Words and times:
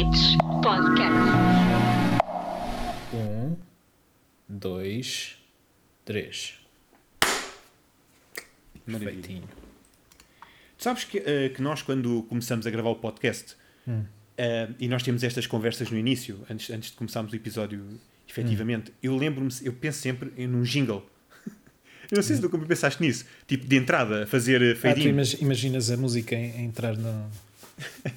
Glitch 0.00 0.38
Podcast. 0.62 1.30
Um, 3.12 3.54
dois, 4.48 5.36
três. 6.06 6.54
Maravilha. 8.86 9.12
Perfeitinho. 9.12 9.48
Sabes 10.78 11.04
que, 11.04 11.18
eh, 11.18 11.50
que 11.50 11.60
nós, 11.60 11.82
quando 11.82 12.22
começamos 12.30 12.66
a 12.66 12.70
gravar 12.70 12.88
o 12.88 12.94
podcast, 12.96 13.54
eh, 14.38 14.70
e 14.78 14.88
nós 14.88 15.02
temos 15.02 15.22
estas 15.22 15.46
conversas 15.46 15.90
no 15.90 15.98
início, 15.98 16.46
antes, 16.48 16.70
antes 16.70 16.90
de 16.92 16.96
começarmos 16.96 17.30
o 17.30 17.36
episódio, 17.36 17.84
efetivamente, 18.26 18.94
eu 19.02 19.14
lembro-me, 19.14 19.50
eu 19.62 19.74
penso 19.74 19.98
sempre 19.98 20.32
em 20.34 20.48
um 20.48 20.62
jingle. 20.62 21.04
eu 22.10 22.16
não 22.16 22.22
sei 22.22 22.36
se 22.36 22.40
tu 22.40 22.48
como 22.48 22.64
pensaste 22.64 23.02
nisso, 23.02 23.26
tipo 23.46 23.66
de 23.66 23.76
entrada, 23.76 24.26
fazer 24.26 24.62
eh, 24.62 24.70
Ah, 24.70 24.74
tu 24.76 24.80
fade 24.80 25.02
in. 25.02 25.10
imag- 25.10 25.42
imaginas 25.42 25.90
a 25.90 25.96
música 25.98 26.34
entrar 26.36 26.96
no 26.96 27.30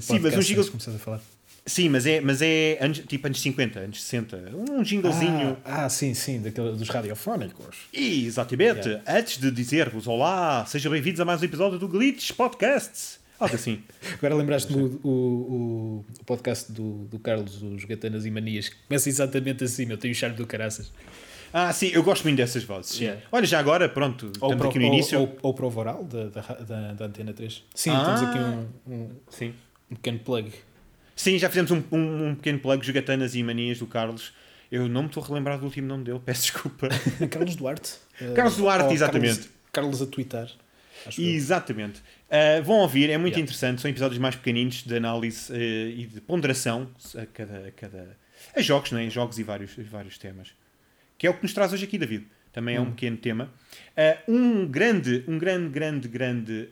Sim, 0.00 0.18
mas 0.20 0.36
um 0.36 0.40
jingle- 0.40 0.66
começar 0.66 0.90
a 0.92 0.98
falar. 0.98 1.20
Sim, 1.64 1.88
mas 1.90 2.06
é, 2.06 2.20
mas 2.20 2.42
é 2.42 2.76
anos, 2.80 2.98
tipo 3.06 3.24
anos 3.26 3.40
50, 3.40 3.78
anos 3.78 4.02
60. 4.02 4.36
Um 4.52 4.82
jinglezinho. 4.84 5.56
Ah, 5.64 5.84
ah, 5.84 5.88
sim, 5.88 6.12
sim, 6.12 6.40
daquele, 6.42 6.72
dos 6.72 6.88
radiofónicos. 6.88 7.76
E, 7.92 8.26
exatamente. 8.26 9.00
Antes 9.06 9.38
de 9.38 9.48
dizer-vos 9.52 10.08
olá, 10.08 10.66
sejam 10.66 10.90
bem-vindos 10.90 11.20
a 11.20 11.24
mais 11.24 11.40
um 11.40 11.44
episódio 11.44 11.78
do 11.78 11.86
Glitch 11.86 12.32
Podcast. 12.32 13.20
Algo 13.38 13.54
assim. 13.54 13.80
Agora 14.18 14.34
lembraste-me 14.34 14.82
o, 14.82 15.00
o, 15.04 15.08
o, 15.08 16.04
o 16.20 16.24
podcast 16.24 16.72
do, 16.72 17.04
do 17.04 17.18
Carlos, 17.20 17.62
os 17.62 17.84
Gatanas 17.84 18.26
e 18.26 18.30
Manias, 18.30 18.68
que 18.68 18.76
começa 18.88 19.08
exatamente 19.08 19.62
assim, 19.62 19.86
meu, 19.86 19.96
tem 19.96 20.10
o 20.10 20.14
charme 20.14 20.36
do 20.36 20.46
caraças. 20.46 20.90
Ah, 21.52 21.72
sim, 21.72 21.88
eu 21.92 22.02
gosto 22.02 22.24
muito 22.24 22.38
dessas 22.38 22.64
vozes. 22.64 22.98
Yeah. 22.98 23.20
Olha, 23.30 23.46
já 23.46 23.58
agora, 23.60 23.88
pronto, 23.88 24.24
Ou, 24.26 24.32
estamos 24.32 24.56
pro, 24.56 24.68
aqui 24.70 24.78
no 24.80 24.86
ou, 24.86 24.94
início. 24.94 25.20
ou, 25.20 25.38
ou 25.42 25.54
Prova 25.54 25.80
Oral, 25.80 26.02
da, 26.04 26.24
da, 26.28 26.40
da, 26.40 26.92
da 26.94 27.04
Antena 27.04 27.32
3. 27.32 27.62
Sim, 27.74 27.90
Ah. 27.90 28.04
temos 28.04 28.22
aqui 28.22 28.38
um, 28.38 28.92
um, 28.94 29.08
Sim. 29.30 29.54
Um 29.92 29.94
pequeno 29.94 30.18
plug. 30.18 30.50
Sim, 31.14 31.38
já 31.38 31.48
fizemos 31.48 31.70
um, 31.70 31.82
um, 31.92 32.28
um 32.28 32.34
pequeno 32.34 32.58
plug, 32.58 32.84
Jogatanas 32.84 33.34
e 33.34 33.42
Manias 33.42 33.78
do 33.78 33.86
Carlos. 33.86 34.32
Eu 34.70 34.88
não 34.88 35.02
me 35.02 35.08
estou 35.08 35.22
a 35.22 35.26
relembrar 35.26 35.58
do 35.58 35.66
último 35.66 35.86
nome 35.86 36.04
dele, 36.04 36.20
peço 36.24 36.42
desculpa. 36.42 36.88
Carlos 37.30 37.54
Duarte. 37.56 37.92
Carlos 38.34 38.56
Duarte, 38.56 38.86
Ou 38.86 38.92
exatamente. 38.92 39.34
Carlos, 39.70 39.98
Carlos 39.98 40.02
a 40.02 40.06
twittar. 40.06 40.50
Exatamente. 41.18 42.00
Uh, 42.28 42.62
vão 42.62 42.76
ouvir, 42.76 43.10
é 43.10 43.18
muito 43.18 43.34
Yeah. 43.34 43.42
interessante. 43.42 43.82
São 43.82 43.90
episódios 43.90 44.18
mais 44.18 44.34
pequeninos 44.34 44.82
de 44.82 44.96
análise 44.96 45.52
uh, 45.52 45.56
e 45.56 46.06
de 46.06 46.20
ponderação 46.20 46.88
a 47.16 47.26
cada, 47.26 47.68
a 47.68 47.70
cada. 47.72 48.16
a 48.56 48.62
jogos, 48.62 48.92
não 48.92 48.98
é? 48.98 49.10
Jogos 49.10 49.38
e 49.38 49.42
vários, 49.42 49.72
vários 49.90 50.16
temas. 50.16 50.48
Que 51.18 51.26
é 51.26 51.30
o 51.30 51.34
que 51.34 51.42
nos 51.42 51.52
traz 51.52 51.72
hoje 51.72 51.84
aqui, 51.84 51.98
David. 51.98 52.26
Também 52.52 52.76
é 52.76 52.80
um 52.80 52.90
pequeno 52.90 53.16
tema. 53.16 53.50
Uh, 53.96 54.32
um 54.32 54.66
grande, 54.66 55.24
um 55.26 55.38
grande, 55.38 55.68
grande, 55.70 56.08
grande 56.08 56.68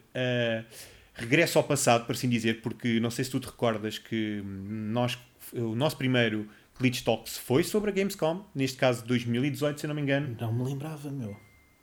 regresso 1.21 1.59
ao 1.59 1.65
passado, 1.65 2.07
por 2.07 2.13
assim 2.13 2.29
dizer, 2.29 2.61
porque 2.63 2.99
não 3.01 3.11
sei 3.11 3.25
se 3.25 3.31
tu 3.31 3.39
te 3.39 3.47
recordas 3.47 3.99
que 3.99 4.43
nós, 4.45 5.19
o 5.53 5.75
nosso 5.75 5.97
primeiro 5.97 6.49
Glitch 6.79 7.03
Talks 7.03 7.37
foi 7.37 7.62
sobre 7.62 7.91
a 7.91 7.93
Gamescom, 7.93 8.45
neste 8.55 8.79
caso 8.79 9.05
2018, 9.05 9.81
se 9.81 9.87
eu 9.87 9.89
não 9.89 9.95
me 9.95 10.03
engano. 10.03 10.37
Não 10.41 10.53
me 10.53 10.65
lembrava, 10.65 11.11
meu. 11.11 11.37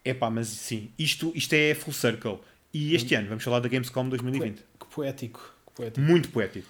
Epá, 0.04 0.30
mas 0.30 0.48
sim, 0.48 0.92
isto, 0.98 1.32
isto 1.36 1.54
é 1.54 1.74
full 1.76 1.94
circle. 1.94 2.40
E 2.74 2.96
este 2.96 3.14
ano 3.16 3.30
vamos 3.30 3.44
falar 3.44 3.60
da 3.60 3.70
Gamescom 3.70 4.10
2020. 4.10 4.64
Que 4.80 4.88
poético. 4.88 5.56
Que 5.68 5.74
poético. 5.74 6.02
Muito 6.02 6.30
poético. 6.30 6.68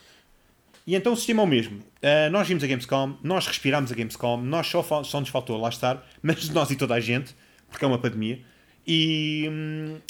E 0.86 0.96
então 0.96 1.14
o 1.14 1.16
sistema 1.18 1.42
é 1.42 1.46
o 1.46 1.48
mesmo. 1.48 1.80
Uh, 1.80 2.30
nós 2.32 2.48
vimos 2.48 2.64
a 2.64 2.68
Gamescom, 2.68 3.18
nós 3.22 3.46
respirámos 3.46 3.92
a 3.92 3.96
Gamescom, 3.96 4.38
nós 4.42 4.68
só, 4.68 4.82
só 5.04 5.20
nos 5.20 5.30
faltou 5.30 5.60
lá 5.60 5.70
estar, 5.70 6.08
mas 6.22 6.50
nós 6.50 6.72
e 6.72 6.76
toda 6.76 6.94
a 6.94 7.00
gente, 7.00 7.36
porque 7.70 7.84
é 7.84 7.88
uma 7.88 8.00
pandemia. 8.00 8.42
E, 8.90 9.46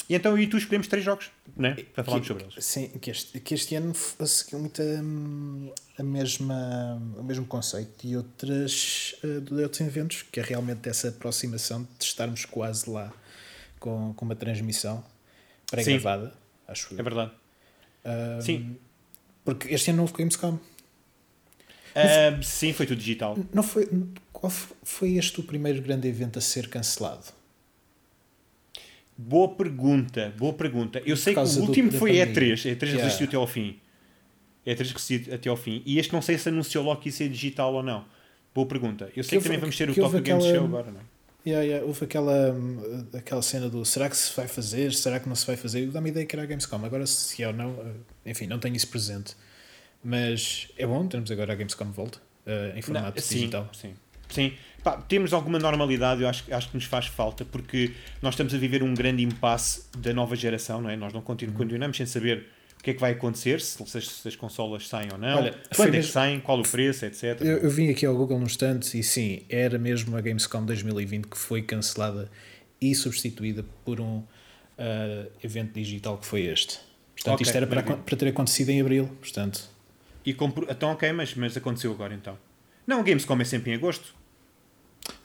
e 0.08 0.14
então 0.14 0.32
eu 0.32 0.38
e 0.38 0.46
tu 0.46 0.56
escolhemos 0.56 0.86
três 0.86 1.04
jogos, 1.04 1.32
né? 1.56 1.74
Para 1.92 2.04
falarmos 2.04 2.28
Que- 2.28 2.32
sobre 2.32 2.44
eles. 2.44 2.64
Sim, 2.64 2.88
que 3.00 3.10
este, 3.10 3.40
que 3.40 3.54
este 3.54 3.74
ano 3.74 3.92
seguiu 3.94 4.60
muito 4.60 4.80
hum, 4.80 5.72
a 5.98 6.02
mesma, 6.04 6.94
o 7.16 7.24
mesmo 7.24 7.44
conceito 7.44 8.06
de, 8.06 8.16
outras, 8.16 9.16
eh, 9.24 9.40
de 9.40 9.54
outros 9.62 9.80
eventos, 9.80 10.22
que 10.22 10.38
é 10.38 10.44
realmente 10.44 10.88
essa 10.88 11.08
aproximação 11.08 11.82
de 11.98 12.04
estarmos 12.04 12.44
quase 12.44 12.88
lá 12.88 13.12
com, 13.80 14.14
com 14.14 14.24
uma 14.24 14.36
transmissão 14.36 15.04
pré-gravada, 15.68 16.32
acho 16.68 16.94
eu. 16.94 17.00
É 17.00 17.02
verdade. 17.02 17.32
Hum, 18.04 18.40
Sim. 18.40 18.76
Porque 19.44 19.74
este 19.74 19.90
ano 19.90 19.96
não 19.96 20.04
houve 20.04 20.14
Gamescom. 20.14 20.54
Uh, 21.96 22.42
sim, 22.44 22.72
foi 22.72 22.86
tudo 22.86 22.98
digital. 22.98 23.36
Não 23.52 23.62
foi, 23.64 23.88
qual 24.32 24.50
foi 24.84 25.14
este 25.16 25.40
o 25.40 25.42
primeiro 25.42 25.82
grande 25.82 26.06
evento 26.06 26.38
a 26.38 26.42
ser 26.42 26.68
cancelado? 26.68 27.24
Boa 29.20 29.48
pergunta, 29.48 30.32
boa 30.38 30.52
pergunta. 30.52 31.02
Eu 31.04 31.16
sei 31.16 31.34
que 31.34 31.40
o 31.40 31.60
último 31.62 31.90
foi 31.90 32.10
pandemia. 32.18 32.54
E3, 32.54 32.76
E3 32.76 32.82
Yeah. 32.84 33.02
resistiu 33.02 33.26
até 33.26 33.36
ao 33.36 33.46
fim. 33.48 33.80
E3 34.64 34.78
resistiu 34.92 35.34
até 35.34 35.48
ao 35.48 35.56
fim. 35.56 35.82
E 35.84 35.98
este 35.98 36.12
não 36.12 36.22
sei 36.22 36.38
se 36.38 36.48
anunciou 36.48 36.84
logo 36.84 37.00
que 37.00 37.08
ia 37.08 37.12
ser 37.12 37.28
digital 37.28 37.74
ou 37.74 37.82
não. 37.82 38.04
Boa 38.54 38.66
pergunta. 38.66 39.10
Eu 39.16 39.24
sei 39.24 39.30
que, 39.30 39.36
houve- 39.36 39.48
também 39.48 39.58
vamos 39.60 39.76
ter 39.76 39.90
o 39.90 39.94
que 39.94 40.00
Tokyo 40.00 40.20
Game 40.22 40.40
Show 40.40 40.64
agora, 40.66 40.90
não 40.92 41.00
é? 41.00 41.02
Yeah, 41.46 41.64
yeah, 41.64 41.86
houve 41.86 42.04
aquela, 42.04 42.52
hum, 42.52 43.06
aquela 43.14 43.42
cena 43.42 43.68
do 43.68 43.84
será 43.84 44.08
que 44.10 44.16
se 44.16 44.36
vai 44.36 44.46
fazer, 44.46 44.92
será 44.92 45.18
que 45.18 45.28
não 45.28 45.34
se 45.36 45.46
vai 45.46 45.56
fazer? 45.56 45.86
Dá-me 45.88 46.08
a 46.08 46.12
ideia 46.12 46.26
que 46.26 46.36
era 46.36 46.42
a 46.42 46.46
Gamescom. 46.46 46.84
Agora, 46.84 47.06
se 47.06 47.42
é 47.42 47.46
ou 47.48 47.54
não, 47.54 47.70
eh, 48.24 48.30
enfim, 48.30 48.46
não 48.46 48.58
tenho 48.58 48.76
isso 48.76 48.88
presente. 48.88 49.34
Mas 50.04 50.68
é 50.76 50.86
bom, 50.86 51.06
temos 51.08 51.30
agora 51.30 51.52
a 51.52 51.56
Gamescom 51.56 51.90
volta 51.90 52.20
eh, 52.46 52.74
em 52.76 52.82
formato 52.82 53.16
Não, 53.16 53.22
sim, 53.22 53.34
digital. 53.36 53.68
Sim, 53.72 53.94
sim. 54.28 54.52
Pá, 54.82 54.96
temos 54.96 55.32
alguma 55.32 55.58
normalidade, 55.58 56.22
eu 56.22 56.28
acho, 56.28 56.44
acho 56.52 56.68
que 56.68 56.76
nos 56.76 56.84
faz 56.84 57.06
falta, 57.06 57.44
porque 57.44 57.92
nós 58.22 58.34
estamos 58.34 58.54
a 58.54 58.58
viver 58.58 58.82
um 58.82 58.94
grande 58.94 59.22
impasse 59.22 59.82
da 59.96 60.12
nova 60.12 60.36
geração, 60.36 60.80
não 60.80 60.88
é? 60.90 60.96
Nós 60.96 61.12
não 61.12 61.20
Uhum. 61.20 61.52
continuamos 61.52 61.96
sem 61.96 62.06
saber 62.06 62.46
o 62.78 62.82
que 62.82 62.90
é 62.90 62.94
que 62.94 63.00
vai 63.00 63.10
acontecer, 63.12 63.60
se, 63.60 63.84
se 63.84 63.98
as, 63.98 64.06
se 64.08 64.28
as 64.28 64.36
consolas 64.36 64.86
saem 64.86 65.08
ou 65.12 65.18
não, 65.18 65.38
Olha, 65.38 65.54
quando 65.74 65.94
é 65.96 65.98
que 65.98 66.06
saem, 66.06 66.38
qual 66.38 66.60
o 66.60 66.62
preço, 66.62 67.04
etc. 67.06 67.40
Eu, 67.40 67.58
eu 67.58 67.70
vim 67.70 67.90
aqui 67.90 68.06
ao 68.06 68.14
Google 68.16 68.38
num 68.38 68.46
instante 68.46 68.96
e 68.98 69.02
sim, 69.02 69.42
era 69.48 69.78
mesmo 69.78 70.16
a 70.16 70.20
Gamescom 70.20 70.64
2020 70.64 71.26
que 71.26 71.36
foi 71.36 71.60
cancelada 71.62 72.30
e 72.80 72.94
substituída 72.94 73.64
por 73.84 74.00
um 74.00 74.22
eh, 74.78 75.26
evento 75.42 75.72
digital 75.74 76.16
que 76.18 76.24
foi 76.26 76.42
este. 76.42 76.78
Portanto, 77.16 77.34
Ok, 77.34 77.44
isto 77.44 77.56
era 77.56 77.66
para, 77.66 77.82
para 77.82 78.16
ter 78.16 78.28
acontecido 78.28 78.68
em 78.70 78.80
abril. 78.80 79.08
Portanto, 79.20 79.68
E 80.24 80.32
compro... 80.32 80.64
Então, 80.70 80.90
ok, 80.92 81.10
mas, 81.12 81.34
mas 81.34 81.56
aconteceu 81.56 81.90
agora 81.90 82.14
então. 82.14 82.38
Não, 82.86 83.00
o 83.00 83.02
Gamescom 83.02 83.36
é 83.40 83.44
sempre 83.44 83.72
em 83.72 83.74
agosto. 83.74 84.14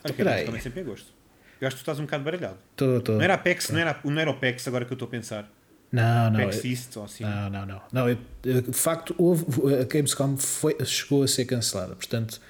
Aí. 0.03 0.13
Gamescom 0.13 0.55
é 0.55 0.59
sempre 0.59 0.79
em 0.81 0.83
agosto. 0.83 1.13
Eu 1.61 1.67
acho 1.67 1.75
que 1.77 1.79
tu 1.81 1.83
estás 1.83 1.99
um 1.99 2.03
bocado 2.03 2.23
baralhado. 2.23 2.57
tô, 2.75 2.99
tô... 3.01 3.13
Não 3.13 3.21
era 3.21 3.35
a 3.35 3.37
PEX, 3.37 3.69
não 3.69 3.79
era, 3.79 3.99
não 4.03 4.19
era 4.19 4.29
o 4.29 4.33
PEX 4.33 4.67
agora 4.67 4.83
que 4.85 4.91
eu 4.91 4.95
estou 4.95 5.07
a 5.07 5.11
pensar. 5.11 5.49
Não, 5.91 6.29
não. 6.31 6.39
PEX 6.39 6.65
East 6.65 6.97
ou 6.97 7.05
assim. 7.05 7.23
Não, 7.23 7.49
não, 7.49 7.65
não. 7.65 7.81
não 7.91 8.09
eu- 8.09 8.17
eu- 8.43 8.61
de 8.63 8.73
facto, 8.73 9.13
houve, 9.17 9.45
a 9.79 9.83
Gamescom 9.85 10.35
foi, 10.37 10.75
chegou 10.85 11.23
a 11.23 11.27
ser 11.27 11.45
cancelada. 11.45 11.95
Portanto, 11.95 12.41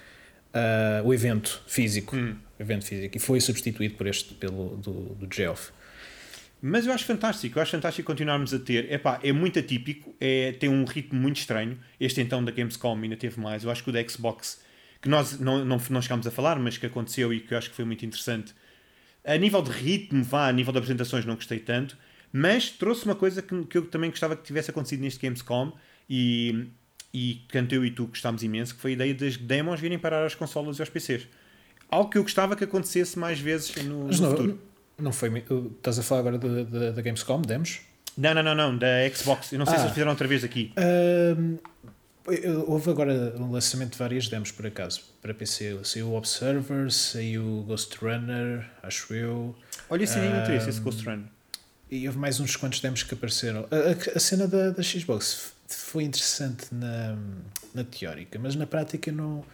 ah, 0.52 1.02
o 1.04 1.12
evento 1.14 1.62
físico, 1.66 2.16
Hum. 2.16 2.36
evento 2.58 2.84
físico, 2.86 3.16
e 3.16 3.20
foi 3.20 3.40
substituído 3.40 3.94
por 3.94 4.06
este 4.06 4.34
pelo 4.34 4.76
do, 4.78 4.92
do 5.14 5.32
Geoff. 5.32 5.70
Mas 6.60 6.86
eu 6.86 6.92
acho 6.94 7.04
fantástico, 7.04 7.58
eu 7.58 7.62
acho 7.62 7.72
fantástico 7.72 8.06
continuarmos 8.06 8.54
a 8.54 8.58
ter. 8.58 8.90
Epá, 8.90 9.20
é 9.22 9.30
muito 9.32 9.58
atípico, 9.58 10.14
é, 10.18 10.52
tem 10.52 10.70
um 10.70 10.84
ritmo 10.86 11.20
muito 11.20 11.36
estranho. 11.36 11.78
Este 12.00 12.22
então 12.22 12.42
da 12.42 12.50
Gamescom 12.50 12.98
ainda 13.02 13.16
teve 13.16 13.38
mais. 13.38 13.62
Eu 13.64 13.70
acho 13.70 13.84
que 13.84 13.90
o 13.90 13.92
da 13.92 14.02
Xbox, 14.08 14.62
que 15.04 15.08
nós 15.10 15.38
não, 15.38 15.62
não, 15.66 15.78
não 15.90 16.00
chegámos 16.00 16.26
a 16.26 16.30
falar, 16.30 16.58
mas 16.58 16.78
que 16.78 16.86
aconteceu 16.86 17.30
e 17.30 17.38
que 17.40 17.52
eu 17.52 17.58
acho 17.58 17.68
que 17.68 17.76
foi 17.76 17.84
muito 17.84 18.06
interessante. 18.06 18.54
A 19.22 19.36
nível 19.36 19.60
de 19.60 19.70
ritmo, 19.70 20.24
vá, 20.24 20.48
a 20.48 20.52
nível 20.52 20.72
de 20.72 20.78
apresentações 20.78 21.26
não 21.26 21.34
gostei 21.34 21.58
tanto, 21.58 21.94
mas 22.32 22.70
trouxe 22.70 23.04
uma 23.04 23.14
coisa 23.14 23.42
que, 23.42 23.64
que 23.66 23.76
eu 23.76 23.84
também 23.86 24.08
gostava 24.08 24.34
que 24.34 24.42
tivesse 24.42 24.70
acontecido 24.70 25.00
neste 25.02 25.20
Gamescom 25.20 25.72
e, 26.08 26.68
e 27.12 27.42
tanto 27.52 27.74
eu 27.74 27.84
e 27.84 27.90
tu 27.90 28.06
gostámos 28.06 28.42
imenso, 28.42 28.74
que 28.74 28.80
foi 28.80 28.92
a 28.92 28.94
ideia 28.94 29.14
das 29.14 29.36
demos 29.36 29.78
virem 29.78 29.98
parar 29.98 30.24
às 30.24 30.34
consolas 30.34 30.78
e 30.78 30.82
aos 30.82 30.88
PCs. 30.88 31.26
Algo 31.90 32.08
que 32.10 32.16
eu 32.16 32.22
gostava 32.22 32.56
que 32.56 32.64
acontecesse 32.64 33.18
mais 33.18 33.38
vezes 33.38 33.74
no, 33.84 34.06
Mas 34.06 34.18
no 34.18 34.26
não, 34.26 34.36
futuro. 34.36 34.60
não 34.98 35.12
foi. 35.12 35.28
Estás 35.76 35.98
a 35.98 36.02
falar 36.02 36.20
agora 36.20 36.38
da, 36.38 37.02
Gamescom? 37.02 37.42
Demos? 37.42 37.80
Não, 38.16 38.32
não, 38.32 38.42
não, 38.42 38.54
não, 38.54 38.78
da 38.78 38.88
Xbox. 39.14 39.52
Eu 39.52 39.58
não 39.58 39.66
sei 39.66 39.74
se 39.74 39.80
Ah. 39.80 39.84
eles 39.84 39.92
fizeram 39.92 40.10
outra 40.12 40.26
vez 40.26 40.42
aqui. 40.44 40.72
Ahm, 40.76 41.56
houve 42.66 42.90
agora 42.90 43.34
um 43.38 43.50
lançamento 43.50 43.92
de 43.92 43.98
várias 43.98 44.28
demos, 44.28 44.50
por 44.50 44.66
acaso, 44.66 45.02
para 45.20 45.34
PC. 45.34 45.78
Saiu 45.84 46.08
o 46.08 46.16
Observer, 46.16 46.90
saiu 46.90 47.42
o 47.60 47.62
Ghost 47.64 47.96
Runner, 48.00 48.68
acho 48.82 49.12
eu. 49.14 49.54
Olha, 49.90 50.04
esse 50.04 50.18
nem 50.18 50.30
me 50.32 50.38
interessa, 50.40 50.66
Ah, 50.66 50.70
esse 50.70 50.80
Ghost 50.80 51.04
Run. 51.06 51.24
E 51.90 52.06
houve 52.06 52.18
mais 52.18 52.40
uns 52.40 52.56
quantos 52.56 52.80
demos 52.80 53.02
que 53.02 53.14
apareceram. 53.14 53.68
A, 53.70 53.76
a- 53.76 54.16
a 54.16 54.18
cena 54.20 54.48
da, 54.48 54.70
da 54.70 54.82
Xbox 54.82 55.52
foi 55.68 56.04
interessante 56.04 56.66
na, 56.72 57.16
na 57.74 57.84
teórica, 57.84 58.38
mas 58.38 58.54
na 58.56 58.66
prática 58.66 59.12
não, 59.12 59.44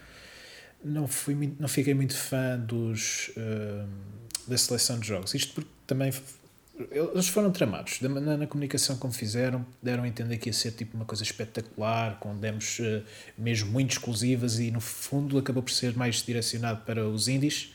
não, 0.85 1.07
fui, 1.09 1.35
muito- 1.35 1.61
não 1.61 1.69
fiquei 1.69 1.93
muito 1.93 2.17
fã 2.17 2.57
dos, 2.59 3.31
ahm, 3.37 3.89
da 4.47 4.57
seleção 4.57 4.99
de 5.01 5.09
jogos. 5.09 5.35
Isto 5.35 5.55
porque 5.55 5.71
também 5.87 6.13
eles 6.91 7.29
foram 7.29 7.51
tramados 7.51 7.99
da- 8.01 8.09
na, 8.09 8.37
na 8.37 8.47
comunicação 8.47 8.97
como 8.97 9.13
fizeram, 9.13 9.65
deram 9.83 10.05
a 10.05 10.09
entender 10.09 10.39
que 10.39 10.49
ia 10.49 10.53
ser 10.53 10.73
tipo 10.73 10.97
uma 10.97 11.05
coisa 11.05 11.23
espetacular, 11.23 12.19
com 12.19 12.37
demos 12.37 12.79
eh, 12.81 13.03
mesmo 13.37 13.71
muito 13.71 13.93
exclusivas 13.93 14.59
e 14.59 14.71
no 14.71 14.81
fundo 14.81 15.39
acabou 15.39 15.63
por 15.63 15.73
ser 15.73 15.97
mais 15.97 16.23
direcionado 16.23 16.83
para 16.85 17.07
os 17.07 17.29
indies 17.29 17.75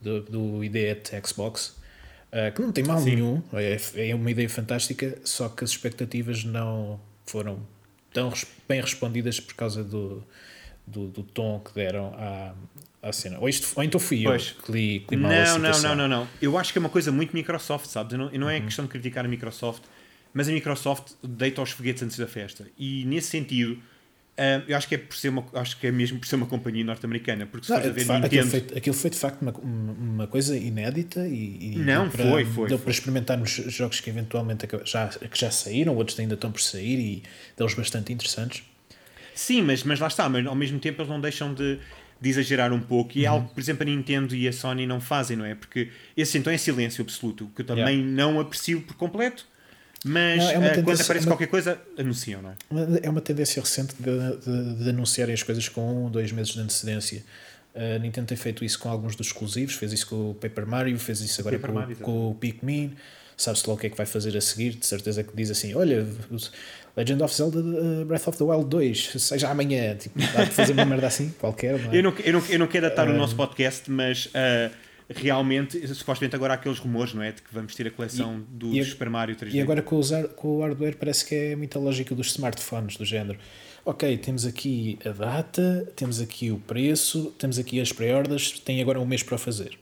do, 0.00 0.20
do 0.22 0.64
IDE 0.64 1.00
Xbox. 1.26 1.76
Uh, 2.32 2.52
que 2.52 2.60
não 2.60 2.72
tem 2.72 2.82
mal 2.82 2.98
Sim. 2.98 3.10
nenhum, 3.14 3.42
é, 3.52 4.08
é 4.10 4.12
uma 4.14 4.28
ideia 4.28 4.48
fantástica, 4.48 5.16
só 5.22 5.48
que 5.48 5.62
as 5.62 5.70
expectativas 5.70 6.42
não 6.42 6.98
foram 7.24 7.60
tão 8.12 8.32
bem 8.68 8.80
respondidas 8.80 9.38
por 9.38 9.54
causa 9.54 9.84
do, 9.84 10.24
do, 10.84 11.06
do 11.06 11.22
tom 11.22 11.60
que 11.60 11.72
deram 11.74 12.12
à, 12.16 12.52
à 13.08 13.12
cena. 13.12 13.38
Ou, 13.40 13.48
isto, 13.48 13.68
ou 13.76 13.82
então 13.84 14.00
fui 14.00 14.22
Pois. 14.24 14.54
eu 14.56 14.64
que 14.64 14.72
li, 14.72 15.00
que 15.06 15.14
li 15.14 15.20
mal 15.22 15.30
a 15.32 15.44
Não, 15.44 15.58
não, 15.58 15.82
não, 15.82 15.94
não, 15.96 16.08
não. 16.08 16.28
Eu 16.40 16.56
acho 16.58 16.72
que 16.72 16.78
é 16.78 16.80
uma 16.80 16.88
coisa 16.88 17.12
muito 17.12 17.32
Microsoft, 17.34 17.86
sabes? 17.86 18.12
Eu 18.12 18.18
não, 18.18 18.30
eu 18.30 18.38
não 18.40 18.46
Uhum. 18.46 18.52
é 18.52 18.60
questão 18.60 18.84
de 18.84 18.90
criticar 18.90 19.24
a 19.24 19.28
Microsoft, 19.28 19.82
mas 20.32 20.48
a 20.48 20.52
Microsoft 20.52 21.12
deita 21.22 21.62
os 21.62 21.70
foguetes 21.70 22.02
antes 22.02 22.16
da 22.18 22.26
festa. 22.26 22.66
E 22.78 23.04
nesse 23.04 23.28
sentido, 23.28 23.78
ah, 24.36 24.62
eu 24.66 24.76
acho 24.76 24.88
que 24.88 24.96
é 24.96 24.98
por 24.98 25.16
ser 25.16 25.28
uma, 25.28 25.44
acho 25.54 25.78
que 25.78 25.86
é 25.86 25.92
mesmo 25.92 26.18
por 26.18 26.26
ser 26.26 26.34
uma 26.36 26.46
companhia 26.46 26.82
norte-americana, 26.84 27.46
porque 27.46 27.66
se 27.66 27.72
Não, 27.72 27.78
a 27.78 27.82
ver 27.82 28.04
facto, 28.04 28.24
aquilo, 28.26 28.44
Nintendo, 28.44 28.68
foi, 28.68 28.78
aquilo 28.78 28.96
foi 28.96 29.10
de 29.10 29.18
facto 29.18 29.42
uma, 29.42 29.52
uma 29.52 30.26
coisa 30.26 30.56
inédita 30.56 31.26
e, 31.28 31.74
e 31.74 31.76
Não, 31.78 32.08
para, 32.08 32.24
foi, 32.24 32.44
foi, 32.44 32.68
deu 32.68 32.78
foi. 32.78 32.84
para 32.84 32.90
experimentarmos 32.90 33.50
jogos 33.50 34.00
que 34.00 34.10
eventualmente 34.10 34.66
já, 34.84 35.06
que 35.08 35.38
já 35.38 35.50
saíram, 35.52 35.94
outros 35.94 36.18
ainda 36.18 36.34
estão 36.34 36.50
por 36.50 36.60
sair 36.60 36.98
e 36.98 37.22
deles 37.56 37.74
bastante 37.74 38.12
interessantes. 38.12 38.64
Sim, 39.36 39.62
mas, 39.62 39.82
mas 39.84 40.00
lá 40.00 40.06
está, 40.08 40.28
mas 40.28 40.44
ao 40.46 40.54
mesmo 40.54 40.78
tempo 40.80 41.00
eles 41.00 41.10
não 41.10 41.20
deixam 41.20 41.54
de, 41.54 41.78
de 42.24 42.30
exagerar 42.30 42.72
um 42.72 42.80
pouco. 42.80 43.12
E 43.16 43.24
é 43.24 43.28
Uhum. 43.28 43.34
algo 43.36 43.48
que, 43.48 43.54
por 43.54 43.60
exemplo, 43.60 43.82
a 43.82 43.86
Nintendo 43.86 44.34
e 44.34 44.48
a 44.48 44.52
Sony 44.52 44.86
não 44.86 45.00
fazem, 45.00 45.36
não 45.36 45.44
é? 45.44 45.54
Porque 45.54 45.90
esse 46.16 46.36
então 46.38 46.52
é 46.52 46.56
silêncio 46.58 47.02
absoluto, 47.02 47.48
que 47.54 47.62
eu 47.62 47.66
também 47.66 47.84
Yeah. 47.98 48.12
não 48.12 48.40
aprecio 48.40 48.80
por 48.82 48.96
completo. 48.96 49.46
Mas 50.06 50.42
Não, 50.42 50.50
é 50.50 50.58
uma 50.58 50.66
ah, 50.66 50.74
quando 50.74 50.90
aparece 51.00 51.10
é 51.12 51.14
uma- 51.20 51.26
qualquer 51.28 51.46
coisa, 51.46 51.80
anunciam, 51.98 52.42
não 52.42 52.50
é? 52.50 52.56
É 53.02 53.08
uma 53.08 53.20
tendência 53.22 53.60
recente 53.62 53.94
de, 53.98 54.74
de, 54.74 54.84
de 54.84 54.90
anunciarem 54.90 55.32
as 55.32 55.42
coisas 55.42 55.66
com 55.68 56.06
um, 56.06 56.10
dois 56.10 56.30
meses 56.30 56.52
de 56.52 56.60
antecedência. 56.60 57.22
A 57.74 57.98
Nintendo 57.98 58.26
tem 58.26 58.36
feito 58.36 58.64
isso 58.64 58.78
com 58.78 58.88
alguns 58.90 59.16
dos 59.16 59.28
exclusivos, 59.28 59.74
fez 59.74 59.92
isso 59.92 60.06
com 60.06 60.30
o 60.30 60.34
Paper 60.34 60.66
Mario, 60.66 60.98
fez 60.98 61.20
isso 61.20 61.40
agora 61.40 61.58
com, 61.58 61.72
Mario, 61.72 61.96
com 61.96 62.30
o 62.30 62.34
Pikmin. 62.34 62.94
Sabe-se 63.36 63.66
lá 63.66 63.74
o 63.74 63.76
que 63.78 63.86
é 63.86 63.90
que 63.90 63.96
vai 63.96 64.06
fazer 64.06 64.36
a 64.36 64.40
seguir, 64.40 64.74
de 64.74 64.86
certeza 64.86 65.24
que 65.24 65.34
diz 65.34 65.50
assim: 65.50 65.74
Olha, 65.74 66.06
Legend 66.96 67.22
of 67.24 67.34
Zelda 67.34 67.58
uh, 67.58 68.04
Breath 68.04 68.28
of 68.28 68.38
the 68.38 68.44
Wild 68.44 68.66
2, 68.68 69.12
seja 69.18 69.48
amanhã. 69.50 69.96
Tipo, 69.96 70.18
dá 70.20 70.46
fazer 70.46 70.72
uma 70.74 70.84
merda 70.84 71.06
assim, 71.08 71.34
qualquer. 71.40 71.78
Não 71.80 71.92
é? 71.92 71.96
Eu 71.98 72.02
não, 72.04 72.14
eu, 72.24 72.32
não, 72.34 72.42
eu 72.48 72.58
não 72.60 72.66
quero 72.68 72.88
datar 72.88 73.08
o 73.08 73.12
Ah. 73.12 73.14
nosso 73.16 73.34
podcast, 73.34 73.90
mas 73.90 74.28
ah, 74.34 74.70
realmente, 75.08 75.86
supostamente 75.94 76.36
agora 76.36 76.54
há 76.54 76.56
aqueles 76.56 76.78
rumores, 76.78 77.12
não 77.14 77.22
é? 77.22 77.32
De 77.32 77.42
que 77.42 77.52
vamos 77.52 77.74
ter 77.74 77.86
a 77.86 77.90
coleção 77.90 78.42
do 78.48 78.72
e 78.74 78.84
Super 78.84 79.10
Mario 79.10 79.34
3D. 79.36 79.54
E 79.54 79.60
agora 79.60 79.82
com, 79.82 79.96
usar, 79.96 80.28
com 80.28 80.58
o 80.58 80.60
hardware 80.62 80.96
parece 80.96 81.24
que 81.26 81.34
é 81.34 81.56
muita 81.56 81.78
lógica 81.78 82.14
dos 82.14 82.28
smartphones, 82.28 82.96
do 82.96 83.04
género. 83.04 83.38
Ok, 83.84 84.16
temos 84.18 84.46
aqui 84.46 84.98
a 85.04 85.10
data, 85.10 85.92
temos 85.94 86.20
aqui 86.20 86.50
o 86.50 86.58
preço, 86.58 87.34
temos 87.38 87.58
aqui 87.58 87.80
as 87.80 87.92
pré-orders, 87.92 88.58
tem 88.60 88.80
agora 88.80 88.98
um 89.00 89.04
mês 89.04 89.22
para 89.22 89.36
fazer. 89.36 89.78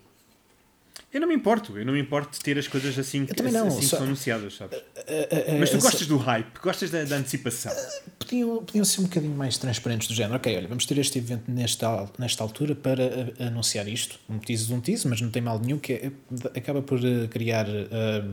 Eu 1.12 1.20
não 1.20 1.29
me 1.29 1.35
importo, 1.35 1.76
eu 1.79 1.85
não 1.85 1.93
me 1.93 2.00
importo 2.00 2.32
de 2.38 2.41
ter 2.41 2.56
as 2.59 2.67
coisas 2.67 2.99
assim, 2.99 3.26
que- 3.26 3.43
não, 3.43 3.67
assim 3.67 3.81
que 3.81 3.85
só- 3.87 3.97
são 3.99 4.06
anunciadas, 4.06 4.55
sabes? 4.55 4.79
A- 4.79 5.53
a- 5.53 5.59
Mas 5.59 5.69
tu 5.70 5.76
a- 5.76 5.81
gostas 5.81 6.06
do 6.06 6.17
hype, 6.17 6.59
gostas 6.62 6.91
da, 6.91 7.05
da 7.05 7.17
antecipação. 7.17 7.70
Podiam, 8.19 8.64
podiam 8.64 8.85
ser 8.85 9.00
um 9.00 9.05
bocadinho 9.05 9.35
mais 9.37 9.59
transparentes 9.59 10.09
do 10.09 10.14
género. 10.14 10.37
Ok, 10.37 10.56
olha, 10.56 10.67
vamos 10.67 10.87
ter 10.87 10.97
este 10.97 11.19
evento 11.19 11.50
nesta, 11.50 12.09
nesta 12.19 12.43
altura 12.43 12.75
para 12.75 13.35
a- 13.38 13.47
anunciar 13.49 13.87
isto. 13.88 14.19
Um 14.26 14.38
teaser 14.38 14.69
de 14.69 14.73
um 14.75 14.81
teaser, 14.81 15.11
mas 15.11 15.20
não 15.20 15.31
tem 15.31 15.43
mal 15.43 15.59
nenhum, 15.59 15.79
que 15.79 15.93
é- 15.93 16.12
acaba 16.59 16.81
por 16.81 16.99
eh, 17.05 17.26
criar. 17.29 17.67
eh, 17.69 18.25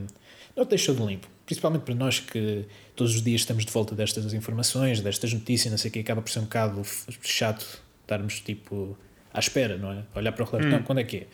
não 0.55 0.65
te 0.65 0.69
deixa 0.69 0.93
de 0.93 1.03
limpo. 1.05 1.27
Principalmente 1.45 1.81
para 1.81 1.95
nós 1.95 2.19
que 2.21 2.63
todos 2.95 3.13
os 3.15 3.21
dias 3.21 3.41
estamos 3.41 3.65
de 3.65 3.71
volta 3.73 3.93
destas 3.93 4.33
informações, 4.33 5.01
destas 5.01 5.33
notícias, 5.33 5.69
não 5.69 5.77
sei 5.77 5.89
o 5.89 5.91
que, 5.91 5.99
acaba 5.99 6.21
por 6.21 6.29
ser 6.31 6.39
um 6.39 6.43
bocado 6.43 6.81
chato 7.23 7.65
estarmos 8.03 8.39
tipo 8.39 8.97
à 9.33 9.39
espera, 9.39 9.77
não 9.77 9.91
é? 9.91 10.03
Olhar 10.15 10.31
para 10.31 10.43
o 10.43 10.47
relógio, 10.47 10.71
não, 10.71 10.83
quando 10.83 10.99
é 10.99 11.03
que 11.03 11.17
é? 11.17 11.27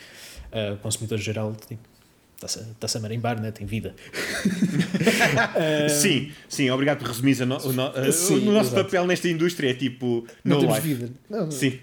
O 0.73 0.77
consumidor 0.77 1.17
geral 1.19 1.53
tipo, 1.67 1.81
está-se 2.35 2.59
a- 2.59 2.61
está-se 2.71 2.97
a 2.97 2.99
marimbar, 3.01 3.41
né? 3.41 3.51
tem 3.51 3.65
vida. 3.67 3.93
sim, 5.89 6.31
sim, 6.47 6.69
obrigado 6.69 6.99
por 6.99 7.07
resumir 7.07 7.41
o, 7.41 7.45
no, 7.45 7.57
o, 7.57 7.73
no- 7.73 7.89
uh, 7.89 8.11
Sim, 8.11 8.47
o 8.47 8.51
nosso 8.51 8.69
exato. 8.71 8.83
papel 8.85 9.05
nesta 9.07 9.27
indústria 9.29 9.71
é 9.71 9.73
tipo 9.73 10.25
Não 10.43 10.59
temos 10.59 10.75
life. 10.75 10.87
vida. 10.93 11.11
Não, 11.29 11.51
Sim. 11.51 11.79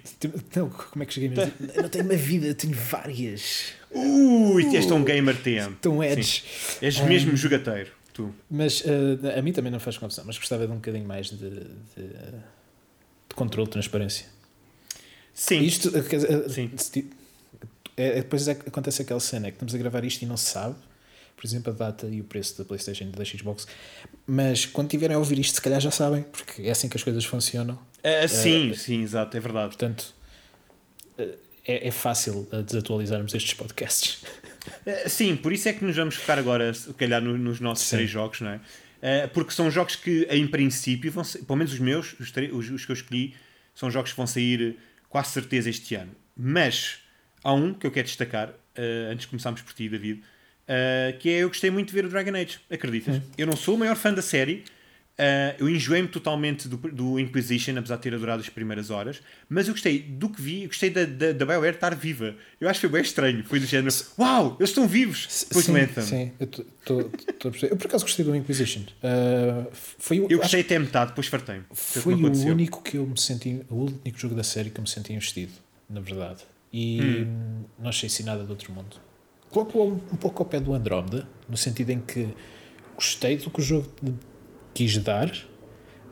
não, 0.57 0.69
como 0.71 1.03
é 1.03 1.07
que 1.07 1.15
cheguei 1.15 1.29
mesmo? 1.29 1.53
Eu 1.75 1.83
não 1.83 1.89
tenho 1.89 2.05
uma 2.05 2.15
vida, 2.17 2.55
tenho 2.55 2.75
várias. 2.75 3.73
Ui, 3.91 4.65
este 4.77 4.91
é 4.91 4.95
um 4.95 5.05
gamer 5.05 5.37
TM. 5.37 5.75
Tão 5.81 5.99
Sim. 5.99 6.05
edge. 6.05 6.45
És 6.81 7.01
mesmo 7.01 7.37
jogateiro, 7.37 7.91
tu. 8.13 8.35
Mas 8.51 8.83
eh, 8.87 9.39
a 9.39 9.43
mim 9.43 9.53
também 9.53 9.71
não 9.71 9.81
faz 9.81 9.99
confusão, 9.99 10.25
mas 10.27 10.39
gostava 10.39 10.67
de 10.67 10.73
um 10.73 10.77
bocadinho 10.77 11.05
mais 11.07 11.27
de, 11.29 11.37
de, 11.37 11.51
de 11.59 13.35
controle, 13.35 13.67
de 13.67 13.73
transparência. 13.73 14.27
Sim, 15.35 15.61
Isto, 15.61 15.93
eh, 15.97 16.01
eh, 16.47 16.49
Sim. 16.49 16.71
É, 17.97 18.09
é, 18.09 18.15
depois 18.17 18.47
é 18.49 18.55
que 18.55 18.69
acontece 18.69 19.03
aquela 19.03 19.21
cena, 19.21 19.47
é 19.49 19.51
que 19.51 19.57
estamos 19.57 19.75
a 19.75 19.79
gravar 19.79 20.05
isto 20.05 20.23
e 20.23 20.27
não 20.27 20.37
se 20.37 20.51
sabe, 20.51 20.75
por 21.37 21.47
exemplo, 21.47 21.73
a 21.73 21.77
data 21.77 22.07
e 22.07 22.21
o 22.21 22.25
preço 22.25 22.59
da 22.59 22.65
PlayStation 22.65 23.05
e 23.05 23.07
da 23.09 23.25
Xbox, 23.25 23.67
mas 24.27 24.65
quando 24.67 24.89
tiverem 24.91 25.17
a 25.17 25.19
ouvir 25.19 25.39
isto, 25.39 25.55
se 25.57 25.61
calhar 25.63 25.81
já 25.81 25.91
sabem, 25.91 26.23
porque 26.23 26.63
é 26.63 26.71
assim 26.71 26.89
que 26.89 26.97
as 26.97 27.03
coisas 27.03 27.25
funcionam. 27.25 27.79
Ah, 28.05 28.27
sim, 28.29 28.73
sim, 28.75 29.03
exato, 29.03 29.37
é 29.37 29.41
verdade. 29.41 29.69
Portanto, 29.69 30.15
eh, 31.19 31.35
é, 31.67 31.89
é 31.89 31.91
fácil 31.91 32.49
eh, 32.53 32.63
desatualizarmos 32.63 33.35
estes 33.35 33.55
podcasts. 33.55 34.23
Sim, 35.09 35.35
por 35.35 35.53
isso 35.53 35.69
é 35.69 35.73
que 35.73 35.85
nos 35.85 35.97
vamos 35.97 36.15
focar 36.15 36.39
agora, 36.39 36.73
se 36.73 36.93
calhar, 36.95 37.21
no- 37.21 37.37
nos 37.37 37.59
nossos 37.59 37.85
Sim. 37.89 37.97
três 37.97 38.11
jogos, 38.11 38.41
não 38.41 38.51
é? 39.03 39.27
Porque 39.27 39.51
são 39.53 39.69
jogos 39.69 39.97
que, 39.97 40.25
em 40.31 40.47
princípio, 40.47 41.11
vão 41.11 41.25
ser, 41.25 41.41
pelo 41.41 41.57
menos 41.59 41.73
os 41.73 41.81
meus, 41.81 42.13
os- 42.21 42.31
os 42.71 42.85
que 42.85 42.93
eu 42.93 42.95
escolhi, 42.95 43.35
são 43.75 43.91
jogos 43.91 44.13
que 44.13 44.17
vão 44.17 44.27
sair 44.27 44.79
quase 45.09 45.31
certeza 45.33 45.69
este 45.69 45.97
ano. 45.97 46.13
Mas 46.37 46.99
há 47.43 47.53
um 47.53 47.73
que 47.75 47.87
eu 47.87 47.91
quero 47.91 48.07
destacar, 48.07 48.49
uh, 48.51 49.11
antes 49.11 49.23
de 49.23 49.29
começarmos 49.29 49.61
por 49.63 49.73
ti, 49.73 49.89
David, 49.89 50.21
uh, 50.21 51.19
que 51.19 51.29
é 51.31 51.39
eu 51.43 51.49
gostei 51.49 51.71
muito 51.71 51.89
de 51.89 51.95
ver 51.95 52.05
o 52.05 52.09
Dragon 52.09 52.35
Age. 52.37 52.59
Acreditas? 52.71 53.21
Eu 53.37 53.47
não 53.47 53.57
sou 53.57 53.75
o 53.75 53.79
maior 53.79 53.97
fã 53.97 54.13
da 54.13 54.23
série. 54.23 54.65
uh, 55.19 55.55
eu 55.59 55.69
enjoei-me 55.69 56.09
totalmente 56.09 56.67
do, 56.69 56.77
do 56.77 57.21
Inquisition, 57.21 57.77
apesar 57.79 57.97
de 57.97 58.03
ter 58.03 58.15
adorado 58.15 58.41
as 58.41 58.49
primeiras 58.49 58.89
horas, 58.91 59.21
mas 59.49 59.69
eu 59.69 59.75
gostei 59.75 59.99
do 60.01 60.29
que 60.31 60.41
vi, 60.41 60.63
eu 60.63 60.69
gostei 60.69 60.89
da, 60.91 61.05
da, 61.05 61.33
da 61.33 61.45
BioWare 61.45 61.75
estar 61.75 61.95
viva. 61.95 62.35
Eu 62.61 62.69
acho 62.69 62.81
que 62.81 62.89
foi 62.89 62.99
bem 62.99 63.03
estranho. 63.03 63.45
Foi 63.45 63.61
do 63.61 63.67
género: 63.67 63.95
Uau, 64.19 64.57
eles 64.59 64.71
estão 64.71 64.89
vivos! 64.89 65.45
Depois 65.49 65.67
do 65.67 65.73
sim, 65.75 65.79
Anthem. 65.81 66.03
sim, 66.05 66.33
eu, 66.41 66.47
tô- 66.47 66.65
tô- 66.85 67.03
tô 67.39 67.49
a 67.49 67.51
perceber. 67.51 67.73
Eu, 67.73 67.77
por 67.77 67.87
acaso 67.89 68.05
gostei 68.05 68.25
do 68.25 68.35
Inquisition. 68.35 68.83
Eh, 69.03 69.67
foi 69.99 70.19
Eu 70.29 70.39
gostei 70.39 70.63
até 70.63 70.79
metade, 70.79 71.11
depois 71.11 71.27
fartei-me. 71.27 71.65
Foi 71.73 72.01
o 72.15 72.19
Foi 72.19 72.25
o 72.31 72.47
único 72.53 72.83
que 72.83 72.97
eu 72.97 73.07
me 73.07 73.19
senti, 73.21 73.61
o 73.69 73.75
único 73.85 74.19
jogo 74.19 74.35
da 74.35 74.43
série 74.45 74.71
que 74.71 74.79
eu 74.81 74.83
me 74.83 74.89
senti 74.89 75.13
investido, 75.13 75.53
na 75.91 76.01
verdade. 76.01 76.43
E 76.73 77.01
Hum. 77.27 77.65
não 77.79 77.89
achei 77.91 78.07
assim 78.07 78.23
nada 78.23 78.45
de 78.45 78.51
outro 78.51 78.73
mundo. 78.73 78.97
Coloco-o 79.51 79.89
um, 79.91 79.95
um 79.95 80.17
pouco 80.17 80.43
ao 80.43 80.49
pé 80.49 80.59
do 80.61 80.73
Andrómeda, 80.73 81.29
no 81.49 81.57
sentido 81.57 81.91
em 81.91 82.01
que 82.01 82.29
gostei 82.95 83.37
do 83.37 83.51
que 83.51 83.61
o 83.61 83.63
jogo 83.63 83.93
quis 84.73 84.97
dar, 84.99 85.31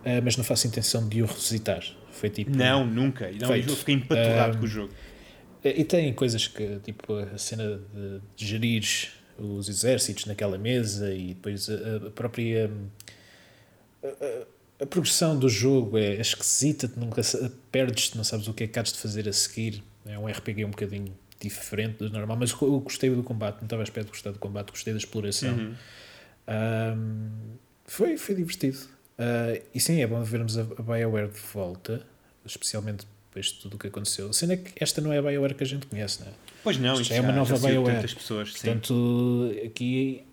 eh, 0.04 0.20
mas 0.20 0.36
não 0.36 0.44
faço 0.44 0.66
intenção 0.66 1.08
de 1.08 1.22
o 1.22 1.26
revisitar. 1.26 1.82
Foi 2.10 2.28
tipo. 2.28 2.50
Não, 2.54 2.84
nunca. 2.86 3.30
Não, 3.32 3.48
Feito. 3.48 3.70
eu 3.70 3.76
fiquei 3.76 3.94
empaturrado 3.94 4.56
Um, 4.56 4.60
com 4.60 4.66
o 4.66 4.68
jogo. 4.68 4.92
E 5.64 5.80
e 5.80 5.84
tem 5.84 6.12
coisas 6.12 6.46
que, 6.46 6.78
tipo, 6.80 7.14
a 7.14 7.38
cena 7.38 7.80
de, 7.94 8.20
de 8.36 8.46
gerir 8.46 8.84
os 9.38 9.68
exércitos 9.70 10.26
naquela 10.26 10.58
mesa 10.58 11.14
e 11.14 11.28
depois 11.28 11.68
a, 11.70 12.08
a 12.08 12.10
própria. 12.10 12.70
A, 14.02 14.06
a- 14.82 14.86
progressão 14.86 15.38
do 15.38 15.46
jogo 15.48 15.98
é 15.98 16.14
esquisita, 16.20 16.90
nunca 16.96 17.20
perdes-te, 17.70 18.16
não 18.16 18.24
sabes 18.24 18.48
o 18.48 18.54
que 18.54 18.64
é 18.64 18.66
que 18.66 18.78
hás 18.78 18.90
de 18.92 18.98
fazer 18.98 19.28
a 19.28 19.32
seguir. 19.32 19.82
É 20.06 20.18
um 20.18 20.26
RPG 20.26 20.64
um 20.64 20.70
bocadinho 20.70 21.12
diferente 21.40 21.98
do 21.98 22.10
normal, 22.10 22.36
mas 22.38 22.50
eu 22.50 22.80
gostei 22.80 23.10
do 23.10 23.22
combate, 23.22 23.56
não 23.56 23.64
estava 23.64 23.82
à 23.82 23.84
espera 23.84 24.04
de 24.04 24.10
gostar 24.10 24.30
do 24.30 24.38
combate, 24.38 24.70
gostei 24.70 24.92
da 24.92 24.98
exploração. 24.98 25.54
Uhum. 25.54 25.74
Um, 26.48 27.30
foi, 27.86 28.16
foi 28.16 28.34
divertido. 28.34 28.78
Uh, 29.18 29.62
e 29.74 29.80
sim, 29.80 30.00
é 30.00 30.06
bom 30.06 30.22
vermos 30.22 30.56
a, 30.58 30.62
a 30.62 30.82
BioWare 30.82 31.28
de 31.28 31.38
volta, 31.52 32.06
especialmente 32.44 33.06
depois 33.28 33.46
de 33.46 33.54
tudo 33.60 33.74
o 33.76 33.78
que 33.78 33.86
aconteceu. 33.86 34.32
Cena 34.32 34.54
é 34.54 34.56
que 34.56 34.72
esta 34.82 35.00
não 35.00 35.12
é 35.12 35.18
a 35.18 35.22
BioWare 35.22 35.54
que 35.54 35.62
a 35.62 35.66
gente 35.66 35.86
conhece, 35.86 36.20
não 36.20 36.28
é? 36.28 36.32
Pois 36.62 36.76
não, 36.78 37.00
Isto 37.00 37.12
é 37.14 37.20
uma 37.20 37.30
já- 37.30 37.36
nova 37.36 37.56
já 37.56 37.68
BioWare. 37.68 38.14
pessoas. 38.14 38.52
sim. 38.54 38.66
Portanto, 38.66 39.52
aqui 39.64 40.24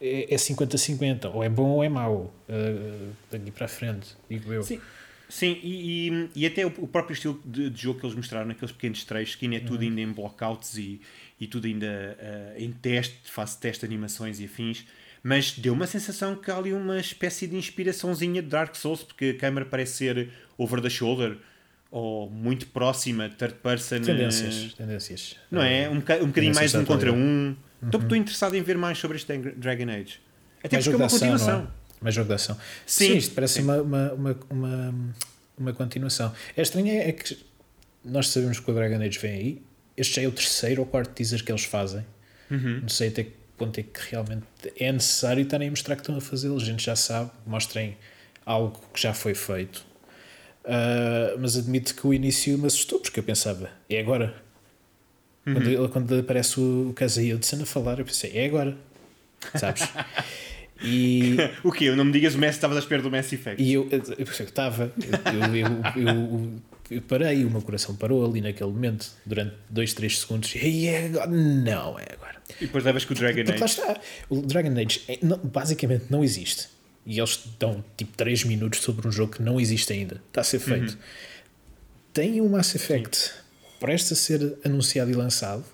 é 0.00 0.32
é 0.34 0.36
50-50, 0.36 1.30
ou 1.34 1.42
é 1.42 1.48
bom 1.48 1.70
ou 1.70 1.82
é 1.84 1.88
mau, 1.88 2.32
uh, 2.48 3.12
daqui 3.30 3.50
para 3.50 3.64
a 3.64 3.68
frente, 3.68 4.16
digo 4.30 4.52
eu. 4.52 4.62
Sim. 4.62 4.80
Sim, 5.28 5.58
e, 5.62 6.08
e, 6.08 6.30
e 6.36 6.46
até 6.46 6.64
o, 6.64 6.68
o 6.78 6.88
próprio 6.88 7.12
estilo 7.12 7.40
de, 7.44 7.68
de 7.68 7.82
jogo 7.82 8.00
que 8.00 8.06
eles 8.06 8.16
mostraram 8.16 8.46
naqueles 8.46 8.72
pequenos 8.72 9.04
trechos, 9.04 9.34
que 9.34 9.44
ainda 9.44 9.56
é 9.56 9.60
Uhum. 9.60 9.66
tudo 9.66 9.82
ainda 9.82 10.00
em 10.00 10.10
blockouts 10.12 10.76
e, 10.78 11.00
e 11.38 11.46
tudo 11.46 11.66
ainda 11.66 11.86
eh, 12.18 12.54
em 12.58 12.72
teste, 12.72 13.18
fase 13.24 13.58
teste 13.58 13.80
de 13.80 13.86
animações 13.86 14.40
e 14.40 14.46
afins, 14.46 14.86
mas 15.22 15.52
deu 15.52 15.74
uma 15.74 15.86
sensação 15.86 16.34
que 16.34 16.50
há 16.50 16.56
ali 16.56 16.72
uma 16.72 16.98
espécie 16.98 17.46
de 17.46 17.56
inspiraçãozinha 17.56 18.40
de 18.40 18.48
Dark 18.48 18.74
Souls, 18.74 19.02
porque 19.02 19.34
a 19.36 19.38
câmera 19.40 19.66
parece 19.66 19.96
ser 19.98 20.30
over 20.56 20.80
the 20.80 20.88
shoulder 20.88 21.36
ou 21.90 22.30
muito 22.30 22.66
próxima, 22.68 23.28
third 23.28 23.56
person. 23.62 23.96
eh, 23.96 24.00
Tendências, 24.00 24.74
tendências. 24.74 25.36
Não 25.50 25.62
é? 25.62 25.88
Um, 25.90 25.96
boca- 25.96 26.16
um 26.22 26.26
bocadinho 26.28 26.54
mais 26.54 26.70
de 26.72 26.78
um 26.78 26.84
contra 26.84 27.12
um. 27.12 27.54
Então 27.82 28.00
estou 28.00 28.16
interessado 28.16 28.54
em 28.54 28.62
ver 28.62 28.78
mais 28.78 28.96
sobre 28.98 29.16
este 29.18 29.36
Dra- 29.36 29.52
Dragon 29.56 29.90
Age. 29.90 30.20
Até 30.64 30.76
mais 30.76 30.84
porque 30.86 30.94
é 30.94 30.96
uma 30.96 31.06
ação, 31.06 31.18
continuação. 31.18 31.70
Mais 32.00 32.14
jogo 32.14 32.28
de 32.28 32.34
ação. 32.34 32.56
Sim, 32.86 33.06
Sim, 33.06 33.16
isto 33.16 33.34
parece 33.34 33.54
sim. 33.54 33.62
uma, 33.62 33.82
uma, 33.82 34.12
uma, 34.12 34.38
uma, 34.50 34.94
uma 35.58 35.72
continuação. 35.72 36.32
É 36.56 36.62
estranho 36.62 36.88
é 36.88 37.12
que 37.12 37.38
nós 38.04 38.28
sabemos 38.28 38.60
que 38.60 38.70
o 38.70 38.74
Dragon 38.74 39.02
Age 39.02 39.18
vem 39.18 39.32
aí. 39.32 39.62
Este 39.96 40.16
já 40.16 40.22
é 40.22 40.28
o 40.28 40.32
terceiro 40.32 40.82
ou 40.82 40.86
quarto 40.86 41.10
teaser 41.10 41.44
que 41.44 41.50
eles 41.50 41.64
fazem. 41.64 42.04
Uhum. 42.50 42.80
Não 42.82 42.88
sei 42.88 43.08
até 43.08 43.24
que 43.24 43.32
ponto 43.56 43.78
é 43.78 43.82
que 43.82 44.00
realmente 44.10 44.46
é 44.78 44.92
necessário 44.92 45.42
estarem 45.42 45.66
a 45.66 45.70
mostrar 45.70 45.96
que 45.96 46.02
estão 46.02 46.16
a 46.16 46.20
fazê-lo. 46.20 46.56
A 46.56 46.64
gente 46.64 46.84
já 46.84 46.94
sabe. 46.94 47.30
Mostrem 47.44 47.96
algo 48.46 48.80
que 48.94 49.00
já 49.00 49.12
foi 49.12 49.34
feito. 49.34 49.84
Uh, 50.64 51.38
mas 51.38 51.56
admito 51.56 51.94
que 51.94 52.06
o 52.06 52.14
início 52.14 52.56
me 52.58 52.66
assustou, 52.66 53.00
porque 53.00 53.20
eu 53.20 53.24
pensava, 53.24 53.70
é 53.88 53.98
agora. 53.98 54.34
Uhum. 55.46 55.54
Quando, 55.54 55.88
quando 55.88 56.18
aparece 56.18 56.60
o 56.60 56.92
Casey 56.94 57.32
Hudson 57.34 57.62
a 57.62 57.66
falar, 57.66 57.98
eu 57.98 58.04
pensei, 58.04 58.32
é 58.34 58.46
agora. 58.46 58.76
Sabes? 59.54 59.82
E... 60.82 61.36
o 61.64 61.72
quê? 61.72 61.90
Não 61.90 62.04
me 62.04 62.12
digas 62.12 62.34
o 62.34 62.38
Messi, 62.38 62.58
estavas 62.58 62.76
à 62.76 62.80
espera 62.80 63.02
do 63.02 63.10
Messi 63.10 63.34
Effect. 63.34 63.62
E 63.62 63.72
eu, 63.72 63.88
eu, 63.90 64.24
estava, 64.24 64.92
eu, 64.96 65.54
eu, 65.54 66.06
eu, 66.06 66.52
eu, 66.90 67.02
parei, 67.02 67.44
o 67.44 67.50
meu 67.50 67.62
coração 67.62 67.96
parou 67.96 68.24
ali 68.24 68.40
naquele 68.40 68.70
momento, 68.70 69.10
durante 69.26 69.54
2, 69.70 69.94
3 69.94 70.18
segundos, 70.18 70.54
e 70.54 70.86
é 70.86 71.06
agora. 71.06 71.30
Não, 71.30 71.98
é 71.98 72.06
agora. 72.12 72.38
E 72.60 72.66
depois 72.66 72.84
levas 72.84 73.04
com 73.04 73.12
o 73.12 73.16
Dragon 73.16 73.42
Age. 73.42 73.58
Lá 73.58 73.66
está. 73.66 74.00
O 74.28 74.40
Dragon 74.42 74.72
Age 74.72 75.02
é, 75.08 75.18
não, 75.22 75.38
basicamente 75.38 76.06
não 76.10 76.24
existe. 76.24 76.68
E 77.04 77.18
eles 77.18 77.40
dão 77.58 77.84
tipo 77.96 78.16
3 78.16 78.44
minutos 78.44 78.80
sobre 78.80 79.06
um 79.08 79.12
jogo 79.12 79.32
que 79.32 79.42
não 79.42 79.60
existe 79.60 79.92
ainda. 79.92 80.22
Está 80.28 80.42
a 80.42 80.44
ser 80.44 80.58
feito. 80.58 80.92
Uhum. 80.92 80.98
Tem 82.12 82.40
um 82.40 82.48
Mass 82.48 82.74
Effect 82.74 83.16
Sim. 83.16 83.32
presta 83.80 84.14
a 84.14 84.16
ser 84.16 84.58
anunciado 84.64 85.10
e 85.10 85.14
lançado, 85.14 85.64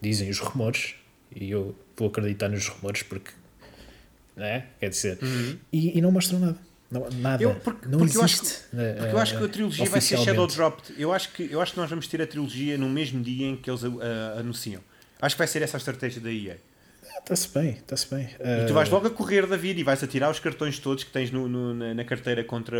dizem 0.00 0.28
os 0.30 0.38
rumores, 0.38 0.94
e 1.34 1.50
eu 1.50 1.74
vou 1.96 2.08
acreditar 2.08 2.48
nos 2.48 2.68
rumores 2.68 3.02
porque 3.02 3.30
né? 4.36 4.66
Quer 4.78 4.90
dizer, 4.90 5.18
uhum. 5.22 5.58
e, 5.72 5.98
e, 5.98 6.00
não 6.00 6.12
mostram 6.12 6.38
nada. 6.38 6.58
Não, 6.90 7.08
nada. 7.10 7.42
Eu, 7.42 7.54
porque, 7.56 7.88
não 7.88 7.98
porque 7.98 8.16
existe. 8.16 8.64
Eu 8.72 8.82
acho, 8.82 8.96
porque 8.98 9.14
eu 9.14 9.18
acho 9.18 9.38
que 9.38 9.44
a 9.44 9.48
trilogia 9.48 9.86
vai 9.86 10.00
ser 10.00 10.18
Shadow 10.18 10.46
Dropped. 10.46 10.94
Eu 10.98 11.12
acho, 11.12 11.32
que, 11.32 11.48
eu 11.50 11.60
acho 11.60 11.72
que 11.72 11.80
nós 11.80 11.90
vamos 11.90 12.06
ter 12.06 12.22
a 12.22 12.26
trilogia 12.26 12.78
no 12.78 12.88
mesmo 12.88 13.22
dia 13.22 13.46
em 13.46 13.56
que 13.56 13.68
eles 13.68 13.82
uh, 13.82 13.98
anunciam. 14.38 14.80
Acho 15.20 15.34
que 15.34 15.38
vai 15.38 15.48
ser 15.48 15.62
essa 15.62 15.76
a 15.76 15.78
estratégia 15.78 16.20
da 16.20 16.30
EA. 16.30 16.58
Está-se 17.18 17.48
bem, 17.48 17.70
está-se 17.70 18.14
bem. 18.14 18.28
E 18.38 18.66
tu 18.66 18.74
vais 18.74 18.88
logo 18.88 19.06
a 19.06 19.10
correr 19.10 19.46
da 19.46 19.56
vida 19.56 19.80
e 19.80 19.82
vais 19.82 20.02
a 20.02 20.06
tirar 20.06 20.30
os 20.30 20.38
cartões 20.38 20.78
todos 20.78 21.02
que 21.02 21.10
tens 21.10 21.30
no, 21.30 21.48
no 21.48 21.74
na, 21.74 21.94
na, 21.94 22.04
carteira 22.04 22.44
contra 22.44 22.78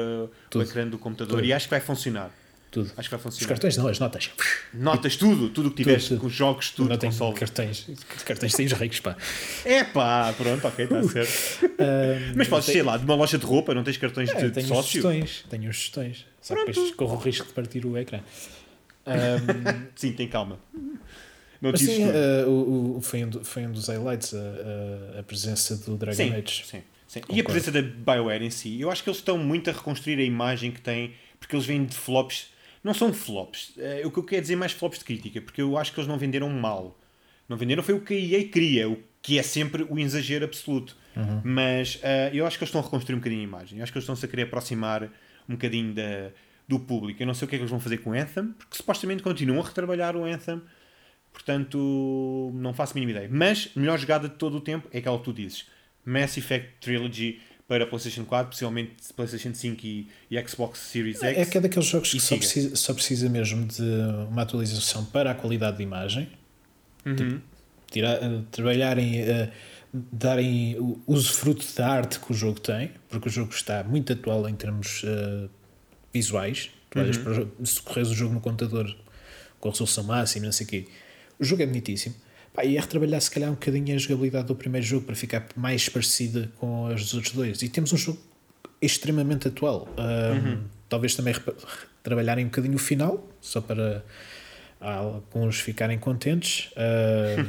tudo. 0.51 0.63
o 0.63 0.65
ecrã 0.65 0.87
do 0.87 0.99
computador 0.99 1.39
tudo. 1.39 1.45
e 1.45 1.53
acho 1.53 1.67
que 1.67 1.71
vai 1.71 1.81
funcionar. 1.81 2.31
Tudo. 2.71 2.93
Acho 2.97 3.09
que 3.09 3.15
vai 3.15 3.23
funcionar. 3.23 3.41
Os 3.41 3.47
cartões 3.47 3.77
não, 3.77 3.89
as 3.89 3.99
notas. 3.99 4.31
Notas, 4.75 5.17
tudo, 5.17 5.49
tudo 5.49 5.69
o 5.69 5.71
que 5.71 5.79
tiveres, 5.79 6.09
com 6.09 6.27
os 6.27 6.33
jogos, 6.33 6.71
tudo, 6.71 6.91
não 6.91 6.99
console. 6.99 7.35
Cartões, 7.35 7.87
cartões 8.25 8.53
tens 8.53 8.73
ricos, 8.73 9.01
pá. 9.01 9.17
É 9.65 9.85
pá, 9.85 10.35
pronto, 10.37 10.67
ok, 10.67 10.85
está 10.85 11.01
uh, 11.01 11.09
certo. 11.09 11.65
Uh, 11.65 12.37
Mas 12.37 12.49
podes 12.49 12.67
ser 12.67 12.83
lá, 12.83 12.97
de 12.97 13.05
uma 13.05 13.15
loja 13.15 13.39
de 13.39 13.47
roupa, 13.47 13.75
não 13.75 13.83
tens 13.83 13.97
cartões 13.97 14.29
é, 14.31 14.35
de, 14.35 14.51
tenho 14.51 14.67
de 14.67 14.73
sócio? 14.73 14.93
Gestões, 14.93 15.45
tenho 15.49 15.71
os 15.71 15.77
gestões. 15.77 16.27
Só 16.43 16.55
que 16.55 16.67
depois 16.67 16.91
corro 16.93 17.17
o 17.17 17.19
risco 17.19 17.47
de 17.47 17.53
partir 17.53 17.87
o 17.87 17.97
ecrã. 17.97 18.21
Um, 19.07 19.87
Sim, 19.97 20.13
tem 20.13 20.29
calma. 20.29 20.59
Não 21.61 21.71
Mas 21.73 21.81
sim, 21.81 22.05
uh, 22.05 22.49
o, 22.49 22.99
o, 22.99 23.01
foi, 23.01 23.25
um, 23.25 23.33
foi 23.43 23.67
um 23.67 23.73
dos 23.73 23.89
highlights 23.89 24.35
a, 24.35 25.17
a, 25.17 25.21
a 25.21 25.23
presença 25.23 25.77
do 25.77 25.97
Dragon 25.97 26.17
sim, 26.17 26.35
Age. 26.35 26.65
Sim, 26.67 26.83
sim. 27.09 27.21
E 27.31 27.41
a 27.41 27.45
presença 27.45 27.73
da 27.73 27.81
BioWare 27.81 28.45
em 28.45 28.51
si. 28.51 28.79
Eu 28.79 28.91
acho 28.91 29.03
que 29.03 29.09
eles 29.09 29.19
estão 29.19 29.39
muito 29.39 29.71
a 29.71 29.73
reconstruir 29.73 30.19
a 30.19 30.23
imagem 30.23 30.71
que 30.71 30.81
têm, 30.81 31.15
porque 31.41 31.57
eles 31.57 31.65
vêm 31.65 31.85
de 31.85 31.97
flops 31.97 32.49
não 32.87 32.95
são 32.95 33.13
flops. 33.13 33.75
Uh, 33.77 34.07
o 34.07 34.11
que 34.13 34.19
eu 34.19 34.23
quero 34.23 34.43
dizer 34.43 34.55
é 34.55 34.57
mais 34.57 34.71
flops 34.71 35.01
de 35.01 35.05
crítica, 35.05 35.41
porque 35.41 35.61
eu 35.61 35.77
acho 35.77 35.93
que 35.93 35.99
eles 35.99 36.09
não 36.09 36.17
venderam 36.17 36.49
mal. 36.49 36.97
Não 37.49 37.57
venderam 37.57 37.83
foi 37.83 37.95
o 37.95 38.01
que 38.01 38.15
a 38.15 38.17
EA 38.17 38.49
queria, 38.49 38.89
o 38.89 38.97
que 39.21 39.39
é 39.41 39.43
sempre 39.43 39.85
o 39.91 39.99
exagero 39.99 40.45
absoluto. 40.45 40.97
Uhum. 41.17 41.41
Mas 41.43 41.97
uh, 41.97 42.33
eu 42.33 42.47
acho 42.47 42.57
que 42.57 42.63
eles 42.63 42.69
estão 42.69 42.81
a 42.81 42.85
reconstruir 42.85 43.17
um 43.17 43.19
bocadinho 43.19 43.41
a 43.41 43.45
imagem. 43.45 43.79
Eu 43.79 43.83
acho 43.83 43.93
que 43.93 43.99
eles 43.99 44.05
estão-se 44.05 44.25
a 44.25 44.29
querer 44.29 44.43
aproximar 44.43 45.03
um 45.49 45.55
bocadinho 45.55 45.93
da, 45.93 46.31
do 46.69 46.79
público. 46.79 47.21
Eu 47.21 47.27
não 47.27 47.35
sei 47.35 47.47
o 47.47 47.49
que 47.49 47.57
é 47.57 47.59
que 47.59 47.63
eles 47.63 47.71
vão 47.71 47.81
fazer 47.81 47.99
com 47.99 48.11
o 48.11 48.13
Anthem, 48.13 48.53
porque 48.57 48.77
supostamente 48.77 49.21
continuam 49.21 49.61
a 49.61 49.67
retrabalhar 49.67 50.15
o 50.15 50.25
Anthem. 50.25 50.63
Portanto, 51.33 52.53
não 52.55 52.73
faço 52.73 52.93
a 52.93 52.95
mínima 52.95 53.19
ideia. 53.19 53.29
Mas, 53.31 53.71
melhor 53.75 53.99
jogada 53.99 54.29
de 54.29 54.37
todo 54.37 54.59
o 54.59 54.61
tempo 54.61 54.89
é 54.93 54.99
aquela 54.99 55.19
que 55.19 55.25
tu 55.25 55.33
dizes. 55.33 55.67
Mass 56.05 56.37
Effect 56.37 56.75
Trilogy 56.81 57.41
para 57.69 57.87
PlayStation 57.87 58.25
4, 58.25 58.51
possivelmente 58.51 58.95
PlayStation 59.15 59.53
5 59.53 59.85
e, 59.85 60.09
e 60.31 60.49
Xbox 60.49 60.79
Series 60.79 61.23
X. 61.23 61.39
É 61.39 61.45
que 61.45 61.59
é 61.59 61.61
daqueles 61.61 61.87
jogos 61.87 62.11
que 62.11 62.21
só 62.21 62.37
precisa, 62.37 62.77
só 62.77 62.95
precisa 62.95 63.29
mesmo 63.29 63.67
de 63.67 63.83
uma 64.29 64.43
atualização 64.43 65.05
para 65.05 65.33
a 65.33 65.35
qualidade 65.35 65.79
de 65.79 65.83
imagem, 65.83 66.29
uhum. 67.05 67.17
tipo, 67.17 67.43
tirar, 67.91 68.23
uh, 68.23 68.43
trabalharem, 68.53 69.23
uh, 69.23 69.51
darem 69.93 70.77
usufruto 71.07 71.67
da 71.77 71.89
arte 71.89 72.21
que 72.21 72.31
o 72.31 72.35
jogo 72.35 72.61
tem, 72.61 72.93
porque 73.09 73.29
o 73.29 73.33
jogo 73.33 73.53
está 73.53 73.83
muito 73.83 74.13
atual 74.13 74.49
em 74.49 74.55
termos 74.55 75.03
uh, 75.03 75.51
visuais. 76.13 76.71
Tu 76.91 77.01
uhum. 77.01 77.25
para, 77.25 77.67
se 77.67 77.83
corres 77.83 78.09
o 78.11 78.15
jogo 78.15 78.35
no 78.35 78.41
computador 78.41 78.97
com 79.59 79.71
resolução 79.71 80.05
máxima, 80.05 80.47
não 80.47 80.53
sei 80.53 80.67
o 80.67 80.69
quê, 80.69 80.87
o 81.41 81.45
jogo 81.45 81.63
é 81.63 81.67
bonitíssimo 81.67 82.15
Pá, 82.57 82.65
e 82.65 82.79
é 82.79 82.81
retrabalhar 82.81 83.21
se 83.21 83.31
calhar 83.31 83.51
um 83.51 83.55
bocadinho 83.55 83.95
a 83.95 83.99
jogabilidade 83.99 84.47
do 84.47 84.57
primeiro 84.57 84.87
jogo 84.87 85.05
para 85.05 85.15
ficar 85.15 85.47
mais 85.55 85.91
parecida 85.91 86.51
com 86.57 86.87
as 86.87 87.03
dos 87.03 87.13
outros 87.13 87.35
dois. 87.35 87.61
E 87.61 87.69
temos 87.69 87.93
um 87.93 87.99
jogo 87.99 88.19
extremamente 88.81 89.47
atual. 89.49 89.87
Um, 89.99 90.49
uhum. 90.49 90.65
Talvez 90.89 91.15
também 91.15 91.35
trabalharem 92.03 92.47
um 92.47 92.49
bocadinho 92.49 92.77
o 92.77 92.79
final, 92.79 93.29
só 93.43 93.61
para 93.61 94.03
alguns 94.81 95.61
ficarem 95.61 95.99
contentes. 95.99 96.71
Uh, 96.73 97.47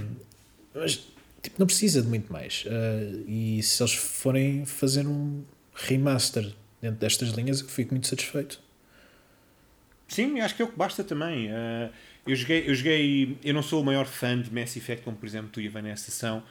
mas 0.75 1.07
tipo, 1.41 1.55
não 1.57 1.67
precisa 1.67 2.01
de 2.01 2.07
muito 2.09 2.31
mais. 2.31 2.65
Uh, 2.65 3.23
e 3.29 3.63
se 3.63 3.81
eles 3.81 3.93
forem 3.93 4.65
fazer 4.65 5.07
um 5.07 5.41
remaster 5.73 6.51
dentro 6.81 6.99
destas 6.99 7.29
linhas, 7.29 7.61
eu 7.61 7.67
fico 7.69 7.93
muito 7.93 8.07
satisfeito. 8.07 8.59
Sim, 10.05 10.41
acho 10.41 10.55
que 10.55 10.61
é 10.61 10.65
o 10.65 10.67
que 10.67 10.77
basta 10.77 11.01
também. 11.01 11.49
Uh, 11.49 11.89
eu 12.27 12.35
joguei, 12.35 12.63
eu 12.67 12.75
joguei, 12.75 13.37
eu 13.43 13.53
não 13.53 13.61
sou 13.61 13.81
o 13.81 13.85
maior 13.85 14.05
fã 14.05 14.39
de 14.39 14.53
Mass 14.53 14.75
Effect, 14.75 15.03
como 15.03 15.17
por 15.17 15.25
exemplo 15.25 15.49
tu 15.51 15.61
e 15.61 15.67
a 15.67 15.69
Vanessa 15.69 16.11
são, 16.11 16.39
uh, 16.39 16.43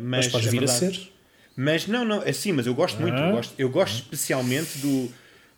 mas 0.00 0.28
podes 0.28 0.50
vir 0.50 0.60
verdade, 0.60 0.84
a 0.84 0.90
ser. 0.90 1.12
Mas 1.56 1.86
não, 1.86 2.04
não, 2.04 2.20
assim, 2.20 2.52
mas 2.52 2.66
eu 2.66 2.74
gosto 2.74 2.98
ah. 2.98 3.02
muito, 3.02 3.16
eu 3.16 3.32
gosto, 3.32 3.54
eu 3.58 3.68
gosto 3.70 3.94
especialmente 4.02 4.78
do, 4.78 5.10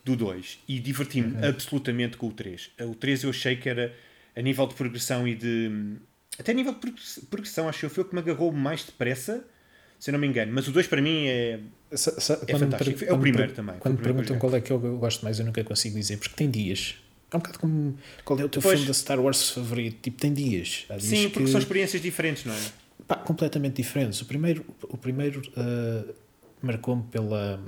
do 0.05 0.17
2 0.17 0.61
e 0.69 0.79
diverti-me 0.79 1.35
uhum. 1.35 1.49
absolutamente 1.49 2.17
com 2.17 2.29
o 2.29 2.33
3. 2.33 2.71
O 2.83 2.95
3 2.95 3.25
eu 3.25 3.31
achei 3.31 3.57
que 3.57 3.69
era 3.69 3.95
a 4.37 4.41
nível 4.41 4.67
de 4.67 4.75
progressão 4.75 5.27
e 5.27 5.35
de. 5.35 5.97
Até 6.39 6.53
a 6.53 6.55
nível 6.55 6.73
de 6.73 6.93
progressão, 7.23 7.69
acho 7.69 7.81
que 7.81 7.89
foi 7.89 8.05
o 8.05 8.07
que 8.07 8.15
me 8.15 8.21
agarrou 8.21 8.53
mais 8.53 8.85
depressa, 8.85 9.45
se 9.99 10.11
eu 10.11 10.13
não 10.13 10.21
me 10.21 10.29
engano. 10.29 10.53
Mas 10.53 10.69
o 10.69 10.73
2 10.73 10.87
para 10.87 11.03
mim 11.03 11.27
é, 11.27 11.59
sa, 11.93 12.13
é 12.47 12.57
fantástico. 12.57 13.05
é 13.05 13.13
o 13.13 13.19
primeiro 13.19 13.53
também. 13.53 13.77
Quando 13.81 13.97
me 13.97 14.03
perguntam 14.03 14.39
qual 14.39 14.55
é 14.55 14.61
que 14.61 14.71
eu 14.71 14.79
gosto 14.99 15.25
mais, 15.25 15.41
eu 15.41 15.45
nunca 15.45 15.65
consigo 15.65 15.97
dizer, 15.97 16.17
porque 16.19 16.37
tem 16.37 16.49
dias 16.49 16.95
é 17.31 17.37
um 17.37 17.41
bocado 17.41 17.59
como 17.59 17.97
qual 18.25 18.39
é 18.39 18.45
o 18.45 18.49
teu 18.49 18.63
pois. 18.63 18.75
filme 18.75 18.87
da 18.87 18.95
Star 18.95 19.21
Wars 19.21 19.51
favorito. 19.51 19.99
Tipo, 20.03 20.21
tem 20.21 20.33
dias. 20.33 20.87
dias 20.89 21.03
Sim, 21.03 21.29
porque 21.31 21.45
que... 21.45 21.51
são 21.51 21.61
experiências 21.61 22.01
diferentes, 22.01 22.45
não 22.45 22.55
é? 22.55 22.59
Pá, 23.07 23.17
completamente 23.17 23.77
diferentes. 23.77 24.21
O 24.21 24.25
primeiro, 24.25 24.65
o 24.83 24.97
primeiro 24.97 25.41
uh, 25.41 26.15
marcou-me 26.61 27.03
pela, 27.05 27.63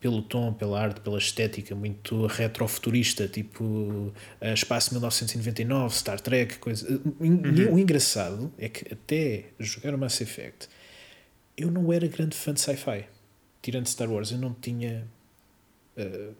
pelo 0.00 0.22
tom, 0.22 0.52
pela 0.52 0.80
arte, 0.80 1.00
pela 1.00 1.18
estética 1.18 1.74
muito 1.74 2.26
retrofuturista, 2.26 3.26
tipo 3.26 3.64
uh, 3.64 4.12
Espaço 4.54 4.92
1999, 4.92 5.94
Star 5.94 6.20
Trek, 6.20 6.58
coisa. 6.58 6.88
Uhum. 7.18 7.74
O 7.74 7.78
engraçado 7.78 8.52
é 8.58 8.68
que 8.68 8.92
até 8.92 9.46
jogar 9.58 9.94
o 9.94 9.98
Mass 9.98 10.20
Effect 10.20 10.68
eu 11.60 11.70
não 11.70 11.92
era 11.92 12.06
grande 12.06 12.36
fã 12.36 12.54
de 12.54 12.60
sci-fi. 12.60 13.04
Tirando 13.60 13.86
Star 13.86 14.10
Wars, 14.10 14.32
eu 14.32 14.38
não 14.38 14.54
tinha. 14.54 15.06
Uh, 15.96 16.34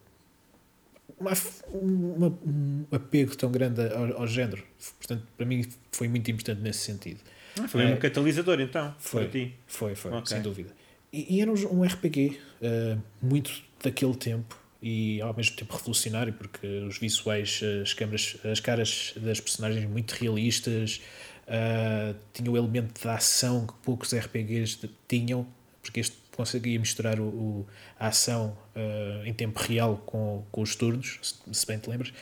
uma, 1.20 1.32
uma, 1.72 2.38
um 2.44 2.86
apego 2.90 3.36
tão 3.36 3.52
grande 3.52 3.82
ao, 3.92 4.22
ao, 4.22 4.26
género. 4.26 4.64
Portanto, 4.98 5.26
para 5.36 5.46
mim 5.46 5.64
foi 5.92 6.08
muito 6.08 6.30
importante 6.30 6.60
nesse 6.62 6.80
sentido. 6.80 7.20
Ah, 7.60 7.68
foi 7.68 7.84
um 7.86 7.96
catalisador 7.98 8.60
então, 8.60 8.94
foi, 8.98 9.24
para 9.24 9.30
ti. 9.30 9.54
Foi, 9.66 9.94
foi, 9.94 10.10
okay. 10.12 10.26
sem 10.26 10.42
dúvida. 10.42 10.70
E, 11.12 11.36
e, 11.36 11.40
era 11.40 11.50
um, 11.50 11.84
RPG 11.84 12.28
uh, 12.28 12.36
eh, 12.62 12.96
muito 13.20 13.62
daquele 13.82 14.14
tempo 14.14 14.56
e 14.80 15.20
ao 15.20 15.34
mesmo 15.34 15.56
tempo 15.56 15.76
revolucionário, 15.76 16.32
porque 16.32 16.66
os 16.66 16.98
visuais, 16.98 17.60
as 17.82 17.92
câmaras, 17.92 18.36
as 18.44 18.60
caras 18.60 19.14
das 19.16 19.40
personagens 19.40 19.84
muito 19.90 20.12
realistas, 20.12 21.02
uh, 21.48 22.16
tinha 22.32 22.50
o 22.50 22.56
elemento 22.56 23.02
da 23.04 23.16
ação 23.16 23.66
que 23.66 23.74
poucos 23.82 24.14
RPGs 24.14 24.88
tinham, 25.08 25.46
porque 25.82 26.00
este 26.00 26.16
conseguia 26.36 26.78
misturar 26.78 27.20
o, 27.20 27.24
o 27.24 27.66
a 27.98 28.08
ação 28.08 28.56
uh, 28.76 29.24
em 29.26 29.32
tempo 29.32 29.60
real 29.60 29.96
com, 30.06 30.44
com 30.50 30.62
os 30.62 30.74
turnos, 30.74 31.18
se, 31.22 31.34
se 31.52 31.66
bem 31.66 31.78
te 31.78 31.88
lembras. 31.90 32.12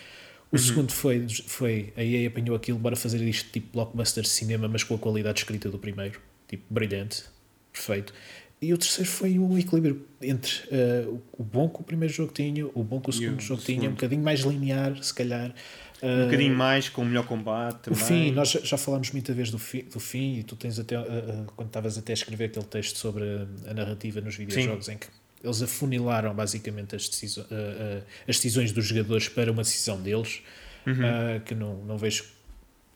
O 0.51 0.57
uhum. 0.57 0.63
segundo 0.63 0.93
foi, 0.93 1.27
foi 1.47 1.93
a 1.97 2.03
EA 2.03 2.29
apanhou 2.29 2.57
aquilo, 2.57 2.79
bora 2.79 2.97
fazer 2.97 3.21
isto 3.23 3.51
tipo 3.51 3.69
blockbuster 3.73 4.23
de 4.23 4.31
cinema, 4.31 4.67
mas 4.67 4.83
com 4.83 4.95
a 4.95 4.99
qualidade 4.99 5.41
escrita 5.41 5.69
do 5.71 5.79
primeiro, 5.79 6.21
tipo 6.49 6.65
brilhante, 6.71 7.25
perfeito. 7.73 8.15
E 8.61 8.73
o 8.75 8.79
terceiro 8.79 9.09
foi 9.09 9.39
um 9.39 9.57
equilíbrio 9.57 10.05
entre 10.21 10.63
uh, 10.67 11.23
o 11.33 11.45
bom 11.45 11.69
que 11.69 11.81
o 11.81 11.85
primeiro 11.85 12.13
jogo 12.13 12.33
tinha, 12.33 12.67
o 12.67 12.83
bom 12.83 13.01
que 13.01 13.09
o 13.09 13.13
segundo 13.13 13.41
jogo 13.41 13.63
tinha, 13.63 13.89
um 13.89 13.93
bocadinho 13.93 14.23
mais 14.23 14.41
linear, 14.41 15.01
se 15.03 15.15
calhar. 15.15 15.55
Um 16.03 16.25
bocadinho 16.25 16.55
mais, 16.55 16.89
com 16.89 17.03
o 17.03 17.05
melhor 17.05 17.27
combate 17.27 17.79
também. 17.83 18.01
O 18.01 18.05
fim, 18.05 18.31
nós 18.31 18.51
já 18.51 18.77
falámos 18.77 19.11
muita 19.11 19.33
vez 19.33 19.51
do 19.51 19.59
fim, 19.59 19.83
do 19.83 19.99
fim 19.99 20.39
e 20.39 20.43
tu 20.43 20.55
tens 20.55 20.79
até, 20.79 20.99
uh, 20.99 21.03
uh, 21.03 21.53
quando 21.57 21.69
estavas 21.69 21.99
até 21.99 22.13
a 22.13 22.15
escrever 22.15 22.47
aquele 22.47 22.65
texto 22.67 22.97
sobre 22.97 23.25
a, 23.25 23.71
a 23.71 23.75
narrativa 23.75 24.21
nos 24.21 24.37
videojogos, 24.37 24.87
Sim. 24.87 24.93
em 24.93 24.99
que 24.99 25.09
eles 25.43 25.63
afunilaram 25.63 26.35
basicamente 26.35 26.95
as, 26.95 27.09
decisões, 27.09 27.47
uh, 27.47 28.05
as 28.29 28.37
decisões 28.37 28.73
dos 28.73 28.87
jogadores 28.87 29.29
para 29.29 29.51
uma 29.51 29.63
decisão 29.63 30.01
deles, 30.01 30.41
uhum. 30.87 31.41
que 31.45 31.55
não, 31.55 31.77
não 31.85 31.99
vejo. 31.99 32.25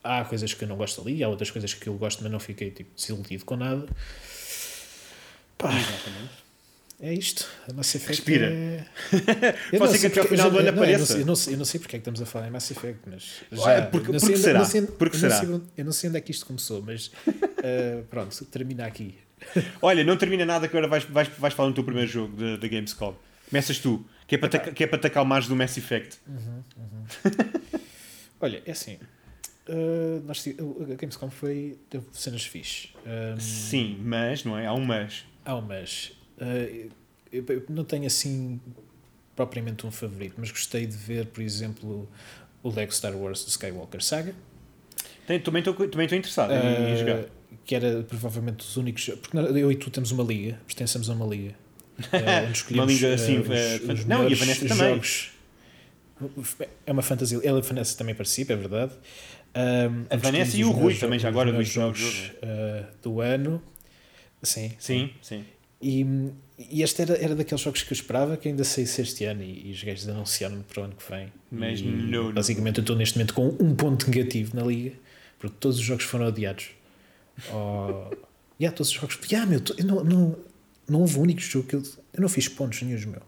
Há 0.04 0.25
coisas 0.25 0.52
que 0.52 0.64
eu 0.64 0.68
não 0.68 0.76
gosto 0.76 1.00
ali, 1.00 1.23
há 1.23 1.28
outras 1.28 1.50
coisas 1.50 1.75
que 1.75 1.87
eu 1.88 1.94
gosto, 1.94 2.23
mas 2.25 2.32
não 2.32 2.40
fiquei 2.40 2.73
tipo, 2.73 2.90
desiludido 2.97 3.44
com 3.44 3.56
nada. 3.56 3.87
Pá. 5.56 5.68
Exatamente. 5.68 6.42
É 7.02 7.12
isto. 7.12 7.47
A 7.68 7.73
Mass 7.73 7.94
Effect 7.94 8.09
Respira. 8.30 8.47
é... 8.50 8.87
Pode 9.76 9.92
ser 9.92 9.99
que 9.99 10.06
até 10.06 10.21
ao 10.21 10.26
final 10.26 10.50
do 10.50 10.59
ano 10.59 10.68
eu 10.68 10.73
não, 10.73 10.82
apareça. 10.82 11.18
eu, 11.18 11.26
não, 11.26 11.35
sei- 11.37 11.54
eu 11.54 11.59
não 11.59 11.64
sei 11.64 11.80
porque 11.80 11.97
é 11.97 11.99
que 11.99 12.02
estamos 12.02 12.23
a 12.23 12.26
falar 12.26 12.47
em 12.47 12.50
Mass 12.50 12.71
Effect, 12.71 13.00
mas. 13.11 13.42
Porque- 13.50 13.61
eu 13.61 13.61
não 13.80 13.90
porque 13.90 14.18
sei 14.21 14.28
onde- 14.35 14.38
será? 14.38 14.59
não 14.61 14.66
sei- 14.66 14.82
Porque 14.82 15.16
eu 15.16 15.21
não 15.21 15.28
será? 15.28 15.40
sei 15.40 15.49
onde- 15.54 15.64
Eu 15.76 15.85
não 15.85 15.92
sei 15.92 16.09
onde 16.09 16.18
é 16.18 16.21
que 16.21 16.30
isto 16.30 16.47
começou, 16.47 16.80
mas. 16.80 17.11
eh, 17.62 18.02
pronto, 18.09 18.44
termina 18.47 18.87
aqui. 18.87 19.16
Olha, 19.82 20.04
não 20.04 20.16
termina 20.16 20.44
nada 20.47 20.68
que 20.68 20.76
agora 20.76 20.88
vais, 20.88 21.04
vais, 21.04 21.28
vais 21.37 21.52
falar 21.52 21.68
no 21.71 21.75
teu 21.75 21.82
primeiro 21.85 22.09
jogo 22.09 22.56
da 22.56 22.68
Gamescom. 22.68 23.14
Começas 23.50 23.78
tu, 23.80 24.06
que 24.26 24.37
é 24.37 24.38
para, 24.38 24.49
te, 24.61 24.71
que 24.73 24.85
é 24.85 24.87
para 24.87 24.99
te 24.99 25.06
acalmares 25.09 25.49
do 25.49 25.56
Mass 25.56 25.76
Effect. 25.76 26.18
Olha, 28.40 28.62
é 28.64 28.71
assim. 28.73 28.99
eh, 29.68 30.21
nós, 30.25 30.44
a 30.47 30.94
Gamescom 30.94 31.30
foi. 31.30 31.78
teve 31.90 32.04
cenas 32.12 32.44
fixe. 32.44 32.90
Um, 33.06 33.38
Sim, 33.40 33.99
mas, 34.04 34.44
não 34.44 34.56
é? 34.59 34.66
Há 34.66 34.73
um 34.73 34.85
mas. 34.85 35.25
Há 35.44 35.54
umas. 35.56 36.12
Eh, 36.38 36.86
eu, 37.32 37.44
eu 37.48 37.64
não 37.68 37.84
tenho 37.84 38.06
assim 38.06 38.60
propriamente 39.34 39.86
um 39.86 39.90
favorito, 39.90 40.34
mas 40.38 40.50
gostei 40.50 40.86
de 40.86 40.96
ver, 40.96 41.26
por 41.26 41.42
exemplo, 41.42 42.08
o 42.62 42.68
Lego 42.70 42.92
Star 42.92 43.16
Wars 43.16 43.44
do 43.44 43.48
Skywalker 43.48 44.02
Saga. 44.02 44.34
Tem- 45.26 45.40
Também 45.40 45.60
estou 45.60 45.74
também 45.88 46.06
interessado 46.06 46.52
em, 46.52 46.92
eh, 46.92 46.96
jogar. 46.96 47.24
que 47.64 47.74
era 47.74 48.02
provavelmente 48.02 48.60
os 48.60 48.76
únicos. 48.76 49.04
Porque 49.20 49.36
eu 49.36 49.70
e 49.72 49.76
tu 49.76 49.90
temos 49.90 50.10
uma 50.10 50.22
liga, 50.24 50.60
pertencemos 50.66 51.08
a 51.08 51.14
uma 51.14 51.26
liga. 51.26 51.54
onde 52.44 52.52
escolhemos 52.56 52.92
liga, 52.94 53.14
assim, 53.14 53.38
os, 53.38 53.48
eh, 53.50 53.92
os 53.92 54.04
não, 54.04 54.28
e 54.28 54.32
a 54.32 54.36
Vanessa 54.36 54.66
também. 54.66 54.76
jogos. 54.88 55.30
É 56.86 56.92
uma 56.92 57.02
fantasia. 57.02 57.40
Ela, 57.42 57.58
a 57.58 57.62
Vanessa 57.62 57.96
também 57.96 58.14
participa, 58.14 58.52
é 58.52 58.56
verdade. 58.56 58.92
Um, 59.54 60.06
A 60.10 60.16
Vanessa 60.16 60.56
e 60.56 60.64
o 60.64 60.70
Rui 60.70 60.94
também, 60.96 61.18
já 61.18 61.28
agora, 61.28 61.50
os 61.50 61.54
do 61.54 61.58
melhores 61.58 61.72
jogo. 61.72 61.94
jogos 61.96 62.30
do 63.02 63.20
ano. 63.20 63.62
Sim, 64.42 64.72
Sim, 64.78 65.10
sim. 65.20 65.44
E, 65.82 66.06
e 66.70 66.82
este 66.82 67.02
era, 67.02 67.16
era 67.16 67.34
daqueles 67.34 67.60
jogos 67.60 67.82
que 67.82 67.92
eu 67.92 67.94
esperava 67.96 68.36
que 68.36 68.48
ainda 68.48 68.62
saísse 68.62 69.02
este 69.02 69.24
ano 69.24 69.42
e, 69.42 69.68
e 69.68 69.72
os 69.72 69.82
gajos 69.82 70.08
anunciaram 70.08 70.62
para 70.62 70.80
o 70.82 70.84
ano 70.84 70.94
que 70.94 71.10
vem. 71.10 71.32
Mas 71.50 71.80
e, 71.80 71.84
não. 71.84 72.32
Basicamente 72.32 72.78
eu 72.78 72.82
estou 72.82 72.94
neste 72.96 73.16
momento 73.18 73.34
com 73.34 73.48
um 73.60 73.74
ponto 73.74 74.08
negativo 74.08 74.54
na 74.56 74.62
liga 74.62 74.92
porque 75.38 75.56
todos 75.58 75.78
os 75.78 75.84
jogos 75.84 76.04
foram 76.04 76.26
adiados. 76.26 76.70
Oh, 77.52 78.10
yeah, 78.60 78.74
todos 78.76 78.88
os 78.90 78.94
jogos. 78.94 79.18
Yeah, 79.30 79.48
meu, 79.50 79.60
eu 79.76 79.84
não, 79.84 80.04
não, 80.04 80.36
não 80.88 81.00
houve 81.00 81.18
um 81.18 81.22
único 81.22 81.40
jogo 81.40 81.66
que 81.66 81.74
eu, 81.74 81.82
eu 82.14 82.20
não 82.20 82.28
fiz 82.28 82.46
pontos 82.48 82.80
nenhum, 82.82 83.10
meu. 83.10 83.22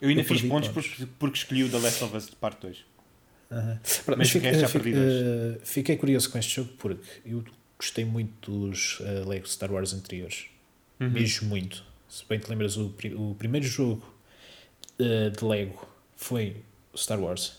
Eu 0.00 0.08
ainda 0.10 0.20
Eu 0.20 0.24
fiz 0.24 0.42
pontos 0.42 0.68
pontos. 0.68 0.88
porque, 0.88 1.06
porque 1.18 1.38
escolhi 1.38 1.64
o 1.64 1.68
The 1.70 1.78
Last 1.78 2.04
of 2.04 2.16
Us 2.16 2.26
de 2.26 2.36
parte 2.36 2.60
2. 2.62 2.84
Aham. 3.50 3.80
Mas 4.06 4.16
Mas 4.18 4.30
fiquei, 4.30 4.54
já 4.54 4.68
fiquei- 4.68 4.92
eh, 4.94 5.58
fiquei 5.64 5.96
curioso 5.96 6.30
com 6.30 6.38
este 6.38 6.54
jogo 6.56 6.70
porque 6.78 7.02
eu 7.24 7.44
gostei 7.78 8.04
muito 8.04 8.50
dos 8.50 8.98
eh, 9.00 9.24
Lego 9.26 9.48
Star 9.48 9.72
Wars 9.72 9.92
anteriores. 9.94 10.46
Uhum. 11.00 11.10
Mesmo 11.10 11.48
muito. 11.48 11.84
Se 12.08 12.24
bem 12.28 12.38
te 12.38 12.48
lembras, 12.48 12.76
o, 12.76 12.94
o 13.16 13.34
primeiro 13.38 13.66
jogo 13.66 14.02
eh, 14.98 15.30
de 15.30 15.44
Lego 15.44 15.86
foi 16.16 16.56
Star 16.96 17.20
Wars. 17.20 17.58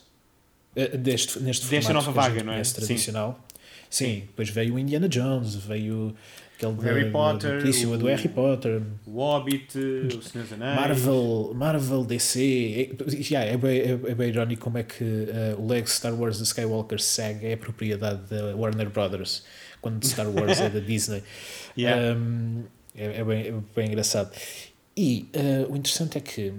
Eh, 0.75 0.97
deste, 0.97 1.39
neste 1.39 1.67
Desta 1.67 1.93
nova 1.93 2.11
vaga, 2.11 2.43
não 2.43 2.51
é? 2.51 2.55
conhece 2.55 2.71
Sim. 2.71 2.77
tradicional. 2.85 3.45
Sim. 3.89 4.21
depois 4.27 4.49
veio 4.49 4.75
o 4.75 4.79
Indiana 4.79 5.07
Jones, 5.07 5.55
veio 5.55 6.13
aquele 6.55 6.73
O 6.73 6.79
Harry 6.81 7.05
do- 7.05 7.11
Potter, 7.11 7.63
do 7.63 7.91
o 7.93 7.97
do 7.97 8.05
Harry 8.07 8.27
Potter, 8.27 8.81
O 9.05 9.11
Hobbit, 9.21 9.77
o 9.77 10.21
Senhor 10.21 10.43
dos 10.43 10.53
Anéis. 10.53 10.75
Marvel, 10.75 11.51
Marvel, 11.55 12.03
DC. 12.03 12.91
É, 13.07 13.21
já, 13.21 13.43
é, 13.43 13.55
bem, 13.55 13.79
é, 13.79 13.91
é 13.91 14.15
bem 14.15 14.27
irónico 14.29 14.61
como 14.63 14.77
é 14.79 14.83
que 14.83 15.03
eh, 15.03 15.55
o 15.57 15.65
Lego 15.67 15.87
Star 15.87 16.13
Wars 16.13 16.37
da 16.37 16.43
Skywalker 16.43 16.99
Saga 16.99 17.47
é 17.47 17.55
propriedade 17.55 18.21
da 18.29 18.55
Warner 18.55 18.89
Brothers, 18.89 19.45
quando 19.79 20.03
Star 20.05 20.27
Wars 20.29 20.59
é 20.59 20.69
da 20.69 20.79
Disney. 20.81 21.23
Yeah. 21.77 22.17
Um, 22.19 22.63
é, 22.97 23.19
é 23.19 23.23
bem, 23.23 23.47
é 23.47 23.53
bem 23.75 23.87
engraçado. 23.87 24.31
E 24.95 25.29
eh, 25.33 25.65
o 25.69 25.75
interessante 25.75 26.17
é 26.17 26.21
que, 26.21 26.53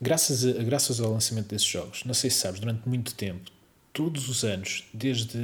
graças, 0.00 0.44
a- 0.44 0.62
graças 0.64 1.00
ao 1.00 1.12
lançamento 1.12 1.46
desses 1.48 1.66
jogos, 1.68 2.04
não 2.04 2.14
sei 2.14 2.28
se 2.30 2.38
sabes, 2.38 2.60
durante 2.60 2.88
muito 2.88 3.14
tempo, 3.14 3.50
todos 3.92 4.28
os 4.28 4.44
anos, 4.44 4.84
desde 4.92 5.38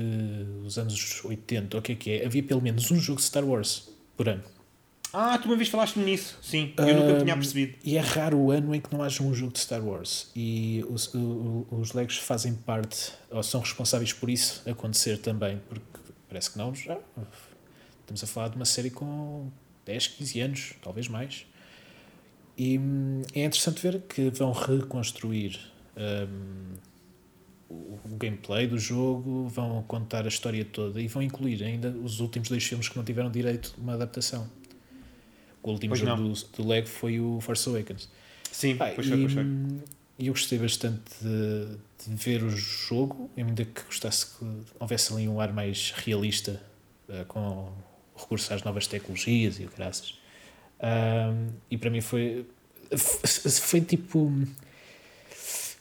os 0.64 0.76
anos 0.78 1.24
80, 1.24 1.76
ou 1.76 1.80
o 1.80 1.82
que 1.82 1.92
é 1.92 1.94
que 1.94 2.10
é, 2.10 2.26
havia 2.26 2.42
pelo 2.42 2.60
menos 2.60 2.90
um 2.90 2.96
jogo 2.98 3.20
de 3.20 3.26
Star 3.26 3.44
Wars 3.44 3.88
por 4.16 4.28
ano. 4.28 4.42
Ah, 5.16 5.38
tu 5.38 5.46
uma 5.46 5.56
vez 5.56 5.68
falaste 5.68 5.96
nisso. 6.00 6.36
Sim, 6.42 6.72
eu 6.76 6.86
nunca 6.96 7.20
tinha 7.22 7.34
Um, 7.34 7.38
percebido. 7.38 7.74
E 7.84 7.96
é 7.96 8.00
raro 8.00 8.36
o 8.36 8.50
ano 8.50 8.74
em 8.74 8.80
que 8.80 8.92
não 8.92 9.00
haja 9.00 9.22
um 9.22 9.32
jogo 9.32 9.52
de 9.52 9.60
Star 9.60 9.80
Wars. 9.84 10.28
E 10.34 10.84
os, 10.90 11.14
o- 11.14 11.64
os 11.70 11.92
Legos 11.92 12.16
fazem 12.16 12.52
parte, 12.52 13.12
ou 13.30 13.40
são 13.44 13.60
responsáveis 13.60 14.12
por 14.12 14.28
isso 14.28 14.60
acontecer 14.68 15.18
também, 15.18 15.60
porque 15.68 15.84
parece 16.28 16.50
que 16.50 16.58
não, 16.58 16.74
já 16.74 16.98
estamos 18.00 18.24
a 18.24 18.26
falar 18.26 18.48
de 18.48 18.56
uma 18.56 18.64
série 18.64 18.90
com 18.90 19.48
10, 19.84 20.06
15 20.08 20.40
anos, 20.40 20.74
talvez 20.82 21.08
mais. 21.08 21.46
E 22.56 22.78
hum, 22.78 23.22
é 23.34 23.44
interessante 23.44 23.80
ver 23.82 24.00
que 24.02 24.30
vão 24.30 24.52
reconstruir 24.52 25.58
hum, 25.96 26.74
o 27.68 28.16
gameplay 28.16 28.66
do 28.66 28.78
jogo, 28.78 29.48
vão 29.48 29.82
contar 29.82 30.24
a 30.24 30.28
história 30.28 30.64
toda 30.64 31.00
e 31.00 31.08
vão 31.08 31.22
incluir 31.22 31.62
ainda 31.62 31.90
os 31.90 32.20
últimos 32.20 32.48
dois 32.48 32.64
filmes 32.64 32.88
que 32.88 32.96
não 32.96 33.04
tiveram 33.04 33.30
direito 33.30 33.74
a 33.76 33.80
uma 33.80 33.94
adaptação. 33.94 34.48
O 35.62 35.70
último 35.70 35.90
Pois 35.90 36.00
jogo 36.00 36.22
do, 36.22 36.62
do 36.62 36.68
Lego 36.68 36.86
foi 36.86 37.18
o 37.18 37.40
Force 37.40 37.68
Awakens. 37.68 38.08
Sim, 38.52 38.76
foi, 38.76 38.92
pois 38.94 39.06
e, 39.08 39.14
hum, 39.14 39.80
e 40.18 40.26
eu 40.28 40.32
gostei 40.32 40.58
bastante 40.58 41.02
de, 41.20 41.76
de 42.06 42.14
ver 42.14 42.42
o 42.42 42.50
jogo, 42.50 43.30
ainda 43.36 43.64
que 43.64 43.82
gostasse 43.82 44.26
que 44.26 44.44
houvesse 44.78 45.12
ali 45.12 45.28
um 45.28 45.40
ar 45.40 45.52
mais 45.52 45.92
realista, 45.96 46.62
eh, 47.08 47.24
com 48.14 48.20
recurso 48.22 48.54
às 48.54 48.62
novas 48.62 48.86
tecnologias 48.86 49.58
e 49.60 49.64
o 49.64 49.70
graças. 49.76 50.18
Ahm, 50.80 51.50
e 51.70 51.76
para 51.76 51.90
mim 51.90 52.00
foi, 52.00 52.46
foi 52.96 53.80
tipo. 53.80 54.30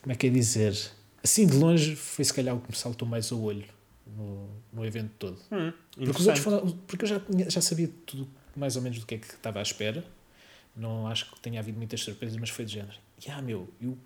Como 0.02 0.12
é 0.12 0.15
que 0.15 0.28
é 0.28 0.30
dizer? 0.30 0.78
Assim 1.24 1.48
de 1.48 1.56
longe 1.56 1.96
foi 1.96 2.26
se 2.26 2.34
calhar 2.34 2.56
o 2.56 2.60
que 2.60 2.69
me 2.69 2.76
saltou 2.76 3.08
mais 3.08 3.32
ao 3.32 3.41
olho 3.41 3.65
no, 4.06 4.50
no 4.74 4.86
evento 4.86 5.12
todo. 5.17 5.39
Hum, 5.52 5.72
Porque, 5.96 6.22
os 6.22 6.28
outros 6.28 6.74
porque 6.86 7.06
eu 7.06 7.10
já, 7.10 7.22
já 7.48 7.62
sabia 7.62 7.89
tudo 8.06 8.28
mais 8.56 8.76
ou 8.76 8.82
menos 8.82 9.00
do 9.00 9.06
que 9.06 9.15
é 9.15 9.17
que 9.17 9.28
estava 9.28 9.60
à 9.60 9.62
espera. 9.62 10.04
Não 10.76 11.08
acho 11.08 11.32
que 11.32 11.39
tenha 11.39 11.60
havido 11.60 11.78
muitas 11.78 12.02
surpresas, 12.02 12.36
mas 12.38 12.50
foi 12.50 12.65
de 12.65 12.74
género. 12.74 12.98
Ah, 13.30 13.41
meu, 13.41 13.69
eu, 13.80 13.98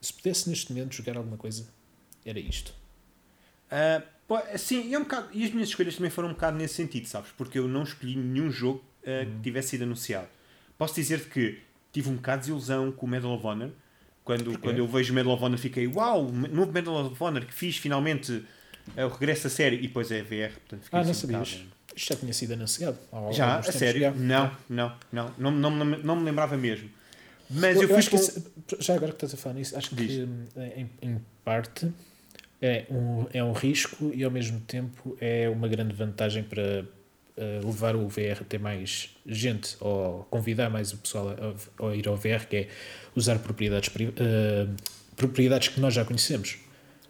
se 0.00 0.12
pudesse 0.12 0.48
neste 0.50 0.72
momento 0.72 0.94
jogar 0.94 1.16
alguma 1.16 1.36
coisa, 1.36 1.66
era 2.24 2.38
isto. 2.38 2.74
Ah, 3.70 4.02
pô, 4.28 4.38
sim, 4.56 4.88
e, 4.88 4.94
é 4.94 4.98
um 4.98 5.02
bocado, 5.02 5.28
e 5.32 5.44
as 5.44 5.50
minhas 5.50 5.68
escolhas 5.68 5.96
também 5.96 6.10
foram 6.10 6.28
um 6.28 6.32
bocado 6.32 6.56
nesse 6.56 6.74
sentido, 6.74 7.06
sabes? 7.06 7.30
Porque 7.36 7.58
eu 7.58 7.66
não 7.68 7.82
escolhi 7.82 8.16
nenhum 8.16 8.50
jogo 8.50 8.84
ah, 9.06 9.10
Uhum. 9.24 9.36
que 9.36 9.42
tivesse 9.42 9.68
sido 9.70 9.82
anunciado. 9.84 10.28
Posso 10.78 10.94
dizer-te 10.94 11.26
que 11.28 11.58
tive 11.92 12.08
um 12.10 12.16
bocado 12.16 12.42
de 12.42 12.46
desilusão 12.48 12.92
com 12.92 13.06
o 13.06 13.08
Medal 13.08 13.32
of 13.32 13.46
Honor. 13.46 13.70
Quando, 14.24 14.44
Porquê? 14.44 14.58
quando 14.60 14.78
eu 14.78 14.86
vejo 14.88 15.12
o 15.12 15.14
Medal 15.14 15.32
of 15.34 15.44
Honor, 15.44 15.58
fiquei 15.58 15.86
uau, 15.86 16.24
novo 16.32 16.72
Medal 16.72 17.06
of 17.06 17.22
Honor 17.22 17.44
que 17.46 17.54
fiz 17.54 17.76
finalmente 17.76 18.44
é 18.96 19.04
o 19.04 19.08
regresso 19.08 19.46
a 19.46 19.50
série. 19.50 19.76
E 19.76 19.82
depois 19.82 20.10
é 20.10 20.20
VR, 20.22 20.52
portanto 20.54 20.82
fiquei 20.84 20.98
Ah, 20.98 21.04
não 21.04 21.10
assim 21.10 21.10
um 21.10 21.14
sabias? 21.30 21.52
bocado- 21.54 21.76
Isto 21.96 22.08
já 22.12 22.16
tinha 22.20 22.32
sido 22.34 22.52
anunciado. 22.54 22.98
há 23.12 23.32
Já, 23.32 23.58
a 23.58 23.62
sério? 23.62 24.14
Não, 24.16 24.50
não, 24.68 24.92
não, 25.12 25.32
não, 25.38 25.50
não, 25.52 25.70
não, 25.70 25.84
me- 25.86 25.96
não 26.02 26.22
lembrava 26.24 26.56
mesmo. 26.56 26.90
Mas 27.48 27.76
Eu, 27.80 27.88
eu, 27.88 27.96
acho 27.96 28.10
que 28.10 28.16
com- 28.16 28.22
isso- 28.22 28.52
já 28.80 28.94
agora 28.96 29.12
que 29.12 29.16
estás 29.24 29.32
a 29.32 29.36
falar 29.36 29.54
nisso, 29.54 29.78
acho 29.78 29.94
Diz. 29.94 30.06
que 30.08 30.28
em, 30.60 30.90
em 31.00 31.20
parte 31.44 31.90
é 32.66 32.86
um, 32.90 33.26
é 33.32 33.42
um 33.44 33.52
risco 33.52 34.10
e 34.14 34.22
ao 34.24 34.30
mesmo 34.30 34.60
tempo 34.60 35.16
é 35.20 35.48
uma 35.48 35.68
grande 35.68 35.94
vantagem 35.94 36.42
para 36.42 36.84
eh, 37.36 37.60
levar 37.64 37.94
o 37.96 38.08
VR 38.08 38.40
a 38.40 38.44
ter 38.44 38.58
mais 38.58 39.10
gente 39.26 39.76
ou 39.80 40.24
convidar 40.30 40.68
mais 40.70 40.92
o 40.92 40.96
pessoal 40.98 41.28
a, 41.30 41.86
a 41.86 41.94
ir 41.96 42.06
ao 42.08 42.16
VR, 42.16 42.46
que 42.48 42.56
é 42.56 42.68
usar 43.14 43.38
propriedades, 43.38 43.88
pri- 43.88 44.12
eh, 44.16 44.66
propriedades 45.16 45.68
que 45.68 45.80
nós 45.80 45.94
já 45.94 46.04
conhecemos, 46.04 46.58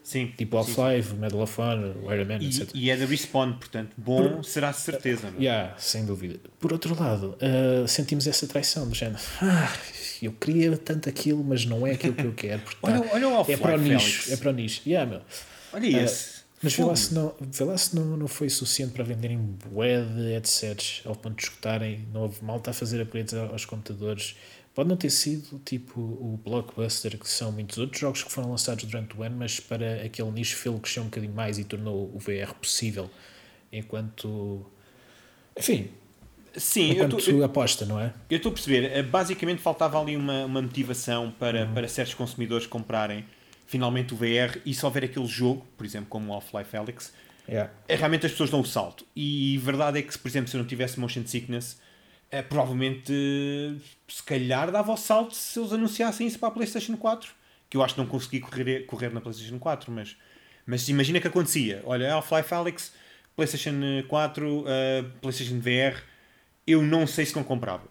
Sim, 0.03 0.33
tipo 0.39 0.63
sim, 0.63 0.81
Half-Life, 0.81 1.15
o 1.15 1.17
Medal 1.17 1.41
of 1.41 1.61
Honor, 1.61 1.97
Iron 2.15 2.25
Man, 2.27 2.39
E, 2.41 2.47
etc. 2.47 2.71
e 2.75 2.91
é 2.91 2.97
da 2.97 3.05
Respawn, 3.07 3.55
portanto, 3.55 3.91
bom 3.97 4.41
será 4.41 4.71
de 4.71 4.77
certeza. 4.79 5.31
Não 5.33 5.41
é? 5.41 5.43
Yeah, 5.43 5.75
sem 5.79 6.07
dúvida. 6.07 6.39
Por 6.61 6.73
outro 6.73 6.95
lado, 7.01 7.37
uh, 7.43 7.89
sentimos 7.89 8.25
essa 8.29 8.47
traição 8.47 8.89
do 8.89 8.95
género. 8.95 9.19
Ah, 9.43 9.73
eu 10.25 10.33
queria 10.33 10.77
tanto 10.77 11.09
aquilo, 11.09 11.45
mas 11.45 11.65
não 11.67 11.87
é 11.87 11.93
aquilo 11.93 12.15
que 12.15 12.25
eu 12.25 12.33
quero. 12.33 12.63
porque 12.63 12.79
Olha, 12.87 13.01
tá- 13.01 13.09
olha 13.13 13.29
o 13.29 13.33
é 13.33 13.35
Half-Life, 13.35 13.63
para 13.63 13.77
o 13.77 13.81
nicho. 13.81 14.33
É 14.33 14.37
para 14.37 14.51
o 14.51 14.53
nicho. 14.55 14.83
Yeah, 14.87 15.11
meu. 15.11 15.21
Olha 15.73 16.03
esse. 16.05 16.37
Mas 16.63 16.75
vê 16.75 16.85
lá 16.85 16.97
se, 16.97 17.15
não, 17.15 17.35
vê 17.39 17.65
lá 17.65 17.77
se 17.77 17.95
não, 17.95 18.17
não 18.17 18.27
foi 18.27 18.49
suficiente 18.49 18.93
para 18.93 19.05
venderem 19.05 19.37
bué 19.39 20.01
de 20.03 20.33
headsets 20.33 21.03
ao 21.05 21.15
ponto 21.15 21.37
de 21.37 21.43
escutarem. 21.43 22.07
Não 22.13 22.23
houve 22.23 22.43
malta 22.43 22.71
a 22.71 22.75
fazer 22.75 23.01
upgrades 23.03 23.35
aos 23.35 23.65
computadores. 23.67 24.37
Pode 24.75 24.89
não 24.89 24.97
ter 24.97 25.11
sido 25.11 25.61
tipo 25.65 26.01
o 26.01 26.41
Blockbuster, 26.43 27.19
que 27.19 27.29
são 27.29 27.53
muitos 27.53 27.79
outros 27.79 28.01
jogos 28.01 28.23
que 28.23 28.33
foram 28.33 28.51
lançados 28.51 28.85
durante 28.85 29.17
o 29.17 29.23
ano, 29.23 29.37
mas 29.37 29.61
para 29.61 30.03
aquele 30.03 30.31
nicho 30.31 30.57
fê-lo 30.57 30.81
crescer 30.81 31.01
um 31.01 31.05
bocadinho 31.05 31.33
mais 31.35 31.59
e 31.59 31.65
tornou 31.65 32.11
o 32.15 32.19
VR 32.19 32.55
possível. 32.55 33.11
Enquanto. 33.73 34.65
Enfim, 35.59 35.91
Sim, 36.57 36.93
eu 36.95 37.09
tô- 37.09 37.19
eu 37.19 37.45
aposta, 37.45 37.85
não 37.85 38.01
é? 38.01 38.13
eu 38.31 38.37
estou 38.37 38.51
a 38.51 38.53
perceber. 38.55 38.91
Eh, 38.93 39.03
Basicamente 39.03 39.61
faltava 39.61 40.01
ali 40.01 40.17
uma, 40.17 40.45
uma 40.47 40.63
motivação 40.63 41.31
para, 41.39 41.65
Uhum. 41.67 41.75
para 41.75 41.89
certos 41.89 42.15
consumidores 42.15 42.67
comprarem 42.67 43.25
finalmente 43.67 44.15
o 44.15 44.17
VR 44.17 44.61
e 44.65 44.73
se 44.73 44.85
houver 44.85 45.05
aquele 45.05 45.27
jogo, 45.27 45.67
por 45.77 45.85
exemplo, 45.85 46.09
como 46.09 46.31
o 46.31 46.35
Half-Life 46.35 46.77
Alyx, 46.77 47.13
Yeah. 47.49 47.73
é, 47.87 47.95
realmente 47.95 48.27
as 48.27 48.33
pessoas 48.33 48.51
dão 48.51 48.61
o 48.61 48.65
salto. 48.65 49.05
E 49.15 49.57
verdade 49.59 49.99
é 49.99 50.03
que, 50.03 50.19
por 50.19 50.27
exemplo, 50.29 50.49
se 50.51 50.57
eu 50.57 50.61
não 50.61 50.67
tivesse 50.67 50.99
motion 50.99 51.25
sickness, 51.27 51.81
é, 52.31 52.43
provavelmente, 52.43 53.13
se 54.09 54.23
calhar, 54.23 54.71
dava 54.73 54.93
o 54.93 54.97
salto 54.97 55.35
se 55.35 55.59
eles 55.59 55.73
anunciassem 55.73 56.27
isso 56.27 56.39
para 56.39 56.49
a 56.49 56.51
PlayStation 56.51 56.97
4. 56.97 57.31
Que 57.69 57.77
eu 57.77 57.83
acho 57.83 57.95
que 57.95 58.01
não 58.01 58.07
consegui 58.09 58.41
correr, 58.41 58.87
correr 58.87 59.13
na 59.13 59.21
PlayStation 59.21 59.59
4, 59.59 59.91
mas, 59.93 60.17
mas 60.67 60.89
imagina 60.89 61.21
que 61.21 61.27
acontecia. 61.29 61.83
Olha, 61.85 62.13
Half-Life 62.15 62.55
Alex, 62.55 62.93
PlayStation 63.35 63.75
4, 64.09 64.61
uh, 64.61 64.65
PlayStation 65.21 65.61
VR, 65.61 66.03
eu 66.67 66.83
não 66.83 67.07
sei 67.07 67.25
se 67.25 67.35
não 67.35 67.45
comprava. 67.45 67.85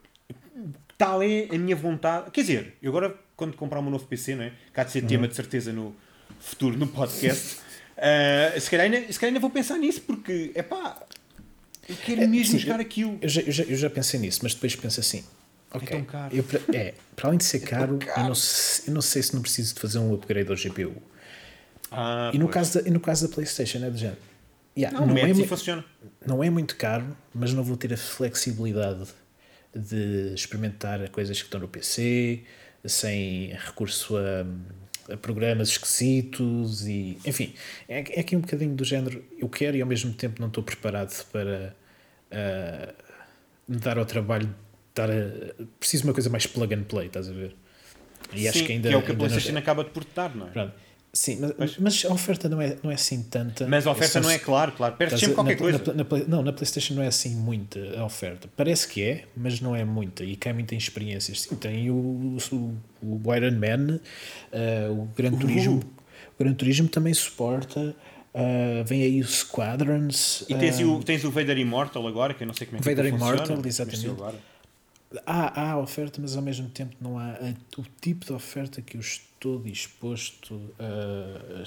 Tal 0.97 1.21
é 1.21 1.47
a 1.51 1.57
minha 1.57 1.75
vontade. 1.75 2.31
Quer 2.31 2.41
dizer, 2.41 2.77
eu 2.81 2.89
agora, 2.89 3.15
quando 3.35 3.55
comprar 3.55 3.79
um 3.79 3.89
novo 3.89 4.05
PC, 4.05 4.35
não 4.35 4.43
é? 4.43 4.53
cá 4.73 4.83
de 4.83 4.91
ser 4.91 5.03
uhum. 5.03 5.07
tema 5.07 5.27
de 5.27 5.35
certeza 5.35 5.73
no 5.73 5.95
futuro, 6.39 6.77
no 6.77 6.87
podcast, 6.87 7.57
uh, 7.97 8.59
se, 8.59 8.69
calhar 8.69 8.85
ainda, 8.85 9.11
se 9.11 9.19
calhar 9.19 9.29
ainda 9.29 9.39
vou 9.39 9.49
pensar 9.49 9.77
nisso, 9.77 10.01
porque, 10.01 10.51
é 10.55 10.63
pá, 10.63 11.01
eu 11.87 11.95
quero 11.97 12.21
é, 12.21 12.27
mesmo 12.27 12.53
sim, 12.53 12.59
jogar 12.59 12.79
aquilo. 12.79 13.17
Eu 13.21 13.29
já, 13.29 13.41
eu, 13.41 13.51
já, 13.51 13.63
eu 13.63 13.77
já 13.77 13.89
pensei 13.89 14.19
nisso, 14.19 14.39
mas 14.43 14.53
depois 14.53 14.75
penso 14.75 14.99
assim. 14.99 15.23
É 15.71 15.77
ok, 15.77 15.87
é, 15.87 15.91
tão 15.91 16.05
caro. 16.05 16.35
Eu, 16.35 16.45
é 16.73 16.93
para 17.15 17.27
além 17.27 17.37
de 17.37 17.43
ser 17.43 17.57
é 17.57 17.59
caro, 17.65 17.97
caro. 17.97 18.21
Eu, 18.21 18.23
não, 18.23 18.33
eu 18.87 18.93
não 18.93 19.01
sei 19.01 19.21
se 19.21 19.33
não 19.33 19.41
preciso 19.41 19.75
de 19.75 19.79
fazer 19.79 19.99
um 19.99 20.13
upgrade 20.13 20.49
ao 20.49 20.55
GPU. 20.55 21.01
Ah, 21.91 22.31
e, 22.33 22.39
no 22.39 22.47
caso 22.47 22.81
da, 22.81 22.87
e 22.87 22.91
no 22.91 22.99
caso 22.99 23.27
da 23.27 23.33
PlayStation 23.33 23.79
é 23.83 23.89
do 23.89 23.97
género. 23.97 24.17
Yeah, 24.77 24.99
não, 24.99 25.07
não, 25.07 25.17
é, 25.17 25.33
funciona. 25.45 25.85
não 26.25 26.43
é 26.43 26.49
muito 26.49 26.75
caro, 26.75 27.15
mas 27.33 27.53
não 27.53 27.63
vou 27.63 27.77
ter 27.77 27.93
a 27.93 27.97
flexibilidade 27.97 29.07
de 29.73 30.33
experimentar 30.33 31.09
coisas 31.09 31.37
que 31.37 31.45
estão 31.45 31.61
no 31.61 31.67
PC, 31.67 32.43
sem 32.83 33.53
recurso 33.53 34.15
a, 34.17 35.13
a 35.13 35.17
programas 35.17 35.69
esquisitos 35.69 36.85
e 36.87 37.17
enfim, 37.25 37.53
é, 37.87 38.03
é, 38.17 38.19
aqui 38.19 38.35
um 38.35 38.41
bocadinho 38.41 38.75
do 38.75 38.83
género 38.83 39.23
eu 39.37 39.47
quero 39.47 39.77
e 39.77 39.81
ao 39.81 39.87
mesmo 39.87 40.13
tempo 40.13 40.41
não 40.41 40.47
estou 40.47 40.63
preparado 40.63 41.25
para 41.31 41.75
uh, 42.31 42.93
me 43.67 43.77
dar 43.77 43.97
ao 43.97 44.05
trabalho 44.05 44.53
dar 44.93 45.09
a, 45.09 45.63
preciso 45.79 46.03
de 46.03 46.09
uma 46.09 46.13
coisa 46.13 46.29
mais 46.29 46.47
plug 46.47 46.73
and 46.73 46.83
play, 46.83 47.07
estás 47.07 47.29
a 47.29 47.33
ver? 47.33 47.55
E 48.33 48.39
Sim, 48.39 48.47
acho 48.47 48.63
que 48.63 48.71
ainda 48.71 48.89
que 48.89 48.95
é 48.95 48.97
o 48.97 49.03
que 49.03 49.11
a 49.11 49.15
PlayStation 49.15 49.57
acaba 49.57 49.83
de 49.83 49.89
portar, 49.91 50.35
não 50.35 50.47
é? 50.47 50.49
Pronto. 50.49 50.73
Sim, 51.15 51.39
mas, 51.57 51.77
mas, 51.77 52.05
a 52.05 52.13
oferta 52.13 52.49
não 52.49 52.61
é, 52.61 52.75
não 52.83 52.91
é 52.91 52.95
assim 52.95 53.23
tanta. 53.23 53.65
Mas 53.65 53.87
a 53.87 53.91
oferta 53.91 54.19
não 54.19 54.29
é 54.29 54.37
claro, 54.37 54.73
claro. 54.73 54.97
Perde 54.97 55.17
sempre 55.17 55.33
qualquer 55.33 55.53
na, 55.53 55.57
coisa. 55.57 55.93
Na, 55.93 56.03
na, 56.03 56.25
não, 56.27 56.43
na 56.43 56.51
PlayStation 56.51 56.93
não 56.93 57.01
é 57.01 57.07
assim 57.07 57.33
muita 57.33 57.79
a 57.97 58.03
oferta. 58.03 58.49
Parece 58.57 58.85
que 58.85 59.01
é, 59.01 59.23
mas 59.33 59.61
não 59.61 59.73
é 59.73 59.85
muita. 59.85 60.25
E 60.25 60.35
cai 60.35 60.51
muito 60.51 60.75
em 60.75 60.77
experiências. 60.77 61.43
Sim, 61.43 61.55
tem 61.55 61.89
o, 61.89 61.95
o, 62.51 62.77
o 63.01 63.33
Iron 63.33 63.57
Man, 63.57 64.01
uh, 64.51 64.91
o 64.91 65.09
Gran 65.15 65.31
Turismo. 65.31 65.79
O 66.37 66.43
Gran 66.43 66.53
Turismo 66.53 66.89
também 66.89 67.13
suporta. 67.13 67.95
Uh, 68.33 68.83
vem 68.85 69.01
aí 69.01 69.21
o 69.21 69.25
Squadrons. 69.25 70.43
E 70.49 70.55
tens, 70.55 70.81
uh, 70.81 70.95
o, 70.95 71.01
tens 71.01 71.23
o 71.23 71.31
Vader 71.31 71.57
Immortal 71.57 72.05
agora, 72.05 72.33
que 72.33 72.43
eu 72.43 72.47
não 72.47 72.53
sei 72.53 72.67
como 72.67 72.79
é 72.79 72.81
que 72.81 72.89
Vader 72.89 73.05
Immortal, 73.05 73.55
funciona, 73.55 73.67
exatamente. 73.69 74.35
Há, 75.25 75.71
há 75.71 75.77
oferta, 75.77 76.19
mas 76.21 76.35
ao 76.35 76.41
mesmo 76.41 76.69
tempo 76.69 76.95
não 76.99 77.17
há 77.17 77.37
o 77.77 77.83
tipo 78.01 78.25
de 78.25 78.33
oferta 78.33 78.81
que 78.81 78.97
eu 78.97 79.01
estou 79.01 79.59
disposto 79.59 80.73
a, 80.79 81.63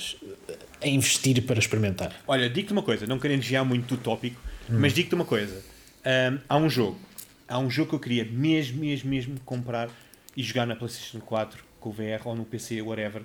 a 0.85 0.89
investir 0.89 1.45
para 1.45 1.59
experimentar. 1.59 2.15
Olha, 2.27 2.51
digo-te 2.51 2.73
uma 2.73 2.83
coisa, 2.83 3.07
não 3.07 3.19
querendo 3.19 3.41
desviar 3.41 3.65
muito 3.65 3.97
do 3.97 4.03
tópico, 4.03 4.41
hum. 4.69 4.79
mas 4.79 4.93
digo-te 4.93 5.15
uma 5.15 5.25
coisa. 5.25 5.63
Um, 6.05 6.39
há 6.49 6.57
um 6.57 6.69
jogo, 6.69 6.99
há 7.47 7.59
um 7.59 7.71
jogo 7.71 7.91
que 7.91 7.95
eu 7.95 8.01
queria 8.01 8.25
mesmo, 8.25 8.81
mesmo, 8.81 9.11
mesmo 9.11 9.41
comprar 9.41 9.89
e 10.37 10.43
jogar 10.43 10.67
na 10.67 10.77
PlayStation 10.77 11.21
4 11.21 11.65
com 11.81 11.91
o 11.91 11.93
VR 11.93 12.27
ou 12.27 12.35
no 12.35 12.45
PC, 12.45 12.83
whatever. 12.83 13.23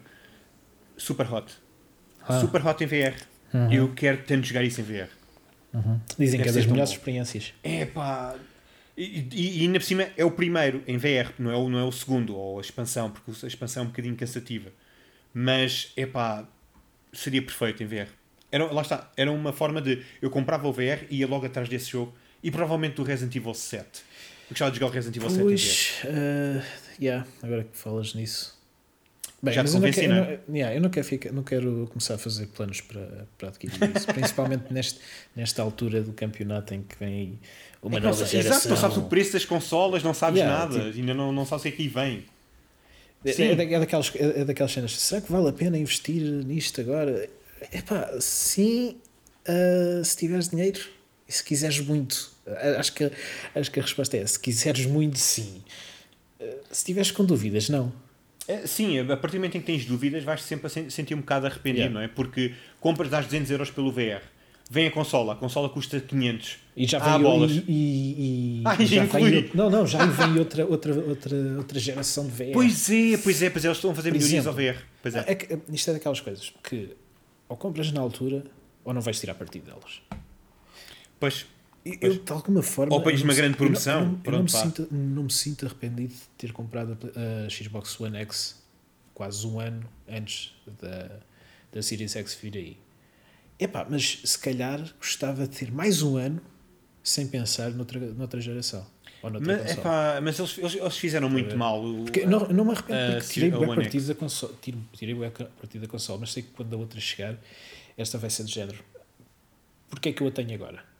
Super 0.97 1.31
Hot. 1.31 1.53
Ah. 2.27 2.39
Super 2.39 2.65
Hot 2.65 2.83
em 2.83 2.87
VR. 2.87 3.15
Uhum. 3.53 3.71
Eu 3.71 3.93
quero 3.93 4.23
tanto 4.23 4.45
jogar 4.45 4.63
isso 4.63 4.81
em 4.81 4.83
VR. 4.83 5.09
Uhum. 5.73 5.99
Dizem 6.17 6.39
Deve 6.39 6.43
que 6.43 6.49
é 6.49 6.51
das 6.61 6.65
melhores 6.65 6.91
bom. 6.91 6.97
experiências. 6.97 7.53
É 7.63 7.85
pá, 7.85 8.35
e, 8.95 9.27
e, 9.31 9.59
e 9.59 9.61
ainda 9.61 9.79
por 9.79 9.85
cima 9.85 10.07
é 10.15 10.23
o 10.23 10.31
primeiro 10.31 10.83
em 10.87 10.97
VR, 10.97 11.31
não 11.39 11.51
é 11.51 11.55
o, 11.55 11.69
não 11.69 11.79
é 11.79 11.83
o 11.83 11.91
segundo, 11.91 12.35
ou 12.35 12.59
a 12.59 12.61
expansão, 12.61 13.09
porque 13.09 13.31
a 13.43 13.47
expansão 13.47 13.83
é 13.83 13.85
um 13.85 13.89
bocadinho 13.89 14.15
cansativa. 14.15 14.71
Mas, 15.33 15.91
é 15.97 16.05
pá, 16.05 16.47
seria 17.11 17.41
perfeito 17.41 17.81
em 17.81 17.87
VR. 17.87 18.09
Era, 18.51 18.71
lá 18.71 18.83
está, 18.83 19.11
era 19.17 19.31
uma 19.31 19.51
forma 19.51 19.81
de. 19.81 20.03
Eu 20.21 20.29
comprava 20.29 20.67
o 20.67 20.71
VR 20.71 21.05
e 21.09 21.17
ia 21.17 21.27
logo 21.27 21.45
atrás 21.45 21.67
desse 21.67 21.89
jogo 21.89 22.13
e 22.43 22.51
provavelmente 22.51 22.95
do 22.95 23.03
Resident 23.03 23.35
Evil 23.35 23.53
7. 23.53 23.81
Eu 23.81 24.49
gostava 24.49 24.69
de 24.69 24.77
jogar 24.77 24.91
o 24.91 24.93
Resident 24.93 25.15
Evil 25.15 25.43
pois, 25.43 25.61
7 25.61 26.07
em 26.07 26.11
VR. 26.11 26.17
Uh, 26.17 27.01
yeah, 27.01 27.27
agora 27.41 27.63
que 27.63 27.75
falas 27.75 28.13
nisso. 28.13 28.61
Bem, 29.43 29.53
Já 29.53 29.63
te 29.65 29.71
convenci, 29.73 30.05
eu 30.05 30.09
não, 30.09 30.25
quero, 30.25 30.41
não, 30.47 30.55
yeah, 30.55 30.75
eu 30.77 30.81
não 30.81 30.89
quero, 30.89 31.05
ficar, 31.05 31.33
não 31.33 31.43
quero 31.43 31.89
começar 31.91 32.13
a 32.13 32.17
fazer 32.17 32.47
planos 32.47 32.79
para, 32.79 33.27
para 33.37 33.49
adquirir 33.49 33.75
isso, 33.93 34.07
principalmente 34.07 34.71
neste, 34.71 35.01
nesta 35.35 35.61
altura 35.61 36.01
do 36.01 36.13
campeonato 36.13 36.73
em 36.73 36.81
que 36.81 36.95
vem 36.97 37.37
uma 37.81 37.97
é 37.97 37.99
nova 37.99 38.21
não, 38.21 38.25
geração. 38.25 38.51
Exato, 38.53 38.69
não 38.69 38.77
sabes 38.77 38.95
o 38.95 39.01
preço 39.01 39.33
das 39.33 39.43
consolas, 39.43 40.01
não 40.01 40.13
sabes 40.13 40.39
yeah, 40.39 40.59
nada, 40.59 40.85
tipo, 40.85 40.97
ainda 40.97 41.13
não, 41.13 41.33
não 41.33 41.45
sabes 41.45 41.65
o 41.65 41.67
que 41.67 41.73
é 41.73 41.75
que 41.75 41.87
vem. 41.89 42.25
É, 43.25 43.41
é, 43.41 43.73
é, 43.73 43.79
daquelas, 43.79 44.15
é, 44.15 44.41
é 44.41 44.45
daquelas 44.45 44.71
cenas, 44.71 44.97
será 44.97 45.19
que 45.19 45.29
vale 45.29 45.49
a 45.49 45.51
pena 45.51 45.77
investir 45.77 46.21
nisto 46.21 46.79
agora? 46.79 47.29
Epá, 47.69 48.11
sim, 48.21 48.95
uh, 49.45 50.05
se 50.05 50.15
tiveres 50.15 50.47
dinheiro 50.47 50.79
e 51.27 51.33
se 51.33 51.43
quiseres 51.43 51.81
muito. 51.81 52.31
Acho 52.77 52.93
que, 52.93 53.11
acho 53.53 53.69
que 53.69 53.79
a 53.79 53.83
resposta 53.83 54.15
é: 54.15 54.25
se 54.25 54.39
quiseres 54.39 54.85
muito, 54.85 55.19
sim. 55.19 55.61
Uh, 56.39 56.45
se 56.71 56.85
tiveres 56.85 57.11
com 57.11 57.25
dúvidas, 57.25 57.67
não. 57.67 57.91
É, 58.47 58.67
sim, 58.67 58.99
a 58.99 59.17
partir 59.17 59.37
do 59.37 59.39
momento 59.39 59.57
em 59.57 59.61
que 59.61 59.65
tens 59.65 59.85
dúvidas, 59.85 60.23
vais 60.23 60.41
sempre 60.41 60.67
a 60.67 60.69
sentir 60.69 61.13
um 61.15 61.19
bocado 61.19 61.45
arrependido, 61.45 61.79
yeah. 61.79 61.93
não 61.93 62.01
é? 62.01 62.07
Porque 62.07 62.53
compras, 62.79 63.09
dás 63.09 63.25
200 63.25 63.51
euros 63.51 63.71
pelo 63.71 63.91
VR, 63.91 64.21
vem 64.69 64.87
a 64.87 64.91
consola, 64.91 65.33
a 65.33 65.35
consola 65.35 65.69
custa 65.69 65.99
500. 65.99 66.59
E 66.75 66.85
já 66.85 66.99
vem 66.99 67.21
bolas. 67.21 67.51
E, 67.51 67.63
e, 67.67 68.61
ah, 68.65 68.75
e 68.77 68.85
já 68.85 69.05
vem, 69.05 69.49
não, 69.53 69.69
não, 69.69 69.87
já 69.87 70.05
vem 70.05 70.39
outra, 70.39 70.65
outra, 70.65 70.93
outra, 70.93 71.35
outra 71.57 71.79
geração 71.79 72.25
de 72.25 72.31
VR. 72.31 72.51
Pois 72.53 72.89
é, 72.89 73.17
pois 73.17 73.41
é, 73.41 73.49
pois 73.49 73.63
é, 73.63 73.67
eles 73.67 73.77
estão 73.77 73.91
a 73.91 73.95
fazer 73.95 74.11
melhorias 74.11 74.45
ao 74.45 74.53
VR. 74.53 74.77
Pois 75.01 75.15
é. 75.15 75.19
É 75.19 75.59
isto 75.69 75.89
é 75.89 75.93
daquelas 75.93 76.19
coisas 76.19 76.51
que 76.63 76.89
ou 77.47 77.55
compras 77.55 77.91
na 77.91 78.01
altura 78.01 78.43
ou 78.83 78.93
não 78.93 79.01
vais 79.01 79.19
tirar 79.19 79.35
partido 79.35 79.65
delas. 79.65 80.01
Pois. 81.19 81.45
Eu, 81.85 82.23
de 82.23 82.31
alguma 82.31 82.63
forma. 82.63 82.95
Ou 82.95 83.01
pões 83.01 83.21
uma 83.21 83.33
grande 83.33 83.57
promoção. 83.57 84.01
Eu, 84.01 84.05
não, 84.05 84.21
eu 84.23 84.31
não, 84.31 84.43
me 84.43 84.49
sinto, 84.49 84.87
não 84.89 85.23
me 85.23 85.31
sinto 85.31 85.65
arrependido 85.65 86.13
de 86.13 86.21
ter 86.37 86.53
comprado 86.53 86.97
a, 87.15 87.45
a, 87.45 87.49
Xbox 87.49 87.99
One 87.99 88.17
X 88.19 88.63
quase 89.13 89.45
um 89.45 89.59
ano 89.59 89.85
antes 90.07 90.55
da, 90.81 91.19
da 91.71 91.81
Series 91.81 92.15
X 92.15 92.35
vir 92.35 92.57
aí. 92.57 92.77
Epá, 93.59 93.85
mas 93.89 94.21
se 94.23 94.39
calhar 94.39 94.81
gostava 94.97 95.45
de 95.45 95.57
ter 95.57 95.71
mais 95.71 96.01
um 96.01 96.15
ano 96.15 96.41
sem 97.03 97.27
pensar 97.27 97.71
noutra, 97.71 97.99
noutra 97.99 98.39
geração. 98.39 98.87
Ou 99.21 99.29
noutra 99.29 99.57
mas, 99.57 99.71
epá, 99.71 100.19
mas 100.21 100.39
eles, 100.39 100.57
eles, 100.57 100.75
eles 100.75 100.97
fizeram 100.97 101.29
muito 101.29 101.57
mal. 101.57 101.81
Porque 102.03 102.25
não, 102.25 102.47
não 102.47 102.63
me 102.63 102.71
arrependo 102.71 103.17
porque 103.17 103.33
tirei 103.33 103.53
o 103.53 103.75
partido 103.75 104.07
da 104.07 104.15
console, 104.15 104.53
tirei 104.93 105.13
o 105.13 105.31
partido 105.31 105.81
da 105.81 105.87
console, 105.87 106.21
mas 106.21 106.31
sei 106.31 106.43
que 106.43 106.49
quando 106.51 106.73
a 106.73 106.77
outra 106.77 106.99
chegar, 106.99 107.37
esta 107.97 108.17
vai 108.17 108.29
ser 108.29 108.45
de 108.45 108.53
género. 108.53 108.81
Porquê 109.89 110.09
é 110.09 110.13
que 110.13 110.23
eu 110.23 110.27
a 110.27 110.31
tenho 110.31 110.53
agora? 110.55 110.92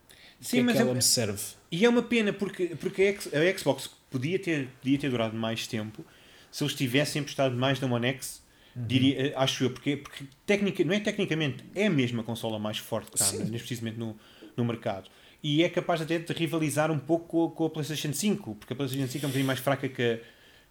Sim, 0.44 0.60
é 0.60 0.64
mas 0.64 0.80
ela 0.80 0.92
é, 0.92 0.94
me 0.94 1.02
serve? 1.02 1.42
E 1.72 1.86
é 1.86 1.90
uma 1.90 2.04
pena 2.04 2.32
porque, 2.32 2.76
porque 2.76 3.18
a 3.34 3.58
Xbox 3.58 3.90
podia 4.10 4.38
ter, 4.38 4.68
podia 4.82 4.98
ter 5.00 5.10
durado 5.10 5.36
mais 5.36 5.66
tempo 5.68 6.06
se 6.52 6.64
eles 6.64 6.76
tivessem 6.76 7.22
apostado 7.22 7.56
mais 7.56 7.80
na 7.80 7.88
One 7.88 8.08
X 8.08 8.44
Uhum. 8.76 8.88
Diria, 8.88 9.28
eh, 9.28 9.34
acho 9.36 9.64
eu, 9.64 9.70
porque, 9.70 9.98
porque 9.98 10.26
tecnica, 10.46 10.84
não 10.84 10.94
é 10.94 11.00
tecnicamente, 11.00 11.64
é 11.76 11.88
a 11.88 11.90
mesma 11.90 12.24
consola 12.24 12.58
mais 12.58 12.78
forte 12.78 13.12
que 13.12 13.22
está 13.22 13.38
neste 13.38 13.68
precisamente 13.68 13.98
no, 13.98 14.18
no 14.58 14.66
mercado. 14.66 15.10
E 15.44 15.64
é 15.64 15.70
capaz 15.70 16.02
até 16.02 16.18
de 16.18 16.34
rivalizar 16.34 16.92
um 16.92 16.98
pouco 16.98 17.50
com, 17.50 17.56
com, 17.56 17.66
a 17.66 17.70
PlayStation 17.70 18.14
5, 18.14 18.56
porque 18.56 18.74
a 18.74 18.76
PlayStation 18.76 19.08
5 19.08 19.26
é 19.26 19.28
um 19.28 19.30
bocadinho 19.30 19.48
mais 19.48 19.60
fraca 19.60 19.88
que 19.88 20.02
a, 20.02 20.20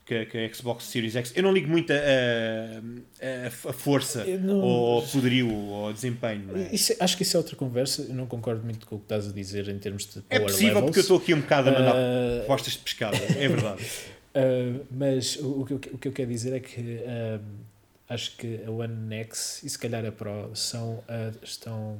que, 0.05 0.27
que 0.27 0.39
a 0.39 0.55
Xbox 0.55 0.85
Series 0.85 1.15
X. 1.15 1.33
Eu 1.35 1.43
não 1.43 1.53
ligo 1.53 1.69
muito 1.69 1.93
a, 1.93 1.97
a, 1.97 3.47
a 3.71 3.73
força, 3.73 4.25
não... 4.25 4.61
ou 4.61 5.03
poderio, 5.03 5.53
ou 5.53 5.93
desempenho. 5.93 6.57
É? 6.57 6.75
Isso, 6.75 6.95
acho 6.99 7.17
que 7.17 7.23
isso 7.23 7.37
é 7.37 7.39
outra 7.39 7.57
conversa. 7.57 8.03
Eu 8.03 8.15
não 8.15 8.27
concordo 8.27 8.65
muito 8.65 8.87
com 8.87 8.97
o 8.97 8.99
que 8.99 9.05
estás 9.05 9.29
a 9.29 9.33
dizer 9.33 9.69
em 9.69 9.79
termos 9.79 10.07
de 10.07 10.19
é 10.29 10.37
É 10.37 10.41
possível, 10.41 10.67
levels. 10.67 10.85
porque 10.85 10.99
eu 10.99 11.03
estou 11.03 11.19
aqui 11.19 11.35
um 11.35 11.41
bocado 11.41 11.71
a 11.71 11.73
mandar 11.73 11.95
uh... 11.95 12.47
postas 12.47 12.73
de 12.75 12.79
pescada, 12.81 13.17
é 13.17 13.49
verdade. 13.49 13.83
uh, 13.83 14.87
mas 14.91 15.37
o, 15.37 15.65
que 15.65 15.73
eu, 15.73 15.77
o 15.77 15.99
que 15.99 16.09
eu 16.09 16.13
quero 16.13 16.31
dizer 16.31 16.53
é 16.55 16.61
que. 16.61 16.81
Uh, 16.81 17.73
acho 18.09 18.37
que 18.37 18.61
a 18.67 18.71
One 18.71 19.15
X 19.15 19.63
e 19.63 19.71
se 19.71 19.79
calhar 19.79 20.05
a 20.05 20.13
Pro 20.13 20.51
são, 20.55 21.03
estão 21.43 21.97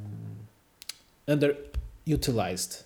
underutilized. 1.27 2.85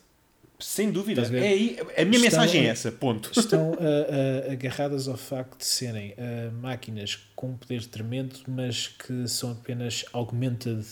Sem 0.59 0.91
dúvida. 0.91 1.23
É 1.37 1.49
aí, 1.49 1.79
a 1.97 2.05
minha 2.05 2.17
estão, 2.17 2.41
mensagem 2.41 2.67
é 2.67 2.71
essa, 2.71 2.91
ponto. 2.91 3.31
Estão 3.39 3.73
uh, 3.73 3.75
uh, 3.75 4.53
agarradas 4.53 5.07
ao 5.07 5.17
facto 5.17 5.59
de 5.59 5.67
serem 5.67 6.13
uh, 6.13 6.53
máquinas 6.61 7.19
com 7.35 7.51
um 7.51 7.57
poder 7.57 7.85
tremendo, 7.85 8.37
mas 8.49 8.89
que 8.89 9.29
são 9.29 9.53
apenas 9.53 10.05
augmented 10.13 10.85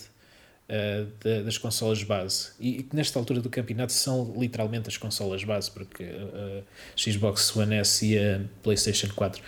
de, 1.21 1.43
das 1.43 1.59
consolas 1.59 2.01
base. 2.01 2.49
E 2.59 2.81
que 2.81 2.95
nesta 2.95 3.19
altura 3.19 3.39
do 3.39 3.51
campeonato 3.51 3.93
são 3.93 4.33
literalmente 4.35 4.89
as 4.89 4.97
consolas 4.97 5.43
base, 5.43 5.69
porque 5.69 6.03
a 6.03 6.63
Xbox 6.97 7.55
One 7.55 7.75
S 7.75 8.03
e 8.03 8.17
a 8.17 8.41
PlayStation 8.63 9.09
4 9.15 9.43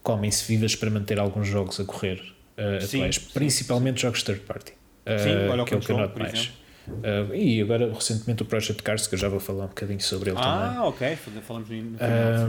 comem-se 0.00 0.44
vivas 0.46 0.76
para 0.76 0.88
manter 0.90 1.18
alguns 1.18 1.48
jogos 1.48 1.80
a 1.80 1.84
correr 1.84 2.22
sim, 2.82 2.98
atuais, 2.98 3.16
sim, 3.16 3.20
principalmente 3.34 3.96
sim. 3.96 4.02
jogos 4.02 4.22
third 4.22 4.42
party. 4.42 4.74
Sim, 5.04 5.48
olha 5.50 5.64
que 5.64 5.74
é 5.74 5.76
o 5.76 5.80
que 5.80 5.90
eu 5.90 5.96
noto 5.96 6.16
mais. 6.16 6.52
Uh, 6.88 7.34
e 7.34 7.60
agora, 7.60 7.92
recentemente, 7.92 8.42
o 8.42 8.46
Project 8.46 8.82
Cars, 8.82 9.06
que 9.06 9.14
eu 9.14 9.18
já 9.18 9.28
vou 9.28 9.38
falar 9.38 9.64
um 9.64 9.68
bocadinho 9.68 10.00
sobre 10.00 10.30
ele 10.30 10.38
ah, 10.38 10.42
também. 10.42 10.76
Ah, 10.78 10.84
ok, 10.84 11.16
falamos 11.16 11.68
no 11.68 11.76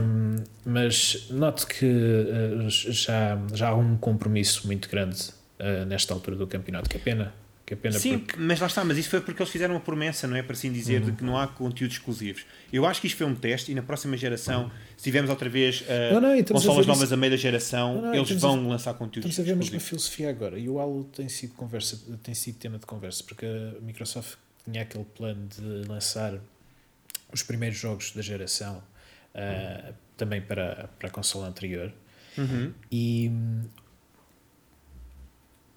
um, 0.02 0.36
Mas 0.64 1.28
note 1.30 1.66
que 1.66 1.86
uh, 1.86 2.68
já, 2.68 3.38
já 3.52 3.68
há 3.68 3.74
um 3.74 3.96
compromisso 3.96 4.66
muito 4.66 4.88
grande 4.88 5.30
uh, 5.60 5.84
nesta 5.86 6.12
altura 6.12 6.36
do 6.36 6.46
campeonato, 6.46 6.88
que 6.88 6.96
é 6.96 7.00
pena. 7.00 7.32
Que 7.66 7.72
é 7.72 7.76
pena 7.76 7.98
Sim, 7.98 8.18
porque... 8.18 8.38
mas 8.38 8.60
lá 8.60 8.66
está, 8.66 8.84
mas 8.84 8.98
isso 8.98 9.08
foi 9.08 9.22
porque 9.22 9.40
eles 9.40 9.50
fizeram 9.50 9.74
uma 9.74 9.80
promessa, 9.80 10.26
não 10.26 10.36
é? 10.36 10.42
Para 10.42 10.52
assim 10.52 10.70
dizer, 10.70 11.00
uhum. 11.00 11.10
de 11.10 11.12
que 11.12 11.24
não 11.24 11.38
há 11.38 11.48
conteúdos 11.48 11.96
exclusivos. 11.96 12.44
Eu 12.70 12.84
acho 12.84 13.00
que 13.00 13.06
isto 13.06 13.16
foi 13.16 13.26
um 13.26 13.34
teste 13.34 13.72
e 13.72 13.74
na 13.74 13.82
próxima 13.82 14.16
geração, 14.18 14.70
se 14.96 15.04
tivermos 15.04 15.30
outra 15.30 15.48
vez 15.48 15.80
uh, 15.80 16.20
não, 16.20 16.20
não, 16.20 16.44
consolas 16.44 16.86
novas 16.86 17.04
isso... 17.04 17.14
a 17.14 17.16
meio 17.16 17.30
da 17.30 17.38
geração, 17.38 18.02
não, 18.02 18.14
eles 18.14 18.30
vão 18.32 18.66
a... 18.66 18.68
lançar 18.68 18.92
conteúdos 18.94 19.30
Estamos 19.30 19.48
a 19.48 19.50
ver 19.50 19.52
a 19.52 19.56
mesma 19.56 19.80
filosofia 19.80 20.28
agora 20.28 20.58
e 20.58 20.68
o 20.68 20.78
Halo 20.78 21.04
tem 21.04 21.26
sido, 21.28 21.54
conversa, 21.54 21.98
tem 22.22 22.34
sido 22.34 22.58
tema 22.58 22.78
de 22.78 22.84
conversa 22.84 23.24
porque 23.24 23.46
a 23.46 23.80
Microsoft 23.80 24.36
tinha 24.64 24.82
aquele 24.82 25.04
plano 25.04 25.48
de 25.48 25.88
lançar 25.88 26.38
os 27.32 27.42
primeiros 27.42 27.78
jogos 27.78 28.12
da 28.12 28.20
geração 28.20 28.76
uh, 29.34 29.88
uhum. 29.88 29.94
também 30.18 30.42
para, 30.42 30.90
para 30.98 31.08
a 31.08 31.10
consola 31.10 31.48
anterior. 31.48 31.90
Uhum. 32.36 32.72
E 32.90 33.30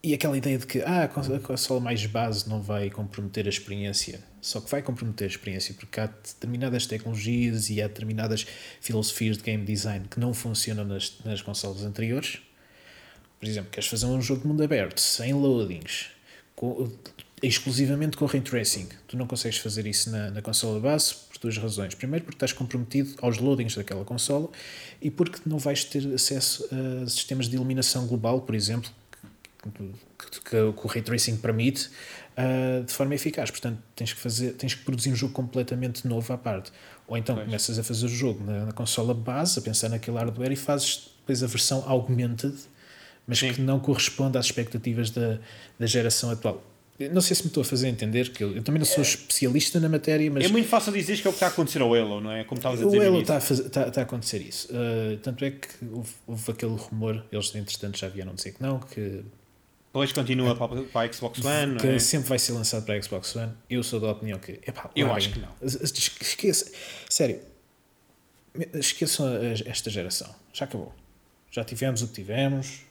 e 0.03 0.13
aquela 0.13 0.37
ideia 0.37 0.57
de 0.57 0.65
que 0.65 0.81
ah, 0.81 1.03
a 1.03 1.39
consola 1.39 1.79
mais 1.79 2.05
base 2.05 2.47
não 2.47 2.61
vai 2.61 2.89
comprometer 2.89 3.45
a 3.45 3.49
experiência, 3.49 4.21
só 4.39 4.61
que 4.61 4.69
vai 4.69 4.81
comprometer 4.81 5.25
a 5.25 5.29
experiência 5.29 5.73
porque 5.73 5.99
há 5.99 6.05
determinadas 6.05 6.85
tecnologias 6.85 7.69
e 7.69 7.81
há 7.81 7.87
determinadas 7.87 8.45
filosofias 8.79 9.37
de 9.37 9.43
game 9.43 9.65
design 9.65 10.07
que 10.09 10.19
não 10.19 10.33
funcionam 10.33 10.85
nas, 10.85 11.17
nas 11.25 11.41
consolas 11.41 11.83
anteriores. 11.83 12.39
Por 13.39 13.47
exemplo, 13.47 13.69
queres 13.71 13.89
fazer 13.89 14.05
um 14.05 14.21
jogo 14.21 14.41
de 14.41 14.47
mundo 14.47 14.63
aberto, 14.63 14.99
sem 14.99 15.33
loadings, 15.33 16.07
com, 16.55 16.91
exclusivamente 17.41 18.17
com 18.17 18.25
ray 18.25 18.41
tracing. 18.41 18.87
Tu 19.07 19.15
não 19.15 19.27
consegues 19.27 19.59
fazer 19.59 19.85
isso 19.85 20.09
na, 20.09 20.31
na 20.31 20.41
consola 20.41 20.79
base 20.79 21.13
por 21.29 21.37
duas 21.39 21.57
razões. 21.57 21.93
Primeiro, 21.93 22.25
porque 22.25 22.35
estás 22.35 22.53
comprometido 22.53 23.15
aos 23.21 23.37
loadings 23.37 23.75
daquela 23.75 24.03
consola 24.03 24.49
e 25.01 25.11
porque 25.11 25.39
não 25.45 25.59
vais 25.59 25.83
ter 25.83 26.13
acesso 26.13 26.67
a 27.03 27.07
sistemas 27.07 27.47
de 27.47 27.55
iluminação 27.55 28.07
global, 28.07 28.41
por 28.41 28.55
exemplo, 28.55 28.89
que, 29.61 30.41
que, 30.41 30.55
o 30.55 30.87
ray 30.87 31.01
tracing 31.01 31.37
permite 31.37 31.89
uh, 32.37 32.83
de 32.83 32.93
forma 32.93 33.15
eficaz. 33.15 33.51
Portanto, 33.51 33.79
tens 33.95 34.13
que, 34.13 34.19
fazer, 34.19 34.53
tens 34.53 34.73
que 34.73 34.83
produzir 34.83 35.11
um 35.11 35.15
jogo 35.15 35.33
completamente 35.33 36.07
novo 36.07 36.31
à 36.31 36.37
parte. 36.37 36.71
Ou 37.07 37.17
então 37.17 37.35
pois. 37.35 37.45
começas 37.45 37.79
a 37.79 37.83
fazer 37.83 38.05
o 38.05 38.09
jogo 38.09 38.43
na, 38.43 38.65
na, 38.65 38.71
consola 38.71 39.13
base, 39.13 39.59
a 39.59 39.61
pensar 39.61 39.89
naquele 39.89 40.17
hardware 40.17 40.51
e 40.51 40.55
fazes 40.55 41.11
depois 41.19 41.43
a 41.43 41.47
versão 41.47 41.83
augmented, 41.87 42.55
mas 43.25 43.39
Sim. 43.39 43.53
que 43.53 43.61
não 43.61 43.79
corresponde 43.79 44.37
às 44.37 44.45
expectativas 44.45 45.09
da, 45.09 45.39
da 45.77 45.85
geração 45.85 46.29
atual. 46.29 46.63
Não 47.11 47.21
sei 47.21 47.35
se 47.35 47.43
me 47.43 47.49
estou 47.49 47.61
a 47.61 47.63
fazer 47.63 47.89
entender, 47.89 48.31
que 48.31 48.43
eu, 48.43 48.55
eu 48.55 48.63
também 48.63 48.79
não 48.79 48.85
sou 48.85 48.99
é, 48.99 49.01
especialista 49.01 49.79
na 49.79 49.87
matéria, 49.87 50.31
mas. 50.31 50.45
É 50.45 50.47
muito 50.47 50.67
fácil 50.67 50.91
dizer 50.91 51.21
que 51.21 51.27
é 51.27 51.29
o 51.29 51.33
que 51.33 51.35
está 51.35 51.45
a 51.45 51.49
acontecer 51.49 51.79
ao 51.79 51.93
Halo, 51.93 52.19
não 52.19 52.31
é? 52.31 52.43
Como 52.43 52.57
estavas 52.57 52.81
a 52.81 52.85
dizer. 52.85 52.97
O 52.97 53.01
Halo 53.03 53.21
está 53.21 53.35
a, 53.35 53.37
está, 53.37 53.87
está 53.87 54.01
a 54.01 54.03
acontecer 54.03 54.41
isso. 54.41 54.67
Uh, 54.71 55.17
tanto 55.17 55.45
é 55.45 55.51
que 55.51 55.67
houve, 55.91 56.09
houve, 56.25 56.51
aquele 56.51 56.75
rumor, 56.75 57.23
eles 57.31 57.53
entretanto 57.53 57.99
já 57.99 58.07
vieram 58.07 58.33
dizer 58.33 58.53
que 58.53 58.63
não, 58.63 58.79
que 58.79 59.23
Depois 59.87 60.11
continua 60.11 60.55
para, 60.55 60.83
para 60.83 61.09
a 61.09 61.13
Xbox 61.13 61.43
One. 61.43 61.77
Que 61.77 61.87
é? 61.87 61.99
sempre 61.99 62.29
vai 62.29 62.37
ser 62.37 62.51
lançado 62.51 62.85
para 62.85 62.95
a 62.95 63.01
Xbox 63.01 63.35
One. 63.35 63.51
Eu 63.69 63.81
sou 63.83 63.99
da 63.99 64.11
opinião 64.11 64.37
que. 64.37 64.59
Epá, 64.67 64.89
eu 64.95 65.11
acho 65.13 65.31
que 65.31 65.39
não. 65.39 65.49
Esqueça. 65.61 66.71
Sério. 67.09 67.39
Esqueçam 68.73 69.27
esta 69.65 69.89
geração. 69.89 70.33
Já 70.53 70.65
acabou. 70.65 70.93
Já 71.51 71.63
tivemos 71.63 72.01
o 72.01 72.07
que 72.07 72.13
tivemos. 72.13 72.87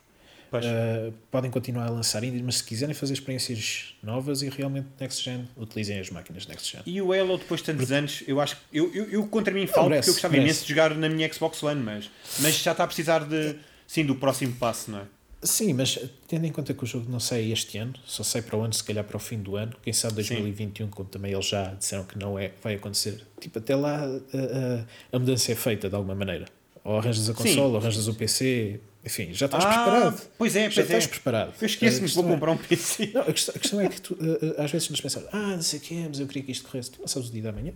Uh, 0.52 1.12
podem 1.30 1.50
continuar 1.50 1.86
a 1.86 1.90
lançar 1.90 2.22
indies, 2.22 2.40
mas 2.40 2.58
se 2.58 2.64
quiserem 2.64 2.94
fazer 2.94 3.14
experiências 3.14 3.94
novas 4.02 4.42
e 4.42 4.48
realmente 4.48 4.86
next 4.98 5.22
gen, 5.22 5.46
utilizem 5.56 5.98
as 5.98 6.08
máquinas 6.08 6.46
next 6.46 6.72
gen. 6.72 6.82
E 6.86 7.02
o 7.02 7.12
Halo, 7.12 7.36
depois 7.36 7.60
de 7.60 7.66
tantos 7.66 7.82
porque... 7.82 7.94
anos, 7.94 8.22
eu 8.26 8.40
acho 8.40 8.56
que 8.56 8.62
eu, 8.72 8.94
eu, 8.94 9.10
eu 9.10 9.26
contra 9.26 9.52
mim 9.52 9.66
falo 9.66 9.90
porque 9.90 10.08
eu 10.08 10.12
gostava 10.12 10.32
merece. 10.32 10.50
imenso 10.50 10.62
de 10.62 10.68
jogar 10.70 10.94
na 10.94 11.08
minha 11.08 11.30
Xbox 11.30 11.62
One, 11.62 11.82
mas, 11.82 12.10
mas 12.38 12.56
já 12.58 12.72
está 12.72 12.84
a 12.84 12.86
precisar 12.86 13.24
de 13.24 13.56
sim 13.86 14.06
do 14.06 14.14
próximo 14.14 14.54
passo, 14.54 14.90
não 14.90 15.00
é? 15.00 15.04
Sim, 15.46 15.72
mas 15.72 15.98
tendo 16.26 16.44
em 16.44 16.52
conta 16.52 16.74
que 16.74 16.82
o 16.82 16.86
jogo 16.86 17.10
não 17.10 17.20
sai 17.20 17.52
este 17.52 17.78
ano, 17.78 17.94
só 18.04 18.22
sai 18.22 18.42
para 18.42 18.56
o 18.56 18.62
ano, 18.62 18.72
se 18.72 18.82
calhar 18.82 19.04
para 19.04 19.16
o 19.16 19.20
fim 19.20 19.38
do 19.38 19.56
ano, 19.56 19.74
quem 19.82 19.92
sabe 19.92 20.14
2021, 20.16 20.86
Sim. 20.86 20.90
como 20.90 21.08
também 21.08 21.32
eles 21.32 21.46
já 21.46 21.74
disseram 21.74 22.04
que 22.04 22.18
não 22.18 22.38
é, 22.38 22.52
vai 22.62 22.74
acontecer. 22.74 23.24
Tipo, 23.40 23.58
até 23.58 23.76
lá 23.76 24.04
a, 24.04 24.06
a, 24.06 25.16
a 25.16 25.18
mudança 25.18 25.52
é 25.52 25.54
feita 25.54 25.88
de 25.88 25.94
alguma 25.94 26.14
maneira. 26.14 26.46
Ou 26.82 26.98
arranjas 26.98 27.28
a 27.30 27.34
consola, 27.34 27.68
ou 27.68 27.76
arranjas 27.78 28.06
o 28.08 28.14
PC, 28.14 28.80
enfim, 29.04 29.32
já 29.32 29.46
estás 29.46 29.64
ah, 29.64 29.68
preparado. 29.68 30.22
Pois 30.36 30.56
é, 30.56 30.62
pois 30.64 30.74
já 30.74 30.82
é. 30.82 30.84
estás 30.84 31.06
preparado. 31.06 31.54
Eu 31.60 31.66
esqueço-me 31.66 32.08
que 32.08 32.14
vou 32.14 32.24
é- 32.24 32.28
comprar 32.28 32.50
um 32.50 32.56
PC. 32.56 33.10
Não, 33.14 33.22
a, 33.22 33.32
questão, 33.32 33.54
a 33.54 33.58
questão 33.58 33.80
é 33.80 33.88
que 33.88 34.00
tu, 34.00 34.14
uh, 34.14 34.60
às 34.60 34.70
vezes 34.70 34.90
nos 34.90 35.00
pensamos, 35.00 35.28
ah, 35.32 35.54
não 35.54 35.62
sei 35.62 35.78
o 35.78 35.82
quê, 35.82 36.04
mas 36.08 36.18
eu 36.18 36.26
queria 36.26 36.42
que 36.42 36.52
isto 36.52 36.68
corresse. 36.68 36.90
Tu 36.90 37.00
não 37.00 37.06
sabes 37.06 37.28
o 37.28 37.32
dia 37.32 37.42
da 37.42 37.52
manhã. 37.52 37.72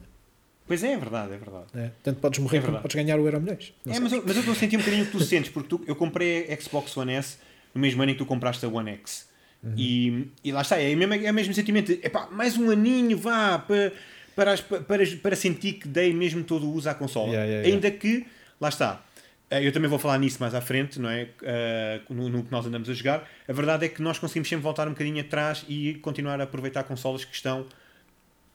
Pois 0.67 0.85
é, 0.85 0.93
é 0.93 0.97
verdade, 0.97 1.33
é 1.33 1.37
verdade. 1.37 1.67
É. 1.75 1.91
Tanto 2.03 2.21
podes 2.21 2.39
morrer 2.39 2.59
é 2.59 2.61
como 2.61 2.79
podes 2.81 2.95
ganhar 2.95 3.19
o 3.19 3.25
Euro 3.25 3.41
Milhões. 3.41 3.73
É, 3.87 3.99
mas 3.99 4.13
eu, 4.13 4.23
mas 4.25 4.37
eu 4.37 4.41
estou 4.41 4.53
a 4.53 4.57
sentir 4.57 4.77
um 4.77 4.79
bocadinho 4.79 5.03
o 5.03 5.07
que 5.07 5.13
tu 5.13 5.25
sentes, 5.25 5.51
porque 5.51 5.69
tu, 5.69 5.81
eu 5.87 5.97
comprei 5.97 6.53
a 6.53 6.61
Xbox 6.61 6.97
One 6.97 7.13
S 7.13 7.39
no 7.75 7.81
mesmo 7.81 8.03
ano 8.03 8.13
em 8.13 8.15
que 8.15 8.19
tu 8.19 8.27
compraste 8.27 8.65
a 8.65 8.69
One 8.69 8.91
X. 8.91 9.29
Uhum. 9.63 9.75
E, 9.77 10.29
e 10.45 10.53
lá 10.53 10.63
está, 10.63 10.81
é 10.81 10.95
o 10.95 10.97
mesmo, 10.97 11.15
é 11.15 11.31
o 11.31 11.35
mesmo 11.35 11.53
sentimento. 11.53 11.93
Epá, 11.93 12.29
mais 12.31 12.57
um 12.57 12.71
aninho, 12.71 13.17
vá, 13.17 13.59
para, 13.59 13.93
para, 14.35 14.57
para, 14.57 15.05
para 15.23 15.37
sentir 15.37 15.75
que 15.75 15.89
dei 15.89 16.13
mesmo 16.15 16.43
todo 16.45 16.67
o 16.67 16.73
uso 16.73 16.89
à 16.89 16.95
consola. 16.95 17.29
Yeah, 17.29 17.45
yeah. 17.45 17.69
Ainda 17.69 17.91
que, 17.91 18.27
lá 18.61 18.69
está, 18.69 19.03
eh, 19.51 19.67
eu 19.67 19.73
também 19.73 19.91
vou 19.91 19.99
falar 19.99 20.19
nisso 20.19 20.39
mais 20.41 20.55
à 20.55 20.61
frente, 20.61 20.99
não 21.01 21.11
é? 21.11 21.29
Uh, 21.43 22.15
no, 22.15 22.29
no, 22.29 22.45
que 22.45 22.53
nós 22.53 22.65
andamos 22.65 22.89
a 22.89 22.95
jogar. 22.95 23.29
A 23.47 23.53
verdade 23.53 23.85
é 23.85 23.89
que 23.89 24.01
nós 24.01 24.19
conseguimos 24.19 24.49
sempre 24.49 24.63
voltar 24.63 24.87
um 24.87 24.93
bocadinho 24.93 25.21
atrás 25.21 25.65
e 25.69 25.95
continuar 25.95 26.41
a 26.41 26.45
aproveitar 26.45 26.85
consolas 26.85 27.25
que 27.25 27.35
estão 27.35 27.67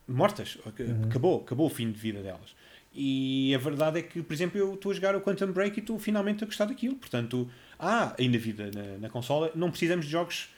mortas. 0.08 0.58
Uhum. 0.66 1.04
Acabou, 1.10 1.42
acabou 1.42 1.68
o 1.68 1.70
fim 1.70 1.92
de 1.92 2.00
vida 2.00 2.22
delas. 2.22 2.56
E 2.94 3.54
a 3.54 3.58
verdade 3.58 4.00
é 4.00 4.02
que, 4.02 4.24
por 4.24 4.34
exemplo, 4.34 4.58
eu 4.58 4.74
estou 4.76 4.92
a 4.92 4.96
jogar 4.96 5.16
o 5.18 5.22
Quantum 5.22 5.52
Break 5.52 5.78
e 5.78 5.82
estou 5.82 6.00
finalmente 6.00 6.44
a 6.46 6.48
gostar 6.48 6.66
daquilo. 6.66 6.96
Portanto, 6.96 7.50
há 7.86 8.16
ainda 8.20 8.38
vida 8.38 8.70
na, 8.74 8.98
na 9.00 9.10
consola. 9.10 9.52
Não 9.56 9.70
precisamos 9.70 10.06
de 10.06 10.12
jogos. 10.12 10.50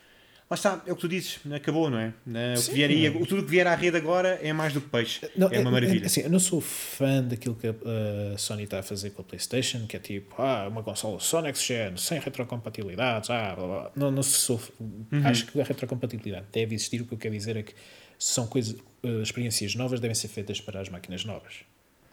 Lá 0.50 0.56
está, 0.56 0.82
é 0.88 0.94
o 0.94 0.96
que 0.96 1.02
tu 1.02 1.10
dizes, 1.10 1.40
acabou, 1.54 1.90
não 1.90 2.00
é? 2.00 2.13
O 2.58 2.63
que 2.63 2.72
vier 2.72 2.90
aí, 2.90 3.26
tudo 3.26 3.44
que 3.44 3.52
vier 3.52 3.68
à 3.68 3.76
rede 3.76 3.98
agora 3.98 4.40
é 4.42 4.54
mais 4.54 4.72
do 4.72 4.80
que 4.80 4.88
peixe. 4.88 5.30
Não, 5.36 5.50
é 5.52 5.60
uma 5.60 5.70
maravilha. 5.72 6.06
Assim, 6.06 6.22
eu 6.22 6.30
não 6.30 6.40
sou 6.40 6.62
fã 6.62 7.22
daquilo 7.22 7.54
que 7.54 7.68
a 7.68 8.38
Sony 8.38 8.63
está 8.63 8.80
a 8.80 8.84
fazer 8.84 9.10
com 9.10 9.22
a 9.22 9.26
PlayStation, 9.26 9.86
que 9.86 9.98
é 9.98 10.00
tipo, 10.00 10.42
ah, 10.42 10.70
uma 10.70 10.82
consola 10.82 11.20
só 11.20 11.42
Next 11.42 11.68
Gen, 11.68 11.98
sem 11.98 12.18
retrocompatibilidades, 12.22 13.30
ah, 13.30 13.54
blá, 13.56 13.68
blá. 13.68 13.92
Não, 13.94 14.10
não 14.10 14.24
sou. 14.24 14.58
Uhum. 14.80 15.22
Acho 15.26 15.48
que 15.48 15.60
a 15.60 15.66
retrocompatibilidade 15.66 16.46
deve 16.50 16.76
existir. 16.76 17.02
O 17.02 17.06
que 17.06 17.13
eu 17.13 17.18
quero 17.18 17.36
dizer 17.36 17.58
é 17.58 17.63
que 17.63 17.74
são 18.18 18.48
coisas, 18.48 18.80
uh, 19.04 19.22
experiências 19.22 19.76
novas 19.76 20.00
devem 20.00 20.16
ser 20.16 20.30
feitas 20.30 20.62
para 20.62 20.80
as 20.80 20.88
máquinas 20.88 21.26
novas. 21.26 21.56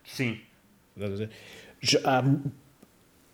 Sim. 0.05 0.41
Há 2.05 2.23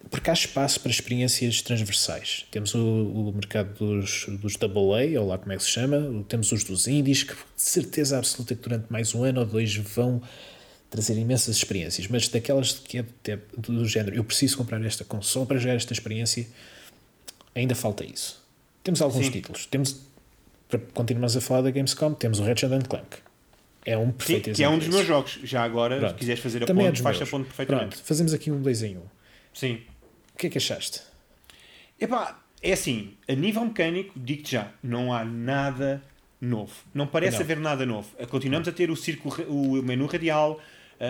porque 0.09 0.31
há 0.31 0.33
espaço 0.33 0.81
para 0.81 0.91
experiências 0.91 1.61
transversais. 1.61 2.47
Temos 2.51 2.75
o, 2.75 2.79
o 2.79 3.33
mercado 3.35 3.75
dos, 3.75 4.27
dos 4.29 4.57
AA, 4.57 5.21
ou 5.21 5.27
lá 5.27 5.37
como 5.37 5.53
é 5.53 5.57
que 5.57 5.63
se 5.63 5.71
chama, 5.71 6.25
temos 6.29 6.51
os 6.53 6.65
dos 6.65 6.89
indies, 6.89 7.23
que 7.23 7.35
de 7.35 7.41
certeza 7.57 8.17
absoluta 8.17 8.55
que 8.55 8.63
durante 8.63 8.91
mais 8.91 9.15
um 9.15 9.25
ano 9.25 9.41
ou 9.41 9.47
dois 9.47 9.75
vão 9.77 10.23
trazer 10.89 11.17
imensas 11.17 11.57
experiências, 11.57 12.09
mas 12.09 12.27
daquelas 12.29 12.73
que 12.73 12.99
é 12.99 13.39
do 13.57 13.87
género, 13.87 14.17
eu 14.17 14.25
preciso 14.25 14.57
comprar 14.57 14.85
esta 14.85 15.05
console 15.05 15.47
para 15.47 15.59
gerar 15.59 15.75
esta 15.75 15.93
experiência, 15.93 16.47
ainda 17.55 17.75
falta 17.75 18.05
isso. 18.05 18.43
Temos 18.83 19.01
alguns 19.01 19.27
Sim. 19.27 19.33
títulos. 19.33 19.67
Temos, 19.67 20.01
para 20.69 20.81
continuarmos 20.93 21.37
a 21.37 21.41
falar 21.41 21.63
da 21.63 21.71
Gamescom, 21.71 22.15
temos 22.15 22.41
o 22.41 22.43
Ratchet 22.43 22.71
Clank. 22.89 23.19
É 23.85 23.97
um 23.97 24.11
perfeito 24.11 24.47
Sim, 24.47 24.53
que 24.55 24.65
é 24.65 24.69
um 24.69 24.79
dos 24.79 24.89
meus 24.89 25.07
jogos. 25.07 25.39
Já 25.45 25.63
agora, 25.63 25.99
Pronto. 25.99 26.13
se 26.13 26.19
quiseres 26.19 26.43
fazer 26.43 26.63
a 26.65 26.67
Também 26.67 26.87
ponte, 26.87 27.01
é 27.01 27.03
faz 27.03 27.23
a 27.23 27.27
ponte 27.27 27.47
perfeitamente. 27.47 27.89
Pronto, 27.97 28.05
fazemos 28.05 28.35
aqui 28.35 28.51
um 28.51 28.61
dois 28.61 28.83
em 28.83 28.97
um. 28.97 29.20
Sim. 29.53 29.83
O 30.35 30.39
que 30.39 30.47
é 30.47 30.51
que 30.51 30.59
achaste? 30.59 31.03
Epá, 32.01 32.41
é 32.63 32.73
assim, 32.73 33.15
a 33.29 33.35
nível 33.35 33.65
mecânico, 33.65 34.19
digo-te 34.19 34.53
já, 34.53 34.73
não 34.83 35.13
há 35.13 35.25
nada 35.25 36.03
novo. 36.41 36.73
Não 36.95 37.07
parece 37.07 37.37
não. 37.37 37.43
haver 37.43 37.59
nada 37.59 37.85
novo. 37.85 38.09
Continuamos 38.29 38.67
a 38.69 38.73
ter 38.73 38.91
o 38.91 38.97
círculo, 38.97 39.35
o 39.49 39.83
menu 39.83 40.07
radial, 40.07 40.61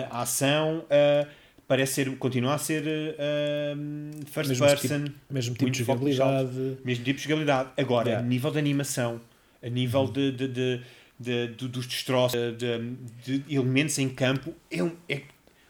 a 0.09 0.21
ação, 0.21 0.85
a, 0.89 1.27
parece 1.67 1.93
ser, 1.93 2.17
continua 2.17 2.55
a 2.55 2.57
ser 2.57 2.83
uh, 2.83 4.25
first 4.25 4.49
mesmo 4.49 4.65
person. 4.65 5.03
Tipo, 5.05 5.33
mesmo 5.33 5.55
tipo 5.55 5.71
de 5.71 5.79
jogabilidade. 5.79 6.77
Mesmo 6.83 7.05
tipo 7.05 7.17
de 7.17 7.23
jogabilidade. 7.23 7.69
Agora, 7.77 8.09
yeah. 8.09 8.25
a 8.25 8.29
nível 8.29 8.51
de 8.51 8.59
animação, 8.59 9.21
a 9.63 9.69
nível 9.69 10.01
uhum. 10.01 10.11
de, 10.11 10.31
de, 10.31 10.47
de, 10.47 10.81
de, 11.19 11.67
dos 11.69 11.87
destroços, 11.87 12.37
de, 12.57 12.95
de, 13.23 13.55
elementos 13.55 13.97
em 13.99 14.09
campo, 14.09 14.53
é, 14.69 14.83
um, 14.83 14.91
é 15.07 15.21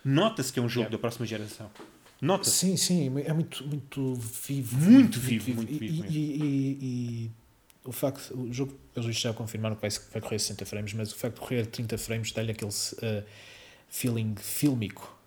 nota-se 0.04 0.52
que 0.52 0.60
é 0.60 0.62
um 0.64 0.70
jogo 0.70 0.86
yeah. 0.86 0.98
da 0.98 1.00
próxima 1.00 1.28
geração. 1.28 1.70
Nota. 2.22 2.48
Sim, 2.48 2.78
sim, 2.78 3.08
é 3.26 3.34
muito, 3.34 3.68
muito 3.68 4.14
vivo. 4.14 4.78
Muito 4.78 5.20
vivo, 5.20 5.54
muito 5.56 5.74
vivo. 5.74 5.96
Muito 5.96 6.12
vivo 6.12 6.14
e, 6.14 6.38
e, 6.38 6.78
e, 7.26 7.32
o 7.84 7.92
facto, 7.92 8.40
o 8.40 8.54
jogo, 8.54 8.78
eles 8.96 9.16
já 9.18 9.34
confirmaram 9.34 9.76
que 9.76 9.82
vai, 9.82 9.90
vai 9.90 10.22
correr 10.22 10.38
60 10.38 10.66
frames, 10.68 10.94
mas 10.94 11.12
o 11.12 11.16
facto 11.16 11.36
de 11.36 11.42
correr 11.42 11.66
30 11.66 11.98
frames 11.98 12.32
dá-lhe 12.32 12.52
aquele 12.52 12.70
uh, 12.70 13.24
feeling 13.90 14.36
fílmico 14.36 15.20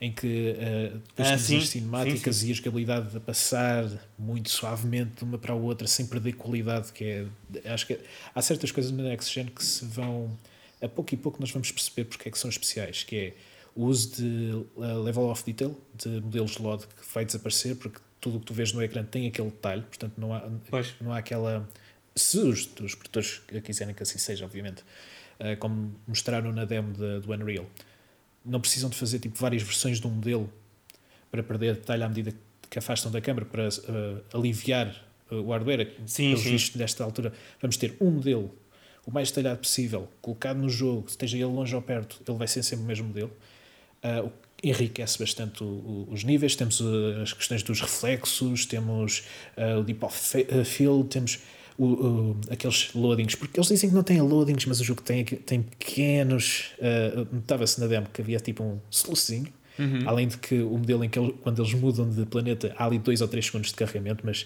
em 0.00 0.12
que 0.12 0.54
uh, 0.54 0.98
depois 1.08 1.28
ah, 1.28 1.30
temos 1.32 1.42
sim, 1.42 1.58
as 1.58 1.68
cinemáticas 1.70 2.36
sim, 2.36 2.42
sim. 2.42 2.48
e 2.48 2.52
a 2.52 2.54
jogabilidade 2.54 3.16
a 3.16 3.20
passar 3.20 3.84
muito 4.16 4.48
suavemente 4.48 5.16
de 5.16 5.24
uma 5.24 5.38
para 5.38 5.52
a 5.52 5.56
outra 5.56 5.88
sem 5.88 6.06
perder 6.06 6.34
qualidade 6.34 6.92
que 6.92 7.04
é, 7.04 7.26
acho 7.68 7.84
que 7.84 7.98
há 8.32 8.40
certas 8.40 8.70
coisas 8.70 8.92
na 8.92 9.02
Next 9.02 9.34
Gen 9.34 9.46
que 9.46 9.64
se 9.64 9.84
vão 9.84 10.38
a 10.80 10.88
pouco 10.88 11.12
e 11.12 11.16
pouco 11.16 11.40
nós 11.40 11.50
vamos 11.50 11.72
perceber 11.72 12.04
porque 12.04 12.28
é 12.28 12.32
que 12.32 12.38
são 12.38 12.48
especiais, 12.48 13.02
que 13.02 13.16
é 13.16 13.34
o 13.78 13.84
uso 13.86 14.16
de 14.16 14.50
uh, 14.76 15.02
level 15.02 15.30
of 15.30 15.44
detail, 15.44 15.76
de 15.94 16.08
modelos 16.20 16.50
de 16.52 16.62
LOD 16.62 16.84
que 16.86 17.14
vai 17.14 17.24
desaparecer, 17.24 17.76
porque 17.76 18.00
tudo 18.20 18.38
o 18.38 18.40
que 18.40 18.46
tu 18.46 18.52
vês 18.52 18.72
no 18.72 18.82
ecrã 18.82 19.04
tem 19.04 19.28
aquele 19.28 19.50
detalhe, 19.50 19.82
portanto 19.82 20.14
não 20.18 20.34
há, 20.34 20.42
Pois. 20.68 20.94
não 21.00 21.12
há 21.12 21.18
aquela. 21.18 21.68
Se 22.16 22.38
os, 22.38 22.68
os 22.80 22.94
produtores 22.96 23.40
quiserem 23.62 23.94
que 23.94 24.02
assim 24.02 24.18
seja, 24.18 24.44
obviamente, 24.44 24.82
uh, 25.38 25.56
como 25.60 25.94
mostraram 26.08 26.52
na 26.52 26.64
demo 26.64 26.92
de- 26.92 27.20
do 27.20 27.32
Unreal, 27.32 27.66
não 28.44 28.60
precisam 28.60 28.90
de 28.90 28.96
fazer 28.96 29.20
tipo 29.20 29.38
várias 29.38 29.62
versões 29.62 30.00
de 30.00 30.06
um 30.08 30.10
modelo 30.10 30.52
para 31.30 31.42
perder 31.44 31.74
detalhe 31.74 32.02
à 32.02 32.08
medida 32.08 32.34
que 32.68 32.78
afastam 32.80 33.12
da 33.12 33.20
câmara 33.20 33.46
para 33.46 33.68
uh, 33.68 34.36
aliviar 34.36 35.04
o 35.30 35.50
hardware. 35.52 35.94
Sim, 36.06 36.30
Pelos 36.30 36.40
sim. 36.42 36.50
vistos, 36.50 36.74
nesta 36.76 37.04
altura, 37.04 37.32
vamos 37.62 37.76
ter 37.76 37.96
um 38.00 38.10
modelo 38.10 38.52
o 39.06 39.10
mais 39.12 39.28
detalhado 39.30 39.60
possível, 39.60 40.08
colocado 40.20 40.56
no 40.58 40.68
jogo, 40.68 41.06
esteja 41.08 41.36
ele 41.36 41.44
longe 41.46 41.74
ou 41.76 41.80
perto, 41.80 42.20
ele 42.28 42.36
vai 42.36 42.48
ser 42.48 42.62
sempre 42.64 42.84
o 42.84 42.88
mesmo 42.88 43.06
modelo. 43.08 43.30
Uh, 44.02 44.26
o 44.26 44.30
que 44.60 44.68
enriquece 44.68 45.18
bastante 45.18 45.62
o- 45.62 45.66
o- 45.66 46.08
os 46.10 46.24
níveis. 46.24 46.54
Temos 46.56 46.80
uh, 46.80 47.20
as 47.22 47.32
questões 47.32 47.62
dos 47.62 47.80
reflexos, 47.80 48.64
temos 48.66 49.24
uh, 49.56 49.80
o 49.80 49.84
deep 49.84 50.04
of 50.04 50.16
Fe- 50.18 50.46
uh, 50.52 50.64
field, 50.64 51.08
temos 51.08 51.38
o- 51.76 51.84
o- 51.86 52.40
aqueles 52.50 52.92
loadings, 52.94 53.34
porque 53.36 53.58
eles 53.58 53.68
dizem 53.68 53.88
que 53.88 53.94
não 53.94 54.02
tem 54.02 54.20
loadings, 54.20 54.64
mas 54.66 54.80
o 54.80 54.84
jogo 54.84 55.02
tem, 55.02 55.24
tem 55.24 55.62
pequenos. 55.62 56.70
Uh, 56.78 57.26
Notava-se 57.34 57.80
na 57.80 57.86
demo 57.86 58.06
que 58.12 58.20
havia 58.20 58.38
tipo 58.40 58.62
um 58.64 58.78
solucinho. 58.90 59.46
Além 60.06 60.26
de 60.26 60.38
que 60.38 60.60
o 60.60 60.70
modelo 60.76 61.04
em 61.04 61.08
que 61.08 61.16
ele- 61.18 61.34
quando 61.40 61.62
eles 61.62 61.72
mudam 61.74 62.08
de 62.10 62.26
planeta 62.26 62.74
há 62.76 62.84
ali 62.86 62.98
2 62.98 63.20
ou 63.20 63.28
3 63.28 63.46
segundos 63.46 63.68
de 63.70 63.76
carregamento, 63.76 64.26
mas 64.26 64.44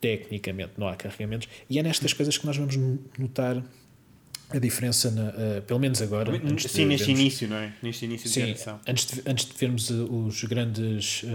tecnicamente 0.00 0.72
não 0.78 0.88
há 0.88 0.96
carregamentos. 0.96 1.48
E 1.68 1.78
é 1.78 1.82
nestas 1.82 2.12
coisas 2.12 2.36
que 2.38 2.46
nós 2.46 2.56
vamos 2.56 2.76
notar 3.18 3.62
a 4.52 4.58
diferença, 4.58 5.10
na, 5.10 5.28
uh, 5.30 5.62
pelo 5.66 5.78
menos 5.80 6.00
agora. 6.02 6.30
antes 6.32 6.64
de 6.64 6.68
Sim, 6.70 6.86
neste 6.86 7.06
vermos- 7.06 7.20
início, 7.20 7.48
não 7.48 7.56
é? 7.56 7.72
Neste 7.82 8.04
início 8.04 8.28
de 8.28 8.34
Sim, 8.34 8.46
geração. 8.46 8.80
antes 8.86 9.06
de, 9.06 9.22
antes 9.26 9.44
de 9.46 9.52
vermos 9.56 9.90
uh, 9.90 10.04
os 10.26 10.42
grandes 10.44 11.22
uh, 11.22 11.26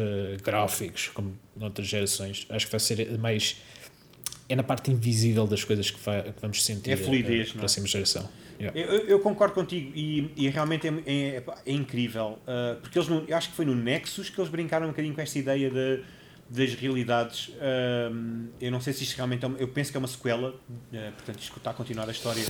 gráficos, 0.44 1.10
como 1.14 1.38
noutras 1.56 1.88
gerações, 1.88 2.46
acho 2.50 2.66
que 2.66 2.72
vai 2.72 2.80
ser 2.80 3.18
mais. 3.18 3.58
É 4.48 4.56
na 4.56 4.62
parte 4.64 4.92
invisível 4.92 5.48
das 5.48 5.64
coisas 5.64 5.90
que, 5.90 6.00
vai- 6.06 6.22
que 6.24 6.40
vamos 6.42 6.64
sentir 6.64 6.92
É 6.92 6.94
a 6.94 6.98
fluidez, 6.98 7.48
uh, 7.50 7.52
não 7.54 7.56
é? 7.56 7.60
próxima 7.60 7.88
geração. 7.88 8.30
Yeah. 8.60 8.80
Eu, 8.80 8.86
eu- 9.08 9.20
concordo 9.20 9.54
contigo 9.54 9.92
e, 9.96 10.32
e 10.38 10.50
realmente 10.50 10.88
é, 10.88 10.92
é- 11.06 11.44
é 11.66 11.72
incrível. 11.74 12.38
uh, 12.48 12.80
porque 12.80 12.98
eles, 12.98 13.10
no- 13.10 13.26
eu 13.28 13.36
acho 13.36 13.50
que 13.50 13.56
foi 13.56 13.66
no 13.66 13.76
Nexus 13.76 14.30
que 14.30 14.40
eles 14.40 14.50
brincaram 14.52 14.86
um 14.86 14.90
bocadinho 14.92 15.14
com 15.16 15.20
esta 15.22 15.38
ideia 15.40 15.70
de, 15.70 16.04
das 16.50 16.74
realidades. 16.76 17.50
Eu 18.62 18.72
não 18.72 18.80
sei 18.80 18.94
se 18.94 19.04
isto 19.04 19.16
realmente 19.18 19.44
é 19.44 19.48
uma, 19.48 19.58
Eu 19.58 19.68
penso 19.68 19.90
que 19.92 19.98
é 19.98 20.00
uma 20.00 20.08
sequela, 20.08 20.54
portanto, 20.92 21.40
isto 21.42 21.58
está 21.58 21.72
a 21.72 21.74
continuar 21.74 22.08
a 22.08 22.12
história 22.12 22.46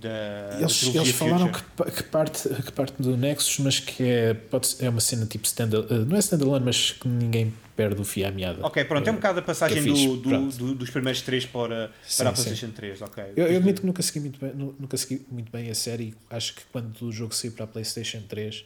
da. 0.00 0.50
da 0.50 0.58
Eles, 0.60 0.78
trilogia 0.78 1.00
eles 1.02 1.14
falaram 1.14 1.50
que, 1.52 1.62
que 1.92 2.02
parte, 2.04 2.48
que 2.48 2.72
parte 2.72 2.94
do 3.02 3.16
Nexus, 3.16 3.58
mas 3.60 3.78
que 3.80 4.02
é, 4.02 4.34
pode, 4.34 4.76
é 4.80 4.88
uma 4.88 5.00
cena 5.00 5.26
tipo 5.26 5.44
standalone, 5.46 6.04
não 6.06 6.16
é 6.16 6.18
standalone, 6.20 6.64
mas 6.64 6.92
que 6.92 7.06
ninguém 7.08 7.52
perde 7.76 8.00
o 8.00 8.04
fio 8.04 8.26
à 8.26 8.30
meada. 8.30 8.66
Ok, 8.66 8.84
pronto, 8.84 9.06
é 9.08 9.10
um 9.10 9.14
bocado 9.14 9.38
a 9.38 9.42
passagem 9.42 9.78
é 9.78 9.82
fixe, 9.82 10.06
do, 10.06 10.16
do- 10.16 10.48
do- 10.50 10.74
dos 10.74 10.90
primeiros 10.90 11.22
três 11.22 11.46
para, 11.46 11.90
Sim, 12.06 12.18
para 12.24 12.30
a 12.30 12.34
sim. 12.34 12.42
PlayStation 12.44 12.74
3. 12.74 13.02
Ok. 13.02 13.24
Eu, 13.36 13.46
eu 13.46 13.56
admito 13.58 13.80
que 13.80 13.86
nunca 13.86 14.02
segui, 14.02 14.20
muito 14.20 14.38
bem, 14.40 14.52
nu- 14.54 14.74
nunca 14.78 14.96
segui 14.96 15.24
muito 15.30 15.50
bem 15.50 15.70
a 15.70 15.74
série. 15.74 16.14
Acho 16.28 16.54
que 16.56 16.62
quando 16.72 17.00
o 17.02 17.10
jogo 17.12 17.34
saiu 17.34 17.52
para 17.52 17.64
a 17.64 17.68
PlayStation 17.68 18.20
3, 18.28 18.64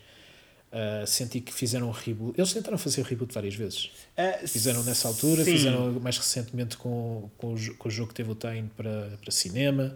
ah, 0.73 1.05
senti 1.07 1.41
que 1.41 1.55
fizeram 1.55 1.87
um 1.89 1.93
reboot. 1.93 2.37
Eles 2.37 2.53
tentaram 2.53 2.77
fazer 2.77 3.03
o 3.03 3.05
reboot 3.05 3.33
várias 3.33 3.55
vezes. 3.55 3.85
Uh, 4.19 4.49
Fizeram 4.49 4.83
nessa 4.83 5.07
altura, 5.07 5.45
sim. 5.45 5.53
fizeram 5.53 5.93
mais 6.01 6.19
recentemente 6.19 6.77
com, 6.77 7.31
com, 7.39 7.55
o, 7.55 7.75
com 7.77 7.89
o 7.89 7.91
jogo 7.93 8.09
que 8.09 8.15
teve 8.17 8.33
o 8.33 8.35
time 8.35 8.69
para, 8.77 9.17
para 9.23 9.31
cinema. 9.31 9.95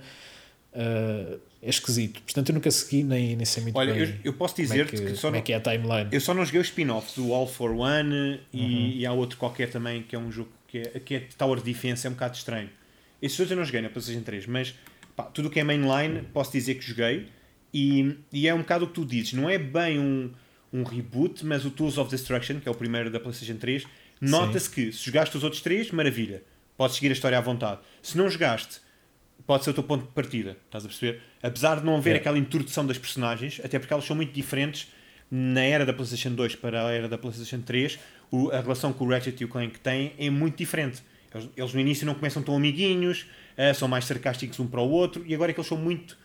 Ah, 0.75 1.37
é 1.61 1.71
esquisito. 1.71 2.23
Portanto, 2.23 2.51
eu 2.51 2.55
nunca 2.55 2.71
segui, 2.71 3.03
nem, 3.03 3.35
nem 3.35 3.45
sei 3.45 3.63
muito 3.65 3.77
Olha, 3.77 3.93
bem 3.93 4.03
eu, 4.03 4.15
eu 4.25 4.33
posso 4.33 4.55
é 4.61 4.63
dizer-te 4.63 4.93
que, 4.93 5.05
que, 5.07 5.15
só 5.17 5.23
como 5.23 5.33
não, 5.33 5.39
é 5.39 5.43
que 5.43 5.53
é 5.53 5.57
a 5.57 5.61
timeline. 5.61 6.09
Eu 6.13 6.21
só 6.21 6.33
não 6.33 6.45
joguei 6.45 6.61
os 6.61 6.69
spin-offs, 6.69 7.17
o 7.19 7.33
All 7.35 7.49
for 7.49 7.73
One 7.73 8.41
e, 8.53 8.61
Uhum. 8.61 8.91
e 8.95 9.07
há 9.07 9.13
outro 9.13 9.37
qualquer 9.39 9.69
também 9.71 10.03
que 10.03 10.15
é 10.15 10.19
um 10.19 10.31
jogo 10.31 10.51
que 10.69 10.79
é, 10.79 10.83
que 11.01 11.15
é 11.17 11.21
Tower 11.37 11.61
Defense, 11.61 12.07
é 12.07 12.11
um 12.11 12.13
bocado 12.13 12.37
estranho. 12.37 12.71
Esses 13.21 13.37
dois 13.37 13.51
eu 13.51 13.57
não 13.57 13.65
joguei 13.65 13.81
na 13.81 13.89
PlayStation 13.89 14.23
3, 14.23 14.47
mas 14.47 14.75
pá, 15.17 15.25
tudo 15.25 15.49
o 15.49 15.51
que 15.51 15.59
é 15.59 15.65
mainline 15.65 16.23
posso 16.33 16.53
dizer 16.53 16.77
que 16.77 16.85
joguei 16.85 17.27
e, 17.75 18.17
e 18.33 18.47
é 18.47 18.55
um 18.55 18.59
bocado 18.59 18.85
o 18.85 18.89
que 18.89 18.95
tu 18.95 19.05
dizes, 19.05 19.33
não 19.33 19.51
é 19.51 19.59
bem 19.59 19.99
um, 19.99 20.31
um 20.73 20.85
reboot, 20.85 21.45
mas 21.45 21.65
o 21.65 21.71
Tools 21.71 21.99
of 21.99 22.09
Destruction, 22.11 22.61
que 22.61 22.69
é 22.69 22.71
o 22.71 22.75
primeiro 22.75 23.11
da 23.11 23.19
PlayStation 23.19 23.57
3, 23.59 23.85
nota-se 24.21 24.71
que 24.71 24.93
se 24.93 25.05
jogaste 25.07 25.37
os 25.37 25.43
outros 25.43 25.61
três, 25.61 25.91
maravilha, 25.91 26.43
podes 26.77 26.95
seguir 26.97 27.09
a 27.09 27.13
história 27.13 27.37
à 27.37 27.41
vontade. 27.41 27.81
Se 28.01 28.17
não 28.17 28.31
jogaste, 28.31 28.81
pode 29.49 29.65
ser 29.65 29.71
o 29.71 29.75
teu 29.75 29.83
ponto 29.83 30.05
de 30.07 30.13
partida, 30.13 30.57
estás 30.67 30.85
a 30.85 30.89
perceber? 30.89 31.23
Apesar 31.43 31.81
de 31.81 31.85
não 31.87 31.97
haver 31.97 32.11
Yeah. 32.11 32.21
aquela 32.21 32.39
introdução 32.39 32.87
das 32.87 32.99
personagens, 32.99 33.61
até 33.65 33.79
porque 33.79 33.93
elas 33.93 34.05
são 34.05 34.15
muito 34.15 34.31
diferentes 34.33 34.89
na 35.31 35.63
era 35.63 35.85
da 35.87 35.93
PlayStation 35.93 36.31
2 36.35 36.55
para 36.55 36.87
a 36.87 36.93
era 36.93 37.09
da 37.09 37.17
PlayStation 37.19 37.61
3, 37.63 37.99
o- 38.31 38.51
a 38.51 38.61
relação 38.61 38.93
que 38.93 39.03
o 39.03 39.09
Ratchet 39.09 39.41
e 39.41 39.45
o 39.45 39.49
Clank 39.49 39.81
têm 39.81 40.13
é 40.19 40.29
muito 40.31 40.57
diferente. 40.57 41.03
Eles, 41.35 41.49
eles 41.57 41.75
no 41.75 41.81
início 41.81 42.07
não 42.07 42.15
começam 42.15 42.43
tão 42.43 42.55
amiguinhos, 42.57 43.27
eh, 43.57 43.73
são 43.75 43.89
mais 43.89 44.05
sarcásticos 44.05 44.61
um 44.61 44.67
para 44.67 44.81
o 44.81 44.91
outro, 44.91 45.25
e 45.27 45.35
agora 45.35 45.51
é 45.51 45.55
que 45.55 45.61
eles 45.61 45.69
são 45.69 45.79
muito, 45.79 46.17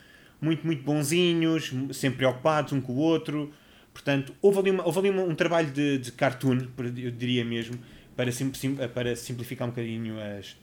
muito, 0.41 0.65
muito 0.65 0.83
bonzinhos, 0.83 1.71
sempre 1.93 2.17
preocupados 2.19 2.73
um 2.73 2.81
com 2.81 2.91
o 2.93 2.97
outro. 2.97 3.51
Portanto, 3.93 4.33
houve 4.41 4.59
ali, 4.59 4.71
uma- 4.71 4.85
houve 4.85 4.99
ali 4.99 5.09
uma- 5.09 5.23
um 5.23 5.35
trabalho 5.35 5.71
de, 5.71 5.97
de 5.97 6.11
cartoon, 6.11 6.67
eu 7.01 7.11
diria 7.11 7.45
mesmo, 7.45 7.79
para, 8.17 8.31
sim- 8.31 8.51
para 8.93 9.15
simplificar 9.15 9.67
um 9.67 9.71
bocadinho 9.71 10.15
as, 10.19 10.55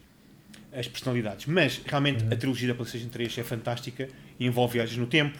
as 0.72 0.86
personalidades. 0.88 1.46
Mas 1.46 1.80
realmente 1.86 2.24
a 2.32 2.36
trilogia 2.36 2.68
da 2.68 2.74
PlayStation 2.74 3.08
3 3.08 3.38
é 3.38 3.42
fantástica 3.44 4.08
e 4.38 4.46
envolve 4.46 4.74
viagens 4.74 4.96
no 4.98 5.06
tempo, 5.06 5.38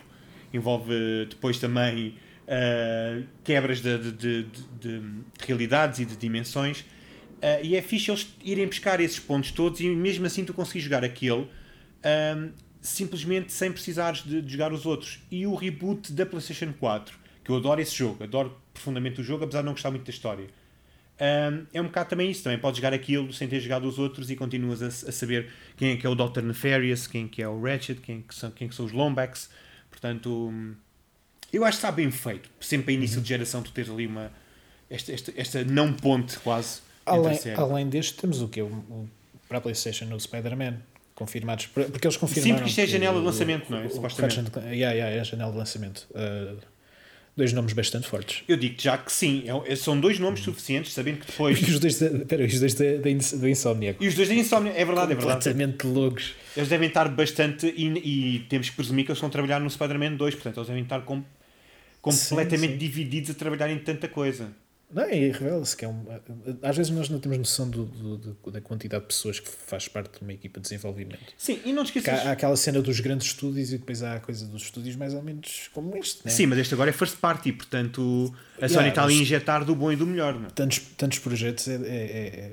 envolve 0.53 0.93
eh, 0.93 1.27
depois 1.29 1.59
também 1.59 2.17
ah, 2.49 3.23
quebras 3.45 3.81
de, 3.81 3.99
de- 3.99 4.13
de- 4.13 4.43
de- 4.45 5.01
de 5.01 5.03
realidades 5.47 6.01
e 6.01 6.05
de 6.05 6.17
dimensões. 6.17 6.85
Ah, 7.43 7.61
e 7.63 7.77
é 7.77 7.83
fixe 7.83 8.11
eles 8.11 8.35
irem 8.45 8.67
buscar 8.67 9.01
esses 9.01 9.19
pontos 9.19 9.51
todos 9.53 9.81
e 9.81 9.89
mesmo 9.89 10.27
assim 10.27 10.45
tu 10.45 10.53
conseguis 10.53 10.83
jogar 10.85 11.05
aquele 11.05 11.47
ahm, 12.05 12.51
simplesmente 12.81 13.53
sem 13.53 13.71
precisares 13.71 14.23
de, 14.25 14.43
de 14.43 14.53
jogar 14.53 14.73
os 14.73 14.85
outros. 14.87 15.21
E 15.31 15.47
o 15.47 15.55
reboot 15.55 16.13
da 16.13 16.27
PlayStation 16.27 16.73
4, 16.79 17.17
que 17.45 17.51
eu 17.51 17.57
adoro 17.57 17.81
esse 17.81 17.95
jogo, 17.95 18.25
adoro 18.25 18.57
profundamente 18.75 19.21
o 19.21 19.25
jogo, 19.25 19.45
apesar 19.45 19.61
de 19.61 19.67
não 19.67 19.73
gostar 19.73 19.91
muito 19.91 20.05
da 20.05 20.11
história. 20.11 20.47
Um, 21.21 21.67
é 21.75 21.81
um 21.83 21.85
bocado 21.85 22.09
também 22.09 22.31
isso, 22.31 22.43
também 22.43 22.59
podes 22.59 22.79
jogar 22.79 22.95
aquilo 22.95 23.31
sem 23.33 23.47
ter 23.47 23.61
jogado 23.61 23.87
os 23.87 23.99
outros 23.99 24.31
e 24.31 24.37
continuas 24.37 24.83
a, 24.83 24.87
a 24.87 25.13
saber 25.13 25.51
quem 25.77 25.91
é 25.91 25.97
que 25.97 26.07
é 26.07 26.09
o 26.09 26.15
Dr. 26.15 26.41
Nefarious, 26.43 27.07
quem 27.07 27.27
é 27.27 27.29
que 27.29 27.43
é 27.43 27.49
o 27.49 27.61
Ratchet, 27.63 28.01
quem 28.01 28.19
é 28.19 28.23
que 28.27 28.35
são, 28.35 28.51
quem 28.51 28.67
é 28.67 28.69
que 28.71 28.75
são 28.75 28.87
os 28.87 28.93
Lombax. 28.93 29.51
Portanto, 29.91 30.51
eu 31.53 31.65
acho 31.65 31.73
que 31.79 31.85
está 31.85 31.93
bem 31.93 32.11
feito. 32.11 32.49
Sempre 32.61 32.95
a 32.95 32.97
início 32.97 33.21
de 33.21 33.29
geração 33.29 33.63
tu 33.63 33.71
tens 33.71 33.91
ali 33.91 34.07
uma 34.07 34.33
esta, 34.89 35.13
esta, 35.13 35.33
esta 35.37 35.65
não 35.65 35.93
ponte 35.93 36.39
quase 36.39 36.81
Além, 37.05 37.39
além 37.57 37.89
deste, 37.89 38.15
temos 38.15 38.41
o 38.41 38.49
que? 38.49 38.63
O, 38.63 38.67
o, 38.67 39.09
para 39.49 39.59
a 39.59 39.61
PlayStation, 39.61 40.07
o 40.15 40.19
Spider-Man. 40.21 40.77
Confirmados. 41.15 41.67
por- 41.67 41.85
Porque 41.85 42.07
eles 42.07 42.15
Sim, 42.15 42.21
confirmaram. 42.21 42.57
porque 42.57 42.71
isto 42.71 42.79
é 42.79 42.83
a 42.85 42.87
janela 42.87 43.15
de 43.17 43.21
o- 43.21 43.25
lançamento, 43.25 43.69
não 43.71 43.79
é? 43.79 43.83
o- 43.83 43.87
o 43.87 43.91
Supostamente. 43.91 44.51
Clank- 44.51 44.69
yeah, 44.69 44.93
yeah, 44.95 45.17
é 45.17 45.21
a 45.21 45.25
janela 45.25 45.53
de 45.53 45.59
lançamento. 45.59 46.07
Uh, 46.13 46.57
dois 47.37 47.53
nomes 47.53 47.73
bastante 47.73 48.07
fortes. 48.07 48.43
Eu 48.49 48.57
digo 48.57 48.75
já 48.79 48.99
que 48.99 49.11
sim, 49.13 49.45
é- 49.67 49.77
são 49.77 49.99
dois 49.99 50.19
nomes 50.19 50.41
suficientes, 50.41 50.93
sabendo 50.93 51.21
que 51.21 51.27
depois. 51.27 51.59
E 51.67 51.71
os 51.71 51.79
dois, 51.81 51.99
da, 51.99 52.25
pera, 52.27 52.45
os 52.45 52.59
dois 52.61 52.75
da, 52.75 52.85
da, 52.97 53.49
Insomniac. 53.49 54.03
E 54.05 54.09
os 54.09 54.15
dois 54.15 54.29
da 54.29 54.35
Insomnia, 54.35 54.73
é 54.73 54.85
verdade, 54.85 55.13
é 55.13 55.15
verdade. 55.15 55.45
Completamente 55.45 55.87
loucos. 55.87 56.35
Eles 56.57 56.69
devem 56.69 56.89
estar 56.89 57.09
bastante. 57.09 57.67
E, 57.77 57.87
e 57.87 58.39
temos 58.49 58.71
que 58.71 58.77
presumir 58.77 59.05
que 59.05 59.11
eles 59.11 59.17
estão 59.19 59.29
a 59.29 59.33
trabalhar 59.33 59.61
no 59.61 59.71
Spider-Man 59.71 60.15
2, 60.17 60.35
portanto, 60.35 60.59
eles 60.59 60.69
devem 60.69 60.83
estar 60.83 61.01
com- 61.03 61.23
completamente 62.01 62.73
sim. 62.73 62.79
divididos 62.79 63.31
a 63.31 63.35
trabalhar 63.35 63.71
em 63.71 63.79
tanta 63.79 64.09
coisa. 64.09 64.49
Não, 64.93 65.09
e 65.09 65.31
revela-se 65.31 65.77
que 65.77 65.85
é 65.85 65.89
um. 65.89 66.05
Às 66.63 66.77
vezes 66.77 66.91
nós 66.91 67.09
não 67.09 67.21
temos 67.21 67.39
noção 67.39 67.71
do, 67.71 67.85
do- 67.85 68.17
do- 68.19 68.51
da 68.51 68.61
quantidade 68.61 69.03
de 69.03 69.09
pessoas 69.09 69.39
que 69.39 69.49
faz 69.49 69.87
parte 69.87 70.17
de 70.19 70.23
uma 70.23 70.33
equipa 70.33 70.59
de 70.59 70.65
desenvolvimento. 70.65 71.33
Sim, 71.39 71.61
e 71.65 71.73
não 71.73 71.85
esqueças. 71.85 72.13
há, 72.27 72.31
há 72.31 72.33
aquela 72.33 72.57
cena 72.57 72.83
dos 72.83 72.99
grandes 72.99 73.29
estúdios 73.29 73.73
e 73.73 73.79
depois 73.79 74.03
há 74.03 74.15
a 74.15 74.21
coisa 74.21 74.45
dos 74.47 74.63
estúdios 74.63 74.97
mais 74.97 75.15
ou 75.15 75.23
menos 75.23 75.71
como 75.73 75.97
este, 75.97 76.25
né? 76.25 76.31
Sim, 76.33 76.47
mas 76.47 76.59
este 76.59 76.75
agora 76.75 76.91
é 76.91 76.93
first 76.93 77.17
party, 77.19 77.53
portanto 77.53 78.35
a 78.57 78.67
Yeah, 78.67 78.75
Sony 78.75 78.89
está 78.89 79.05
ali 79.05 79.17
a 79.19 79.21
injetar 79.23 79.65
do 79.65 79.75
bom 79.77 79.93
e 79.93 79.97
do 79.97 80.07
melhor. 80.07 80.35
Não, 80.35 80.47
é? 80.47 80.51
Tantos, 80.51 80.79
tantos 80.97 81.19
projetos 81.21 81.69
é, 81.69 81.75
é- 81.75 81.77
é- 81.77 82.27
é- 82.41 82.53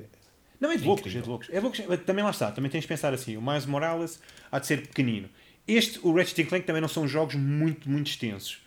não 0.59 0.71
é 0.71 0.77
de 0.77 0.83
loucos, 0.85 1.15
é 1.15 1.19
de 1.21 1.27
loucos. 1.27 1.49
É 1.49 1.53
de 1.55 1.59
loucos. 1.59 1.79
Também 2.05 2.23
lá 2.23 2.29
está, 2.31 2.51
também 2.51 2.69
tens 2.69 2.81
de 2.81 2.87
pensar 2.87 3.13
assim: 3.13 3.35
o 3.37 3.41
Miles 3.41 3.65
Morales 3.65 4.19
há 4.51 4.59
de 4.59 4.67
ser 4.67 4.81
pequenino. 4.87 5.29
Este, 5.67 5.99
o 6.01 6.13
Ratchet 6.15 6.45
Clank, 6.45 6.65
também 6.65 6.81
não 6.81 6.87
são 6.87 7.07
jogos 7.07 7.35
muito, 7.35 7.89
muito 7.89 8.07
extensos. 8.09 8.59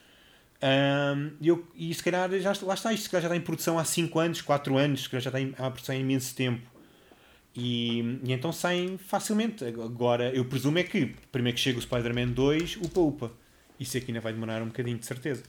E 1.40 1.48
eu, 1.48 1.66
e 1.74 1.92
se 1.94 2.02
calhar 2.02 2.30
já, 2.38 2.52
está- 2.52 2.66
lá 2.66 2.74
está, 2.74 2.92
isto 2.92 3.04
se 3.04 3.10
calhar 3.10 3.22
já 3.22 3.28
está 3.28 3.36
em 3.36 3.40
produção 3.44 3.78
há 3.78 3.84
5 3.84 4.18
anos, 4.18 4.40
4 4.42 4.76
anos, 4.76 5.02
se 5.04 5.08
calhar 5.08 5.22
já 5.22 5.30
está 5.30 5.40
em, 5.40 5.54
há 5.58 5.70
produção 5.70 5.94
há 5.94 5.98
imenso 5.98 6.34
tempo. 6.34 6.68
E, 7.56 8.00
e 8.24 8.32
então 8.32 8.52
saem 8.52 8.96
facilmente. 8.98 9.64
Agora, 9.64 10.30
eu 10.34 10.44
presumo 10.44 10.78
é 10.78 10.82
que, 10.84 11.14
primeiro 11.32 11.56
que 11.56 11.62
chega 11.62 11.78
o 11.78 11.82
Spider-Man 11.82 12.28
2, 12.28 12.76
upa 12.82 13.00
upa. 13.00 13.32
Isso 13.78 13.96
aqui 13.96 14.06
ainda 14.10 14.20
vai 14.20 14.32
demorar 14.32 14.62
um 14.62 14.66
bocadinho, 14.66 14.98
de 14.98 15.06
certeza. 15.06 15.42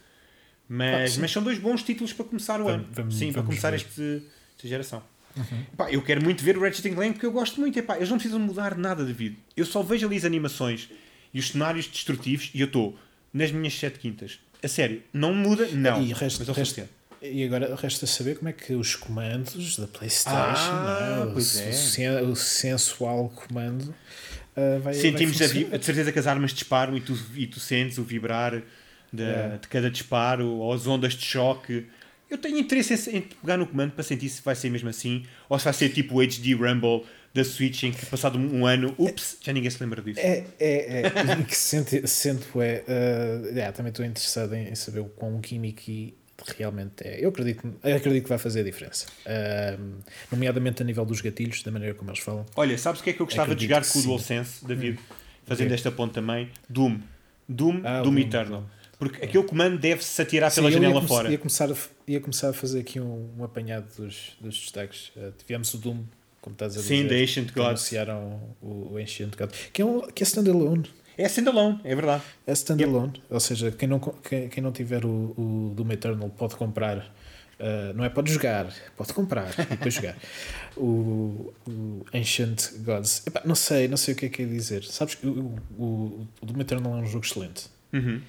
Mas, 0.68 1.18
Ah, 1.18 1.22
mas 1.22 1.32
são 1.32 1.43
dois 1.43 1.59
bons 1.59 1.84
títulos 1.84 2.14
para 2.14 2.26
começar 2.26 2.62
o 2.62 2.64
Vamos- 2.64 2.82
ano. 2.86 2.88
vamos- 2.93 3.16
sim, 3.16 3.32
para 3.34 3.41
vamos 3.41 3.47
começar 3.59 3.72
ver. 3.72 3.76
este, 3.78 4.24
esta 4.55 4.68
geração. 4.68 5.03
Pá, 5.78 5.91
eu 5.91 6.01
quero 6.01 6.22
muito 6.24 6.43
ver 6.43 6.57
o 6.57 6.62
Ratchet 6.62 6.93
Clank 6.93 7.14
porque 7.14 7.26
eu 7.26 7.32
gosto 7.32 7.59
muito. 7.59 7.78
Epá, 7.78 7.97
eles 7.97 8.09
não 8.09 8.18
precisam 8.18 8.39
mudar 8.39 8.78
nada 8.78 9.05
de 9.05 9.14
vida. 9.14 9.36
Eu 9.55 9.66
só 9.66 9.82
vejo 9.84 10.07
ali 10.07 10.16
as 10.18 10.26
animações 10.26 10.89
e 11.34 11.39
os 11.39 11.49
cenários 11.49 11.88
destrutivos 11.88 12.51
e 12.53 12.62
eu 12.62 12.68
estou 12.68 12.97
nas 13.34 13.51
minhas 13.51 13.74
7 13.78 13.99
quintas. 13.99 14.39
A 14.64 14.68
sério, 14.68 15.01
não 15.14 15.34
muda? 15.34 15.68
Não. 15.70 16.01
E, 16.03 16.14
resta, 16.14 16.43
mas 16.47 16.55
resta, 16.55 16.88
e 17.22 17.43
agora 17.43 17.76
resta 17.76 18.05
saber 18.05 18.38
como 18.38 18.49
é 18.49 18.53
que 18.53 18.74
os 18.74 18.95
comandos 18.95 19.78
da 19.78 19.88
PlayStation, 19.88 20.36
Ah, 20.38 21.16
não 21.18 21.24
é? 21.24 21.26
o, 21.28 21.32
é. 21.32 21.34
o 21.36 21.41
sen- 21.41 22.22
o 22.32 22.36
sensual 22.36 23.30
comando, 23.30 23.93
ah, 24.55 24.80
vai, 24.84 24.93
Sentimos 24.93 25.38
vai 25.38 25.47
a, 25.72 25.76
a 25.78 25.82
certeza 25.82 26.12
que 26.12 26.20
as 26.20 26.28
armas 26.28 26.53
disparam 26.53 26.95
e 26.95 27.01
tu, 27.01 27.18
e 27.36 27.47
tu 27.47 27.59
sentes 27.59 27.97
o 27.97 28.03
vibrar 28.03 28.62
de, 29.12 29.24
É. 29.24 29.57
de 29.62 29.68
cada 29.68 29.89
disparo, 29.89 30.47
ou 30.47 30.72
as 30.74 30.86
ondas 30.88 31.14
de 31.14 31.26
choque. 31.26 31.86
Eu 32.30 32.38
tenho 32.38 32.57
interesse 32.57 32.93
em, 33.12 33.18
em 33.18 33.22
pegar 33.22 33.57
no 33.57 33.68
comando 33.68 33.91
para 33.91 34.03
sentir 34.03 34.30
se 34.30 34.41
vai 34.41 34.55
ser 34.55 34.70
mesmo 34.70 34.88
assim, 34.89 35.26
ou 35.49 35.57
se 35.59 35.66
vai 35.66 35.74
ser 35.74 35.89
tipo 35.89 36.16
o 36.16 36.22
HD 36.22 36.53
Rumble 36.53 37.03
da 37.34 37.43
Switch 37.43 37.84
em 37.84 37.91
que 37.91 38.05
passado 38.05 38.38
um, 38.38 38.65
ano, 38.65 38.93
ups, 38.97 39.38
já 39.41 39.53
ninguém 39.53 39.69
se 39.69 39.82
lembra 39.82 40.01
disso. 40.01 40.19
É, 40.19 40.43
é, 40.59 41.01
é. 41.01 41.39
E 41.39 41.43
que 41.45 41.55
sente, 41.55 42.05
sento 42.07 42.61
é. 42.61 42.84
ah, 42.88 43.59
é, 43.59 43.71
também 43.71 43.89
estou 43.91 44.05
interessado 44.05 44.53
em, 44.53 44.69
em 44.69 44.75
saber 44.75 44.99
o 44.99 45.05
quão 45.05 45.39
gimmicky 45.43 46.13
realmente 46.57 47.03
é. 47.07 47.23
Eu 47.23 47.29
acredito, 47.29 47.71
eu 47.84 47.95
acredito 47.95 48.23
que 48.23 48.29
vai 48.29 48.38
fazer 48.38 48.61
a 48.61 48.63
diferença. 48.63 49.05
Ah, 49.25 49.77
nomeadamente 50.32 50.82
a 50.82 50.86
nível 50.86 51.05
dos 51.05 51.21
gatilhos, 51.21 51.63
da 51.63 51.71
maneira 51.71 51.93
como 51.95 52.09
eles 52.09 52.19
falam. 52.21 52.45
Olha, 52.55 52.77
sabes 52.77 52.99
o 52.99 53.03
que 53.03 53.11
é 53.11 53.13
que 53.13 53.21
eu 53.21 53.25
gostava 53.25 53.47
de 53.55 53.65
Acredito 53.65 53.69
jogar 53.69 53.86
que 53.86 53.93
com 53.93 53.99
o. 53.99 54.03
DualSense, 54.03 54.65
David? 54.65 54.99
Fazendo 55.45 55.67
Ok. 55.67 55.75
esta 55.75 55.91
ponte 55.91 56.13
também. 56.13 56.49
Doom. 56.69 56.99
Doom, 57.47 57.82
Ah, 57.84 58.01
Doom 58.01 58.11
Doom, 58.15 58.19
Eternal. 58.19 58.65
Porque 58.97 59.25
aquele 59.25 59.43
comando 59.43 59.77
deve-se 59.79 60.21
atirar 60.21 60.51
Sim, 60.51 60.61
pela 60.61 60.69
ia 60.69 60.73
janela 60.75 60.93
come- 60.95 61.07
fora. 61.07 61.32
Ia 61.32 61.38
começar, 61.38 61.71
a, 61.71 61.75
ia 62.07 62.19
começar 62.19 62.49
a 62.49 62.53
fazer 62.53 62.79
aqui 62.82 62.99
um, 62.99 63.29
um 63.38 63.43
apanhado 63.43 63.88
dos, 63.97 64.36
dos 64.39 64.59
destaques. 64.59 65.11
Ah, 65.17 65.32
tivemos 65.38 65.73
o 65.73 65.77
Doom, 65.79 66.03
como 66.41 66.53
estás 66.53 66.75
a 66.75 66.81
dizer. 66.81 67.07
Sim, 67.09 67.23
Ancient 67.23 67.53
Gods. 67.53 67.67
anunciaram 67.67 68.55
o, 68.61 68.93
o 68.93 68.97
Ancient 68.97 69.35
God, 69.37 69.51
que 69.71 69.81
é, 69.81 69.85
um, 69.85 70.01
que 70.01 70.23
é 70.23 70.25
standalone. 70.25 70.89
É 71.17 71.25
standalone, 71.25 71.79
é 71.83 71.95
verdade. 71.95 72.23
É 72.47 72.51
standalone, 72.53 73.21
ou 73.29 73.39
seja, 73.39 73.71
quem 73.71 73.87
não, 73.87 73.99
quem, 73.99 74.49
quem 74.49 74.63
não 74.63 74.71
tiver 74.71 75.05
o, 75.05 75.09
o 75.09 75.73
Doom 75.75 75.91
Eternal 75.91 76.29
pode 76.29 76.55
comprar, 76.55 76.97
uh, 76.97 77.93
não 77.95 78.03
é 78.03 78.09
pode 78.09 78.31
jogar, 78.31 78.73
pode 78.97 79.13
comprar 79.13 79.53
e 79.59 79.65
depois 79.65 79.93
jogar. 79.93 80.17
O, 80.77 81.53
o 81.67 82.05
Ancient 82.13 82.71
Gods, 82.77 83.27
Epá, 83.27 83.41
não 83.43 83.55
sei, 83.55 83.89
não 83.89 83.97
sei 83.97 84.13
o 84.13 84.17
que 84.17 84.27
é 84.27 84.29
que 84.29 84.41
é 84.41 84.45
dizer. 84.45 84.85
Sabes 84.85 85.15
que 85.15 85.27
o, 85.27 85.53
o, 85.77 86.27
o 86.41 86.45
Doom 86.45 86.61
Eternal 86.61 86.97
é 86.97 87.01
um 87.01 87.05
jogo 87.05 87.25
excelente, 87.25 87.65
Uhum. 87.93 88.21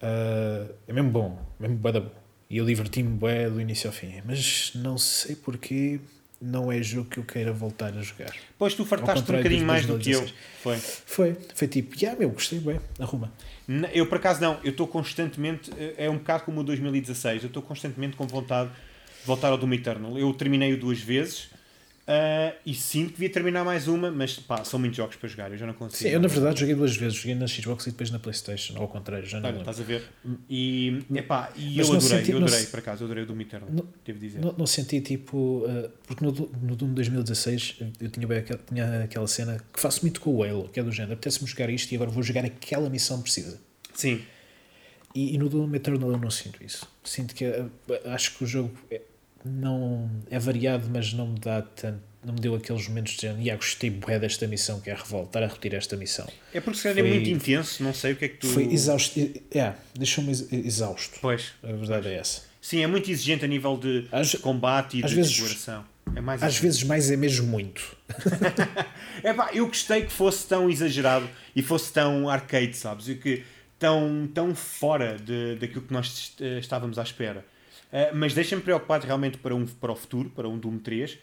Uh, 0.00 0.72
é 0.88 0.92
mesmo 0.92 1.10
bom, 1.10 1.38
mesmo 1.60 1.76
bué 1.76 1.92
da 1.92 2.00
bom. 2.00 2.10
E 2.48 2.58
eu 2.58 2.66
diverti-me 2.66 3.08
bué 3.16 3.48
do 3.48 3.60
início 3.60 3.88
ao 3.88 3.94
fim, 3.94 4.20
mas 4.24 4.72
não 4.74 4.98
sei 4.98 5.34
porque 5.36 6.00
não 6.42 6.72
é 6.72 6.82
jogo 6.82 7.08
que 7.08 7.18
eu 7.18 7.24
queira 7.24 7.52
voltar 7.52 7.96
a 7.96 8.02
jogar. 8.02 8.34
Pois 8.58 8.74
tu 8.74 8.84
fartaste 8.84 9.30
um 9.30 9.36
bocadinho 9.36 9.64
mais 9.64 9.86
do 9.86 9.96
que 9.96 10.10
eu. 10.10 10.20
2016. 10.20 10.34
Foi. 10.60 10.76
Foi, 10.76 11.36
foi 11.54 11.68
tipo, 11.68 11.94
yeah, 11.96 12.18
meu, 12.18 12.30
gostei 12.30 12.58
bem, 12.58 12.80
arruma. 12.98 13.32
Eu 13.92 14.06
por 14.06 14.16
acaso 14.16 14.40
não, 14.40 14.58
eu 14.64 14.70
estou 14.70 14.88
constantemente, 14.88 15.70
é 15.96 16.10
um 16.10 16.18
bocado 16.18 16.42
como 16.42 16.60
o 16.60 16.64
2016, 16.64 17.44
eu 17.44 17.46
estou 17.46 17.62
constantemente 17.62 18.16
com 18.16 18.26
vontade 18.26 18.70
de 18.70 19.26
voltar 19.26 19.48
ao 19.48 19.56
Doom 19.56 19.72
Eternal. 19.74 20.18
Eu 20.18 20.34
terminei-o 20.34 20.76
duas 20.76 20.98
vezes 20.98 21.51
ah, 22.06 22.52
e 22.66 22.74
sinto 22.74 23.08
que 23.08 23.12
devia 23.14 23.30
terminar 23.30 23.64
mais 23.64 23.86
uma, 23.86 24.10
mas 24.10 24.34
pá, 24.38 24.64
são 24.64 24.78
muitos 24.78 24.96
jogos 24.96 25.16
para 25.16 25.28
jogar, 25.28 25.50
eu 25.52 25.56
já 25.56 25.66
não 25.66 25.74
consigo. 25.74 26.02
Sim, 26.02 26.08
eu 26.08 26.20
na 26.20 26.26
verdade 26.28 26.58
joguei 26.60 26.74
duas 26.74 26.96
vezes, 26.96 27.14
joguei 27.16 27.34
na 27.34 27.46
Xbox 27.46 27.86
e 27.86 27.90
depois 27.90 28.10
na 28.10 28.18
Playstation, 28.18 28.74
ou 28.74 28.82
ao 28.82 28.88
contrário, 28.88 29.24
já 29.26 29.38
não 29.40 29.48
Olha, 29.48 29.58
estás 29.58 29.80
a 29.80 29.84
ver? 29.84 30.02
E, 30.50 31.02
epá, 31.14 31.52
e 31.56 31.76
Mas 31.76 31.88
eu 31.88 31.94
adorei, 31.94 32.18
senti- 32.18 32.30
eu 32.32 32.38
adorei 32.38 32.66
por 32.66 32.78
acaso, 32.80 33.02
eu 33.02 33.06
adorei 33.06 33.22
o 33.24 33.26
Doom 33.26 33.40
Eternal, 33.40 33.68
Não- 33.70 33.86
devo 34.04 34.18
dizer. 34.18 34.40
Não, 34.40 34.52
não 34.52 34.66
senti 34.66 35.00
tipo. 35.00 35.64
uh, 35.66 35.88
porque 36.06 36.24
no, 36.24 36.32
no 36.62 36.74
Doom 36.76 36.92
2016 36.94 37.76
eu 38.00 38.08
tinha, 38.10 38.26
bem 38.26 38.38
aquela, 38.38 38.60
tinha 38.66 39.02
aquela 39.04 39.26
cena 39.28 39.64
que 39.72 39.78
faço 39.80 40.02
muito 40.02 40.20
com 40.20 40.34
o 40.34 40.42
Halo, 40.42 40.68
que 40.70 40.80
é 40.80 40.82
do 40.82 40.90
género, 40.90 41.14
apetece-me 41.14 41.48
jogar 41.48 41.70
isto 41.70 41.92
e 41.92 41.94
agora 41.94 42.10
vou 42.10 42.22
jogar 42.22 42.44
aquela 42.44 42.90
missão 42.90 43.22
precisa. 43.22 43.60
Sim, 43.94 44.22
E, 45.14 45.34
e 45.34 45.38
no 45.38 45.48
Doom 45.48 45.74
Eternal 45.74 46.10
eu 46.10 46.18
não 46.18 46.30
sinto 46.30 46.64
isso. 46.64 46.86
Sinto 47.04 47.34
que 47.34 47.44
uh, 47.46 47.70
acho 48.06 48.36
que 48.38 48.44
o 48.44 48.46
jogo 48.46 48.72
é, 48.90 49.00
não 49.44 50.10
é 50.30 50.38
variado, 50.38 50.88
mas 50.92 51.12
não 51.12 51.28
me 51.28 51.38
dá 51.38 51.62
tanto. 51.62 52.00
Não 52.24 52.34
me 52.34 52.38
deu 52.40 52.54
aqueles 52.54 52.86
momentos 52.86 53.14
de 53.14 53.22
género, 53.22 53.42
"Ya, 53.42 53.56
gostei 53.56 53.90
bué 53.90 54.16
desta 54.16 54.46
missão, 54.46 54.80
que 54.80 54.88
é 54.88 54.94
revoltar 54.94 55.42
a 55.42 55.46
repetir 55.48 55.74
esta 55.74 55.96
missão. 55.96 56.28
é 56.54 56.60
porque 56.60 56.76
se 56.78 56.84
calhar 56.84 57.04
é 57.04 57.08
muito 57.08 57.28
intenso, 57.28 57.82
não 57.82 57.92
sei 57.92 58.12
o 58.12 58.16
que 58.16 58.24
é 58.26 58.28
que 58.28 58.36
tu... 58.36 58.46
Foi 58.46 58.62
exausto. 58.72 59.18
É, 59.50 59.72
deixou-me 59.98 60.30
ex- 60.30 60.52
exausto. 60.52 61.18
Pois, 61.20 61.52
A 61.64 61.66
verdade 61.72 62.06
é 62.06 62.14
essa. 62.18 62.42
sim, 62.60 62.80
é 62.80 62.86
muito 62.86 63.10
exigente 63.10 63.44
a 63.44 63.48
nível 63.48 63.76
de 63.76 64.06
Às- 64.12 64.36
combate 64.36 64.98
e 64.98 65.02
de 65.02 65.12
vezes- 65.12 65.32
exploração. 65.32 65.84
É 66.14 66.20
mais 66.20 66.40
Às 66.44 66.58
vezes 66.58 66.84
mais 66.84 67.10
é 67.10 67.16
mesmo 67.16 67.46
muito. 67.48 67.96
É 69.24 69.32
pá, 69.32 69.50
eu 69.52 69.66
gostei 69.66 70.02
que 70.04 70.12
fosse 70.12 70.46
tão 70.46 70.68
exagerado 70.70 71.28
e 71.54 71.62
fosse 71.62 71.92
tão 71.92 72.28
arcade, 72.28 72.76
sabes? 72.76 73.08
E 73.08 73.14
que 73.14 73.44
tão, 73.78 74.28
tão 74.32 74.54
fora 74.54 75.16
de, 75.18 75.56
daquilo 75.56 75.82
que 75.82 75.92
nós 75.92 76.32
eh, 76.40 76.58
estávamos 76.58 76.98
à 76.98 77.02
espera. 77.02 77.44
Eh, 77.92 78.10
mas 78.14 78.32
deixa-me 78.32 78.62
preocupado 78.62 79.06
realmente 79.06 79.38
para, 79.38 79.54
um, 79.54 79.66
para 79.66 79.92
o 79.92 79.96
futuro, 79.96 80.30
para 80.30 80.48
um 80.48 80.58
Doom 80.58 80.78
3, 80.78 81.18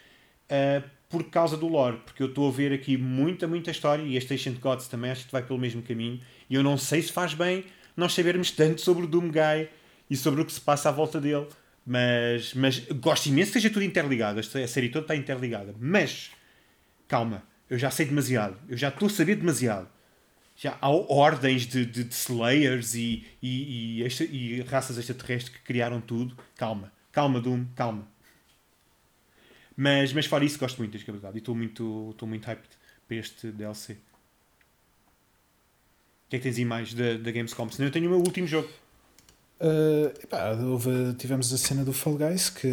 eh, 0.47 0.83
por 1.09 1.23
causa 1.25 1.57
do 1.57 1.67
lore, 1.67 1.97
porque 2.05 2.21
eu 2.21 2.27
estou 2.27 2.47
a 2.47 2.51
ver 2.51 2.71
aqui 2.71 2.95
muita, 2.95 3.47
muita 3.47 3.71
história 3.71 4.03
e 4.03 4.15
este 4.15 4.33
Ancient 4.35 4.59
Gods 4.59 4.87
também 4.87 5.09
acho 5.09 5.25
que 5.25 5.31
vai 5.31 5.41
pelo 5.41 5.57
mesmo 5.57 5.81
caminho. 5.81 6.19
E 6.49 6.53
eu 6.53 6.61
não 6.61 6.77
sei 6.77 7.01
se 7.01 7.11
faz 7.11 7.33
bem 7.33 7.65
nós 7.97 8.13
sabermos 8.13 8.51
tanto 8.51 8.79
sobre 8.79 9.05
o 9.05 9.07
Doom 9.07 9.31
Guy 9.31 9.69
e 10.09 10.15
sobre 10.15 10.41
o 10.41 10.45
que 10.45 10.53
se 10.53 10.61
passa 10.61 10.89
à 10.89 10.91
volta 10.91 11.19
dele. 11.19 11.47
Mas, 11.85 12.53
mas 12.53 12.79
gosto 12.79 13.27
imenso 13.27 13.51
que 13.51 13.59
seja 13.59 13.73
tudo 13.73 13.83
interligado. 13.83 14.39
A 14.39 14.67
série 14.67 14.89
toda 14.89 15.05
está 15.05 15.15
interligada. 15.15 15.73
Mas 15.79 16.31
calma, 17.07 17.43
eu 17.69 17.77
já 17.77 17.89
sei 17.89 18.05
demasiado, 18.05 18.57
eu 18.69 18.77
já 18.77 18.89
estou 18.89 19.07
a 19.07 19.09
saber 19.09 19.35
demasiado. 19.35 19.87
Já 20.61 20.77
há 20.81 20.89
ordens 20.89 21.65
de, 21.65 21.85
de, 21.85 22.03
de 22.03 22.13
Slayers 22.13 22.93
e, 22.93 23.25
e, 23.41 23.99
e, 23.99 24.03
extra- 24.03 24.25
e 24.25 24.59
raças 24.63 24.97
extraterrestres 24.97 25.55
que 25.55 25.63
criaram 25.63 26.01
tudo. 26.01 26.35
Calma, 26.57 26.91
calma, 27.13 27.39
Doom, 27.39 27.65
calma. 27.77 28.05
Mas, 29.77 30.11
mas 30.11 30.25
fora 30.25 30.43
isso, 30.43 30.59
gosto 30.59 30.77
muito 30.79 30.91
deste 30.91 31.09
verdade 31.09 31.37
e 31.37 31.39
estou 31.39 31.55
muito, 31.55 32.09
estou 32.11 32.27
muito 32.27 32.45
hyped 32.45 32.67
para 33.07 33.15
este 33.15 33.47
DLC. 33.53 33.93
O 33.93 33.97
que 36.29 36.35
é 36.35 36.39
que 36.39 36.43
tens 36.43 36.57
aí 36.57 36.65
mais 36.65 36.93
da, 36.93 37.13
da 37.17 37.31
Gamescom? 37.31 37.69
Senão 37.71 37.87
eu 37.87 37.91
tenho 37.93 38.07
o 38.07 38.09
meu 38.09 38.19
último 38.19 38.45
jogo. 38.45 38.67
Uh, 39.61 40.07
epá, 40.21 40.51
houve- 40.51 41.13
tivemos 41.17 41.53
a 41.53 41.57
cena 41.57 41.85
do 41.85 41.93
Fall 41.93 42.17
Guys, 42.17 42.49
que 42.49 42.67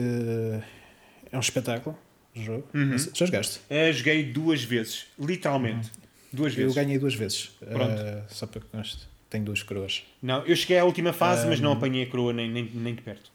é 1.31 1.37
um 1.37 1.41
espetáculo. 1.41 1.97
Jogo. 2.35 2.69
Uhum. 2.75 2.99
Já 2.99 3.27
jogaste? 3.27 3.61
Eh, 3.71 3.93
joguei 3.93 4.25
duas 4.25 4.63
vezes, 4.65 5.07
literalmente. 5.19 5.91
Duas 6.37 6.53
Eu 6.53 6.59
vezes. 6.59 6.75
ganhei 6.75 6.99
duas 6.99 7.15
vezes. 7.15 7.51
Pronto. 7.61 8.01
Uh, 8.01 8.23
só 8.29 8.47
para 8.47 8.61
que 8.61 8.67
conste. 8.69 8.99
Tenho 9.29 9.45
duas 9.45 9.63
coroas. 9.63 10.05
Não, 10.23 10.45
eu 10.47 10.55
cheguei 10.55 10.79
à 10.79 10.85
última 10.85 11.13
fase, 11.13 11.47
mas 11.47 11.59
não 11.61 11.71
Um, 11.71 11.75
apanhei 11.75 12.05
a 12.05 12.07
coroa 12.07 12.33
nem, 12.33 12.49
nem, 12.51 12.71
nem 12.73 12.95
de 12.95 13.03
perto. 13.03 13.31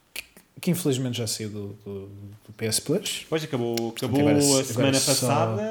Que 0.59 0.71
infelizmente 0.71 1.17
já 1.17 1.27
saiu 1.27 1.49
do, 1.49 1.67
do, 1.83 2.07
do 2.07 2.53
PS 2.57 2.79
Plus. 2.79 3.19
Depois 3.23 3.43
acabou, 3.43 3.93
acabou 3.97 4.19
agora- 4.21 4.37
a 4.37 4.63
semana 4.63 4.99
passada. 4.99 5.61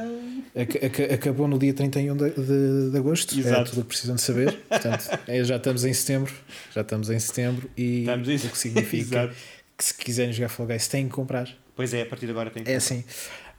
Ac- 0.55 0.85
ac- 0.85 1.12
acabou 1.14 1.47
no 1.47 1.59
dia 1.61 1.72
31 1.72 2.16
de, 2.16 2.31
de, 2.31 2.91
de 2.91 2.97
agosto. 2.99 3.35
É 3.37 3.39
Exato. 3.39 3.70
tudo 3.70 3.78
o 3.81 3.83
que 3.83 3.89
precisam 3.89 4.16
de 4.16 4.20
saber. 4.22 4.53
Portanto, 4.68 5.09
é, 5.28 5.45
já 5.45 5.57
estamos 5.57 5.85
em 5.85 5.93
setembro. 5.93 6.35
Já 6.74 6.81
estamos 6.81 7.09
em 7.09 7.18
setembro. 7.20 7.70
E 7.76 8.01
Estamos 8.01 8.28
em- 8.28 8.37
o 8.37 8.51
que 8.51 8.59
significa 8.59 9.28
que 9.78 9.85
se 9.85 9.95
quiserem 9.95 10.33
jogar 10.33 10.49
Fall 10.49 10.66
Guys 10.66 10.89
têm 10.89 11.07
que 11.07 11.12
comprar. 11.14 11.49
Pois 11.76 11.95
é, 11.95 12.03
a 12.03 12.07
partir 12.07 12.26
de 12.26 12.33
agora 12.33 12.51
tem 12.51 12.64
É 12.66 12.74
assim. 12.76 13.05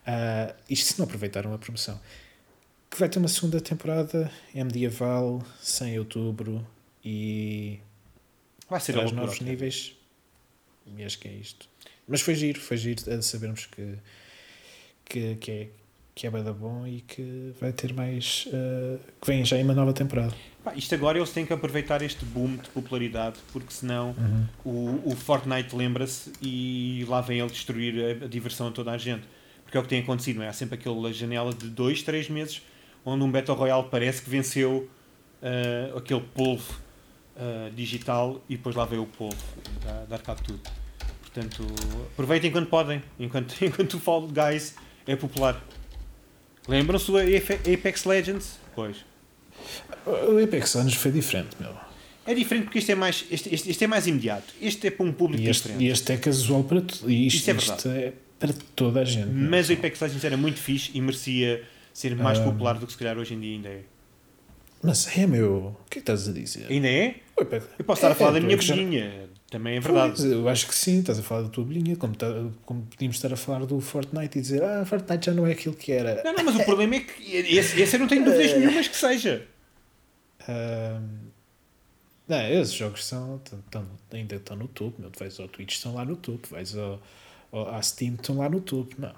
ah, 0.06 0.54
isto 0.70 0.94
se 0.94 1.00
não 1.00 1.06
aproveitaram 1.06 1.54
a 1.54 1.58
promoção. 1.58 1.98
Que 2.92 3.00
vai 3.00 3.08
ter 3.10 3.20
uma 3.20 3.30
segunda 3.30 3.62
temporada, 3.62 4.30
é 4.54 4.64
medieval, 4.64 5.42
100 5.62 6.00
outubro 6.00 6.68
e 7.04 7.80
Vai 8.70 8.82
ser 8.82 8.92
a 8.92 8.96
traz 8.96 9.12
loucura. 9.12 9.28
novos 9.28 9.40
níveis. 9.40 9.96
E 10.86 11.04
acho 11.04 11.18
que 11.18 11.28
é 11.30 11.32
isto. 11.32 11.70
Mas 12.08 12.22
foi 12.22 12.36
giro, 12.36 12.60
foi 12.60 12.76
giro 12.76 13.02
a 13.14 13.22
sabermos 13.22 13.66
que, 13.66 13.96
que, 15.06 15.36
que 15.36 15.52
é 15.52 15.70
que 16.14 16.28
é 16.28 16.30
bué 16.30 16.44
da 16.44 16.52
bom 16.52 16.86
e 16.86 17.00
que 17.02 17.54
vai 17.60 17.72
ter 17.72 17.94
mais 17.94 18.46
ah, 18.54 19.00
que 19.22 19.28
vem 19.28 19.46
já 19.46 19.58
em 19.58 19.64
uma 19.64 19.74
nova 19.74 19.94
temporada. 19.94 20.34
Pá, 20.62 20.74
isto 20.76 20.94
agora 20.94 21.18
eles 21.18 21.30
têm 21.32 21.46
que 21.46 21.54
aproveitar 21.54 22.02
este 22.02 22.26
boom 22.26 22.58
de 22.58 22.70
popularidade, 22.70 23.38
porque 23.54 23.72
senão 23.72 24.14
o, 24.66 25.02
o 25.06 25.16
Fortnite 25.16 25.74
lembra-se 25.76 26.34
e 26.42 27.06
lá 27.08 27.22
vem 27.22 27.40
ele 27.40 27.50
destruir 27.50 28.22
a, 28.22 28.26
a 28.26 28.28
diversão 28.28 28.68
a 28.68 28.72
toda 28.72 28.92
a 28.92 28.98
gente. 28.98 29.24
Porque 29.64 29.78
é 29.78 29.80
o 29.80 29.84
que 29.84 29.90
tem 29.90 30.02
acontecido, 30.02 30.38
não 30.38 30.44
é? 30.44 30.50
Há 30.50 30.54
sempre 30.54 30.76
aquela 30.76 31.14
janela 31.14 31.54
de 31.54 31.70
2, 31.70 32.04
3 32.04 32.28
meses 32.30 32.62
onde 33.06 33.24
um 33.24 33.32
Battle 33.32 33.56
Royale 33.58 33.88
parece 33.90 34.22
que 34.22 34.30
venceu 34.30 34.90
ah, 35.42 35.98
aquele 35.98 36.22
polvo 36.34 36.74
ah, 37.38 37.70
digital 37.76 38.42
e 38.50 38.56
depois 38.58 38.76
lá 38.76 38.86
veio 38.86 39.04
o 39.04 39.08
polvo 39.08 39.38
dar, 39.84 40.06
dar 40.06 40.20
cabo 40.20 40.42
tudo. 40.44 40.62
Portanto, 41.22 41.66
aproveitem 42.14 42.50
enquanto 42.50 42.68
podem, 42.70 43.02
enquanto, 43.20 43.56
enquanto 43.64 43.94
o 43.94 44.00
Fall 44.00 44.28
Guys 44.28 44.76
é 45.08 45.16
popular. 45.16 45.62
Lembram-se 46.68 47.08
do 47.08 47.18
Ape- 47.18 47.74
Apex 47.74 48.06
Legends? 48.06 48.60
Pois. 48.76 48.98
O 50.06 50.44
Apex 50.44 50.76
Legends 50.76 50.96
foi 50.96 51.12
diferente, 51.12 51.56
meu. 51.60 51.74
É 52.26 52.36
diferente 52.36 52.66
porque 52.66 52.78
este 52.80 52.92
é 52.92 52.96
mais, 52.96 53.26
este, 53.32 53.54
este, 53.54 53.72
este 53.72 53.84
é 53.84 53.88
mais 53.88 54.06
imediato. 54.08 54.54
Este 54.62 54.88
é 54.88 54.92
para 54.92 55.06
um 55.06 55.12
público 55.12 55.42
E 55.44 55.50
este, 55.50 55.64
diferente. 55.64 55.84
e 55.84 55.88
este 55.90 56.12
é 56.14 56.18
casual 56.18 56.64
para 56.64 56.82
tudo. 56.82 57.10
Isto, 57.10 57.38
Isto 57.38 57.50
é 57.50 57.54
isto 57.56 57.90
é 57.90 58.14
para 58.40 58.54
toda 58.76 59.02
a 59.02 59.06
gente. 59.06 59.30
Mas 59.32 59.70
o 59.70 59.74
Apex 59.74 60.00
Legends 60.02 60.24
era 60.24 60.38
muito 60.38 60.60
fixe 60.60 60.92
e 60.94 61.02
merecia 61.02 61.64
ser 61.94 62.16
mais 62.16 62.40
Ah. 62.40 62.44
popular 62.44 62.78
do 62.78 62.86
que 62.86 62.92
se 62.94 62.98
calhar 62.98 63.18
hoje 63.18 63.34
em 63.34 63.40
dia 63.40 63.56
ainda 63.56 63.70
é. 63.70 63.84
Mas 64.84 65.16
é, 65.18 65.28
meu. 65.28 65.76
O 65.80 65.90
que 65.90 66.00
é 66.00 66.02
que 66.02 66.12
estás 66.12 66.28
a 66.28 66.32
dizer? 66.32 66.66
Ainda 66.70 66.88
é? 66.88 67.16
Eu 67.38 67.86
posso 67.86 68.00
estar 68.00 68.12
a 68.12 68.16
falar 68.16 68.32
É, 68.32 68.40
da 68.40 68.46
minha 68.46 68.58
bolinha, 68.58 69.30
também 69.50 69.78
é 69.78 69.80
verdade. 69.80 70.14
Pois, 70.18 70.32
eu 70.32 70.48
acho 70.50 70.68
que 70.68 70.74
sim, 70.76 71.00
estás 71.00 71.20
a 71.20 71.24
falar 71.24 71.44
da 71.44 71.50
tua 71.50 71.64
bolinha, 71.64 71.96
como, 71.96 72.16
tá- 72.16 72.28
como 72.66 72.82
podíamos 72.84 73.16
estar 73.18 73.32
a 73.34 73.36
falar 73.36 73.66
do 73.66 73.80
Fortnite 73.80 74.38
e 74.38 74.42
dizer 74.42 74.64
ah, 74.64 74.84
Fortnite 74.86 75.26
já 75.28 75.34
não 75.34 75.46
é 75.46 75.52
aquilo 75.52 75.76
que 75.76 75.92
era. 75.92 76.24
Não, 76.24 76.34
não, 76.34 76.44
mas 76.46 76.56
o 76.56 76.64
problema 76.64 76.96
é 76.96 77.00
que 77.02 77.36
esse, 77.36 77.80
esse 77.82 77.96
eu 77.96 78.00
não 78.00 78.08
tenho 78.08 78.24
dúvidas 78.26 78.54
nenhumas 78.58 78.88
que 78.88 78.96
seja. 78.96 79.48
Não, 82.28 82.42
esses 82.50 82.74
jogos 82.74 83.04
são, 83.06 83.40
tão- 83.70 83.86
ainda 84.12 84.36
estão 84.36 84.56
no 84.56 84.68
topo, 84.68 85.02
meu. 85.02 85.10
Tu 85.12 85.20
vais 85.20 85.40
ao 85.40 85.48
Twitch, 85.48 85.74
estão 85.74 85.94
lá 85.96 86.06
no 86.06 86.16
topo, 86.16 86.48
vais 86.50 86.76
ao, 86.78 87.02
ao, 87.52 87.76
à 87.76 87.82
Steam, 87.82 88.14
estão 88.16 88.38
lá 88.38 88.50
no 88.50 88.62
topo. 88.62 88.96
Não. 88.98 89.14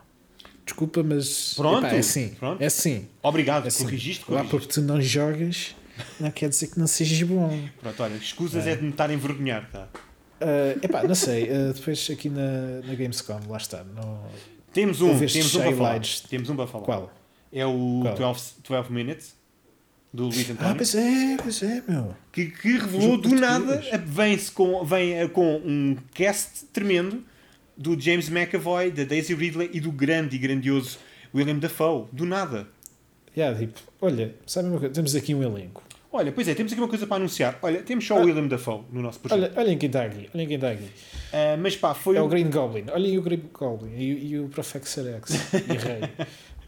Desculpa, 0.65 1.03
mas 1.03 1.53
Pronto, 1.55 1.85
epá, 1.85 1.95
é 1.95 1.99
assim. 1.99 2.29
pronto. 2.39 2.61
É 2.61 2.65
assim. 2.67 3.07
Obrigado, 3.21 3.65
É 3.65 3.67
assim. 3.67 3.83
corrigiste, 3.83 4.23
Lá 4.29 4.43
porque 4.45 4.67
tu 4.67 4.81
não 4.81 5.01
jogas, 5.01 5.75
não 6.19 6.31
quer 6.31 6.49
dizer 6.49 6.67
que 6.67 6.79
não 6.79 6.87
sejas 6.87 7.21
bom. 7.27 7.67
Pronto, 7.81 8.01
olha, 8.03 8.15
escusas 8.15 8.65
é, 8.65 8.75
de 8.75 8.83
me 8.83 8.89
estar 8.89 9.09
a 9.09 9.13
envergonhar, 9.13 9.69
tá? 9.69 9.87
Ah, 10.39 10.77
epá, 10.81 11.03
não 11.03 11.15
sei. 11.15 11.49
ah, 11.49 11.73
depois 11.73 12.09
aqui 12.09 12.29
na, 12.29 12.81
na 12.85 12.95
Gamescom, 12.95 13.39
lá 13.49 13.57
está. 13.57 13.83
No, 13.83 14.19
Temos 14.73 15.01
um, 15.01 15.17
temos 15.19 15.55
um 15.55 15.59
para 15.61 15.75
falar. 15.75 16.01
Temos 16.29 16.49
um 16.49 16.55
para 16.55 16.67
falar. 16.67 16.85
qual? 16.85 17.13
É 17.51 17.65
o 17.65 17.99
Qual? 18.01 18.15
12, 18.33 18.53
12 18.67 18.91
Minutes, 18.91 19.35
do 20.11 20.23
Luís 20.23 20.49
Ah, 20.49 20.53
António, 20.53 20.75
pois 20.77 20.95
é, 20.95 21.37
pois 21.41 21.63
é, 21.63 21.83
meu. 21.87 22.15
que, 22.31 22.45
que 22.47 22.77
revelou 22.77 23.17
do 23.17 23.29
nada, 23.35 23.83
vem-se 24.05 24.51
com, 24.51 24.83
vem 24.83 25.13
eh, 25.13 25.27
com 25.27 25.57
um 25.57 25.95
cast 26.15 26.65
tremendo 26.73 27.23
do 27.77 27.99
James 27.99 28.29
McAvoy, 28.29 28.91
da 28.91 29.03
Daisy 29.03 29.33
Ridley 29.33 29.69
e 29.73 29.79
do 29.79 29.91
grande 29.91 30.35
e 30.35 30.39
grandioso 30.39 30.97
William 31.33 31.57
Dafoe. 31.57 32.05
Do 32.11 32.25
nada. 32.25 32.67
Yeah, 33.35 33.57
tipo, 33.57 33.79
olha, 34.01 34.35
sabe 34.45 34.69
uma 34.69 34.79
coisa? 34.79 34.93
Temos 34.93 35.15
aqui 35.15 35.33
um 35.33 35.41
elenco. 35.41 35.81
Olha, 36.11 36.31
pois 36.31 36.47
é, 36.47 36.53
temos 36.53 36.71
aqui 36.71 36.79
uma 36.79 36.87
coisa 36.87 37.07
para 37.07 37.15
anunciar. 37.17 37.57
Olha, 37.63 37.81
temos 37.81 38.05
só 38.05 38.15
Ah. 38.17 38.21
o 38.21 38.25
William 38.25 38.45
Dafoe 38.47 38.83
no 38.91 39.01
nosso 39.01 39.19
projeto. 39.19 39.51
Olha, 39.57 39.65
olhem 39.65 39.77
quem 39.79 39.87
está 39.87 40.03
aqui, 40.05 40.29
olhem 40.31 40.45
quem 40.47 40.55
está 40.57 40.69
aqui. 40.69 40.87
Ah, 41.33 41.57
mas 41.57 41.75
pá, 41.75 41.95
foi 41.95 42.15
É 42.17 42.21
o- 42.21 42.25
o 42.25 42.27
Green 42.27 42.51
Goblin. 42.51 42.85
Olhem 42.93 43.17
o 43.17 43.21
Green 43.23 43.41
Goblin 43.51 43.95
e, 43.97 44.27
e 44.33 44.39
o 44.39 44.47
Professor 44.49 45.07
X 45.07 45.31
e 45.31 45.73
Rei. 45.73 46.03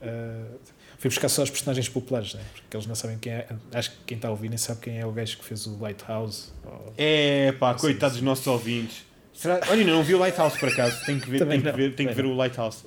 Uh, 0.01 0.57
fui 0.97 1.09
buscar 1.11 1.29
só 1.29 1.43
os 1.43 1.51
personagens 1.51 1.87
populares, 1.87 2.33
né? 2.33 2.41
porque 2.55 2.75
eles 2.75 2.87
não 2.87 2.95
sabem 2.95 3.19
quem 3.19 3.33
é. 3.33 3.47
Acho 3.71 3.91
que 3.91 3.97
quem 4.07 4.15
está 4.15 4.29
a 4.29 4.31
ouvir 4.31 4.49
nem 4.49 4.57
sabe 4.57 4.81
quem 4.81 4.97
é 4.97 5.05
o 5.05 5.11
gajo 5.11 5.37
que 5.37 5.45
fez 5.45 5.67
o 5.67 5.77
Lighthouse. 5.77 6.51
ou- 6.65 6.93
É 6.97 7.51
pá, 7.51 7.73
Sim, 7.77 7.81
coitados 7.81 8.17
dos 8.17 8.25
nossos 8.25 8.47
ouvintes. 8.47 9.03
Será... 9.35 9.59
Olha, 9.69 9.83
não 9.85 10.01
vi 10.01 10.15
o 10.15 10.17
Lighthouse 10.17 10.57
por 10.57 10.69
acaso. 10.69 11.05
Tenho 11.05 11.19
que 11.19 11.29
ver, 11.29 11.45
tenho 11.45 11.61
que 11.61 11.71
ver, 11.71 11.95
tenho 11.95 12.09
que 12.09 12.15
ver 12.15 12.25
o 12.25 12.33
Lighthouse. 12.33 12.85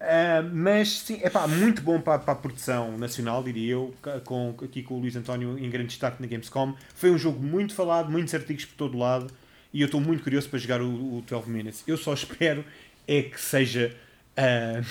Ah, 0.00 0.42
mas 0.52 0.98
sim, 1.00 1.20
é 1.22 1.30
pá, 1.30 1.46
muito 1.46 1.80
bom 1.80 2.00
para, 2.00 2.18
para 2.18 2.32
a 2.32 2.36
produção 2.36 2.98
nacional, 2.98 3.42
diria 3.42 3.72
eu, 3.72 3.94
com, 4.24 4.54
aqui 4.62 4.82
com 4.82 4.94
o 4.94 4.98
Luís 4.98 5.14
António 5.14 5.56
em 5.58 5.70
grande 5.70 5.88
destaque 5.88 6.20
na 6.20 6.26
Gamescom. 6.26 6.74
Foi 6.94 7.10
um 7.10 7.18
jogo 7.18 7.40
muito 7.40 7.74
falado, 7.74 8.10
muitos 8.10 8.34
artigos 8.34 8.64
por 8.64 8.74
todo 8.74 8.98
lado 8.98 9.28
e 9.72 9.80
eu 9.80 9.86
estou 9.86 10.00
muito 10.00 10.24
curioso 10.24 10.48
para 10.48 10.58
jogar 10.58 10.82
o, 10.82 11.18
o 11.18 11.24
12 11.28 11.48
Minutes. 11.48 11.84
Eu 11.86 11.96
só 11.96 12.12
espero 12.14 12.64
é 13.06 13.22
que 13.22 13.40
seja. 13.40 13.94
ah, 14.36 14.82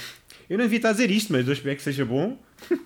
eu 0.50 0.58
não 0.58 0.66
devia 0.66 0.78
estar 0.78 0.90
a 0.90 0.94
dizer 0.94 1.12
isto, 1.12 1.32
mas 1.34 1.46
eu 1.46 1.54
espero 1.54 1.76
que 1.76 1.84
seja 1.84 2.06
bom. 2.06 2.38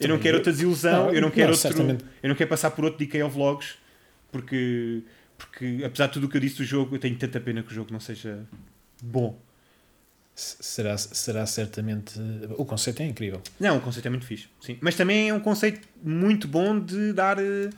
Eu 0.00 0.08
não 0.08 0.18
quero 0.18 0.38
outra 0.38 0.50
desilusão, 0.50 1.08
Não, 1.08 1.14
eu 1.14 1.20
não 1.20 1.30
quero 1.30 1.52
não, 1.52 1.88
outro. 1.90 2.08
Eu 2.22 2.28
não 2.30 2.34
quero 2.34 2.48
passar 2.48 2.70
por 2.70 2.86
outro 2.86 3.04
DK 3.04 3.22
Vlogs 3.24 3.74
porque, 4.32 5.02
porque 5.38 5.82
apesar 5.84 6.06
de 6.08 6.12
tudo 6.14 6.26
o 6.26 6.28
que 6.28 6.36
eu 6.36 6.40
disse 6.40 6.56
do 6.56 6.64
jogo, 6.64 6.94
eu 6.96 6.98
tenho 6.98 7.16
tanta 7.16 7.40
pena 7.40 7.62
que 7.62 7.70
o 7.72 7.74
jogo 7.74 7.92
não 7.92 8.00
seja 8.00 8.44
bom. 9.02 9.38
Será, 10.36 10.98
será 10.98 11.46
certamente. 11.46 12.18
O 12.58 12.64
conceito 12.64 13.00
é 13.02 13.06
incrível. 13.06 13.40
Não, 13.60 13.76
o 13.76 13.80
conceito 13.80 14.06
é 14.06 14.10
muito 14.10 14.26
fixe, 14.26 14.48
sim. 14.60 14.76
Mas 14.80 14.96
também 14.96 15.28
é 15.28 15.34
um 15.34 15.38
conceito 15.38 15.86
muito 16.02 16.48
bom 16.48 16.78
de 16.80 17.12
dar 17.12 17.38
eh, 17.38 17.70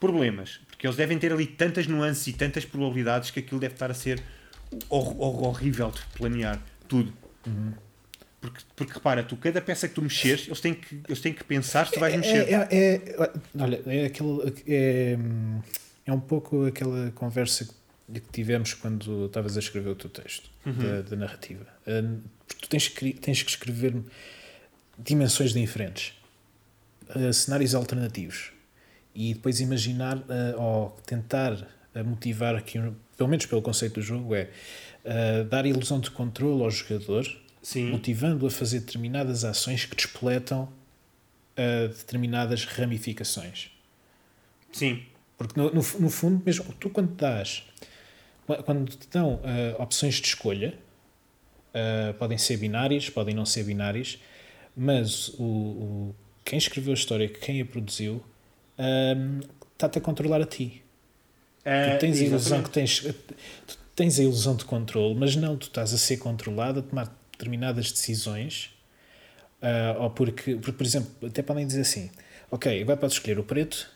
problemas. 0.00 0.58
Porque 0.68 0.86
eles 0.88 0.96
devem 0.96 1.16
ter 1.18 1.32
ali 1.32 1.46
tantas 1.46 1.86
nuances 1.86 2.26
e 2.26 2.32
tantas 2.32 2.64
probabilidades 2.64 3.30
que 3.30 3.38
aquilo 3.38 3.60
deve 3.60 3.74
estar 3.74 3.92
a 3.92 3.94
ser 3.94 4.20
hor- 4.88 5.14
hor- 5.20 5.44
horrível 5.44 5.92
de 5.92 6.00
planear 6.16 6.60
tudo. 6.88 7.12
Porque, 8.40 8.64
porque 8.74 8.92
repara, 8.92 9.22
tu, 9.22 9.36
cada 9.36 9.60
peça 9.62 9.88
que 9.88 9.94
tu 9.94 10.02
mexeres, 10.02 10.46
eles 10.48 10.60
têm 10.60 10.74
que, 10.74 11.00
eles 11.08 11.20
têm 11.20 11.32
que 11.32 11.44
pensar 11.44 11.86
se 11.86 11.92
tu 11.92 12.00
vais 12.00 12.14
mexer. 12.16 12.48
É, 12.52 12.68
é, 12.70 12.94
é- 12.96 13.30
olha, 13.58 13.80
é, 13.86 14.06
aquele, 14.06 14.52
é, 14.66 15.16
é 16.06 16.12
um 16.12 16.20
pouco 16.20 16.66
aquela 16.66 17.10
conversa 17.12 17.68
que 18.12 18.20
tivemos 18.32 18.74
quando 18.74 19.26
estavas 19.26 19.56
a 19.56 19.60
escrever 19.60 19.90
o 19.90 19.94
teu 19.94 20.10
texto 20.10 20.50
Uhum. 20.66 20.72
da, 20.72 21.02
da 21.02 21.16
narrativa. 21.16 21.66
Uh, 21.86 22.20
tu 22.58 22.68
tens 22.68 22.88
que, 22.88 23.12
tens 23.12 23.42
que 23.42 23.50
escrever 23.50 23.94
dimensões 24.98 25.52
diferentes, 25.52 26.14
uh, 27.14 27.32
cenários 27.32 27.74
alternativos 27.74 28.50
e 29.14 29.34
depois 29.34 29.60
imaginar 29.60 30.16
uh, 30.16 30.60
ou 30.60 30.90
tentar 31.04 31.52
uh, 31.52 32.04
motivar 32.04 32.56
aqui, 32.56 32.78
pelo 33.16 33.28
menos 33.28 33.46
pelo 33.46 33.60
conceito 33.60 33.94
do 33.94 34.02
jogo, 34.02 34.34
é 34.34 34.48
dar 35.50 35.66
ilusão 35.66 36.00
de 36.00 36.10
controle 36.10 36.62
ao 36.62 36.70
jogador 36.70 37.26
motivando-o 37.90 38.48
a 38.48 38.50
fazer 38.50 38.80
determinadas 38.80 39.44
ações 39.44 39.84
que 39.84 39.94
despoletam 39.94 40.66
determinadas 41.94 42.64
ramificações. 42.64 43.70
Sim. 44.72 45.02
Porque, 45.36 45.58
no, 45.58 45.66
no, 45.66 45.74
no 45.74 46.10
fundo, 46.10 46.42
mesmo 46.44 46.64
tu, 46.78 46.88
quando 46.90 47.14
dás, 47.14 47.64
quando 48.64 48.88
te 48.96 49.08
dão 49.10 49.40
ah, 49.42 49.82
opções 49.82 50.14
de 50.16 50.26
escolha, 50.28 50.78
ah, 51.74 52.14
podem 52.18 52.38
ser 52.38 52.56
binárias, 52.56 53.08
podem 53.10 53.34
não 53.34 53.44
ser 53.46 53.64
binárias, 53.64 54.18
mas 54.76 55.28
o, 55.38 55.42
o- 55.44 56.14
quem 56.44 56.58
escreveu 56.58 56.92
a 56.92 56.94
história, 56.94 57.28
quem 57.28 57.60
a 57.60 57.64
produziu, 57.64 58.22
ah, 58.78 59.14
está-te 59.72 59.98
a 59.98 60.00
controlar 60.00 60.40
a 60.40 60.46
ti. 60.46 60.82
Eh, 61.64 61.96
Tu 61.96 62.00
tens 62.00 62.20
a 62.20 62.24
ilusão 62.24 62.62
que 62.62 62.70
tens, 62.70 63.00
tu 63.66 63.78
tens 63.96 64.18
a 64.18 64.22
ilusão 64.22 64.54
de 64.56 64.64
controle, 64.64 65.14
mas 65.14 65.34
não, 65.36 65.56
tu 65.56 65.66
estás 65.68 65.92
a 65.94 65.98
ser 65.98 66.18
controlado 66.18 66.80
a 66.80 66.82
tomar 66.82 67.16
determinadas 67.32 67.90
decisões, 67.90 68.70
ah, 69.62 69.96
ou 69.98 70.10
porque, 70.10 70.54
porque, 70.56 70.72
por 70.72 70.84
exemplo, 70.86 71.10
até 71.26 71.42
podem 71.42 71.66
dizer 71.66 71.80
assim: 71.80 72.10
ok, 72.50 72.82
agora 72.82 72.96
podes 72.98 73.16
escolher 73.16 73.38
o 73.38 73.44
preto 73.44 73.90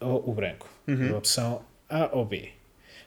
ou 0.00 0.28
o 0.28 0.34
branco, 0.34 0.68
Uhum. 0.86 1.14
a 1.14 1.18
opção 1.18 1.64
A 1.88 2.16
ou 2.16 2.24
B. 2.24 2.50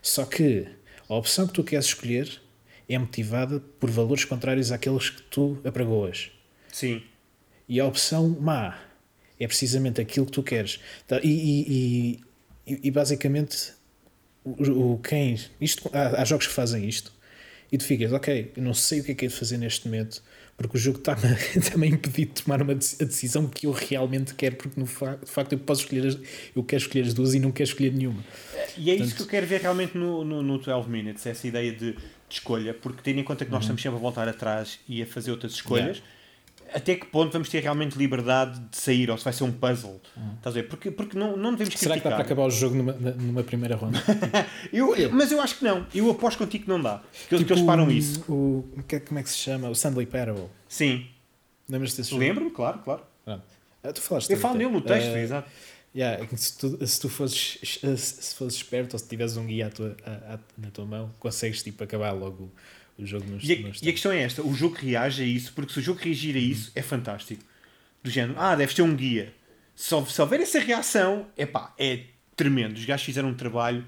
Só 0.02 0.26
que 0.26 0.68
a 1.10 1.16
opção 1.16 1.48
que 1.48 1.54
tu 1.54 1.64
queres 1.64 1.86
escolher 1.86 2.42
é 2.90 2.98
motivada 2.98 3.60
por 3.80 3.90
valores 3.90 4.26
contrários 4.26 4.72
àqueles 4.72 5.10
que 5.10 5.22
tu 5.24 5.60
apregoas. 5.64 6.32
Sim. 6.72 7.02
E 7.68 7.80
a 7.80 7.86
opção 7.86 8.28
má 8.30 8.78
é 9.40 9.48
precisamente 9.48 10.02
aquilo 10.02 10.26
que 10.26 10.32
tu 10.32 10.44
queres. 10.44 10.80
Tá, 11.08 11.20
E, 11.24 11.28
e, 11.30 12.20
e, 12.68 12.80
e 12.84 12.92
basicamente, 12.92 13.74
o, 14.44 14.94
o 14.94 14.98
quem. 15.00 15.40
Isto, 15.60 15.90
há, 15.94 16.22
há 16.22 16.26
jogos 16.26 16.48
que 16.48 16.54
fazem 16.54 16.88
isto 16.88 17.14
e 17.72 17.78
tu 17.78 17.84
ficas, 17.86 18.12
ok, 18.12 18.52
eu 18.58 18.64
não 18.64 18.74
sei 18.74 19.00
o 19.00 19.04
que 19.04 19.12
é 19.12 19.16
que 19.16 19.26
é 19.26 19.28
de 19.30 19.34
fazer 19.34 19.58
neste 19.58 19.88
momento 19.88 20.22
porque 20.68 20.78
o 20.78 20.80
jogo 20.82 21.00
está-me 21.04 21.86
a 21.86 21.90
impedir 21.90 22.26
de 22.26 22.44
tomar 22.44 22.62
uma 22.62 22.74
a 22.74 22.76
decisão 22.76 23.48
que 23.48 23.66
eu 23.68 23.72
realmente 23.72 24.34
quero, 24.36 24.56
porque 24.56 24.80
no 24.80 24.86
fa- 24.86 25.16
de 25.24 25.30
facto 25.30 25.54
eu 25.54 25.60
posso 25.60 25.82
escolher 25.82 26.08
as, 26.08 26.18
eu 26.56 26.64
quero 26.64 26.82
escolher 26.82 27.06
as 27.08 27.14
duas 27.14 27.34
e 27.34 27.40
não 27.40 27.52
quero 27.52 27.70
escolher 27.70 27.94
nenhuma. 27.94 28.24
E 28.78 28.90
é 28.90 28.94
isso 28.96 29.04
Portanto- 29.04 29.16
que 29.18 29.22
eu 29.24 29.28
quero 29.28 29.48
ver 29.48 29.62
realmente 29.62 29.98
no, 29.98 30.24
no, 30.24 30.42
no 30.42 30.58
12 30.58 30.90
Minutes, 30.90 31.26
essa 31.26 31.48
ideia 31.48 31.72
de, 31.72 31.92
de 31.94 31.98
escolha, 32.30 32.74
porque 32.74 33.02
tendo 33.04 33.20
em 33.20 33.24
conta 33.24 33.44
que 33.46 33.52
nós 33.52 33.64
estamos 33.64 33.82
sempre 33.82 33.98
a 33.98 34.02
voltar 34.02 34.28
atrás 34.28 34.80
e 34.88 35.02
a 35.02 35.06
fazer 35.06 35.32
outras 35.32 35.54
escolhas, 35.54 36.02
até 36.74 36.96
que 36.96 37.06
ponto 37.06 37.32
vamos 37.32 37.50
ter 37.50 37.60
realmente 37.62 37.98
liberdade 37.98 38.60
de 38.60 38.78
sair, 38.78 39.10
ou 39.10 39.18
se 39.18 39.24
vai 39.24 39.34
ser 39.34 39.44
um 39.44 39.52
puzzle. 39.52 40.00
Estás 40.38 40.56
a 40.56 40.62
ver? 40.62 40.68
Porque, 40.68 40.90
porque 40.92 41.18
não, 41.18 41.36
não 41.38 41.52
devemos 41.52 41.74
Será 41.80 41.98
que 41.98 42.04
dá 42.04 42.12
para 42.12 42.24
acabar 42.24 42.44
o 42.46 42.50
jogo 42.52 42.76
numa, 42.76 42.94
numa 42.94 43.44
primeira 43.44 43.76
ronda? 43.76 44.00
Eu, 44.72 44.94
mas 45.12 45.32
eu 45.32 45.42
acho 45.42 45.58
que 45.58 45.64
não. 45.64 45.86
Eu 45.94 46.10
aposto 46.10 46.38
contigo 46.38 46.64
que 46.66 46.70
não 46.70 46.82
dá. 46.82 47.02
Que, 47.28 47.36
eles- 47.36 47.46
que 47.46 47.54
eles 47.54 47.62
Tipo 47.62 47.66
param 47.66 47.90
isso. 47.92 48.22
O, 48.32 48.66
que 48.88 48.96
é- 48.96 49.00
como 49.00 49.20
é 49.20 49.24
que 49.24 49.30
se 49.30 49.38
chama? 49.38 49.70
O 49.70 49.74
Stanley 49.74 50.06
Parable. 50.06 50.46
Sim. 50.68 51.06
Lembras-te 51.70 51.98
desse 51.98 52.10
jogo? 52.12 52.22
Lembro-me, 52.22 52.52
claro, 52.52 52.80
claro. 52.80 53.02
Ah, 53.84 53.92
tu 53.94 54.02
falaste 54.02 54.30
Eu 54.32 54.38
falo 54.38 54.58
nele 54.58 54.70
no 54.72 54.82
texto, 54.82 55.08
Ah, 55.14 55.20
exato. 55.20 55.50
Yeah, 55.94 56.24
é 56.24 56.38
se, 56.38 56.58
tu, 56.58 56.88
se 56.88 57.02
tu 57.02 57.10
fosses, 57.10 57.80
se 57.98 58.36
fosses 58.36 58.56
esperto 58.56 58.94
ou 58.94 59.00
se 59.00 59.08
tiveres 59.10 59.36
um 59.36 59.46
guia 59.46 59.68
à 59.68 59.70
tua, 59.70 59.98
à- 60.06 60.36
à- 60.36 60.40
na 60.58 60.70
tua 60.72 60.86
mão, 60.86 61.12
consegues 61.20 61.62
tipo, 61.64 61.84
acabar 61.84 62.12
logo 62.12 62.50
o, 63.04 63.08
jogo 63.08 63.26
nos, 63.30 63.44
E 63.44 63.54
a, 63.54 63.60
nos 63.60 63.82
e 63.82 63.90
a 63.90 63.92
questão 63.92 64.12
é 64.12 64.22
esta: 64.22 64.42
o 64.42 64.54
jogo 64.54 64.76
reage 64.76 65.24
a 65.24 65.26
isso, 65.26 65.54
porque 65.54 65.74
se 65.74 65.80
o 65.80 65.82
jogo 65.82 66.00
reagir 66.02 66.36
a 66.36 66.40
isso, 66.40 66.72
é 66.76 66.82
fantástico. 66.82 67.44
Do 68.04 68.10
género, 68.10 68.40
ah, 68.40 68.56
deve 68.56 68.74
ter 68.74 68.82
um 68.82 68.96
guia. 68.96 69.34
Se, 69.76 69.96
se 70.06 70.22
houver 70.22 70.40
essa 70.42 70.60
reação, 70.60 71.28
epá, 71.38 71.74
é 71.78 72.06
tremendo. 72.36 72.76
Os 72.78 72.86
gajos 72.86 73.06
fizeram 73.06 73.30
um 73.30 73.34
trabalho 73.34 73.86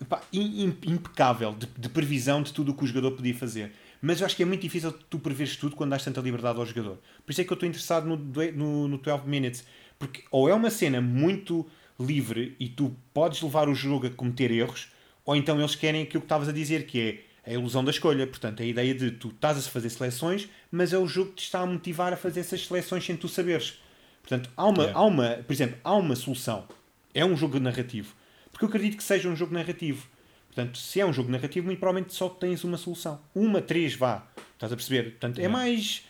epá, 0.00 0.22
im- 0.32 0.64
im- 0.64 0.76
impecável 0.92 1.52
de, 1.54 1.66
de 1.78 1.88
previsão 1.88 2.42
de 2.42 2.52
tudo 2.52 2.72
o 2.72 2.74
que 2.74 2.84
o 2.84 2.86
jogador 2.86 3.12
podia 3.12 3.34
fazer. 3.34 3.72
Mas 4.02 4.20
eu 4.20 4.26
acho 4.26 4.34
que 4.34 4.42
é 4.42 4.46
muito 4.46 4.62
difícil 4.62 4.92
tu 4.92 5.18
preveres 5.18 5.56
tudo 5.56 5.76
quando 5.76 5.90
dás 5.90 6.02
tanta 6.02 6.20
liberdade 6.20 6.58
ao 6.58 6.64
jogador. 6.64 6.98
Por 7.24 7.30
isso 7.32 7.40
é 7.40 7.44
que 7.44 7.52
eu 7.52 7.54
estou 7.54 7.68
interessado 7.68 8.06
no, 8.06 8.16
no, 8.16 8.88
no 8.88 8.98
12 8.98 9.26
Minutes. 9.26 9.64
Porque 9.98 10.24
ou 10.30 10.48
é 10.48 10.54
uma 10.54 10.70
cena 10.70 11.00
muito 11.02 11.66
livre 11.98 12.56
e 12.58 12.66
tu 12.68 12.96
podes 13.12 13.42
levar 13.42 13.68
o 13.68 13.74
jogo 13.74 14.06
a 14.06 14.10
cometer 14.10 14.50
erros, 14.50 14.88
ou 15.26 15.36
então 15.36 15.58
eles 15.60 15.74
querem 15.74 16.00
aquilo 16.02 16.22
que 16.22 16.24
estavas 16.24 16.48
a 16.48 16.52
dizer, 16.52 16.86
que 16.86 16.98
é 16.98 17.24
a 17.50 17.54
ilusão 17.54 17.84
da 17.84 17.90
escolha. 17.90 18.26
Portanto, 18.26 18.62
a 18.62 18.66
ideia 18.66 18.94
de 18.94 19.10
tu 19.10 19.28
estás 19.28 19.58
a 19.58 19.62
fazer 19.62 19.90
seleções, 19.90 20.48
mas 20.70 20.92
é 20.92 20.98
o 20.98 21.06
jogo 21.06 21.30
que 21.30 21.36
te 21.36 21.44
está 21.44 21.60
a 21.60 21.66
motivar 21.66 22.12
a 22.12 22.16
fazer 22.16 22.40
essas 22.40 22.66
seleções 22.66 23.04
sem 23.04 23.16
tu 23.16 23.28
saberes. 23.28 23.80
Portanto, 24.22 24.50
há 24.56 24.66
uma, 24.66 24.90
há 24.92 25.04
uma, 25.04 25.28
por 25.46 25.52
exemplo, 25.52 25.78
há 25.82 25.94
uma 25.94 26.14
solução. 26.14 26.66
É 27.12 27.24
um 27.24 27.36
jogo 27.36 27.58
narrativo. 27.58 28.14
Porque 28.52 28.64
eu 28.64 28.68
acredito 28.68 28.96
que 28.96 29.02
seja 29.02 29.28
um 29.28 29.34
jogo 29.34 29.52
narrativo. 29.52 30.06
Portanto, 30.46 30.78
se 30.78 31.00
é 31.00 31.06
um 31.06 31.12
jogo 31.12 31.30
narrativo, 31.30 31.66
muito 31.66 31.78
provavelmente 31.78 32.14
só 32.14 32.28
tens 32.28 32.62
uma 32.64 32.76
solução. 32.76 33.20
Uma, 33.34 33.60
três, 33.60 33.94
vá. 33.94 34.26
Estás 34.54 34.72
a 34.72 34.76
perceber? 34.76 35.10
Portanto, 35.10 35.40
é 35.40 35.48
mais 35.48 36.04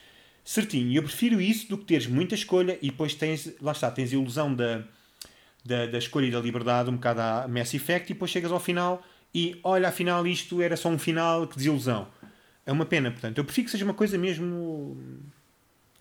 certinho. 0.45 0.89
E 0.91 0.97
eu 0.97 1.03
prefiro 1.03 1.41
isso 1.41 1.69
do 1.69 1.79
que 1.79 1.85
teres 1.85 2.07
muita 2.07 2.35
escolha 2.35 2.79
e 2.83 2.91
depois 2.91 3.15
tens, 3.15 3.55
lá 3.61 3.73
está, 3.73 3.91
tens 3.91 4.11
a 4.13 4.15
ilusão 4.15 4.55
da, 4.55 4.83
da, 5.65 5.87
da 5.87 5.99
escolha 5.99 6.27
e 6.27 6.31
da 6.31 6.41
liberdade, 6.41 6.91
um 6.91 6.95
bocado 6.95 7.21
a 7.21 7.49
Mass 7.49 7.73
Effect, 7.75 8.11
e 8.11 8.15
depois 8.15 8.31
chegas 8.31 8.51
ao 8.51 8.61
final 8.61 9.03
e 9.35 9.59
olha, 9.63 9.89
afinal 9.89 10.27
isto 10.27 10.61
era 10.61 10.77
só 10.77 10.89
um 10.89 10.99
final, 10.99 11.47
que 11.47 11.57
desilusão. 11.57 12.09
É 12.67 12.73
uma 12.73 12.85
pena, 12.85 13.11
portanto. 13.11 13.39
Eu 13.39 13.45
prefiro 13.45 13.67
que 13.67 13.71
seja 13.71 13.85
uma 13.85 13.95
coisa 13.95 14.19
mesmo 14.19 14.97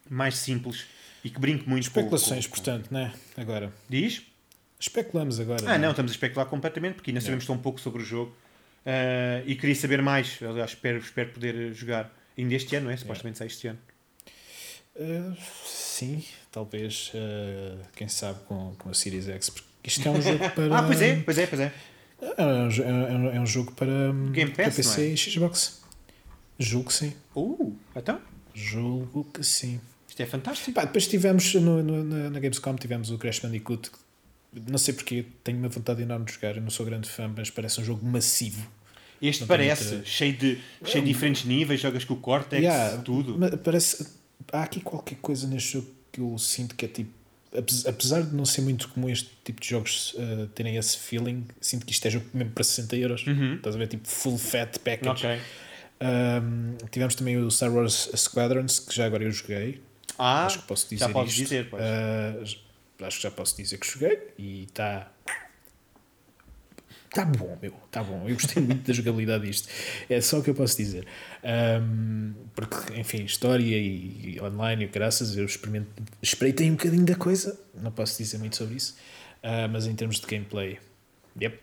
mais 0.09 0.37
simples 0.37 0.85
e 1.23 1.29
que 1.29 1.39
brinque 1.39 1.67
muito 1.67 1.83
Especulações, 1.83 2.47
com, 2.47 2.55
com, 2.55 2.63
portanto, 2.63 2.91
né? 2.91 3.13
Agora. 3.37 3.71
Diz? 3.87 4.23
Especulamos 4.79 5.39
agora. 5.39 5.63
Ah, 5.67 5.77
não, 5.77 5.91
estamos 5.91 6.11
a 6.11 6.15
especular 6.15 6.45
completamente 6.47 6.95
porque 6.95 7.11
ainda 7.11 7.21
sabemos 7.21 7.45
tão 7.45 7.57
pouco 7.57 7.79
sobre 7.79 8.01
o 8.01 8.05
jogo 8.05 8.33
uh, 8.85 9.43
e 9.45 9.55
queria 9.55 9.75
saber 9.75 10.01
mais. 10.01 10.39
Aliás, 10.41 10.71
espero, 10.71 10.99
espero 10.99 11.29
poder 11.31 11.73
jogar 11.73 12.11
ainda 12.37 12.55
este 12.55 12.75
ano, 12.75 12.85
não 12.85 12.93
é? 12.93 12.97
Supostamente 12.97 13.37
sai 13.37 13.47
este 13.47 13.67
ano. 13.67 13.79
Uh, 14.95 15.35
sim, 15.65 16.23
talvez, 16.51 17.11
uh, 17.13 17.79
quem 17.95 18.07
sabe, 18.07 18.39
com, 18.45 18.75
com 18.77 18.89
a 18.89 18.93
Series 18.93 19.27
X, 19.27 19.49
porque 19.49 19.67
isto 19.83 20.07
é 20.07 20.11
um 20.11 20.21
jogo 20.21 20.49
para. 20.51 20.75
ah, 20.77 20.83
pois 20.83 21.01
é, 21.01 21.15
pois 21.17 21.37
é, 21.37 21.47
pois 21.47 21.61
é. 21.61 21.73
É 22.21 22.43
um, 22.43 22.69
é 22.69 23.11
um, 23.15 23.29
é 23.35 23.39
um 23.39 23.45
jogo 23.45 23.71
para, 23.73 24.11
Game 24.31 24.51
Pass, 24.51 24.55
para 24.55 24.71
PC 24.71 25.01
é? 25.01 25.13
e 25.13 25.17
Xbox. 25.17 25.81
Julgo 26.57 26.87
que 26.89 26.93
sim. 26.93 27.13
Uh, 27.35 27.75
então? 27.95 28.19
Julgo 28.53 29.23
que 29.33 29.43
sim. 29.43 29.79
Isto 30.07 30.21
é 30.21 30.25
fantástico. 30.25 30.73
Pá, 30.73 30.83
depois 30.83 31.07
tivemos 31.07 31.53
no, 31.55 31.81
no, 31.81 32.29
na, 32.29 32.39
Gamescom 32.39 32.75
tivemos 32.75 33.09
o 33.09 33.17
Crash 33.17 33.39
Bandicoot. 33.39 33.89
Não 34.67 34.77
sei 34.77 34.93
porque, 34.93 35.25
tenho 35.43 35.57
uma 35.57 35.69
vontade 35.69 36.01
enorme 36.01 36.25
de 36.25 36.33
jogar. 36.33 36.57
Eu 36.57 36.61
não 36.61 36.69
sou 36.69 36.85
grande 36.85 37.09
fã, 37.09 37.31
mas 37.33 37.49
parece 37.49 37.79
um 37.79 37.83
jogo 37.85 38.05
massivo. 38.05 38.67
Este 39.21 39.45
parece, 39.45 39.95
muita... 39.95 40.05
cheio, 40.05 40.33
de, 40.33 40.61
cheio 40.83 41.03
de 41.03 41.11
diferentes 41.11 41.45
níveis, 41.45 41.79
jogas 41.79 42.05
com 42.05 42.13
o 42.13 42.17
Cortex, 42.17 42.61
yeah, 42.61 42.97
tudo. 43.01 43.37
Parece, 43.57 44.07
há 44.51 44.63
aqui 44.63 44.79
qualquer 44.79 45.15
coisa 45.15 45.45
neste 45.45 45.73
jogo 45.73 45.87
que 46.11 46.21
eu 46.21 46.37
sinto 46.37 46.75
que 46.75 46.85
é 46.85 46.87
tipo. 46.87 47.18
Apesar 47.87 48.21
de 48.21 48.35
não 48.35 48.45
ser 48.45 48.61
muito 48.61 48.89
comum 48.89 49.09
este 49.09 49.29
tipo 49.43 49.59
de 49.59 49.69
jogos 49.69 50.13
uh, 50.13 50.47
terem 50.53 50.75
esse 50.77 50.97
feeling, 50.97 51.45
sinto 51.59 51.85
que 51.85 51.91
isto 51.91 52.05
é 52.05 52.11
jogo 52.11 52.25
mesmo 52.33 52.51
para 52.51 52.63
60 52.63 52.95
euros. 52.95 53.25
Uhum. 53.25 53.55
Estás 53.55 53.75
a 53.75 53.79
ver? 53.79 53.87
Tipo 53.87 54.07
full 54.07 54.37
fat 54.37 54.77
package. 54.79 55.25
Ok. 55.25 55.39
Um, 56.01 56.77
tivemos 56.91 57.15
também 57.15 57.37
o 57.37 57.49
Star 57.49 57.73
Wars 57.73 58.09
Squadrons, 58.15 58.79
que 58.79 58.95
já 58.95 59.05
agora 59.05 59.23
eu 59.23 59.31
joguei. 59.31 59.81
Ah, 60.17 60.45
acho 60.45 60.59
que 60.59 60.67
posso 60.67 60.89
dizer 60.89 61.05
já 61.05 61.09
podes 61.09 61.33
isto. 61.33 61.43
dizer. 61.43 61.69
Uh, 61.73 62.43
acho 63.05 63.17
que 63.17 63.23
já 63.23 63.31
posso 63.31 63.57
dizer 63.57 63.77
que 63.77 63.87
joguei 63.87 64.19
e 64.37 64.63
está. 64.63 65.11
Está 67.09 67.25
bom, 67.25 67.57
meu, 67.59 67.73
está 67.87 68.03
bom. 68.03 68.29
Eu 68.29 68.35
gostei 68.35 68.61
muito 68.61 68.85
da 68.87 68.93
jogabilidade 68.93 69.45
disto. 69.47 69.67
É 70.07 70.21
só 70.21 70.37
o 70.39 70.43
que 70.43 70.49
eu 70.51 70.53
posso 70.53 70.77
dizer. 70.77 71.07
Um, 71.43 72.33
porque, 72.55 72.93
enfim, 72.99 73.23
história 73.23 73.63
e, 73.63 74.35
e 74.35 74.41
online 74.41 74.85
e 74.85 74.87
graças, 74.87 75.35
eu 75.35 75.43
experimento, 75.45 75.87
espreitei 76.21 76.69
um 76.69 76.75
bocadinho 76.75 77.05
da 77.05 77.15
coisa. 77.15 77.59
Não 77.73 77.91
posso 77.91 78.17
dizer 78.21 78.37
muito 78.37 78.55
sobre 78.55 78.75
isso. 78.75 78.95
Uh, 79.43 79.67
mas 79.71 79.87
em 79.87 79.95
termos 79.95 80.19
de 80.19 80.27
gameplay, 80.27 80.79
yep. 81.41 81.59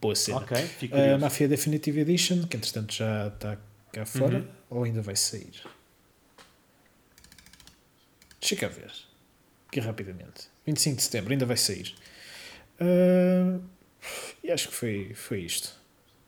Boa 0.00 0.16
cena. 0.16 0.38
Ok, 0.38 0.56
fico 0.56 0.96
uh, 0.96 1.16
Mafia 1.20 1.46
Definitive 1.46 2.00
Edition, 2.00 2.42
que 2.48 2.56
entretanto 2.56 2.92
já 2.92 3.28
está 3.28 3.56
cá 3.92 4.04
fora, 4.04 4.38
Uhum. 4.38 4.48
ou 4.70 4.82
ainda 4.84 5.00
vai 5.02 5.14
sair? 5.14 5.52
Deixa 8.40 8.56
cá 8.56 8.66
ver. 8.68 8.90
Aqui 9.68 9.78
rapidamente. 9.78 10.48
25 10.66 10.96
de 10.96 11.02
setembro, 11.02 11.32
ainda 11.32 11.46
vai 11.46 11.56
sair. 11.56 11.94
Uh, 12.80 13.60
e 14.44 14.50
acho 14.50 14.68
que 14.68 14.74
foi, 14.74 15.12
foi 15.14 15.40
isto. 15.40 15.74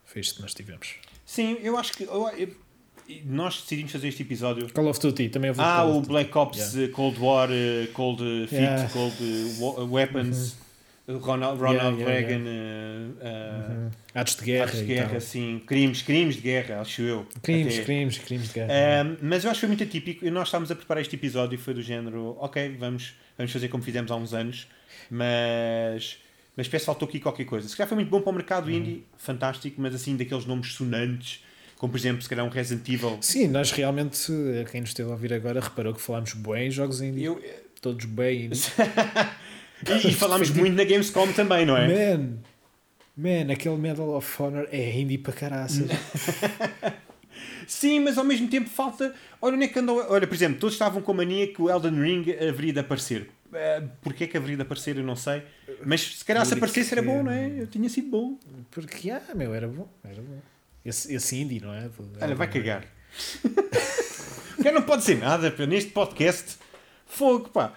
Foi 0.05 0.21
isto 0.21 0.37
que 0.37 0.43
nós 0.43 0.55
tivemos. 0.55 0.95
Sim, 1.25 1.57
eu 1.63 1.77
acho 1.79 1.93
que. 1.95 2.05
eu- 2.05 2.29
eu- 2.37 2.63
nós 3.27 3.61
decidimos 3.63 3.93
fazer 3.93 4.09
este 4.09 4.23
episódio. 4.23 4.73
Call 4.73 4.87
of 4.89 5.01
Duty, 5.01 5.29
também 5.29 5.51
vou 5.53 5.65
Ah, 5.65 5.79
Call 5.83 5.91
of 5.99 5.99
o. 5.99 6.09
Black 6.09 6.39
Ops 6.39 6.75
Yeah. 6.75 6.93
uh, 6.93 6.95
Cold 6.95 7.19
War, 7.21 7.49
uh, 7.51 7.87
Cold 7.93 8.23
uh, 8.23 8.47
Fit, 8.49 8.55
Yeah. 8.61 8.89
Cold 8.91 9.17
uh, 9.21 9.85
Weapons, 9.93 10.57
uh, 11.09 11.19
Ronald, 11.19 11.61
Ronald 11.61 11.99
Yeah, 11.99 12.13
yeah, 12.21 12.29
Reagan, 12.29 12.45
uh, 12.45 13.11
uh, 13.11 13.73
Uhum. 13.85 13.91
Atos 14.15 14.37
de 14.37 14.45
guerra. 14.45 14.65
atos 14.67 14.79
de 14.79 14.85
guerra, 14.87 15.17
assim, 15.17 15.63
crimes, 15.67 16.03
crimes 16.03 16.37
de 16.37 16.41
guerra, 16.43 16.81
acho 16.81 17.03
eu. 17.03 17.27
Crimes, 17.43 17.75
Até. 17.75 17.85
crimes, 17.85 18.19
crimes 18.19 18.49
de 18.49 18.55
guerra. 18.55 18.73
Um, 19.05 19.17
mas 19.23 19.45
eu 19.45 19.51
acho 19.51 19.59
que 19.59 19.67
foi 19.67 19.69
muito 19.69 19.83
atípico. 19.85 20.31
Nós 20.31 20.49
estávamos 20.49 20.71
a 20.71 20.75
preparar 20.77 21.01
este 21.03 21.17
episódio 21.17 21.57
e 21.57 21.59
foi 21.59 21.75
do 21.75 21.83
género, 21.83 22.37
ok, 22.41 22.77
vamos, 22.79 23.15
vamos 23.37 23.53
fazer 23.53 23.69
como 23.69 23.83
fizemos 23.83 24.11
há 24.11 24.17
uns 24.17 24.33
anos, 24.33 24.69
mas, 25.11 26.19
mas 26.57 26.69
parece 26.69 26.85
que 26.85 26.87
faltou 26.87 27.09
aqui 27.09 27.21
qualquer 27.21 27.45
coisa. 27.45 27.69
Se 27.69 27.77
calhar 27.77 27.89
foi 27.89 27.97
muito 27.97 28.11
bom 28.11 28.21
para 28.21 28.31
o 28.31 28.35
mercado 28.35 28.71
indie, 28.71 29.05
fantástico, 29.17 29.81
mas 29.81 29.95
assim, 29.95 30.17
daqueles 30.17 30.45
nomes 30.45 30.75
sonantes, 30.75 31.43
como 31.77 31.93
por 31.93 31.99
exemplo, 31.99 32.23
se 32.23 32.29
calhar 32.29 32.45
um 32.45 32.49
Resident 32.49 32.89
Evil. 32.89 33.19
Sim, 33.21 33.49
nós 33.49 33.73
realmente, 33.73 34.31
quem 34.71 34.81
nos 34.81 34.91
esteve 34.91 35.09
a 35.09 35.13
ouvir 35.13 35.33
agora, 35.33 35.61
reparou 35.61 35.93
que 35.95 36.01
falámos 36.01 36.35
bem 36.35 36.69
em 36.69 36.71
jogos 36.71 37.01
indie. 37.01 37.25
Eu, 37.25 37.43
Todos 37.83 38.05
bem 38.05 38.49
e, 39.89 40.09
e 40.09 40.15
falámos 40.15 40.51
muito 40.51 40.77
na 40.77 40.85
Gamescom 40.85 41.33
também, 41.33 41.67
não 41.67 41.77
é? 41.77 41.89
Man, 42.17 42.39
man, 43.17 43.53
aquele 43.53 43.77
Medal 43.77 44.11
of 44.11 44.41
Honor 44.41 44.69
é 44.71 45.01
indie 45.01 45.19
para 45.19 45.33
caraças. 45.33 45.89
Sim, 47.67 47.99
mas 47.99 48.17
ao 48.17 48.25
mesmo 48.25 48.47
tempo 48.47 48.71
falta. 48.71 49.13
Olha, 49.41 49.57
onde 49.57 49.65
é 49.65 49.69
que 49.69 49.81
andou? 49.81 49.99
Olha, 50.09 50.29
por 50.29 50.35
exemplo, 50.35 50.61
todos 50.61 50.75
estavam 50.75 51.03
com 51.03 51.11
a 51.11 51.15
mania 51.17 51.53
que 51.53 51.61
o 51.61 51.69
Elden 51.69 52.01
Ring 52.01 52.25
haveria 52.49 52.73
de 52.73 52.79
aparecer. 52.79 53.29
Uh, 53.53 53.89
Porquê 54.01 54.27
que 54.27 54.37
haveria 54.37 54.57
de 54.57 54.63
aparecer, 54.63 54.97
eu 54.97 55.05
não 55.05 55.15
sei. 55.15 55.43
Mas 55.85 56.01
se 56.19 56.25
calhar 56.25 56.45
se 56.45 56.53
Porque- 56.57 56.65
aparecesse 56.65 56.95
era 56.95 57.03
bom, 57.03 57.23
não 57.23 57.31
é? 57.31 57.61
Eu 57.61 57.67
tinha 57.67 57.89
sido 57.89 58.09
bom. 58.09 58.39
Porque, 58.71 59.11
ah, 59.11 59.23
meu, 59.35 59.55
era 59.55 59.69
bom. 59.69 59.87
Era 60.03 60.23
bom. 60.23 60.41
Esse, 60.85 61.15
esse 61.15 61.37
indie, 61.37 61.61
não 61.61 61.73
é? 61.75 61.91
Olha, 62.21 62.35
vai 62.35 62.49
cagar. 62.51 62.85
O 64.59 64.63
cara 64.63 64.77
não 64.77 64.83
pode 64.83 65.03
ser 65.03 65.19
nada 65.19 65.51
pá, 65.51 65.67
neste 65.67 65.91
podcast. 65.91 66.57
Fogo, 67.05 67.49
pá. 67.49 67.75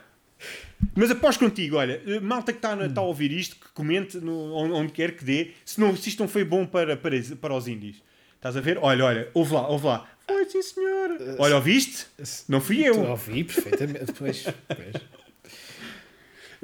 Mas 0.93 1.09
após 1.09 1.36
contigo, 1.36 1.78
olha, 1.78 1.99
eh, 2.05 2.19
malta 2.19 2.51
que 2.53 2.59
está 2.59 2.78
tá 2.89 3.01
a 3.01 3.03
ouvir 3.03 3.32
isto, 3.32 3.55
que 3.55 3.69
comente 3.69 4.17
no, 4.17 4.53
onde, 4.53 4.91
quer 4.91 5.15
que 5.15 5.23
dê, 5.26 5.51
se, 5.65 5.80
não, 5.80 5.95
se 5.95 6.09
isto 6.09 6.19
não 6.19 6.28
foi 6.28 6.43
bom 6.43 6.63
para, 6.63 6.95
para, 6.95 7.15
para 7.41 7.55
os 7.55 7.67
indies. 7.67 8.03
Estás 8.36 8.55
a 8.55 8.61
ver? 8.61 8.78
Olha, 8.80 9.03
olha, 9.03 9.30
ouve 9.34 9.53
lá, 9.53 9.67
ouve 9.67 9.88
lá. 9.88 10.07
Foi 10.28 10.45
sim, 10.47 10.61
senhor. 10.61 11.17
Olha, 11.39 11.55
ouviste? 11.55 12.05
Não 12.47 12.61
fui 12.61 12.88
eu. 12.88 12.99
Ouvi 13.09 13.43
perfeitamente. 13.43 14.05
Depois, 14.05 14.45
depois. 14.69 14.95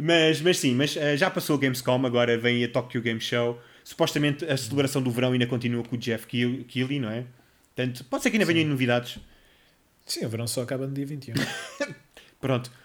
Mas, 0.03 0.41
mas 0.41 0.57
sim, 0.57 0.73
mas 0.73 0.97
eh, 0.97 1.15
já 1.15 1.29
passou 1.29 1.55
a 1.55 1.59
Gamescom, 1.59 2.03
agora 2.07 2.35
vem 2.35 2.63
a 2.63 2.67
Tokyo 2.67 3.03
Game 3.03 3.21
Show. 3.21 3.61
Supostamente 3.83 4.43
a 4.45 4.57
celebração 4.57 4.99
do 4.99 5.11
verão 5.11 5.31
ainda 5.31 5.45
continua 5.45 5.83
com 5.83 5.95
o 5.95 5.99
Jeff 5.99 6.25
Keighley, 6.25 6.99
não 6.99 7.11
é? 7.11 7.25
Portanto, 7.75 8.03
pode 8.05 8.23
ser 8.23 8.31
que 8.31 8.37
ainda 8.37 8.51
venham 8.51 8.67
novidades. 8.67 9.19
Sim, 10.03 10.25
o 10.25 10.29
verão 10.29 10.47
só 10.47 10.63
acaba 10.63 10.87
no 10.87 10.93
dia 10.93 11.05
21. 11.05 11.35
Pronto. 12.41 12.71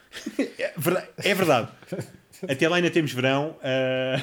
É 0.58 0.72
verdade. 0.76 1.08
É 1.16 1.34
verdade. 1.34 1.68
Até 2.46 2.68
lá 2.68 2.76
ainda 2.76 2.90
temos 2.90 3.12
verão. 3.12 3.58
ah, 3.62 4.20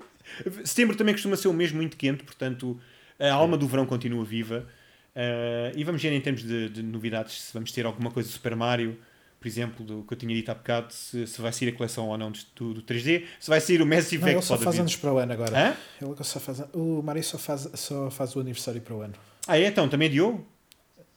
Setembro 0.64 0.96
também 0.96 1.14
costuma 1.14 1.36
ser 1.36 1.48
o 1.48 1.52
mês 1.52 1.72
muito 1.72 1.96
quente, 1.96 2.24
portanto 2.24 2.80
a 3.18 3.30
alma 3.32 3.58
do 3.58 3.68
verão 3.68 3.84
continua 3.84 4.24
viva. 4.24 4.66
Ah, 5.14 5.72
e 5.74 5.84
vamos 5.84 6.02
ver 6.02 6.12
em 6.12 6.20
termos 6.22 6.42
de, 6.42 6.70
de 6.70 6.82
novidades 6.82 7.42
se 7.42 7.52
vamos 7.52 7.70
ter 7.70 7.84
alguma 7.84 8.10
coisa 8.10 8.30
do 8.30 8.32
Super 8.32 8.56
Mario, 8.56 8.98
por 9.40 9.48
exemplo, 9.48 9.84
do 9.84 10.02
que 10.04 10.12
eu 10.12 10.18
tinha 10.18 10.34
dito 10.34 10.50
há 10.50 10.54
bocado, 10.54 10.92
se, 10.92 11.26
se 11.26 11.40
vai 11.40 11.50
sair 11.52 11.70
a 11.70 11.72
coleção 11.72 12.08
ou 12.08 12.18
não 12.18 12.30
do, 12.30 12.74
do 12.74 12.82
3D, 12.82 13.24
se 13.40 13.48
vai 13.48 13.60
sair 13.60 13.80
o 13.80 13.86
Massive 13.86 14.20
Não, 14.22 14.28
ele 14.28 14.38
Effect 14.38 14.46
só 14.46 14.56
faz 14.56 14.68
haver. 14.68 14.80
anos 14.82 14.96
para 14.96 15.12
o 15.12 15.18
ano 15.18 15.32
agora. 15.32 15.58
Hã? 15.58 15.76
Ele 16.06 16.14
só 16.24 16.38
faz, 16.38 16.62
o 16.74 17.02
Mario 17.02 17.24
só 17.24 17.38
faz, 17.38 17.68
só 17.74 18.10
faz 18.10 18.36
o 18.36 18.40
aniversário 18.40 18.80
para 18.82 18.94
o 18.94 19.00
ano. 19.00 19.14
Ah, 19.48 19.58
é? 19.58 19.66
Então, 19.66 19.88
também 19.88 20.08
adiou? 20.08 20.46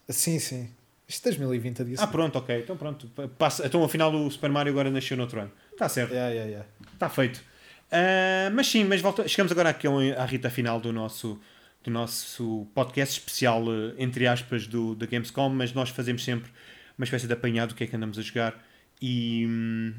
Sim, 0.10 0.40
sim. 0.40 0.70
Isto 1.08 1.26
2020 1.26 1.82
a 1.82 1.86
dia 1.86 1.96
Ah, 2.00 2.08
pronto, 2.08 2.38
ok. 2.38 2.60
Então 2.60 2.78
pronto. 2.78 3.08
Passa. 3.38 3.66
Então 3.66 3.84
afinal 3.84 4.14
o 4.16 4.32
Super 4.32 4.50
Mario 4.50 4.72
agora 4.72 4.90
nasceu 4.90 5.18
no 5.18 5.24
outro 5.24 5.42
ano. 5.42 5.52
Está 5.72 5.90
certo. 5.90 6.12
Yeah, 6.12 6.32
yeah, 6.34 6.50
yeah. 6.50 6.70
Está 6.94 7.10
feito. 7.10 7.44
Ah, 7.92 8.50
mas 8.54 8.68
sim, 8.68 8.84
mas 8.86 9.02
volta, 9.02 9.28
chegamos 9.28 9.52
agora 9.52 9.70
aqui 9.70 9.86
à 10.18 10.26
reta 10.26 10.50
final 10.50 10.80
do 10.80 10.92
nosso, 10.94 11.40
do 11.84 11.92
nosso 11.92 12.66
podcast 12.74 13.20
especial, 13.20 13.64
eh, 13.68 13.94
entre 14.00 14.26
aspas, 14.26 14.66
do, 14.66 14.96
da 14.96 15.06
Gamescom, 15.06 15.50
mas 15.50 15.74
nós 15.74 15.90
fazemos 15.90 16.24
sempre 16.24 16.50
uma 16.98 17.06
espécie 17.06 17.28
de 17.28 17.34
apanhado 17.34 17.70
do 17.70 17.76
que 17.76 17.84
é 17.84 17.88
que 17.88 17.96
andamos 17.96 18.18
a 18.18 18.22
jogar 18.22 18.64
e, 19.02 19.46
hum, 19.48 19.94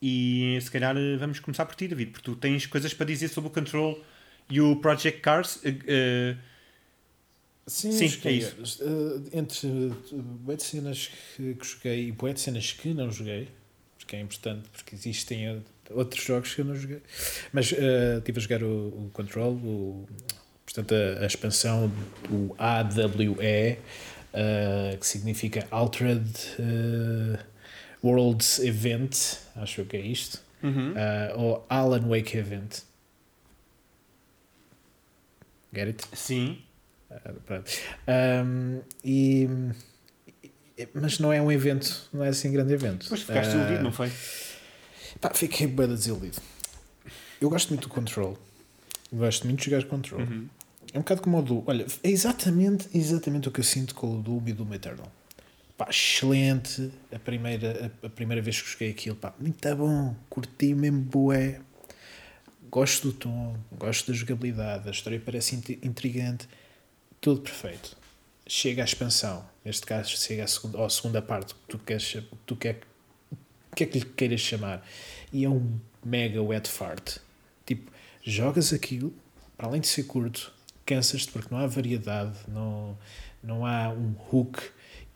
e 0.00 0.58
se 0.60 0.70
calhar 0.70 0.96
eh, 0.96 1.16
vamos 1.16 1.40
começar 1.40 1.66
por 1.66 1.74
ti, 1.74 1.88
David, 1.88 2.10
porque 2.10 2.24
tu 2.24 2.36
tens 2.36 2.66
coisas 2.66 2.92
para 2.94 3.06
dizer 3.06 3.28
sobre 3.28 3.48
o 3.48 3.52
Control 3.52 4.02
e 4.50 4.60
o 4.60 4.76
Project 4.76 5.20
Cars. 5.20 5.60
eh, 5.64 6.36
Sim, 7.66 7.90
Sim, 7.90 8.06
joguei, 8.06 8.32
é 8.34 8.36
isso. 8.36 8.82
entre 9.32 9.66
uh, 9.66 10.22
bué 10.22 10.54
de 10.54 10.62
cenas 10.62 11.10
que, 11.34 11.54
que 11.54 11.66
joguei 11.66 12.08
e 12.16 12.32
de 12.32 12.40
cenas 12.40 12.70
que 12.70 12.94
não 12.94 13.10
joguei, 13.10 13.48
porque 13.98 14.14
é 14.14 14.20
importante, 14.20 14.68
porque 14.68 14.94
existem 14.94 15.50
uh, 15.50 15.64
outros 15.90 16.22
jogos 16.22 16.54
que 16.54 16.60
eu 16.60 16.64
não 16.64 16.76
joguei. 16.76 17.02
Mas 17.52 17.72
eh, 17.72 18.18
estive 18.18 18.38
a 18.38 18.40
jogar 18.40 18.62
o, 18.62 19.06
o 19.06 19.10
Control, 19.12 19.54
o, 19.54 20.08
portanto, 20.64 20.94
a, 20.94 21.24
a 21.24 21.26
expansão 21.26 21.90
do 22.28 22.54
AWE, 22.56 23.78
eh, 24.38 24.98
que 25.00 25.06
significa 25.06 25.66
Altered 25.70 26.30
eh, 26.58 27.38
Worlds 28.04 28.58
Event, 28.58 29.38
acho 29.56 29.82
que 29.86 29.96
é 29.96 30.00
isto. 30.00 30.44
Uhum. 30.62 30.92
uh, 30.92 31.40
ou 31.40 31.66
Alan 31.68 32.08
Wake 32.08 32.36
Event. 32.36 32.80
Get 35.72 35.86
it? 35.86 36.04
Sim. 36.12 36.62
Uh. 37.10 37.62
Um, 38.08 38.82
e, 39.04 39.48
mas 40.92 41.18
não 41.18 41.32
é 41.32 41.40
um 41.40 41.50
evento, 41.50 42.08
não 42.12 42.24
é 42.24 42.28
assim 42.28 42.52
grande 42.52 42.74
evento. 42.74 43.04
Depois 43.04 43.22
ficaste 43.22 43.54
Uh, 43.54 43.58
iludido, 43.58 43.82
não 43.82 43.92
foi? 43.92 44.10
Pá, 45.20 45.32
fiquei 45.32 45.66
bem 45.66 45.88
desiludido. 45.88 46.38
Eu 47.40 47.48
gosto 47.48 47.68
muito 47.68 47.88
do 47.88 47.94
Control. 47.94 48.36
Gosto 49.12 49.46
muito 49.46 49.60
de 49.60 49.70
jogar 49.70 49.86
Control. 49.86 50.20
Uhum. 50.20 50.48
É 50.96 50.98
um 50.98 51.02
bocado 51.02 51.20
como 51.20 51.38
o 51.38 51.42
Doom. 51.42 51.62
Olha, 51.66 51.84
é 52.02 52.08
exatamente, 52.08 52.88
exatamente 52.94 53.46
o 53.46 53.52
que 53.52 53.60
eu 53.60 53.64
sinto 53.64 53.94
com 53.94 54.18
o 54.18 54.22
Doom 54.22 54.42
e 54.46 54.52
Doom 54.54 54.72
Eternal. 54.72 55.12
Pá, 55.76 55.88
excelente. 55.90 56.90
A 57.12 57.18
primeira, 57.18 57.92
a, 58.02 58.06
a 58.06 58.08
primeira 58.08 58.40
vez 58.40 58.62
que 58.62 58.70
joguei 58.70 58.92
aquilo, 58.92 59.14
pá, 59.14 59.34
muito 59.38 59.76
bom. 59.76 60.16
Curti 60.30 60.72
mesmo 60.72 61.02
bué. 61.02 61.60
Gosto 62.70 63.08
do 63.08 63.12
tom, 63.12 63.58
gosto 63.72 64.10
da 64.10 64.16
jogabilidade, 64.16 64.88
a 64.88 64.90
história 64.90 65.20
parece 65.22 65.54
int- 65.56 65.84
intrigante. 65.84 66.48
Tudo 67.20 67.42
perfeito. 67.42 67.94
Chega 68.46 68.80
à 68.82 68.86
expansão. 68.86 69.44
Neste 69.62 69.84
caso, 69.84 70.16
chega 70.16 70.44
à 70.44 70.46
segunda, 70.46 70.82
à 70.82 70.88
segunda 70.88 71.20
parte, 71.20 71.52
que 71.52 71.60
tu 71.68 71.78
queres, 71.78 72.16
tu 72.46 72.56
quer, 72.56 72.80
que 73.74 73.84
é 73.84 73.86
que 73.86 73.98
lhe 73.98 74.04
queiras 74.06 74.40
chamar. 74.40 74.82
E 75.30 75.44
é 75.44 75.48
um 75.50 75.78
mega 76.02 76.42
wet 76.42 76.70
fart. 76.70 77.18
Tipo, 77.66 77.92
jogas 78.22 78.72
aquilo, 78.72 79.12
para 79.58 79.66
além 79.66 79.82
de 79.82 79.88
ser 79.88 80.04
curto, 80.04 80.55
cansas-te 80.86 81.30
porque 81.32 81.52
não 81.52 81.60
há 81.60 81.66
variedade, 81.66 82.38
não, 82.48 82.96
não 83.42 83.66
há 83.66 83.90
um 83.90 84.14
hook. 84.32 84.62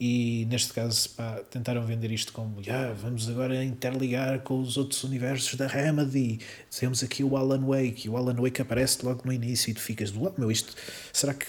E 0.03 0.47
neste 0.49 0.73
caso, 0.73 1.11
pá, 1.11 1.43
tentaram 1.51 1.85
vender 1.85 2.11
isto 2.11 2.33
como 2.33 2.57
"Ah, 2.71 2.95
vamos 2.95 3.29
agora 3.29 3.63
interligar 3.63 4.41
com 4.41 4.59
os 4.59 4.79
outros 4.79 5.05
universos 5.05 5.55
da 5.57 5.67
Remedy. 5.67 6.41
Temos 6.79 7.03
aqui 7.03 7.23
o 7.23 7.37
Alan 7.37 7.61
Wake, 7.67 8.07
e 8.07 8.09
o 8.09 8.17
Alan 8.17 8.35
Wake 8.35 8.63
aparece 8.63 9.05
logo 9.05 9.23
no 9.27 9.33
início 9.33 9.71
e 9.71 9.75
tu 9.75 9.81
ficas 9.81 10.11
do 10.11 10.23
lado, 10.23 10.37
meu, 10.39 10.51
isto 10.51 10.75
será 11.13 11.35
que 11.35 11.47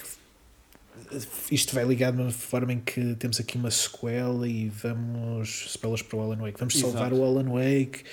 isto 1.50 1.74
vai 1.74 1.86
ligado 1.86 2.16
de 2.18 2.22
uma 2.22 2.32
forma 2.32 2.74
em 2.74 2.80
que 2.80 3.16
temos 3.16 3.40
aqui 3.40 3.58
uma 3.58 3.72
sequela 3.72 4.48
e 4.48 4.70
vamos 4.70 5.66
spoilers 5.70 6.02
para 6.02 6.18
o 6.18 6.22
Alan 6.22 6.38
Wake, 6.38 6.60
vamos 6.60 6.78
salvar 6.78 7.12
Exato. 7.12 7.22
o 7.22 7.26
Alan 7.26 7.50
Wake 7.50 8.04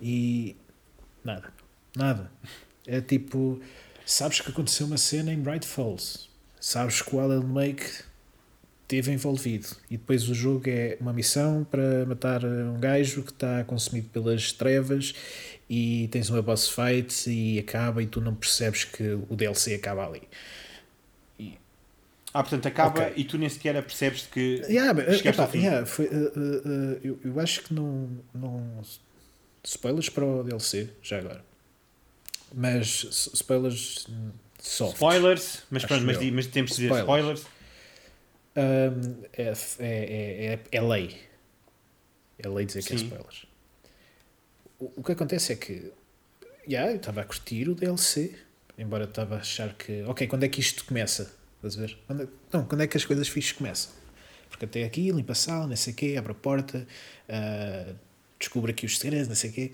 e 0.00 0.56
nada, 1.22 1.52
nada. 1.96 2.30
É 2.86 3.00
tipo, 3.00 3.60
sabes 4.04 4.40
que 4.40 4.50
aconteceu 4.50 4.86
uma 4.86 4.96
cena 4.96 5.32
em 5.32 5.40
Bright 5.40 5.66
Falls, 5.66 6.28
sabes 6.60 7.02
que 7.02 7.14
o 7.14 7.20
Alan 7.20 7.52
Wake 7.52 7.84
esteve 8.82 9.12
envolvido 9.12 9.68
e 9.90 9.96
depois 9.96 10.28
o 10.28 10.34
jogo 10.34 10.68
é 10.68 10.96
uma 11.00 11.12
missão 11.12 11.64
para 11.64 12.04
matar 12.06 12.44
um 12.44 12.78
gajo 12.78 13.22
que 13.22 13.32
está 13.32 13.64
consumido 13.64 14.08
pelas 14.10 14.52
trevas 14.52 15.14
e 15.68 16.08
tens 16.12 16.28
uma 16.28 16.42
boss 16.42 16.68
fight 16.68 17.28
e 17.30 17.58
acaba 17.58 18.02
e 18.02 18.06
tu 18.06 18.20
não 18.20 18.34
percebes 18.34 18.84
que 18.84 19.18
o 19.28 19.34
DLC 19.34 19.74
acaba 19.74 20.06
ali. 20.06 20.22
Ah, 22.34 22.42
portanto, 22.42 22.66
acaba 22.66 23.00
Ok. 23.00 23.12
e 23.16 23.24
tu 23.24 23.38
nem 23.38 23.48
sequer 23.48 23.80
percebes 23.80 24.26
que. 24.26 24.60
Yeah, 24.68 24.92
uh, 24.92 25.14
Chegaste 25.14 25.40
epá, 25.40 25.50
yeah, 25.54 25.86
foi, 25.86 26.06
uh, 26.06 26.10
uh, 26.10 26.16
uh, 26.16 27.00
eu, 27.04 27.20
eu 27.24 27.38
acho 27.40 27.62
que 27.62 27.72
não, 27.72 28.08
não. 28.34 28.82
Spoilers 29.62 30.08
para 30.08 30.26
o 30.26 30.42
DLC, 30.42 30.90
já 31.00 31.20
agora. 31.20 31.44
Mas 32.56 33.04
spoilers 33.34 34.06
hum, 34.08 34.30
soft. 34.60 34.94
Spoilers, 34.94 35.62
mas 35.70 35.84
pronto, 35.84 36.04
mas, 36.04 36.18
mas 36.30 36.46
temos 36.46 36.70
de 36.70 36.76
dizer 36.76 36.98
Spoilers. 37.00 37.44
Um, 38.56 39.24
é, 39.32 39.42
é, 39.42 39.52
é, 39.80 40.54
é, 40.54 40.60
é 40.70 40.80
lei. 40.80 41.20
É 42.38 42.48
lei 42.48 42.64
dizer 42.64 42.84
que 42.84 42.94
é 42.94 42.98
Sim. 42.98 43.04
spoilers. 43.04 43.46
O, 44.78 44.92
o 44.96 45.02
que 45.02 45.12
acontece 45.12 45.52
é 45.52 45.56
que. 45.56 45.92
Yeah, 46.66 46.92
eu 46.92 46.96
estava 46.96 47.20
a 47.20 47.24
curtir 47.24 47.68
o 47.68 47.74
DLC, 47.74 48.34
embora 48.78 49.04
eu 49.04 49.08
estava 49.08 49.36
a 49.36 49.38
achar 49.38 49.74
que. 49.74 50.02
Ok, 50.04 50.26
quando 50.28 50.44
é 50.44 50.48
que 50.48 50.60
isto 50.60 50.84
começa? 50.84 51.34
Estás 51.56 51.76
a 51.76 51.80
ver? 51.80 51.98
Quando, 52.06 52.22
é- 52.22 52.28
não, 52.52 52.64
quando 52.64 52.82
é 52.82 52.86
que 52.86 52.96
as 52.96 53.04
coisas 53.04 53.26
fixas 53.28 53.52
começam? 53.52 53.92
Porque 54.48 54.66
até 54.66 54.84
aqui, 54.84 55.10
limpa 55.10 55.32
a 55.32 55.34
sala, 55.34 55.66
não 55.66 55.76
sei 55.76 55.92
o 55.92 55.96
quê, 55.96 56.14
abre 56.16 56.30
a 56.30 56.34
porta, 56.34 56.86
ah, 57.28 57.92
descobre 58.38 58.70
aqui 58.70 58.86
os 58.86 58.98
segredos, 58.98 59.26
não 59.26 59.34
sei 59.34 59.50
o 59.50 59.52
quê. 59.52 59.72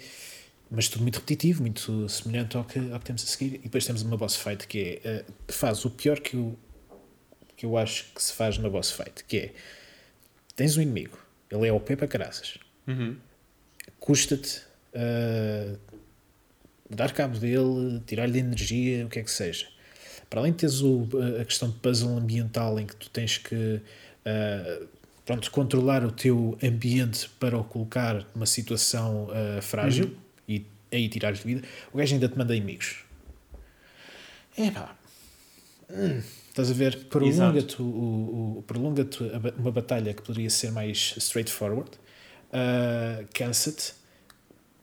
Mas 0.70 0.88
tudo 0.88 1.02
muito 1.02 1.16
repetitivo, 1.16 1.62
muito 1.62 2.08
semelhante 2.08 2.56
ao 2.56 2.64
que, 2.64 2.78
ao 2.92 2.98
que 3.00 3.04
temos 3.06 3.24
a 3.24 3.26
seguir. 3.26 3.56
E 3.56 3.58
depois 3.58 3.84
temos 3.84 4.02
uma 4.02 4.16
boss 4.16 4.36
fight 4.36 4.66
que 4.68 5.00
é, 5.04 5.24
ah, 5.28 5.32
faz 5.48 5.84
o 5.84 5.90
pior 5.90 6.20
que 6.20 6.36
eu, 6.36 6.56
que 7.56 7.66
eu 7.66 7.76
acho 7.76 8.06
que 8.14 8.22
se 8.22 8.32
faz 8.32 8.56
na 8.58 8.68
boss 8.68 8.92
fight, 8.92 9.24
que 9.24 9.36
é 9.36 9.52
tens 10.54 10.76
um 10.76 10.82
inimigo, 10.82 11.18
ele 11.50 11.66
é 11.66 11.72
OP 11.72 11.96
para 11.96 12.06
caraças, 12.06 12.54
Uhum. 12.86 13.16
custa-te 13.98 14.62
ah, 14.94 15.76
dar 16.88 17.12
cabo 17.12 17.38
dele, 17.38 18.00
tirar-lhe 18.06 18.38
energia, 18.38 19.06
o 19.06 19.08
que 19.08 19.18
é 19.18 19.22
que 19.22 19.30
seja. 19.30 19.66
Para 20.28 20.40
além 20.40 20.52
de 20.52 20.58
teres 20.58 20.80
o, 20.82 21.08
a 21.40 21.44
questão 21.44 21.68
de 21.70 21.76
puzzle 21.78 22.16
ambiental 22.16 22.78
em 22.78 22.86
que 22.86 22.94
tu 22.94 23.10
tens 23.10 23.38
que 23.38 23.80
ah, 24.24 24.86
pronto, 25.24 25.50
controlar 25.50 26.04
o 26.04 26.12
teu 26.12 26.56
ambiente 26.62 27.28
para 27.40 27.58
o 27.58 27.64
colocar 27.64 28.24
numa 28.34 28.46
situação 28.46 29.28
frágil 29.62 30.06
e 30.06 30.19
aí 30.92 31.08
tirar 31.08 31.32
de 31.32 31.42
vida, 31.42 31.66
o 31.92 31.98
gajo 31.98 32.14
ainda 32.14 32.28
te 32.28 32.36
manda 32.38 32.54
inimigos. 32.56 33.04
Epá, 34.56 34.94
hum, 35.90 36.20
estás 36.48 36.70
a 36.70 36.74
ver? 36.74 36.96
Prolonga-te 37.04 37.80
o- 37.80 37.84
o- 37.84 38.58
o- 38.58 38.62
prolonga-te 38.62 39.24
a 39.34 39.38
ba- 39.38 39.54
uma 39.56 39.70
batalha 39.72 40.12
que 40.12 40.22
poderia 40.22 40.50
ser 40.50 40.72
mais 40.72 41.14
straightforward, 41.16 41.90
ah, 42.52 43.24
cansa-te. 43.32 43.94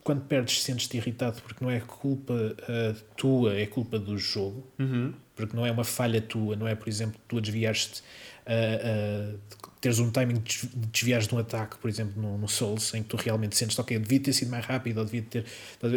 Quando 0.04 0.22
perdes, 0.22 0.64
sentes-te 0.64 0.96
irritado 0.96 1.42
porque 1.42 1.62
não 1.64 1.70
é 1.70 1.82
culpa 1.82 2.34
ah, 2.68 2.96
tua, 3.18 3.56
é 3.58 3.66
culpa 3.66 4.00
do 4.00 4.18
jogo 4.18 4.66
Uhum. 4.80 5.14
porque 5.36 5.56
não 5.56 5.66
é 5.66 5.72
uma 5.72 5.84
falha 5.84 6.22
tua, 6.22 6.56
não 6.56 6.68
é, 6.68 6.74
por 6.76 6.88
exemplo, 6.88 7.20
tu 7.28 7.40
desviaste, 7.42 8.02
a- 8.48 9.36
teres 9.80 10.00
um 10.00 10.10
timing 10.10 10.36
de 10.36 10.40
des- 10.42 10.62
de 10.74 10.88
desviares 10.88 11.28
de 11.28 11.36
um 11.36 11.38
ataque, 11.38 11.78
por 11.78 11.90
exemplo, 11.90 12.20
no, 12.22 12.38
no 12.38 12.48
Souls, 12.48 12.94
em 12.96 13.04
que 13.04 13.10
tu 13.10 13.18
realmente 13.18 13.56
sentes, 13.56 13.78
ok, 13.78 13.98
devia 14.00 14.20
ter 14.20 14.34
sido 14.34 14.50
mais 14.50 14.66
rápido, 14.66 14.98
ou 14.98 15.06
devia 15.06 15.22
ter. 15.22 15.46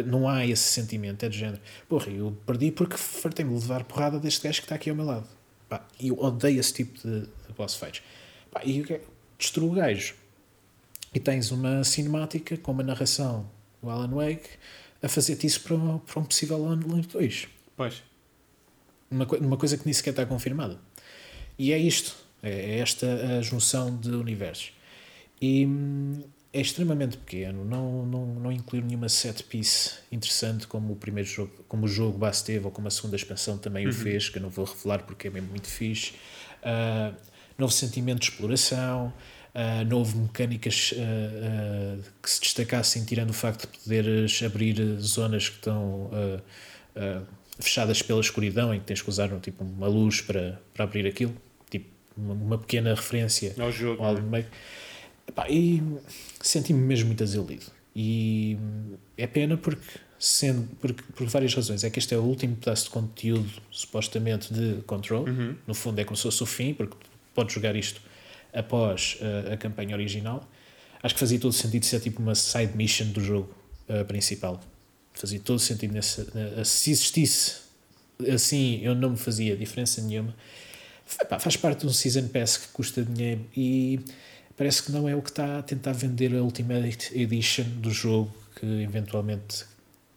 Não 0.05 0.29
há 0.29 0.45
esse 0.45 0.63
sentimento, 0.63 1.23
é 1.25 1.29
de 1.29 1.37
género. 1.37 1.61
Porra, 1.89 2.09
eu 2.11 2.37
perdi 2.45 2.71
porque 2.71 2.95
fartei-me 2.97 3.51
levar 3.53 3.83
porrada 3.83 4.19
deste 4.19 4.43
gajo 4.43 4.59
que 4.59 4.65
está 4.65 4.75
aqui 4.75 4.89
ao 4.89 4.95
meu 4.95 5.05
lado. 5.05 5.27
Pá, 5.67 5.85
eu 5.99 6.17
odeio 6.19 6.59
esse 6.59 6.73
tipo 6.73 6.99
de, 6.99 7.21
de 7.21 7.53
boss 7.57 7.75
fights. 7.75 8.01
Pá, 8.51 8.61
e 8.63 8.81
o 8.81 8.85
que 8.85 8.93
é? 8.93 9.01
destruo 9.37 9.71
o 9.71 9.73
gajo. 9.73 10.13
E 11.13 11.19
tens 11.19 11.49
uma 11.51 11.83
cinemática 11.83 12.55
com 12.57 12.71
uma 12.73 12.83
narração 12.83 13.49
do 13.81 13.89
Alan 13.89 14.09
Wake 14.13 14.47
a 15.01 15.09
fazer-te 15.09 15.47
isso 15.47 15.61
para, 15.61 15.75
um- 15.75 15.97
para 15.97 16.19
um 16.19 16.23
possível 16.23 16.63
Wake 16.63 17.07
2 17.07 17.47
Pois. 17.75 18.03
uma, 19.09 19.25
uma 19.25 19.57
coisa 19.57 19.75
que 19.77 19.85
nem 19.85 19.93
sequer 19.93 20.11
está 20.11 20.25
confirmada. 20.25 20.77
E 21.57 21.73
é 21.73 21.77
isto, 21.79 22.15
é 22.41 22.77
é 22.77 22.79
esta 22.79 23.07
a 23.37 23.41
junção 23.41 23.95
de 23.95 24.09
universos. 24.09 24.73
E 25.41 25.65
hum, 25.65 26.21
é 26.53 26.59
extremamente 26.59 27.17
pequeno, 27.17 27.63
não, 27.63 28.05
não, 28.05 28.25
não 28.25 28.51
inclui 28.51 28.81
nenhuma 28.81 29.07
set 29.07 29.43
piece 29.43 29.99
interessante 30.11 30.67
como 30.67 30.93
o 30.93 30.95
primeiro 30.97 31.27
jogo, 31.29 31.51
como 31.67 31.85
o 31.85 31.87
jogo 31.87 32.17
base 32.17 32.43
teve 32.43 32.65
ou 32.65 32.71
como 32.71 32.89
a 32.89 32.91
segunda 32.91 33.15
expansão 33.15 33.57
também 33.57 33.87
o 33.87 33.93
fez, 33.93 34.27
que 34.27 34.37
eu 34.37 34.41
não 34.41 34.49
vou 34.49 34.65
revelar 34.65 35.03
porque 35.03 35.27
é 35.27 35.29
mesmo 35.31 35.49
muito 35.49 35.67
fixe. 35.67 36.13
Ah, 36.61 37.13
novo 37.57 37.71
sentimento 37.71 38.19
de 38.19 38.31
exploração, 38.31 39.13
ah, 39.55 39.83
não 39.85 39.99
houve 39.99 40.17
mecânicas 40.17 40.93
ah, 40.97 40.99
ah, 41.01 42.09
que 42.21 42.29
se 42.29 42.41
destacassem, 42.41 43.05
tirando 43.05 43.29
o 43.29 43.33
facto 43.33 43.61
de 43.61 43.77
poderes 43.79 44.43
abrir 44.43 44.75
zonas 44.99 45.47
que 45.47 45.55
estão 45.55 46.11
fechadas 47.59 48.01
pela 48.01 48.19
escuridão, 48.19 48.73
em 48.73 48.79
que 48.79 48.85
tens 48.85 49.01
que 49.01 49.09
usar 49.09 49.29
tipo, 49.39 49.63
uma 49.63 49.87
luz 49.87 50.19
para, 50.19 50.59
para 50.73 50.83
abrir 50.83 51.07
aquilo, 51.07 51.33
uma, 52.17 52.33
uma 52.33 52.57
pequena 52.57 52.93
referência 52.93 53.53
Ao 53.59 53.71
jogo. 53.71 54.01
ao 54.01 54.09
Alan 54.09 54.29
Wake. 54.29 54.49
Epá, 55.27 55.49
e 55.49 55.81
senti-me 56.41 56.79
mesmo 56.79 57.07
muito 57.07 57.23
asiludido. 57.23 57.65
E 57.95 58.57
é 59.17 59.27
pena 59.27 59.57
porque, 59.57 59.85
sendo, 60.17 60.67
porque, 60.79 61.03
por 61.15 61.27
várias 61.27 61.53
razões. 61.53 61.83
É 61.83 61.89
que 61.89 61.99
este 61.99 62.13
é 62.13 62.17
o 62.17 62.21
último 62.23 62.55
pedaço 62.55 62.85
de 62.85 62.89
conteúdo, 62.91 63.49
supostamente, 63.69 64.53
de 64.53 64.81
Control. 64.83 65.25
Uhum. 65.27 65.55
No 65.67 65.73
fundo, 65.73 65.99
é 65.99 66.03
como 66.03 66.15
se 66.17 66.23
fosse 66.23 66.41
o 66.43 66.45
fim, 66.45 66.73
porque 66.73 66.95
podes 67.33 67.53
jogar 67.53 67.75
isto 67.75 68.01
após 68.53 69.17
uh, 69.21 69.53
a 69.53 69.57
campanha 69.57 69.95
original. 69.95 70.47
Acho 71.03 71.15
que 71.15 71.19
fazia 71.19 71.39
todo 71.39 71.51
sentido 71.53 71.85
ser 71.85 71.99
tipo 71.99 72.21
uma 72.21 72.35
side 72.35 72.75
mission 72.75 73.07
do 73.07 73.21
jogo 73.23 73.53
uh, 73.89 74.05
principal. 74.05 74.59
Fazia 75.13 75.39
todo 75.39 75.59
sentido 75.59 75.93
nessa. 75.93 76.27
na- 76.33 76.63
se 76.65 76.91
existisse 76.91 77.55
assim, 78.31 78.79
eu 78.83 78.93
não 78.95 79.11
me 79.11 79.17
fazia 79.17 79.55
diferença 79.57 80.01
nenhuma. 80.01 80.35
Epá, 81.19 81.39
faz 81.39 81.57
parte 81.57 81.81
de 81.81 81.87
um 81.87 81.93
Season 81.93 82.27
Pass 82.27 82.57
que 82.57 82.67
custa 82.69 83.03
dinheiro 83.03 83.45
e 83.55 83.99
parece 84.55 84.83
que 84.83 84.91
não 84.91 85.09
é 85.09 85.15
o 85.15 85.21
que 85.21 85.29
está 85.29 85.59
a 85.59 85.63
tentar 85.63 85.93
vender 85.93 86.35
a 86.35 86.41
Ultimate 86.41 87.17
Edition 87.17 87.65
do 87.77 87.91
jogo 87.91 88.31
que 88.55 88.65
eventualmente 88.65 89.65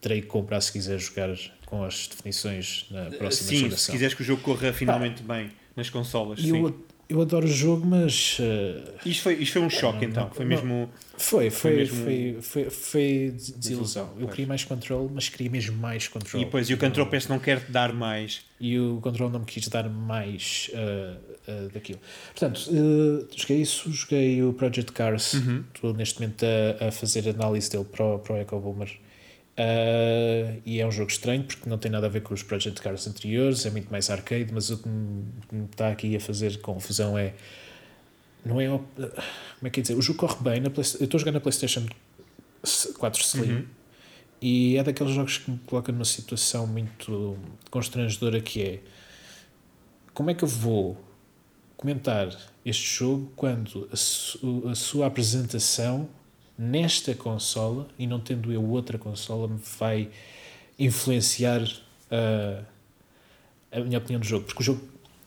terei 0.00 0.20
que 0.20 0.26
comprar 0.26 0.60
se 0.60 0.70
quiser 0.70 0.98
jogar 0.98 1.34
com 1.64 1.82
as 1.82 2.08
definições 2.08 2.86
na 2.90 3.06
próxima 3.06 3.48
Sim, 3.48 3.56
se 3.56 3.62
geração. 3.62 3.92
quiseres 3.92 4.14
que 4.14 4.22
o 4.22 4.24
jogo 4.24 4.42
corra 4.42 4.72
finalmente 4.72 5.22
bem 5.22 5.50
nas 5.74 5.88
consolas. 5.88 6.38
E 6.40 6.50
sim. 6.50 6.74
Eu 7.08 7.20
adoro 7.20 7.44
o 7.46 7.48
jogo, 7.48 7.86
mas. 7.86 8.38
Uh, 8.38 8.92
isto, 9.06 9.22
foi, 9.22 9.34
isto 9.34 9.52
foi 9.54 9.62
um 9.62 9.70
choque, 9.70 10.02
não, 10.06 10.10
então. 10.10 10.24
não, 10.24 10.30
foi 10.34 10.44
mesmo. 10.44 10.88
Foi, 11.16 11.48
foi, 11.48 11.50
Foi 11.50 11.76
mesmo- 11.76 12.04
foi, 12.04 12.38
foi, 12.40 12.70
foi 12.70 13.34
desilusão. 13.56 14.08
Eu 14.16 14.22
pois. 14.22 14.30
queria 14.30 14.46
mais 14.46 14.64
controle, 14.64 15.08
mas 15.14 15.28
queria 15.28 15.50
mesmo 15.50 15.76
mais 15.76 16.08
controle. 16.08 16.42
E 16.42 16.46
depois, 16.46 16.68
e 16.68 16.74
o 16.74 16.78
Control 16.78 17.06
parece 17.06 17.26
que 17.26 17.32
não 17.32 17.38
quer 17.38 17.60
dar 17.68 17.92
mais. 17.92 18.42
E 18.58 18.78
o 18.78 18.98
controle 19.00 19.32
não 19.32 19.40
me 19.40 19.46
quis 19.46 19.68
dar 19.68 19.88
mais 19.88 20.70
uh, 20.72 21.16
uh, 21.66 21.68
daquilo. 21.72 22.00
Portanto, 22.34 22.60
joguei 23.36 23.60
isso, 23.60 23.92
joguei 23.92 24.42
o 24.42 24.52
Project 24.54 24.90
Cars. 24.92 25.34
Uhum. 25.34 25.64
Estou 25.74 25.92
neste 25.94 26.20
momento 26.20 26.44
a, 26.80 26.88
a 26.88 26.90
fazer 26.90 27.28
análise 27.28 27.70
dele 27.70 27.84
para 27.84 28.04
o, 28.04 28.18
para 28.18 28.34
o 28.34 28.36
Echo 28.38 28.58
Boomer. 28.58 28.90
Uh, 29.56 30.60
e 30.66 30.80
é 30.80 30.86
um 30.86 30.90
jogo 30.90 31.10
estranho 31.10 31.44
porque 31.44 31.68
não 31.70 31.78
tem 31.78 31.88
nada 31.90 32.06
a 32.06 32.08
ver 32.10 32.22
com 32.22 32.34
os 32.34 32.42
Project 32.42 32.82
Cars 32.82 33.06
anteriores, 33.06 33.64
é 33.64 33.70
muito 33.70 33.88
mais 33.90 34.10
arcade, 34.10 34.48
mas 34.52 34.68
o 34.70 34.78
que 34.78 34.88
me, 34.88 35.24
que 35.48 35.54
me 35.54 35.64
está 35.66 35.90
aqui 35.90 36.16
a 36.16 36.20
fazer 36.20 36.60
confusão 36.60 37.16
é. 37.16 37.34
Não 38.44 38.60
é. 38.60 38.66
Como 38.68 38.82
é 39.62 39.70
que 39.70 39.80
é 39.80 39.82
dizer? 39.82 39.94
O 39.96 40.02
jogo 40.02 40.18
corre 40.18 40.36
bem. 40.42 40.60
Na 40.60 40.70
Play- 40.70 40.84
eu 41.00 41.04
estou 41.04 41.18
a 41.18 41.20
jogar 41.20 41.32
na 41.32 41.40
PlayStation 41.40 41.86
4 42.98 43.22
Slim 43.22 43.50
Uhum. 43.52 43.64
e 44.42 44.76
é 44.76 44.82
daqueles 44.82 45.14
jogos 45.14 45.38
que 45.38 45.50
me 45.50 45.58
coloca 45.66 45.92
numa 45.92 46.04
situação 46.04 46.66
muito 46.66 47.38
constrangedora 47.70 48.40
que 48.40 48.60
é 48.62 48.80
como 50.12 50.30
é 50.30 50.34
que 50.34 50.42
eu 50.44 50.48
vou 50.48 50.98
comentar 51.76 52.28
este 52.64 52.98
jogo 52.98 53.32
quando 53.36 53.88
a, 53.92 53.96
su- 53.96 54.64
a 54.70 54.74
sua 54.74 55.06
apresentação 55.06 56.08
nesta 56.56 57.14
consola 57.14 57.88
e 57.98 58.06
não 58.06 58.20
tendo 58.20 58.52
eu 58.52 58.62
outra 58.64 58.96
consola 58.98 59.48
me 59.48 59.60
vai 59.78 60.08
influenciar 60.78 61.62
a, 62.10 62.62
a 63.72 63.80
minha 63.80 63.98
opinião 63.98 64.20
do 64.20 64.26
jogo 64.26 64.44
porque 64.46 64.62
o 64.62 64.64
jogo 64.64 64.80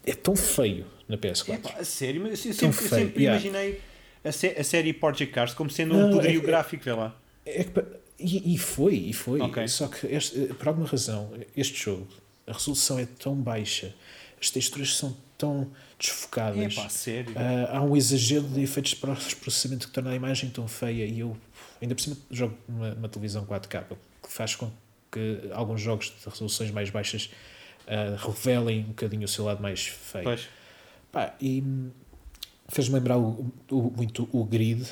é 0.05 0.13
tão 0.13 0.35
feio 0.35 0.85
na 1.07 1.17
PS4 1.17 1.53
Epá, 1.55 1.69
a 1.79 1.83
sério, 1.83 2.21
mas 2.21 2.45
eu 2.45 2.53
sempre, 2.53 2.67
eu 2.67 2.89
sempre 2.89 3.23
yeah. 3.23 3.31
imaginei 3.41 3.81
a, 4.23 4.31
sé- 4.31 4.55
a 4.57 4.63
série 4.63 4.93
Project 4.93 5.33
Cars 5.33 5.53
como 5.53 5.69
sendo 5.69 5.93
Não, 5.95 6.09
um 6.09 6.11
poderio 6.13 6.39
é- 6.41 6.43
é- 6.43 6.47
gráfico, 6.47 6.83
vê 6.83 6.93
lá. 6.93 7.15
É 7.45 7.63
pa- 7.63 7.83
e, 8.19 8.55
e 8.55 8.57
foi, 8.57 8.95
e 8.95 9.13
foi. 9.13 9.39
Ok. 9.41 9.67
Só 9.67 9.87
que 9.87 10.07
este, 10.07 10.39
por 10.55 10.67
alguma 10.69 10.87
razão, 10.87 11.31
este 11.55 11.77
jogo, 11.81 12.07
a 12.45 12.51
resolução 12.53 12.97
é 12.99 13.05
tão 13.05 13.35
baixa, 13.35 13.93
as 14.41 14.49
texturas 14.49 14.95
são 14.95 15.15
tão 15.37 15.69
desfocadas. 15.99 16.73
Epá, 16.73 16.89
sério. 16.89 17.33
ah, 17.35 17.77
há 17.77 17.81
um 17.81 17.95
exagero 17.95 18.43
de 18.47 18.61
efeitos 18.61 18.91
de 18.91 19.35
processamento 19.35 19.87
que 19.87 19.93
torna 19.93 20.11
a 20.11 20.15
imagem 20.15 20.49
tão 20.49 20.67
feia 20.67 21.05
e 21.05 21.19
eu 21.19 21.35
ainda 21.81 21.93
por 21.95 22.01
cima 22.01 22.17
jogo 22.31 22.57
numa, 22.67 22.89
numa 22.95 23.09
televisão 23.09 23.45
4K 23.45 23.83
que 24.23 24.31
faz 24.33 24.55
com 24.55 24.71
que 25.11 25.41
alguns 25.53 25.79
jogos 25.81 26.07
de 26.07 26.29
resoluções 26.29 26.71
mais 26.71 26.89
baixas 26.89 27.29
ah, 27.87 28.15
revelem 28.17 28.79
um 28.81 28.87
bocadinho 28.89 29.25
o 29.25 29.27
seu 29.27 29.45
lado 29.45 29.61
mais 29.61 29.85
feio. 29.87 30.23
Pois. 30.25 30.47
Pá, 31.11 31.33
e 31.39 31.63
fez-me 32.67 32.95
lembrar 32.95 33.17
o, 33.17 33.51
o- 33.71 33.93
muito 33.95 34.27
o 34.33 34.43
Grid, 34.43 34.83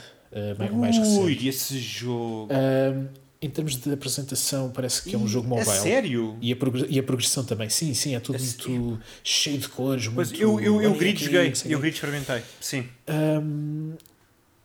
o 0.71 0.75
mais 0.77 0.97
recente. 0.97 1.19
Ui, 1.19 1.47
esse 1.47 1.79
jogo. 1.79 2.49
Um, 2.53 3.07
em 3.45 3.49
termos 3.49 3.75
de 3.75 3.91
apresentação, 3.93 4.71
parece 4.71 5.03
que 5.03 5.13
é 5.13 5.17
um 5.17 5.27
jogo 5.27 5.45
A 5.47 5.49
mobile. 5.59 5.77
sério? 5.77 6.37
E 6.41 6.51
a, 6.51 6.57
e 6.89 6.99
a 6.99 7.03
progressão 7.03 7.43
também. 7.43 7.69
Sim, 7.69 7.93
sim, 7.93 8.15
é 8.15 8.19
tudo 8.19 8.37
A 8.37 8.39
muito 8.39 8.99
cheio 9.23 9.59
de 9.59 9.69
cores. 9.69 10.07
Pois, 10.07 10.31
muito, 10.31 10.41
eu, 10.41 10.59
eu, 10.59 10.81
eu 10.81 10.95
grid 10.95 11.23
joguei, 11.23 11.53
eu 11.65 11.79
grid 11.79 11.93
experimentei. 11.93 12.41
Sim. 12.59 12.89
Um, 13.07 13.93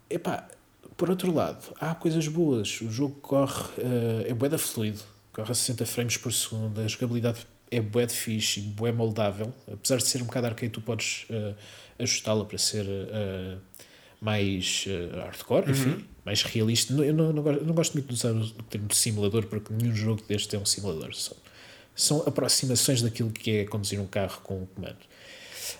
epá, 0.09 0.49
por 0.97 1.11
outro 1.11 1.33
lado, 1.33 1.75
há 1.79 1.95
coisas 1.95 2.27
boas. 2.27 2.81
O 2.81 2.91
jogo 2.91 3.17
corre, 3.21 3.65
eh, 3.79 4.31
é 4.31 4.35
bué 4.35 4.49
da 4.49 4.59
fluido, 4.59 5.01
corre 5.33 5.51
a 5.53 5.55
60 5.55 5.85
frames 5.87 6.17
por 6.17 6.33
segundo, 6.33 6.81
a 6.81 6.87
jogabilidade 6.89 7.47
é 7.71 7.81
bué 7.81 8.07
de 8.07 8.15
fixe 8.15 8.61
e 8.61 8.63
bué 8.63 8.93
moldável. 8.93 9.53
Apesar 9.71 9.99
de 9.99 10.07
ser 10.07 10.23
um 10.23 10.27
bocado 10.27 10.47
arcade, 10.49 10.73
tu 10.73 10.81
podes 10.81 11.27
eh, 11.31 11.55
ajustá-la 11.99 12.45
para 12.47 12.59
ser 12.59 12.87
eh, 12.89 13.57
mais 14.21 14.85
eh, 14.89 15.17
hardcore, 15.17 15.71
enfim, 15.71 16.05
mais 16.25 16.43
realista. 16.43 16.93
Eu 16.93 17.15
não, 17.15 17.33
não, 17.33 17.43
gosto, 17.43 17.65
não 17.65 17.75
gosto 17.75 17.93
muito 17.95 18.09
de 18.09 18.15
usar 18.15 18.33
o 18.33 18.63
termo 18.65 18.89
de 18.89 18.97
simulador, 18.97 19.47
porque 19.47 19.73
nenhum 19.73 19.95
jogo 19.95 20.23
deste 20.29 20.55
é 20.55 20.59
um 20.59 20.67
simulador. 20.67 21.15
São, 21.15 21.37
são 21.95 22.19
aproximações 22.27 23.03
daquilo 23.03 23.31
que 23.31 23.51
é 23.59 23.65
conduzir 23.65 24.01
um 24.01 24.07
carro 24.07 24.41
com 24.43 24.63
um 24.63 24.67
comando. 24.67 24.99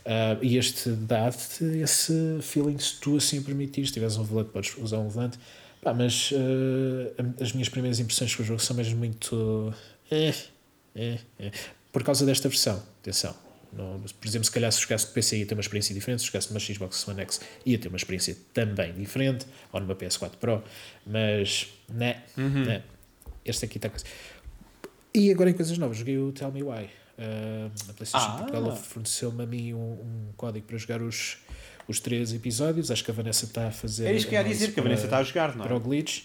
Ah, 0.05 0.39
e 0.41 0.57
este 0.57 0.91
dá-te 0.91 1.65
esse 1.65 2.39
feeling 2.43 2.79
se 2.79 2.99
tu 3.01 3.17
assim 3.17 3.43
permitires. 3.43 3.91
Se 3.91 3.95
tiveres 3.95 4.17
um 4.17 4.25
volante, 4.25 4.51
podes 4.51 4.77
usar 4.79 4.99
um 4.99 5.09
volante. 5.09 5.39
Pá, 5.83 5.93
mas 5.95 6.33
ah, 6.35 7.43
as 7.43 7.53
minhas 7.53 7.69
primeiras 7.69 8.01
impressões 8.01 8.35
com 8.35 8.43
o 8.43 8.47
jogo 8.47 8.61
são 8.61 8.77
mesmo 8.77 8.99
muito. 8.99 9.75
eh, 10.11 10.35
eh, 10.95 11.19
eh. 11.39 11.51
Por 11.93 12.03
causa 12.05 12.25
desta 12.25 12.49
versão, 12.49 12.83
atenção. 13.01 13.50
Não, 13.73 14.01
por 14.01 14.27
exemplo, 14.27 14.45
se 14.45 14.51
calhar 14.51 14.71
se 14.73 14.81
jogasse 14.81 15.07
no 15.07 15.13
PC 15.13 15.39
ia 15.39 15.47
ter 15.47 15.55
uma 15.55 15.61
experiência 15.61 15.95
diferente, 15.95 16.21
se 16.21 16.27
jogasse 16.27 16.49
numa 16.49 16.59
Xbox 16.61 17.07
One 17.07 17.21
X 17.23 17.41
ia 17.65 17.79
ter 17.79 17.89
uma 17.89 17.97
experiência 17.97 18.37
também 18.53 18.93
diferente, 18.93 19.47
ou 19.73 19.81
numa 19.81 19.95
PS4 19.95 20.31
Pro, 20.41 20.63
mas 21.07 21.69
né, 21.89 22.23
né, 22.37 22.83
este 23.45 23.65
aqui 23.65 23.79
está 23.79 23.89
coisa. 23.89 24.05
E 25.15 25.31
agora 25.31 25.51
em 25.51 25.55
coisas 25.55 25.77
novas, 25.79 25.97
joguei 25.97 26.19
o 26.19 26.33
Tell 26.33 26.51
Me 26.53 26.63
Why. 26.63 26.85
Uh, 27.19 27.71
a 27.89 27.93
PlayStation 27.93 28.27
Ah. 28.27 28.39
Portugal 28.39 28.77
forneceu-me 28.77 29.43
a 29.43 29.47
mim 29.47 29.75
um, 29.75 29.79
um 29.79 30.33
código 30.37 30.67
para 30.67 30.79
jogar 30.79 31.03
os, 31.03 31.39
os 31.87 32.01
três 32.01 32.33
episódios. 32.33 32.91
Acho 32.91 33.05
que 33.05 33.11
a 33.11 33.15
Vanessa 33.15 33.45
está 33.45 33.69
a 33.69 33.71
fazer. 33.71 34.07
Era 34.07 34.17
isto 34.17 34.29
que 34.29 34.35
eu 34.35 34.41
ia 34.41 34.49
dizer, 34.49 34.73
que 34.73 34.81
a 34.81 34.83
Vanessa 34.83 35.05
está 35.05 35.19
a 35.19 35.23
jogar, 35.23 35.55
não 35.55 35.65
para 35.65 35.75
o 35.75 35.77
é? 35.77 35.81
Glitch. 35.81 36.25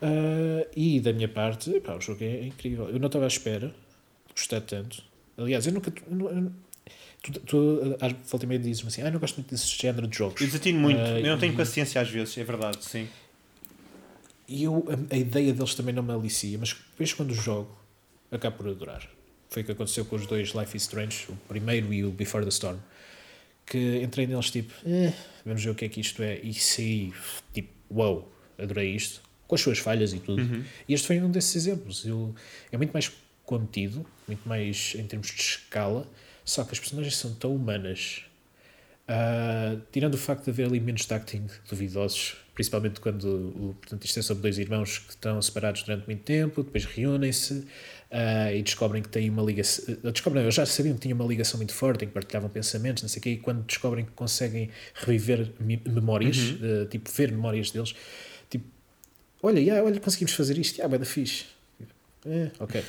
Uh, 0.00 0.66
e 0.76 1.00
da 1.00 1.12
minha 1.12 1.28
parte, 1.28 1.80
pá, 1.80 1.94
o 1.96 2.00
jogo 2.00 2.22
é 2.22 2.44
incrível. 2.44 2.88
Eu 2.88 2.98
não 2.98 3.06
estava 3.06 3.24
à 3.24 3.28
espera 3.28 3.68
de 3.68 4.34
gostar 4.34 4.60
tanto. 4.60 5.02
Aliás, 5.36 5.66
eu 5.66 5.72
nunca. 5.72 5.92
eu 6.10 6.52
tu, 7.22 7.40
tu, 7.40 7.96
às 8.00 8.12
volta 8.28 8.44
e 8.44 8.48
meia 8.48 8.60
dizes-me 8.60 8.88
assim: 8.88 9.02
ah, 9.02 9.06
eu 9.06 9.12
não 9.12 9.20
gosto 9.20 9.36
muito 9.36 9.50
desse 9.50 9.68
género 9.68 10.06
de 10.06 10.16
jogos. 10.16 10.40
Eu 10.40 10.46
desatino 10.46 10.78
muito. 10.78 11.00
Ah, 11.00 11.20
eu 11.20 11.26
não 11.26 11.38
tenho 11.38 11.54
e- 11.54 11.56
paciência 11.56 12.00
às 12.00 12.08
vezes, 12.10 12.36
é 12.38 12.44
verdade, 12.44 12.84
sim. 12.84 13.08
E 14.48 14.64
eu, 14.64 14.86
a, 14.88 15.14
a 15.14 15.18
ideia 15.18 15.52
deles 15.52 15.74
também 15.74 15.94
não 15.94 16.02
me 16.02 16.12
alicia, 16.12 16.58
mas 16.58 16.74
depois 16.74 17.12
quando 17.14 17.32
jogo, 17.32 17.70
acabo 18.30 18.56
por 18.58 18.68
adorar. 18.68 19.08
Foi 19.48 19.62
o 19.62 19.64
que 19.64 19.72
aconteceu 19.72 20.04
com 20.04 20.16
os 20.16 20.26
dois 20.26 20.52
Life 20.54 20.76
is 20.76 20.84
Strange, 20.84 21.26
o 21.28 21.36
primeiro 21.48 21.92
e 21.92 22.04
o 22.04 22.10
Before 22.10 22.42
the 22.42 22.50
Storm. 22.50 22.78
Que 23.66 24.02
entrei 24.02 24.26
neles 24.26 24.50
tipo, 24.50 24.72
eh, 24.84 25.12
vamos 25.44 25.62
ver 25.62 25.70
o 25.70 25.74
que 25.74 25.84
é 25.84 25.88
que 25.88 26.00
isto 26.00 26.22
é, 26.22 26.40
e 26.42 26.52
saí 26.54 27.12
tipo, 27.52 27.70
wow, 27.90 28.30
adorei 28.58 28.94
isto, 28.94 29.22
com 29.46 29.54
as 29.54 29.60
suas 29.60 29.78
falhas 29.78 30.12
e 30.12 30.18
tudo. 30.18 30.42
Uhum. 30.42 30.64
E 30.88 30.94
este 30.94 31.06
foi 31.06 31.20
um 31.20 31.30
desses 31.30 31.54
exemplos. 31.54 32.04
Eu, 32.04 32.34
é 32.70 32.76
muito 32.76 32.92
mais 32.92 33.12
contido, 33.44 34.04
muito 34.34 34.48
mais 34.48 34.94
em 34.96 35.04
termos 35.06 35.28
de 35.28 35.40
escala, 35.40 36.06
só 36.44 36.64
que 36.64 36.72
as 36.72 36.80
personagens 36.80 37.16
são 37.16 37.34
tão 37.34 37.54
humanas. 37.54 38.24
Ah, 39.08 39.76
tirando 39.90 40.14
o 40.14 40.18
facto 40.18 40.44
de 40.44 40.50
haver 40.50 40.66
ali 40.66 40.80
menos 40.80 41.04
de 41.04 41.12
acting 41.12 41.46
duvidosos, 41.68 42.36
principalmente 42.54 43.00
quando 43.00 43.24
o, 43.24 43.76
portanto, 43.80 44.04
isto 44.04 44.18
é 44.18 44.22
sobre 44.22 44.42
dois 44.42 44.58
irmãos 44.58 44.98
que 44.98 45.10
estão 45.10 45.42
separados 45.42 45.82
durante 45.82 46.06
muito 46.06 46.22
tempo, 46.22 46.62
depois 46.62 46.84
reúnem-se 46.84 47.66
ah, 48.10 48.52
e 48.52 48.62
descobrem 48.62 49.02
que 49.02 49.08
têm 49.08 49.28
uma 49.28 49.42
ligação. 49.42 49.96
Descobrem, 50.12 50.44
eu 50.44 50.50
já 50.50 50.64
sabiam 50.64 50.94
que 50.94 51.00
tinham 51.02 51.16
uma 51.18 51.26
ligação 51.26 51.58
muito 51.58 51.74
forte, 51.74 52.04
em 52.04 52.08
que 52.08 52.14
partilhavam 52.14 52.48
pensamentos, 52.48 53.02
não 53.02 53.08
sei 53.08 53.18
o 53.18 53.22
quê, 53.22 53.30
e 53.30 53.36
quando 53.38 53.64
descobrem 53.64 54.04
que 54.04 54.12
conseguem 54.12 54.70
reviver 54.94 55.50
me- 55.60 55.82
memórias, 55.84 56.54
ah, 56.62 56.86
tipo, 56.88 57.10
ver 57.10 57.32
memórias 57.32 57.70
deles, 57.72 57.94
tipo, 58.48 58.64
olha, 59.42 59.58
yeah, 59.58 59.84
olha, 59.84 59.98
conseguimos 60.00 60.32
fazer 60.32 60.56
isto, 60.58 60.76
yeah, 60.76 60.88
vai 60.88 60.98
da 60.98 61.04
fixe. 61.04 61.46
É, 62.24 62.50
ok. 62.60 62.82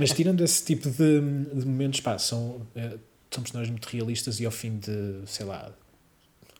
Mas 0.00 0.12
tirando 0.12 0.42
esse 0.42 0.64
tipo 0.64 0.88
de, 0.90 1.20
de 1.54 1.66
momentos, 1.66 2.00
pá, 2.00 2.18
são, 2.18 2.66
eh, 2.74 2.96
são 3.30 3.42
personagens 3.42 3.70
muito 3.70 3.86
realistas 3.86 4.40
e 4.40 4.46
ao 4.46 4.50
fim 4.52 4.78
de, 4.78 5.20
sei 5.26 5.44
lá, 5.44 5.70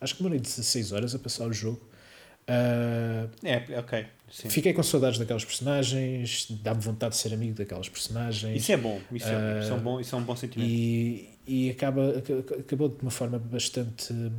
acho 0.00 0.14
que 0.14 0.22
demorei 0.22 0.38
16 0.40 0.92
horas 0.92 1.14
a 1.14 1.18
passar 1.18 1.46
o 1.46 1.52
jogo. 1.52 1.80
ah, 2.46 3.26
É, 3.42 3.78
ok. 3.78 4.06
Sim. 4.30 4.50
fiquei 4.50 4.74
com 4.74 4.82
saudades 4.82 5.18
daquelas 5.18 5.42
personagens, 5.42 6.46
dá-me 6.62 6.82
vontade 6.82 7.14
de 7.14 7.20
ser 7.20 7.32
amigo 7.32 7.54
daquelas 7.54 7.88
personagens. 7.88 8.60
Isso 8.62 8.72
é 8.72 8.76
bom. 8.76 9.00
Isso 9.10 9.26
é, 9.26 9.34
Ah, 9.34 9.58
isso 9.62 9.72
é 9.72 9.74
um, 9.76 9.80
bom, 9.80 10.00
isso 10.00 10.14
é 10.14 10.18
um 10.18 10.22
bom 10.22 10.36
sentimento. 10.36 10.70
E, 10.70 11.30
e 11.46 11.70
acaba, 11.70 12.18
aca- 12.18 12.54
acabou 12.60 12.90
de 12.90 13.00
uma 13.00 13.10
forma 13.10 13.38
bastante 13.38 14.12
hum, 14.12 14.30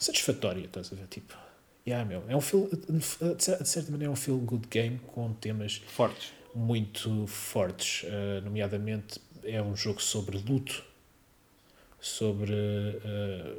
satisfatória, 0.00 0.64
estás 0.64 0.90
a 0.92 0.96
ver? 0.96 1.06
Tipo, 1.08 1.34
yeah, 1.86 2.02
meu, 2.08 2.24
é 2.28 2.34
um 2.36 2.40
feel, 2.40 2.68
de 2.70 3.44
certa 3.68 3.90
maneira 3.90 4.10
é 4.10 4.12
um 4.12 4.16
feel 4.16 4.38
good 4.38 4.66
game 4.70 4.98
com 5.08 5.32
temas 5.34 5.82
Fortes. 5.86 6.32
Muito 6.56 7.26
fortes, 7.26 8.04
eh, 8.08 8.40
nomeadamente 8.42 9.20
é 9.44 9.60
um 9.62 9.76
jogo 9.76 10.02
sobre 10.02 10.38
luto, 10.38 10.82
sobre 12.00 12.52
eh, 12.52 13.52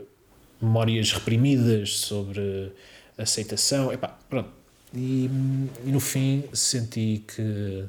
memórias 0.62 1.12
reprimidas, 1.12 1.98
sobre 2.00 2.72
aceitação, 3.18 3.92
epá, 3.92 4.18
pronto. 4.30 4.50
E, 4.94 5.30
e 5.86 5.92
no 5.92 6.00
fim 6.00 6.46
senti 6.54 7.24
que, 7.28 7.86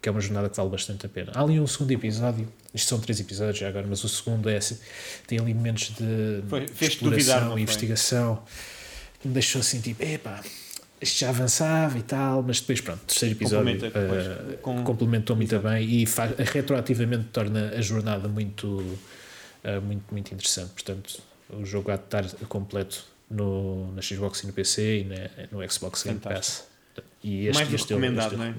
que 0.00 0.08
é 0.08 0.12
uma 0.12 0.20
jornada 0.20 0.48
que 0.48 0.56
vale 0.56 0.70
bastante 0.70 1.06
a 1.06 1.08
pena. 1.08 1.32
Há 1.34 1.42
ali 1.42 1.60
um 1.60 1.66
segundo 1.66 1.90
episódio, 1.92 2.50
isto 2.74 2.88
são 2.88 2.98
três 3.00 3.20
episódios 3.20 3.58
já 3.58 3.68
agora, 3.68 3.86
mas 3.86 4.02
o 4.02 4.08
segundo 4.08 4.48
é, 4.48 4.56
esse- 4.56 4.80
tem 5.26 5.38
ali 5.38 5.52
momentos 5.54 5.90
de, 5.90 6.42
Foi- 6.48 6.64
de 6.66 6.72
foi? 7.52 7.60
e 7.60 7.62
investigação 7.62 8.42
que 9.20 9.28
me 9.28 9.34
deixou 9.34 9.60
assim 9.60 9.80
tipo, 9.80 10.02
epá, 10.02 10.42
isto 11.02 11.18
já 11.20 11.28
avançava 11.30 11.98
e 11.98 12.02
tal, 12.02 12.42
mas 12.42 12.60
depois 12.60 12.80
pronto, 12.80 13.00
terceiro 13.06 13.34
episódio 13.34 13.78
eh, 13.86 14.56
com- 14.62 14.82
complementou 14.84 15.34
muito 15.36 15.58
bem 15.58 15.82
e 16.02 16.06
faz, 16.06 16.32
retroativamente 16.38 17.24
torna 17.32 17.70
a 17.70 17.80
jornada 17.80 18.28
muito, 18.28 18.98
eh, 19.64 19.80
muito, 19.80 20.04
muito 20.12 20.32
interessante. 20.32 20.70
Portanto, 20.70 21.20
o 21.50 21.64
jogo 21.64 21.90
há 21.90 21.96
de 21.96 22.04
estar 22.04 22.24
completo 22.48 23.04
no, 23.30 23.92
na 23.94 24.02
Xbox 24.02 24.40
e 24.42 24.46
no 24.46 24.52
PC 24.52 24.98
e 25.00 25.04
na, 25.04 25.16
no 25.50 25.70
Xbox 25.70 26.02
Game 26.04 26.18
Pass. 26.20 26.66
E 27.24 27.50
Mais 27.52 27.58
do 27.66 27.70
que 27.70 27.74
este, 27.76 27.88
recomendado, 27.90 28.26
este- 28.32 28.36
não 28.36 28.44
é? 28.44 28.54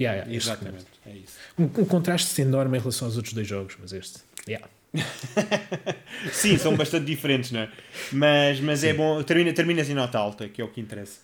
Yeah, 0.00 0.18
yeah, 0.20 0.34
este 0.36 0.48
Exatamente. 0.50 0.86
É 1.06 1.10
isso. 1.10 1.34
Um, 1.58 1.64
um 1.64 1.84
contraste 1.84 2.40
enorme 2.42 2.76
em 2.78 2.80
relação 2.80 3.06
aos 3.06 3.16
outros 3.16 3.34
dois 3.34 3.46
jogos, 3.46 3.76
mas 3.80 3.92
este. 3.92 4.18
Yeah. 4.48 4.66
Sim, 6.32 6.58
são 6.58 6.76
bastante 6.76 7.04
diferentes, 7.06 7.50
não 7.52 7.60
é? 7.60 7.70
Mas, 8.12 8.60
mas 8.60 8.84
é 8.84 8.92
bom, 8.92 9.22
termina, 9.22 9.52
terminas 9.52 9.88
em 9.88 9.94
nota 9.94 10.18
alta, 10.18 10.48
que 10.48 10.60
é 10.60 10.64
o 10.64 10.68
que 10.68 10.80
interessa. 10.80 11.18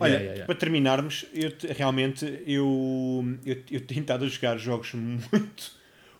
Olha, 0.00 0.10
Yeah, 0.12 0.24
yeah, 0.32 0.46
para 0.46 0.54
terminarmos, 0.54 1.24
eu 1.34 1.50
te- 1.50 1.66
realmente 1.68 2.24
eu, 2.46 3.38
eu, 3.44 3.56
eu 3.70 3.80
tenho 3.80 4.00
estado 4.02 4.24
a 4.24 4.28
jogar 4.28 4.56
jogos 4.58 4.92
muito, 4.94 5.72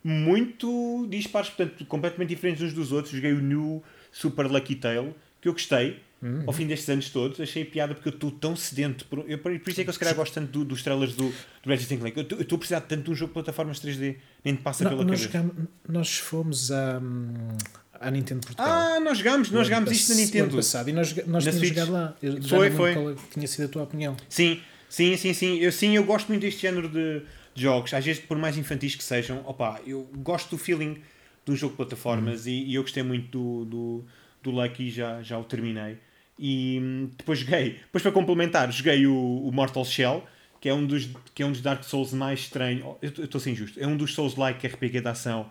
muito 0.03 1.07
dispares, 1.11 1.51
portanto, 1.51 1.85
completamente 1.87 2.31
diferentes 2.31 2.63
uns 2.63 2.73
dos 2.73 2.93
outros. 2.93 3.15
Joguei 3.15 3.33
o 3.33 3.41
New 3.41 3.83
Super 4.11 4.47
Lucky 4.51 4.75
Tale, 4.77 5.15
que 5.41 5.49
eu 5.49 5.53
gostei. 5.53 6.01
Uhum. 6.21 6.43
Ao 6.49 6.53
fim 6.53 6.67
destes 6.67 6.89
anos 6.89 7.11
todos, 7.11 7.41
achei 7.41 7.65
piada 7.65 7.95
porque 7.95 8.09
eu 8.09 8.13
estou 8.13 8.33
tão 8.33 8.57
sedento. 8.57 9.05
Por, 9.05 9.25
eu, 9.31 9.39
por 9.39 9.53
isso 9.53 9.81
é 9.81 9.85
que 9.85 9.91
eu 9.91 9.93
se 9.95 10.01
calhar 10.01 10.17
gosto 10.17 10.35
tanto 10.35 10.51
do- 10.51 10.65
dos 10.65 10.83
trailers 10.83 11.15
do, 11.15 11.29
do 11.29 11.69
Resident 11.71 12.01
Evil. 12.01 12.13
Eu 12.17 12.23
estou- 12.41 12.57
a 12.57 12.59
precisar 12.59 12.81
tanto 12.81 13.05
de 13.05 13.11
um 13.13 13.15
jogo 13.15 13.29
de 13.31 13.35
plataformas 13.35 13.79
3D, 13.79 14.17
nem 14.45 14.57
te 14.57 14.63
passa 14.63 14.83
Não, 14.83 14.91
pela 14.91 15.05
nós, 15.05 15.27
cabeça. 15.27 15.55
nós 15.89 16.19
fomos 16.19 16.73
à, 16.73 16.99
hum, 17.01 17.57
à 18.01 18.11
Nintendo 18.11 18.41
Portugal. 18.47 18.67
Ah, 18.69 19.01
nós 19.01 19.19
jogámos, 19.19 19.51
nós 19.51 19.67
jogámos 19.67 19.91
isto 19.91 20.11
na 20.15 20.21
Nintendo. 20.21 20.57
passado, 20.57 20.89
e 20.89 20.93
nós, 20.93 21.15
nós 21.27 21.45
Na 21.45 21.51
tínhamos 21.53 21.55
Switch. 21.59 21.69
jogado 21.75 21.93
lá. 21.93 22.15
Eu 22.23 22.41
já 22.43 22.49
Foi, 22.49 22.51
não 22.51 22.61
lembro 22.61 22.77
foi. 22.77 22.95
Qual 22.95 23.11
é 23.11 23.15
que 23.15 23.29
tinha 23.35 23.47
sido 23.49 23.65
a 23.65 23.69
tua 23.69 23.83
opinião? 23.83 24.17
Sim, 24.29 24.61
sim, 24.89 25.17
sim, 25.17 25.33
sim. 25.33 25.59
Eu, 25.59 25.73
sim, 25.73 25.97
eu 25.97 26.05
gosto 26.05 26.29
muito 26.29 26.43
deste 26.43 26.61
género 26.63 26.89
de, 26.89 27.21
de 27.55 27.63
jogos. 27.63 27.93
Às 27.95 28.05
vezes, 28.05 28.23
por 28.23 28.39
mais 28.39 28.57
infantis 28.57 28.95
que 28.95 29.03
sejam, 29.05 29.43
opa, 29.47 29.81
eu 29.87 30.09
gosto 30.19 30.51
do 30.51 30.59
feeling 30.59 30.99
de 31.45 31.53
um 31.53 31.57
jogo 31.57 31.73
de 31.73 31.77
plataformas 31.79 32.47
e, 32.47 32.53
e 32.53 32.75
eu 32.75 32.83
gostei 32.83 33.03
muito 33.03 33.31
do, 33.31 33.65
do, 33.65 34.05
do 34.43 34.51
Lucky, 34.51 34.91
já, 34.91 35.23
já 35.23 35.39
o 35.39 35.45
terminei. 35.45 35.97
E 36.39 36.79
hum, 36.81 37.11
depois 37.17 37.41
joguei, 37.41 37.71
depois 37.85 38.03
para 38.03 38.13
complementar, 38.13 38.71
joguei 38.71 39.07
o, 39.07 39.15
o 39.15 39.51
Mortal 39.53 39.85
Shell, 39.85 40.25
que 40.61 40.69
é 40.69 40.75
um 40.75 40.87
dos, 40.87 41.09
que 41.35 41.43
é 41.43 41.47
um 41.47 41.51
dos 41.53 41.61
Dark 41.61 41.83
Souls 41.85 42.13
mais 42.13 42.41
estranhos. 42.41 42.85
Oh, 42.85 42.97
Eu 43.03 43.09
estou 43.25 43.39
a 43.39 43.43
ser 43.43 43.51
injusto, 43.51 43.81
é 43.81 43.87
um 43.87 43.97
dos 43.97 44.15
Souls-like 44.15 44.67
RPG 44.67 45.01
de 45.01 45.09
ação 45.09 45.51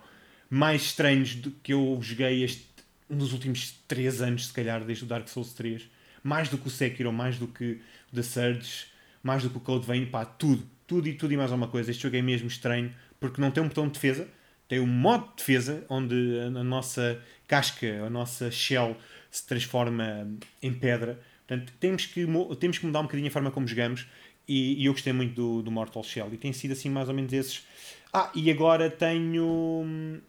mais 0.50 0.82
estranhos 0.84 1.36
do 1.36 1.52
que 1.52 1.74
eu 1.74 1.98
joguei 2.02 2.44
este, 2.44 2.66
nos 3.10 3.34
últimos 3.34 3.74
3 3.88 4.22
anos, 4.22 4.48
se 4.48 4.54
calhar, 4.54 4.84
desde 4.84 5.04
o 5.04 5.08
Dark 5.08 5.28
Souls 5.28 5.54
3. 5.54 5.84
Mais 6.24 6.50
do 6.50 6.58
que 6.58 6.68
o 6.68 6.70
Sekiro, 6.70 7.12
mais 7.14 7.38
do 7.38 7.48
que 7.48 7.80
o 8.12 8.16
The 8.16 8.24
Surge, 8.24 8.86
mais 9.24 9.44
do 9.44 9.50
que 9.50 9.58
o 9.58 9.60
Code 9.60 9.86
Vein, 9.86 10.06
pá, 10.06 10.26
tudo. 10.26 10.64
Tudo 10.86 11.08
e 11.08 11.14
tudo 11.14 11.34
e 11.34 11.38
mais 11.38 11.52
alguma 11.52 11.68
coisa. 11.68 11.92
Este 11.92 12.04
jogo 12.04 12.16
é 12.16 12.22
mesmo 12.22 12.48
estranho, 12.48 12.94
porque 13.20 13.42
não 13.42 13.52
tem 13.52 13.62
um 13.62 13.68
botão 13.68 13.88
de 13.88 13.94
defesa, 13.94 14.28
tem 14.70 14.80
um 14.80 14.88
modo 14.88 15.28
de 15.30 15.36
defesa, 15.38 15.86
onde 15.90 16.16
a, 16.40 16.50
nossa 16.64 17.22
casca, 17.48 18.06
a 18.06 18.10
nossa 18.10 18.50
shell 18.52 18.96
se 19.30 19.46
transforma 19.46 20.28
em 20.62 20.74
pedra. 20.74 21.20
Portanto, 21.46 21.74
temos 21.80 22.06
que, 22.06 22.26
mo- 22.26 22.56
temos 22.56 22.78
que 22.78 22.86
mudar 22.86 23.00
um 23.02 23.04
bocadinho 23.04 23.28
a 23.28 23.32
forma 23.32 23.52
como 23.52 23.68
jogamos 23.68 24.08
e, 24.48 24.82
e 24.82 24.86
eu 24.86 24.94
gostei 24.94 25.12
muito 25.14 25.34
do, 25.36 25.62
do 25.62 25.72
Mortal 25.72 26.04
Shell. 26.04 26.30
E 26.34 26.38
tem 26.38 26.54
sido 26.54 26.72
assim 26.72 26.90
mais 26.90 27.10
ou 27.10 27.14
menos 27.16 27.32
esses. 27.34 27.66
Ah, 28.14 28.32
e 28.34 28.50
agora 28.50 28.90
tenho... 28.90 30.22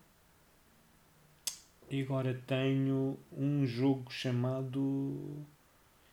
E 1.90 2.02
agora 2.02 2.38
tenho 2.46 3.18
um 3.36 3.66
jogo 3.66 4.12
chamado 4.12 5.44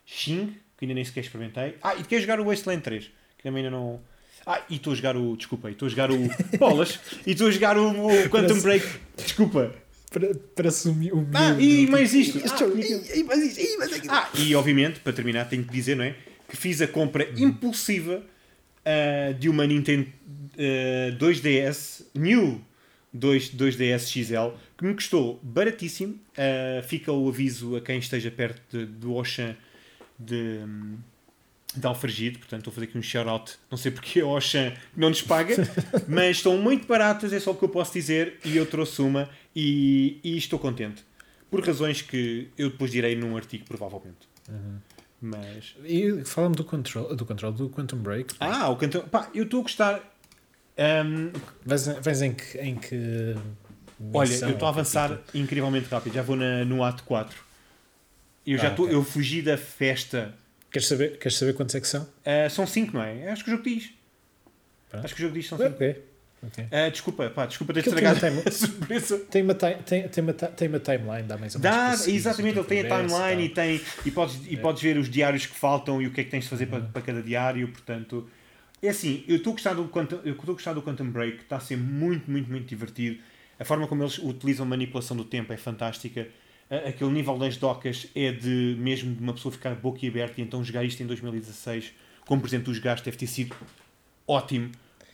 Xing, 0.05 0.55
que 0.77 0.85
ainda 0.85 0.93
nem 0.95 1.03
sequer 1.03 1.21
experimentei. 1.21 1.75
Ah, 1.83 1.95
e 1.95 2.03
quero 2.03 2.21
jogar 2.21 2.39
o 2.39 2.45
Wasteland 2.45 2.81
3, 2.81 3.05
que 3.37 3.43
também 3.43 3.63
ainda 3.65 3.75
não. 3.75 3.99
Ah, 4.45 4.61
e 4.69 4.75
estou 4.75 4.93
a 4.93 4.95
jogar 4.95 5.17
o. 5.17 5.35
Desculpa, 5.35 5.69
e 5.69 5.73
estou 5.73 5.87
a 5.87 5.89
jogar 5.89 6.11
o. 6.11 6.17
Bolas! 6.57 6.99
E 7.25 7.31
estou 7.31 7.47
a 7.47 7.51
jogar 7.51 7.77
o, 7.77 7.89
o 8.07 8.29
Quantum 8.29 8.61
Break. 8.61 8.85
Desculpa. 9.17 9.73
Para, 10.11 10.33
parece 10.55 10.87
um, 10.87 10.93
um 10.93 11.27
Ah, 11.33 11.59
e 11.59 11.87
mais 11.87 12.13
isto. 12.13 12.39
Ah, 12.45 12.55
jogo- 12.57 12.77
e- 12.77 13.23
mais 13.23 13.43
isto, 13.43 13.59
e 13.59 13.77
mais 13.77 13.91
aquilo. 13.93 14.13
Ah, 14.13 14.29
e 14.37 14.55
obviamente, 14.55 14.99
para 15.01 15.11
terminar, 15.11 15.45
tenho 15.49 15.63
que 15.65 15.73
dizer, 15.73 15.95
não 15.97 16.05
é? 16.05 16.15
Que 16.47 16.55
fiz 16.55 16.81
a 16.81 16.87
compra 16.87 17.27
impulsiva 17.37 18.23
ah, 18.85 19.33
de 19.37 19.49
uma 19.49 19.65
Nintendo 19.67 20.07
ah, 20.57 21.17
2DS 21.17 22.05
New 22.13 22.61
2, 23.11 23.49
2DS 23.55 24.07
XL 24.07 24.55
que 24.77 24.85
me 24.85 24.93
custou 24.93 25.39
baratíssimo. 25.43 26.19
Ah, 26.37 26.81
fica 26.83 27.11
o 27.11 27.27
aviso 27.29 27.75
a 27.75 27.81
quem 27.81 27.97
esteja 27.99 28.29
perto 28.31 28.61
de- 28.77 28.85
do 28.85 29.13
Ocean 29.15 29.55
de, 30.19 30.59
de 31.75 31.85
Alfragide. 31.87 32.37
Portanto, 32.39 32.59
estou 32.59 32.71
a 32.71 32.75
fazer 32.75 32.87
aqui 32.87 32.97
um 32.97 33.01
shout-out. 33.01 33.53
Não 33.71 33.77
sei 33.77 33.91
porque 33.91 34.19
a 34.21 34.25
Ocean 34.27 34.73
não 34.95 35.09
nos 35.09 35.21
paga, 35.21 35.55
mas 36.07 36.37
estão 36.37 36.57
muito 36.57 36.87
baratas, 36.87 37.31
é 37.33 37.39
só 37.39 37.51
o 37.51 37.55
que 37.55 37.63
eu 37.63 37.69
posso 37.69 37.93
dizer. 37.93 38.39
E 38.43 38.55
eu 38.57 38.65
trouxe 38.65 39.01
uma 39.01 39.29
e, 39.55 40.19
e 40.23 40.37
estou 40.37 40.59
contente. 40.59 41.03
Por 41.49 41.65
razões 41.65 42.01
que 42.01 42.49
eu 42.57 42.69
depois 42.69 42.91
direi 42.91 43.15
num 43.15 43.37
artigo, 43.37 43.63
provavelmente. 43.65 44.27
Mas. 45.21 45.75
E 45.85 46.23
fala-me 46.25 46.55
do 46.55 46.63
control, 46.65 47.15
do 47.15 47.25
control 47.25 47.51
do 47.53 47.69
Quantum 47.69 47.97
Break. 47.97 48.35
Ah, 48.39 48.69
o 48.69 48.75
cantor. 48.75 49.03
Pá, 49.07 49.29
eu 49.33 49.43
estou 49.45 49.61
a 49.61 49.63
gostar. 49.63 50.17
Vais, 51.65 51.87
vais 52.01 52.21
em 52.21 52.33
que. 52.33 52.57
Em 52.57 52.75
que 52.75 53.35
olha, 54.13 54.33
eu 54.35 54.49
estou 54.51 54.65
a 54.67 54.69
avançar 54.69 55.09
capítulo? 55.09 55.43
incrivelmente 55.43 55.87
rápido. 55.89 56.13
Já 56.13 56.21
vou 56.21 56.35
na, 56.35 56.63
no 56.65 56.83
ato 56.83 57.03
4. 57.03 57.35
Eu 58.45 58.57
já 58.57 58.67
Ah, 58.67 58.71
estou. 58.71 58.85
ok. 58.85 58.95
Eu 58.95 59.03
fugi 59.03 59.41
da 59.41 59.57
festa. 59.57 60.33
Queres 60.71 60.87
saber, 60.87 61.17
queres 61.17 61.37
saber 61.37 61.53
quantos 61.53 61.73
é 61.75 61.79
que 61.81 61.87
são? 61.87 62.07
Ah, 62.25 62.49
são 62.49 62.67
5, 62.67 62.93
não 62.93 63.01
é? 63.01 63.29
Acho 63.29 63.43
que 63.43 63.49
o 63.49 63.53
jogo 63.55 63.63
diz. 63.63 63.89
Pronto. 64.89 65.05
Acho 65.05 65.15
que 65.15 65.21
o 65.21 65.23
jogo 65.23 65.33
diz 65.33 65.47
são 65.47 65.57
5. 65.57 65.69
Ok. 65.71 66.03
ok. 66.43 66.65
desculpa, 66.91 67.29
pá, 67.29 67.45
desculpa 67.45 67.73
ter 67.73 67.79
estragado 67.79 68.19
tem 68.19 68.29
uma 68.31 68.41
a 68.45 68.51
surpresa. 68.51 69.17
Tem 69.19 69.41
uma, 69.41 69.53
ti- 69.55 69.77
tem, 69.85 70.07
tem, 70.07 70.23
uma, 70.23 70.33
tem 70.33 70.67
uma 70.67 70.79
timeline, 70.79 71.23
dá 71.23 71.37
mais 71.37 71.55
ou 71.55 71.61
menos. 71.61 71.77
Dá, 71.77 71.87
preciso, 71.89 72.15
exatamente, 72.15 72.57
o 72.59 72.61
ele 72.61 72.67
tem 72.67 72.79
a 72.81 72.83
timeline 73.07 73.45
e, 73.45 73.49
tem, 73.49 73.81
e, 74.05 74.11
podes, 74.11 74.39
e 74.47 74.57
podes 74.57 74.81
ver 74.81 74.97
os 74.97 75.09
diários 75.09 75.45
que 75.45 75.55
faltam 75.55 76.01
e 76.01 76.07
o 76.07 76.11
que 76.11 76.21
é 76.21 76.23
que 76.23 76.29
tens 76.29 76.43
de 76.43 76.49
fazer 76.49 76.65
para, 76.67 76.81
para 76.81 77.01
cada 77.01 77.21
diário, 77.23 77.67
portanto... 77.69 78.29
É 78.83 78.89
assim, 78.89 79.23
eu 79.27 79.37
estou 79.37 79.51
a 79.51 79.53
gostar 79.53 79.73
do 79.73 79.87
Quantum, 79.87 80.19
eu 80.23 80.33
estou 80.33 80.51
a 80.51 80.53
gostar 80.53 80.73
do 80.73 80.81
Quantum 80.83 81.09
Break, 81.09 81.37
está 81.43 81.55
a 81.55 81.59
ser 81.59 81.77
muito, 81.77 82.29
muito, 82.29 82.51
muito 82.51 82.67
divertido. 82.67 83.17
A 83.59 83.65
forma 83.65 83.87
como 83.87 84.03
eles 84.03 84.17
utilizam 84.17 84.65
a 84.65 84.69
manipulação 84.69 85.15
do 85.15 85.23
tempo 85.23 85.51
é 85.53 85.57
fantástica. 85.57 86.27
Aquele 86.87 87.11
nível 87.11 87.37
das 87.37 87.57
docas 87.57 88.07
é 88.15 88.31
de 88.31 88.75
mesmo 88.79 89.13
de 89.13 89.21
uma 89.21 89.33
pessoa 89.33 89.51
ficar 89.51 89.75
boquiaberta 89.75 90.41
e 90.41 90.43
então 90.43 90.63
jogar 90.63 90.83
isto 90.83 91.01
em 91.03 91.05
2016, 91.05 91.93
como 92.25 92.41
por 92.41 92.47
exemplo 92.47 92.71
os 92.71 92.77
jogaste, 92.77 93.05
deve 93.05 93.17
ter 93.17 93.27
sido 93.27 93.55
ótimo. 94.27 94.71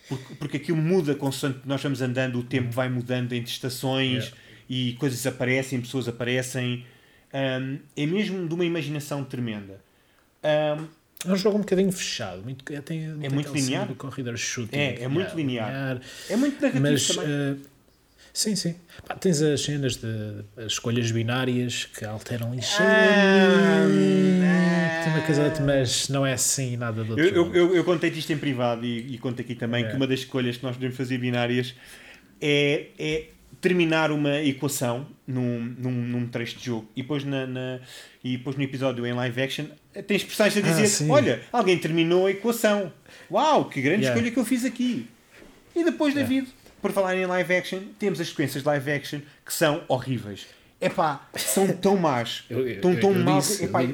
Porque, 0.08 0.34
porque 0.34 0.56
aquilo 0.56 0.78
muda 0.78 1.14
consoante 1.14 1.60
nós 1.64 1.82
vamos 1.82 2.00
andando, 2.02 2.38
o 2.38 2.42
tempo 2.42 2.70
vai 2.72 2.88
mudando 2.88 3.32
entre 3.34 3.50
estações 3.52 4.24
Yeah. 4.24 4.36
e 4.68 4.92
coisas 4.94 5.24
aparecem, 5.26 5.80
pessoas 5.80 6.08
aparecem. 6.08 6.84
Um, 7.34 7.78
é 7.96 8.06
mesmo 8.06 8.46
de 8.48 8.54
uma 8.54 8.64
imaginação 8.64 9.22
tremenda. 9.24 9.80
Um, 10.42 10.88
É 11.28 11.32
um 11.32 11.36
jogo 11.36 11.56
um 11.58 11.60
bocadinho 11.60 11.92
fechado. 11.92 12.42
Muito, 12.42 12.64
é, 12.72 12.80
tem, 12.80 13.00
tem 13.18 13.30
muito 13.30 13.52
linear? 13.54 13.86
Do 13.86 13.94
corridor 13.94 14.36
shooting. 14.36 14.76
É, 14.76 15.02
é 15.02 15.08
muito 15.08 15.28
Yeah, 15.30 15.34
linear. 15.36 16.00
é 16.28 16.36
muito 16.36 16.60
narrativo 16.60 16.82
Mas, 16.82 17.06
também. 17.08 17.30
eh, 17.30 17.56
sim, 18.32 18.56
sim. 18.56 18.74
Pá, 19.06 19.14
tens 19.14 19.40
as 19.42 19.60
cenas 19.62 19.96
de 19.96 20.44
as 20.56 20.72
escolhas 20.72 21.10
binárias 21.10 21.84
que 21.86 22.04
alteram 22.04 22.54
coisa 25.26 25.40
ou 25.42 25.46
outra, 25.48 25.64
mas 25.64 26.08
não 26.08 26.26
é 26.26 26.32
assim 26.32 26.76
nada 26.76 27.04
do 27.04 27.10
outro. 27.10 27.24
Eu, 27.24 27.34
eu, 27.46 27.54
eu, 27.54 27.76
eu 27.76 27.84
contei-te 27.84 28.18
isto 28.18 28.32
em 28.32 28.38
privado 28.38 28.84
e, 28.84 29.14
e 29.14 29.18
conto 29.18 29.40
aqui 29.40 29.54
também 29.54 29.84
É. 29.84 29.88
que 29.90 29.96
uma 29.96 30.06
das 30.06 30.20
escolhas 30.20 30.56
que 30.56 30.62
nós 30.64 30.74
podemos 30.74 30.96
fazer 30.96 31.18
binárias 31.18 31.74
é, 32.40 32.86
é 32.98 33.24
terminar 33.60 34.10
uma 34.10 34.40
equação 34.40 35.06
num, 35.26 35.60
num, 35.78 35.92
num 35.92 36.26
trecho 36.26 36.58
de 36.58 36.66
jogo 36.66 36.90
e 36.96 37.02
depois, 37.02 37.24
na, 37.24 37.46
na- 37.46 37.80
e 38.24 38.36
depois 38.36 38.56
no 38.56 38.62
episódio 38.62 39.06
em 39.06 39.12
live 39.12 39.40
action 39.42 39.66
tens 40.06 40.24
personagens 40.24 40.64
a 40.64 40.68
Ah, 40.68 40.70
dizer 40.72 40.86
sim. 40.88 41.10
olha, 41.10 41.42
alguém 41.52 41.78
terminou 41.78 42.26
a 42.26 42.30
equação 42.30 42.92
uau, 43.30 43.66
que 43.68 43.80
grande 43.80 44.00
Yeah. 44.02 44.16
escolha 44.18 44.32
que 44.32 44.38
eu 44.40 44.44
fiz 44.44 44.64
aqui 44.64 45.06
e 45.76 45.84
depois 45.84 46.14
Yeah. 46.14 46.28
David, 46.34 46.52
por 46.82 46.92
falar 46.92 47.16
em 47.16 47.24
live 47.24 47.54
action 47.54 47.80
temos 47.98 48.20
as 48.20 48.28
sequências 48.28 48.62
de 48.62 48.68
live 48.68 48.90
action 48.90 49.20
que 49.46 49.54
são 49.54 49.82
horríveis 49.88 50.46
epá, 50.80 51.28
são 51.36 51.68
tão 51.68 51.96
más 51.96 52.44
Eu- 52.50 52.66
eu- 52.68 52.80
tão 52.80 52.94
tão 52.96 53.14
mal 53.14 53.40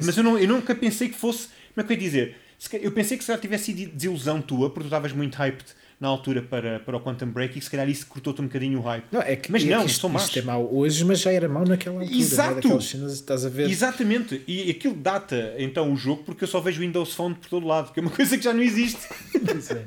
mas 0.03 0.17
eu, 0.17 0.23
não, 0.23 0.37
eu 0.37 0.47
nunca 0.47 0.73
pensei 0.75 1.07
que 1.07 1.15
fosse 1.15 1.47
como 1.73 1.81
é 1.81 1.83
que 1.83 1.93
eu 1.93 1.97
ia 1.97 2.01
dizer 2.03 2.35
eu 2.73 2.91
pensei 2.91 3.15
que 3.17 3.23
se 3.23 3.27
calhar 3.27 3.39
tivesse 3.41 3.65
sido 3.73 3.91
desilusão 3.93 4.41
tua 4.41 4.69
porque 4.69 4.81
tu 4.81 4.87
estavas 4.87 5.13
muito 5.13 5.35
hyped 5.37 5.63
na 5.99 6.07
altura 6.07 6.41
para, 6.41 6.79
para 6.79 6.95
o 6.95 7.01
Quantum 7.01 7.27
Break 7.27 7.59
e 7.59 7.61
se 7.61 7.69
calhar 7.69 7.87
isso 7.89 8.07
cortou-te 8.07 8.41
um 8.41 8.45
bocadinho 8.45 8.79
o 8.79 8.81
hype 8.81 9.03
Não, 9.11 9.21
é 9.21 9.35
que, 9.35 9.51
Mas 9.51 9.63
é 9.65 9.67
não, 9.67 9.81
que 9.83 9.91
isto, 9.91 9.99
são 9.99 10.09
más. 10.09 10.23
isto 10.23 10.39
é 10.39 10.41
mau 10.41 10.73
hoje, 10.73 11.03
mas 11.03 11.19
já 11.19 11.29
era 11.29 11.49
mau 11.49 11.65
naquela 11.65 11.99
altura. 11.99 12.17
Exato. 12.17 12.47
Não 12.51 12.51
é 12.51 12.55
daquelas 12.61 12.85
cenas, 12.85 13.13
estás 13.15 13.45
a 13.45 13.49
ver? 13.49 13.69
Exatamente, 13.69 14.41
e 14.47 14.71
aquilo 14.71 14.93
data 14.95 15.53
então 15.57 15.91
o 15.91 15.97
jogo 15.97 16.23
porque 16.23 16.45
eu 16.45 16.47
só 16.47 16.61
vejo 16.61 16.79
Windows 16.79 17.13
Phone 17.13 17.35
por 17.35 17.49
todo 17.49 17.67
lado, 17.67 17.91
que 17.91 17.99
é 17.99 18.01
uma 18.01 18.11
coisa 18.15 18.37
que 18.37 18.43
já 18.45 18.53
não 18.53 18.61
existe. 18.63 19.01
É. 19.35 19.83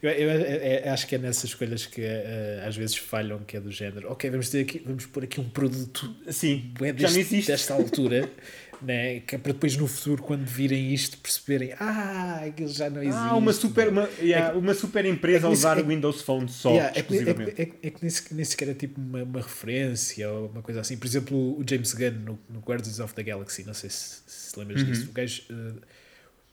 Eu, 0.00 0.10
eu- 0.10 0.30
eu- 0.30 0.60
eu 0.84 0.92
acho 0.92 1.06
que 1.06 1.14
é 1.14 1.18
nessas 1.18 1.44
escolhas 1.50 1.84
que 1.86 2.02
eh, 2.02 2.62
às 2.66 2.76
vezes 2.76 2.96
falham, 2.96 3.40
que 3.40 3.56
é 3.56 3.60
do 3.60 3.70
género. 3.72 4.10
Ok, 4.12 4.30
vamos, 4.30 4.48
ter 4.48 4.60
aqui, 4.60 4.78
vamos 4.84 5.06
pôr 5.06 5.24
aqui 5.24 5.40
um 5.40 5.48
produto 5.48 6.14
Sim, 6.30 6.72
não 6.80 6.92
deste- 6.92 7.42
desta 7.42 7.74
altura, 7.74 8.30
né? 8.80 9.18
que 9.20 9.34
é 9.34 9.38
para 9.38 9.52
depois 9.52 9.76
no 9.76 9.88
futuro, 9.88 10.22
quando 10.22 10.44
virem 10.46 10.94
isto, 10.94 11.18
perceberem 11.18 11.72
ah, 11.80 12.42
aquilo 12.46 12.68
já 12.68 12.88
não 12.88 13.02
existe. 13.02 13.18
Ah, 13.18 13.34
uma 13.34 13.52
super, 13.52 13.88
uma, 13.88 14.08
yeah, 14.20 14.56
uma 14.56 14.72
super 14.72 15.04
empresa 15.04 15.48
a 15.48 15.50
é 15.50 15.52
que 15.52 15.58
usar 15.58 15.78
o 15.80 15.86
Windows 15.88 16.22
Phone 16.22 16.48
só, 16.48 16.70
Yeah, 16.70 16.90
é, 16.94 16.98
é, 16.98 17.00
exclusivamente. 17.00 17.50
é, 17.60 17.64
que- 17.66 17.86
é 17.88 17.90
que 17.90 17.98
nem 18.00 18.10
sequer, 18.10 18.34
nem 18.36 18.44
sequer 18.44 18.68
é 18.68 18.74
tipo 18.74 19.00
uma, 19.00 19.24
uma 19.24 19.40
referência 19.40 20.30
ou 20.30 20.46
uma 20.48 20.62
coisa 20.62 20.80
assim. 20.80 20.96
Por 20.96 21.08
exemplo, 21.08 21.36
o 21.58 21.64
James 21.68 21.92
Gunn 21.92 22.12
no, 22.24 22.38
no 22.48 22.60
Guardians 22.60 23.00
of 23.00 23.12
the 23.14 23.22
Galaxy, 23.24 23.64
não 23.64 23.74
sei 23.74 23.90
se, 23.90 24.20
se 24.28 24.56
lembras 24.56 24.80
Uhum. 24.80 24.86
disso. 24.92 25.08
O 25.10 25.12
gajo, 25.12 25.42
uh, 25.50 25.74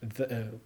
uh, 0.03 0.59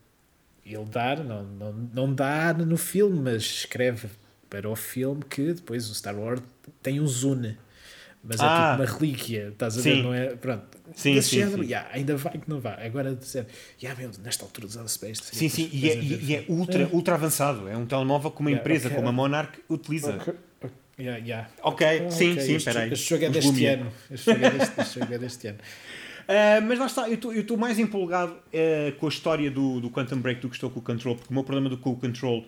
ele 0.75 0.85
dá, 0.85 1.15
não, 1.15 1.43
não, 1.43 1.73
não 1.93 2.13
dá 2.13 2.53
no 2.53 2.77
filme, 2.77 3.19
mas 3.19 3.43
escreve 3.43 4.07
para 4.49 4.67
o 4.69 4.75
filme 4.75 5.23
que 5.29 5.53
depois 5.53 5.89
o 5.89 5.95
Star 5.95 6.17
Wars 6.17 6.41
tem 6.81 6.99
um 6.99 7.07
Zune. 7.07 7.57
Mas 8.21 8.41
Ah. 8.41 8.45
é 8.45 8.49
tipo 8.49 8.83
uma 8.83 8.99
relíquia, 8.99 9.47
estás 9.49 9.77
a 9.77 9.81
Sim. 9.81 9.95
ver? 9.97 10.03
Não 10.03 10.13
é? 10.13 10.35
Pronto. 10.35 10.77
Sim, 10.93 11.13
Desse 11.13 11.29
sim, 11.29 11.35
género, 11.37 11.63
sim. 11.63 11.69
yeah, 11.69 11.89
ainda 11.93 12.17
vai 12.17 12.33
que 12.33 12.49
não 12.49 12.59
vai. 12.59 12.85
Agora 12.85 13.15
dizer, 13.15 13.45
yeah, 13.81 13.97
meu, 13.99 14.11
nesta 14.21 14.43
altura 14.43 14.67
usava-se 14.67 14.99
para 14.99 15.09
isto. 15.09 15.33
Sim, 15.33 15.47
sim, 15.47 15.69
e 15.71 15.89
é, 15.89 15.95
e- 16.03 16.35
é 16.35 16.45
ultra, 16.49 16.87
ultra 16.91 17.15
avançado. 17.15 17.67
É 17.69 17.77
um 17.77 17.85
telemóvel 17.85 18.29
que 18.31 18.41
uma 18.41 18.49
Yeah, 18.49 18.61
empresa 18.61 18.87
ok. 18.87 18.95
como 18.97 19.07
a 19.07 19.11
Monarch 19.13 19.59
utiliza. 19.69 20.15
Ok, 20.17 20.33
yeah, 20.99 21.17
yeah. 21.25 21.49
Ok, 21.63 21.87
Ah, 21.87 22.11
sim, 22.11 22.31
ok, 22.33 22.41
sim, 22.43 22.55
este, 22.55 22.55
espera 22.57 22.79
aí. 22.81 22.91
Este 22.91 23.09
jogo 23.09 23.23
é 23.23 23.29
deste 23.29 23.65
ano. 23.67 23.91
Este 24.11 24.31
jogo 24.33 24.45
é 24.45 24.49
deste, 24.49 24.81
este 24.81 24.99
jogo 24.99 25.13
é 25.13 25.17
deste 25.17 25.47
ano. 25.47 25.57
Uh, 26.29 26.61
mas 26.67 26.77
lá 26.77 26.85
está, 26.85 27.09
eu 27.09 27.15
estou 27.15 27.57
mais 27.57 27.79
empolgado 27.79 28.33
uh, 28.33 28.91
com 28.99 29.07
a 29.07 29.09
história 29.09 29.49
do, 29.49 29.79
do 29.81 29.89
Quantum 29.89 30.19
Break 30.21 30.39
do 30.41 30.47
que 30.47 30.55
estou 30.55 30.69
com 30.69 30.79
o 30.79 30.83
Control, 30.83 31.15
porque 31.15 31.31
o 31.31 31.33
meu 31.33 31.43
problema 31.43 31.69
do, 31.69 31.77
com 31.79 31.89
o 31.89 31.95
Control 31.95 32.45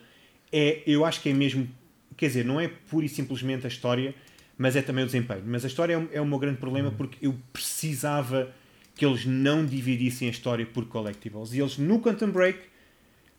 é, 0.52 0.84
eu 0.86 1.04
acho 1.04 1.20
que 1.20 1.30
é 1.30 1.34
mesmo, 1.34 1.68
quer 2.16 2.28
dizer, 2.28 2.46
não 2.46 2.60
é 2.62 2.68
pura 2.68 3.08
e 3.08 3.10
simplesmente 3.10 3.66
a 3.66 3.68
história, 3.68 4.14
mas 4.56 4.76
é 4.76 4.84
também 4.84 5.04
o 5.04 5.08
desempenho. 5.08 5.42
Mas 5.48 5.66
a 5.66 5.68
história 5.68 5.96
é, 5.96 5.98
o- 5.98 6.10
é 6.14 6.22
o 6.22 6.26
meu 6.28 6.38
grande 6.38 6.58
problema 6.60 6.92
porque 6.92 7.26
eu 7.26 7.36
precisava 7.52 8.52
que 8.94 9.04
eles 9.04 9.26
não 9.26 9.66
dividissem 9.66 10.28
a 10.28 10.32
história 10.32 10.64
por 10.64 10.86
collectibles. 10.86 11.52
E 11.54 11.60
eles 11.60 11.80
no 11.80 12.00
Quantum 12.00 12.30
Break, 12.30 12.60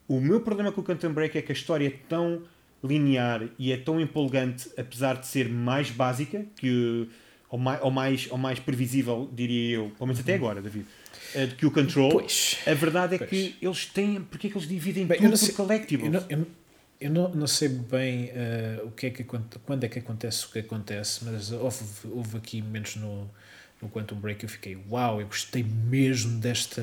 o 0.09 0.20
meu 0.20 0.40
problema 0.40 0.72
com 0.72 0.80
o 0.80 0.84
Quantum 0.84 1.12
Break 1.12 1.38
é 1.38 1.43
que 1.43 1.53
a 1.53 1.55
história 1.55 1.86
é 1.86 1.95
tão 2.09 2.43
linear 2.82 3.49
e 3.61 3.70
é 3.70 3.76
tão 3.76 4.01
empolgante, 4.01 4.68
apesar 4.76 5.14
de 5.14 5.26
ser 5.28 5.49
mais 5.49 5.88
básica 5.88 6.45
que 6.57 7.07
ou 7.53 7.59
mais, 7.59 7.81
ou 7.83 7.91
mais, 7.91 8.29
ou 8.31 8.39
mais 8.39 8.59
previsível, 8.59 9.29
diria 9.33 9.77
eu, 9.77 9.91
pelo 9.91 10.07
menos 10.07 10.19
até 10.21 10.35
agora, 10.35 10.63
David, 10.63 10.87
eh, 11.35 11.47
do 11.47 11.55
que 11.55 11.67
o 11.67 11.71
Control. 11.71 12.11
Pois. 12.11 12.57
A 12.67 12.73
verdade 12.73 13.17
é 13.17 13.19
Pois. 13.19 13.29
que 13.29 13.57
eles 13.61 13.85
têm. 13.87 14.23
Porque 14.23 14.47
é 14.47 14.51
que 14.51 14.57
eles 14.57 14.67
dividem 14.67 15.07
Bem, 15.07 15.19
eu 15.19 15.21
tudo 15.25 15.31
não 15.33 15.39
por 15.39 15.45
sei- 15.45 15.55
collectibles? 15.55 16.07
Eu 16.07 16.13
não, 16.13 16.27
eu, 16.31 16.47
eu 16.99 17.11
não, 17.11 17.29
não 17.35 17.47
sei 17.47 17.69
bem 17.69 18.31
eh, 18.33 18.81
o 18.85 18.91
que 18.91 19.07
é 19.07 19.11
que, 19.11 19.23
quando 19.23 19.85
é 19.85 19.89
que 19.89 19.99
acontece 19.99 20.47
o 20.47 20.49
que 20.49 20.61
acontece, 20.61 21.25
mas 21.27 21.53
houve, 21.53 21.85
houve 22.11 22.37
aqui 22.39 22.63
momentos 22.63 22.97
no, 22.97 23.31
no 23.83 23.89
Quantum 23.89 24.14
Break 24.14 24.45
eu 24.45 24.49
fiquei, 24.49 24.78
uau, 24.89 25.20
eu 25.20 25.26
gostei 25.26 25.64
mesmo 25.64 26.39
desta, 26.39 26.80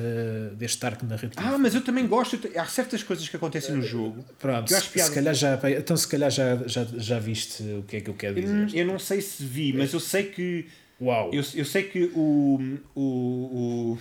deste 0.56 0.84
arco 0.84 1.06
narrativo. 1.06 1.32
Ah, 1.36 1.56
mas 1.56 1.74
eu 1.74 1.80
também 1.80 2.06
gosto. 2.06 2.38
Há 2.54 2.66
certas 2.66 3.02
coisas 3.02 3.26
que 3.26 3.34
acontecem 3.34 3.74
no 3.74 3.82
jogo. 3.82 4.22
Pronto, 4.38 4.68
que 4.68 4.74
eu 4.74 4.78
acho 4.78 4.90
piada. 4.90 5.08
se 5.08 5.14
calhar 5.14 5.34
já, 5.34 5.58
então 5.78 5.96
se 5.96 6.06
calhar 6.06 6.30
já, 6.30 6.56
já, 6.66 6.84
já 6.84 7.18
viste 7.18 7.62
o 7.62 7.82
que 7.84 7.96
é 7.96 8.00
que 8.02 8.10
eu 8.10 8.14
quero 8.14 8.34
dizer. 8.34 8.68
Eu 8.74 8.86
não 8.86 8.98
sei 8.98 9.22
se 9.22 9.42
vi, 9.42 9.72
mas 9.72 9.92
eu 9.94 10.00
sei 10.00 10.24
que. 10.24 10.66
Uau! 11.00 11.30
Eu, 11.32 11.42
eu 11.54 11.64
sei 11.64 11.84
que 11.84 12.10
o. 12.14 12.78
O. 12.94 13.98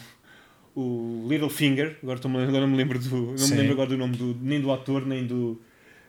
O, 0.76 0.82
o 0.82 1.28
Littlefinger, 1.30 1.98
agora, 2.04 2.20
agora 2.20 2.62
não 2.62 2.68
me 2.68 2.78
lembro 2.78 3.00
do. 3.00 3.32
Não 3.32 3.38
Sim. 3.38 3.52
me 3.52 3.58
lembro 3.62 3.74
agora 3.74 3.90
do 3.90 3.98
nome 3.98 4.18
do, 4.18 4.38
nem 4.42 4.60
do 4.60 4.72
ator, 4.72 5.06
nem 5.06 5.26
do. 5.26 5.60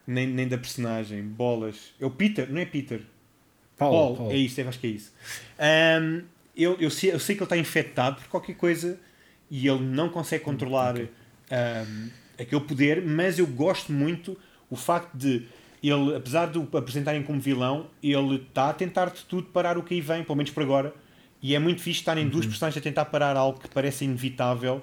Nem, 0.07 0.27
nem 0.27 0.49
da 0.49 0.59
personagem. 0.59 1.23
Bolas. 1.23 1.77
É 2.01 2.05
o 2.05 2.11
Peter, 2.11 2.51
não 2.51 2.61
é 2.61 2.65
Peter? 2.65 3.01
Paulo, 3.79 3.97
Paul, 3.97 4.17
Paulo. 4.17 4.33
é 4.33 4.37
isso, 4.37 4.61
acho 4.61 4.79
que 4.79 4.87
é 4.89 4.91
isso. 4.91 5.13
Ahm, 5.59 6.23
eu, 6.57 6.77
eu, 6.79 6.91
sei, 6.91 7.13
eu 7.13 7.19
sei 7.21 7.35
que 7.35 7.41
ele 7.43 7.47
está 7.47 7.57
infectado 7.57 8.17
por 8.21 8.29
qualquer 8.29 8.55
coisa 8.57 8.99
e 9.51 9.67
ele 9.67 9.81
não 9.81 10.09
consegue 10.09 10.45
controlar 10.45 10.97
ahm, 11.51 12.09
aquele 12.39 12.61
poder, 12.63 13.03
mas 13.05 13.39
eu 13.39 13.47
gosto 13.47 13.93
muito 13.93 14.39
o 14.69 14.77
facto 14.77 15.15
de 15.17 15.47
ele, 15.83 16.15
apesar 16.15 16.47
de 16.51 16.59
o 16.59 16.69
apresentarem 16.77 17.23
como 17.23 17.41
vilão, 17.41 17.89
ele 18.03 18.37
está 18.37 18.69
a 18.71 18.73
tentar 18.75 19.07
de 19.11 19.23
tudo 19.25 19.45
parar 19.49 19.79
o 19.79 19.83
que 19.83 19.95
aí 19.95 20.01
vem, 20.01 20.23
pelo 20.23 20.37
menos 20.37 20.51
por 20.53 20.63
agora. 20.63 20.95
E 21.43 21.55
é 21.55 21.59
muito 21.59 21.81
fixe 21.81 22.01
estarem 22.01 22.29
duas 22.29 22.45
Uhum. 22.45 22.51
personagens 22.51 22.79
a 22.79 22.83
tentar 22.83 23.07
parar 23.07 23.35
algo 23.37 23.59
que 23.59 23.69
parece 23.69 24.05
inevitável, 24.05 24.83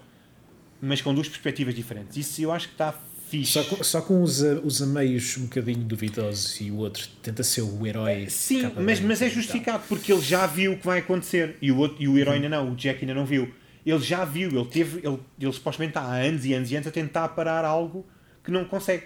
mas 0.81 1.01
com 1.01 1.13
duas 1.13 1.27
perspectivas 1.29 1.75
diferentes. 1.75 2.17
Isso 2.17 2.41
eu 2.41 2.51
acho 2.51 2.67
que 2.67 2.73
está 2.73 2.93
fixe. 3.29 3.51
Só 3.51 3.63
com, 3.63 3.83
só 3.83 4.01
com 4.01 4.23
os, 4.23 4.41
os 4.41 4.81
ameios 4.81 5.37
um 5.37 5.43
bocadinho 5.43 5.79
duvidosos 5.79 6.59
e 6.61 6.71
o 6.71 6.77
outro 6.77 7.07
tenta 7.21 7.43
ser 7.43 7.61
o 7.61 7.85
herói. 7.85 8.29
Sim, 8.29 8.63
capa 8.63 8.81
mas, 8.81 8.99
mas 8.99 9.21
é 9.21 9.29
justificado 9.29 9.83
porque 9.87 10.11
ele 10.11 10.21
já 10.21 10.45
viu 10.47 10.73
o 10.73 10.77
que 10.77 10.85
vai 10.85 10.99
acontecer 10.99 11.57
e 11.61 11.71
o, 11.71 11.77
outro, 11.77 12.01
e 12.01 12.07
o 12.07 12.17
herói 12.17 12.35
ainda 12.35 12.49
não, 12.49 12.71
o 12.71 12.75
Jack 12.75 13.01
ainda 13.01 13.13
não 13.13 13.25
viu. 13.25 13.53
Ele 13.85 13.99
já 13.99 14.25
viu, 14.25 14.49
ele 14.49 14.65
teve, 14.65 15.07
ele, 15.07 15.19
ele 15.39 15.53
supostamente 15.53 15.91
está 15.91 16.01
há 16.01 16.15
anos 16.15 16.45
e 16.45 16.53
anos 16.53 16.71
e 16.71 16.75
anos 16.75 16.87
a 16.87 16.91
tentar 16.91 17.29
parar 17.29 17.63
algo 17.63 18.05
que 18.43 18.51
não 18.51 18.65
consegue. 18.65 19.03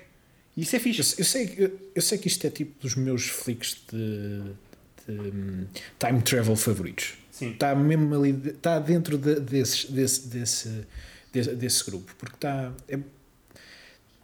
Isso 0.55 0.75
é 0.75 0.79
Eu, 0.79 0.81
fixe. 0.81 1.15
eu 1.19 1.25
sei, 1.25 1.53
eu, 1.57 1.91
eu 1.95 2.01
sei 2.01 2.17
que 2.17 2.27
isto 2.27 2.45
é 2.45 2.49
tipo 2.49 2.81
dos 2.81 2.95
meus 2.95 3.27
flicks 3.27 3.77
de, 3.91 4.41
de, 5.07 5.29
hum, 5.29 5.65
time 5.99 6.21
travel 6.21 6.55
favoritos. 6.55 7.13
Sim. 7.31 7.51
Está 7.51 7.73
mesmo 7.73 8.13
ali, 8.13 8.39
está 8.47 8.79
dentro 8.79 9.17
de, 9.17 9.39
desses, 9.39 9.85
desse, 9.85 10.27
desse, 10.27 10.87
desse, 11.31 11.55
desse 11.55 11.85
grupo, 11.85 12.13
porque 12.17 12.35
está. 12.35 12.71
É, 12.87 12.99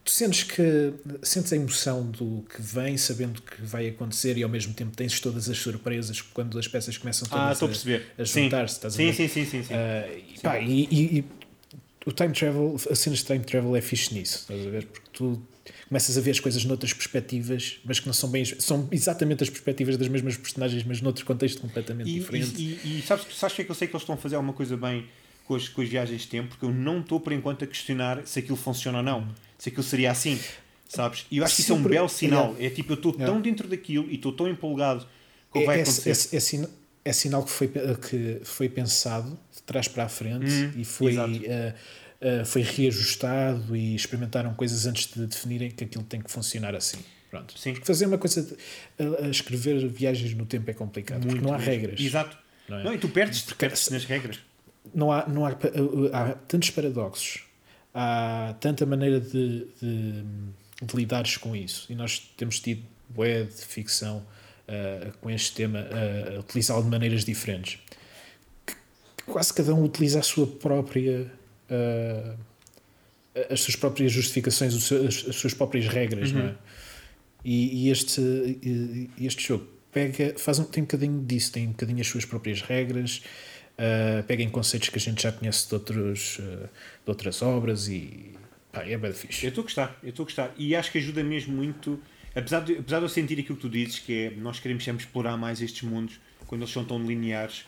tu 0.08 0.12
sentes 0.12 0.44
que 0.44 0.94
sentes 1.22 1.52
a 1.52 1.56
emoção 1.58 2.10
do 2.10 2.44
que 2.50 2.62
vem, 2.62 2.96
sabendo 2.98 3.42
que 3.42 3.62
vai 3.62 3.90
acontecer, 3.90 4.38
e 4.38 4.44
ao 4.44 4.50
mesmo 4.50 4.74
tempo 4.74 4.96
tens 4.96 5.20
todas 5.20 5.50
as 5.50 5.58
surpresas 5.58 6.22
quando 6.22 6.58
as 6.58 6.66
peças 6.68 6.98
começam 6.98 7.28
Ah, 7.30 7.54
todas 7.54 7.54
estou 7.54 7.66
a 7.68 7.70
a, 7.70 7.74
perceber. 7.74 8.06
a 8.18 8.26
Sim. 8.26 8.44
juntar-se. 8.44 8.76
estás 8.76 8.94
a 8.94 8.98
Sim, 8.98 9.06
ver? 9.08 9.14
sim, 9.14 9.28
sim, 9.28 9.46
sim, 9.46 9.64
sim. 9.64 9.74
Ah, 9.74 10.08
e, 10.18 10.40
pá, 10.42 10.60
e, 10.60 10.84
e- 10.90 11.18
e 11.20 11.26
o 12.06 12.12
time 12.14 12.32
travel, 12.34 12.78
as 12.90 13.00
cenas 13.00 13.20
de 13.20 13.26
time 13.26 13.40
travel 13.44 13.76
é 13.76 13.82
fixe 13.82 14.14
nisso, 14.14 14.38
estás 14.40 14.66
a 14.66 14.70
ver? 14.70 14.86
Porque 14.86 15.10
tu 15.12 15.42
começas 15.90 16.18
a 16.18 16.22
ver 16.22 16.32
as 16.32 16.40
coisas 16.40 16.64
noutras 16.64 16.94
perspectivas, 16.94 17.80
mas 17.84 18.00
que 18.00 18.06
não 18.08 18.14
são 18.14 18.30
bem. 18.30 18.46
são 18.46 18.88
exatamente 18.92 19.44
as 19.44 19.50
perspectivas 19.50 19.98
das 19.98 20.08
mesmas 20.08 20.38
personagens, 20.38 20.84
mas 20.86 21.02
noutro 21.02 21.26
contexto 21.26 21.60
completamente 21.60 22.10
E, 22.10 22.20
diferente. 22.20 22.54
e, 22.62 22.80
e, 22.84 23.00
e 23.00 23.02
sabes, 23.02 23.26
sabes 23.36 23.56
que 23.58 23.62
é 23.62 23.66
que 23.66 23.72
eu 23.72 23.76
sei 23.76 23.88
que 23.90 23.94
eles 23.94 24.04
estão 24.04 24.16
a 24.16 24.18
fazer 24.18 24.38
alguma 24.38 24.54
coisa 24.54 24.78
bem 24.78 25.06
com 25.48 25.56
as, 25.56 25.68
com 25.70 25.82
as 25.82 25.88
viagens 25.90 26.22
de 26.22 26.28
tempo? 26.28 26.50
Porque 26.50 26.66
eu 26.66 26.72
não 26.72 27.00
estou 27.00 27.20
por 27.20 27.32
enquanto 27.34 27.64
a 27.64 27.68
questionar 27.68 28.26
se 28.26 28.40
aquilo 28.40 28.58
funciona 28.58 28.98
ou 29.00 29.04
não. 29.04 29.28
Se 29.58 29.70
aquilo 29.70 29.84
seria 29.84 30.12
assim. 30.12 30.40
Sabes? 30.88 31.26
E 31.32 31.38
eu 31.40 31.44
acho 31.44 31.56
que 31.56 31.62
isso 31.62 31.72
é 31.74 31.76
um 31.76 31.82
belo 31.84 32.08
sinal. 32.08 32.56
É 32.60 32.70
tipo, 32.70 32.94
eu 32.94 32.96
estou 32.96 33.12
Yeah. 33.14 33.34
tão 33.34 33.42
dentro 33.42 33.68
daquilo 33.68 34.10
e 34.10 34.16
estou 34.16 34.32
tão 34.32 34.48
empolgado 34.48 35.06
com 35.50 35.60
o 35.60 35.62
que 35.62 35.66
vai 35.66 35.78
é, 35.78 35.80
é, 35.80 35.82
acontecer. 35.84 36.10
é, 36.10 36.38
é 36.38 36.40
sina- 36.40 36.70
é 37.04 37.14
sinal 37.14 37.44
que 37.44 37.52
foi, 37.52 37.68
que 37.70 38.40
foi 38.44 38.70
pensado 38.70 39.38
de 39.56 39.62
trás 39.64 39.88
para 39.88 40.04
a 40.06 40.10
frente 40.10 40.46
Hum, 40.46 40.72
e 40.78 40.84
foi, 40.86 41.16
ah, 41.18 42.46
foi 42.46 42.62
reajustado 42.62 43.76
e 43.76 43.96
experimentaram 43.96 44.54
coisas 44.54 44.86
antes 44.86 45.08
de 45.14 45.26
definirem 45.28 45.70
que 45.72 45.84
aquilo 45.84 46.04
tem 46.04 46.22
que 46.22 46.32
funcionar 46.32 46.76
assim. 46.76 46.98
Pronto. 47.30 47.58
Sim. 47.60 47.74
Porque 47.74 47.86
fazer 47.86 48.06
uma 48.06 48.18
coisa, 48.18 48.42
de- 48.42 48.56
a 49.26 49.28
escrever 49.30 49.86
viagens 49.88 50.34
no 50.34 50.46
tempo 50.46 50.70
é 50.72 50.74
complicado, 50.74 51.28
porque 51.28 51.42
não 51.42 51.54
há 51.54 51.58
mesmo. 51.58 51.72
regras. 51.72 52.00
Exato. 52.00 52.38
Não 52.70 52.80
é? 52.80 52.84
Não, 52.84 52.94
e 52.94 52.98
tu 52.98 53.08
perdes, 53.10 53.42
perdes 53.42 53.90
nas 53.90 54.06
regras. 54.06 54.40
Não 54.94 55.12
há, 55.12 55.28
não 55.28 55.46
há, 55.46 55.52
há 56.14 56.34
tantos 56.48 56.70
paradoxos, 56.70 57.44
há 57.94 58.56
tanta 58.60 58.86
maneira 58.86 59.20
de, 59.20 59.68
de, 59.82 60.24
de 60.84 60.96
lidares 60.96 61.38
com 61.38 61.56
isso. 61.56 61.86
E 61.90 61.96
nós 61.96 62.20
temos 62.38 62.60
tido 62.60 62.84
bué 63.10 63.44
de 63.44 63.66
ficção 63.66 64.24
ah, 64.68 65.12
com 65.22 65.30
este 65.30 65.54
tema 65.56 65.80
a 66.36 66.40
utilizá-lo 66.40 66.84
de 66.84 66.90
maneiras 66.90 67.24
diferentes. 67.26 67.80
Que- 68.66 68.76
que 69.18 69.24
quase 69.32 69.54
cada 69.54 69.74
um 69.74 69.84
utiliza 69.84 70.20
a 70.20 70.24
sua 70.24 70.46
própria. 70.48 71.32
ah, 71.70 72.36
as 73.52 73.62
suas 73.62 73.76
próprias 73.76 74.12
justificações, 74.12 74.74
as, 74.74 75.28
as 75.28 75.36
suas 75.36 75.54
próprias 75.54 75.88
regras, 75.88 76.32
Uhum. 76.32 76.40
não 76.40 76.46
é? 76.48 76.56
E, 77.46 77.86
e 77.86 77.90
este, 77.92 78.20
e- 78.20 79.10
e 79.16 79.28
este 79.28 79.48
jogo 79.48 79.68
pega, 79.92 80.34
faz 80.40 80.58
um, 80.58 80.64
tem 80.64 80.82
um 80.82 80.86
bocadinho 80.88 81.24
disso, 81.24 81.52
tem 81.52 81.68
um 81.68 81.72
bocadinho 81.72 82.02
as 82.02 82.08
suas 82.08 82.26
próprias 82.26 82.62
regras, 82.64 83.22
uh, 83.78 84.24
pega 84.24 84.44
em 84.44 84.50
conceitos 84.50 84.90
que 84.90 84.98
a 84.98 85.02
gente 85.02 85.22
já 85.22 85.32
conhece 85.32 85.68
de, 85.68 85.74
outros, 85.74 86.40
uh, 86.40 86.70
de 87.04 87.10
outras 87.10 87.42
obras 87.42 87.88
e 87.88 88.32
pá, 88.72 88.84
é 88.84 88.98
bem 88.98 89.10
Eu 89.10 89.16
fixe. 89.16 89.48
estou 89.48 89.62
a 89.62 89.66
gostar, 89.66 90.00
eu 90.04 90.10
estou 90.10 90.24
a 90.24 90.26
gostar. 90.26 90.54
E 90.58 90.76
acho 90.76 90.92
que 90.92 90.98
ajuda 90.98 91.24
mesmo 91.24 91.56
muito, 91.56 92.02
apesar 92.36 92.62
de, 92.62 92.78
apesar 92.78 93.00
de 93.00 93.06
eu 93.06 93.10
sentir 93.10 93.40
aquilo 93.40 93.56
que 93.56 93.62
tu 93.62 93.70
dizes, 93.70 94.00
que 94.00 94.26
é 94.26 94.30
nós 94.32 94.60
queremos 94.60 94.84
sempre 94.84 95.04
explorar 95.04 95.38
mais 95.38 95.62
estes 95.62 95.84
mundos 95.84 96.20
quando 96.46 96.62
eles 96.62 96.74
são 96.74 96.84
tão 96.84 97.02
lineares, 97.02 97.66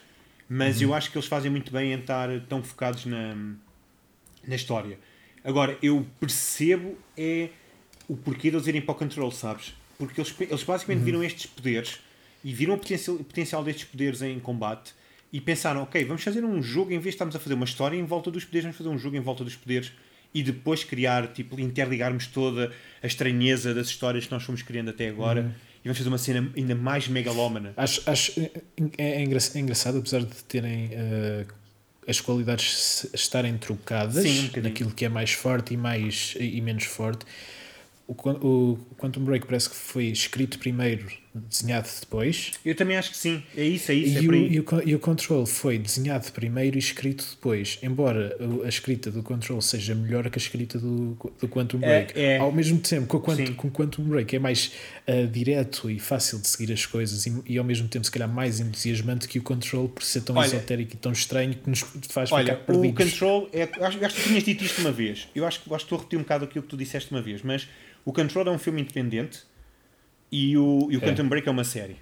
mas 0.48 0.82
eu 0.82 0.94
acho 0.94 1.12
que 1.12 1.18
eles 1.18 1.28
fazem 1.28 1.52
muito 1.52 1.72
bem 1.72 1.94
em 1.94 2.00
estar 2.00 2.28
tão 2.48 2.64
focados 2.64 3.06
na, 3.06 3.36
na 4.48 4.56
história. 4.56 4.98
Agora, 5.44 5.78
eu 5.82 6.06
percebo 6.20 6.98
é 7.16 7.50
o 8.08 8.18
porquê 8.18 8.50
de 8.50 8.58
eles 8.58 8.66
irem 8.66 8.82
para 8.82 8.94
o 8.94 8.96
control, 8.96 9.32
sabes? 9.32 9.74
Porque 9.98 10.20
eles, 10.20 10.34
eles 10.40 10.64
basicamente 10.64 11.04
viram 11.04 11.24
estes 11.24 11.46
poderes 11.46 12.00
e 12.44 12.52
viram 12.54 12.74
o 12.74 12.78
potencial, 12.78 13.16
o 13.18 13.24
potencial 13.24 13.64
destes 13.64 13.84
poderes 13.86 14.22
em 14.22 14.40
combate 14.40 14.94
e 15.32 15.40
pensaram, 15.40 15.84
ok, 15.84 16.04
vamos 16.06 16.24
fazer 16.24 16.44
um 16.44 16.62
jogo, 16.62 16.92
em 16.92 17.00
vez 17.00 17.04
de 17.04 17.10
estarmos 17.10 17.36
a 17.36 17.40
fazer 17.40 17.54
uma 17.54 17.66
história 17.66 17.96
em 17.96 18.04
volta 18.04 18.32
dos 18.32 18.46
poderes, 18.46 18.64
vamos 18.66 18.78
fazer 18.78 18.90
um 18.90 18.98
jogo 18.98 19.16
em 19.16 19.20
volta 19.20 19.44
dos 19.44 19.56
poderes 19.56 19.92
e 20.34 20.44
depois 20.44 20.84
criar, 20.84 21.28
tipo, 21.28 21.60
interligarmos 21.60 22.28
toda 22.28 22.72
a 23.02 23.08
estranheza 23.08 23.74
das 23.74 23.88
histórias 23.88 24.26
que 24.26 24.32
nós 24.32 24.44
fomos 24.44 24.62
criando 24.62 24.90
até 24.90 25.08
agora 25.10 25.56
e 25.84 25.88
vamos 25.88 25.98
fazer 25.98 26.10
uma 26.10 26.18
cena 26.18 26.52
ainda 26.56 26.76
mais 26.76 27.08
megalómana. 27.08 27.74
Acho, 27.78 28.02
acho 28.10 28.40
é, 28.40 28.52
é, 28.98 29.22
engra- 29.22 29.40
é 29.56 29.60
engraçado, 29.60 29.98
apesar 30.00 30.22
de 30.22 30.44
terem 30.44 30.88
uh, 30.88 31.48
as 32.08 32.20
qualidades 32.20 33.08
estarem 33.14 33.58
trocadas 33.58 34.24
Sim, 34.24 34.52
um 34.58 34.62
naquilo 34.62 34.92
que 34.92 35.06
é 35.06 35.10
mais 35.10 35.32
forte 35.32 35.74
e, 35.74 35.78
mais, 35.78 36.36
e 36.40 36.60
menos 36.62 36.86
forte. 36.86 37.26
O, 38.08 38.14
o 38.14 38.80
Quantum 38.98 39.24
Break 39.24 39.46
parece 39.46 39.70
que 39.70 39.76
foi 39.76 40.06
escrito 40.06 40.58
primeiro, 40.58 41.08
desenhado 41.34 41.88
depois. 42.00 42.54
Eu 42.66 42.74
também 42.76 42.98
acho 42.98 43.12
que 43.12 43.18
sim. 43.18 43.44
É 43.56 43.64
isso, 43.64 43.92
é 43.92 43.96
isso. 43.96 44.24
E, 44.24 44.26
é 44.26 44.30
o, 44.30 44.36
e, 44.36 44.60
o, 44.60 44.66
e 44.86 44.96
o 44.96 45.00
Control 45.00 45.46
foi 45.46 45.78
desenhado 45.78 46.32
primeiro 46.32 46.76
e 46.76 46.80
escrito 46.80 47.26
depois. 47.30 47.78
Embora 47.84 48.36
a 48.64 48.68
escrita 48.68 49.12
do 49.12 49.22
Control 49.22 49.62
seja 49.62 49.94
melhor 49.94 50.30
que 50.30 50.40
a 50.40 50.42
escrita 50.42 50.80
do, 50.80 51.18
do 51.40 51.48
Quantum 51.48 51.78
Break. 51.78 52.20
É, 52.20 52.36
é. 52.36 52.38
Ao 52.38 52.52
mesmo 52.52 52.80
tempo, 52.80 53.08
com 53.08 53.18
o 53.18 53.22
Quantum, 53.22 53.54
com 53.54 53.68
o 53.68 53.72
Quantum 53.72 54.04
Break 54.04 54.36
é 54.36 54.40
mais 54.40 54.72
uh, 55.08 55.28
direto 55.28 55.90
e 55.90 56.00
fácil 56.00 56.40
de 56.40 56.48
seguir 56.48 56.74
as 56.74 56.86
coisas 56.86 57.26
e, 57.26 57.44
e 57.46 57.58
ao 57.58 57.64
mesmo 57.64 57.88
tempo, 57.88 58.06
se 58.06 58.12
calhar, 58.12 58.30
mais 58.30 58.60
entusiasmante 58.60 59.28
que 59.28 59.38
o 59.38 59.44
Control 59.44 59.88
por 59.88 60.04
ser 60.04 60.22
tão 60.22 60.36
Olha, 60.36 60.48
esotérico 60.48 60.94
e 60.94 60.98
tão 60.98 61.12
estranho 61.12 61.54
que 61.54 61.70
nos 61.70 61.82
faz 62.10 62.32
Olha, 62.32 62.56
ficar 62.56 62.74
o 62.74 62.82
perdidos. 62.82 63.12
Control, 63.12 63.50
é, 63.54 63.64
acho, 63.64 64.06
acho 64.06 64.16
que 64.16 64.22
tu 64.22 64.28
tinhas 64.28 64.44
dito 64.44 64.64
isto 64.64 64.82
uma 64.82 64.92
vez. 64.92 65.28
Eu 65.36 65.46
acho, 65.46 65.60
acho 65.60 65.68
que 65.68 65.76
estou 65.76 65.98
a 65.98 66.00
repetir 66.00 66.18
um 66.18 66.24
bocado 66.24 66.46
aquilo 66.46 66.64
que 66.64 66.70
tu 66.70 66.78
disseste 66.78 67.12
uma 67.12 67.22
vez, 67.22 67.44
mas 67.44 67.68
o 68.04 68.12
Control 68.12 68.48
é 68.48 68.52
um 68.52 68.60
filme 68.60 68.82
independente 68.82 69.49
e 70.32 70.58
o, 70.58 70.88
e 70.92 70.98
o 70.98 71.00
É. 71.00 71.08
Quantum 71.08 71.28
Break 71.28 71.48
é 71.48 71.52
uma 71.52 71.64
série. 71.64 71.98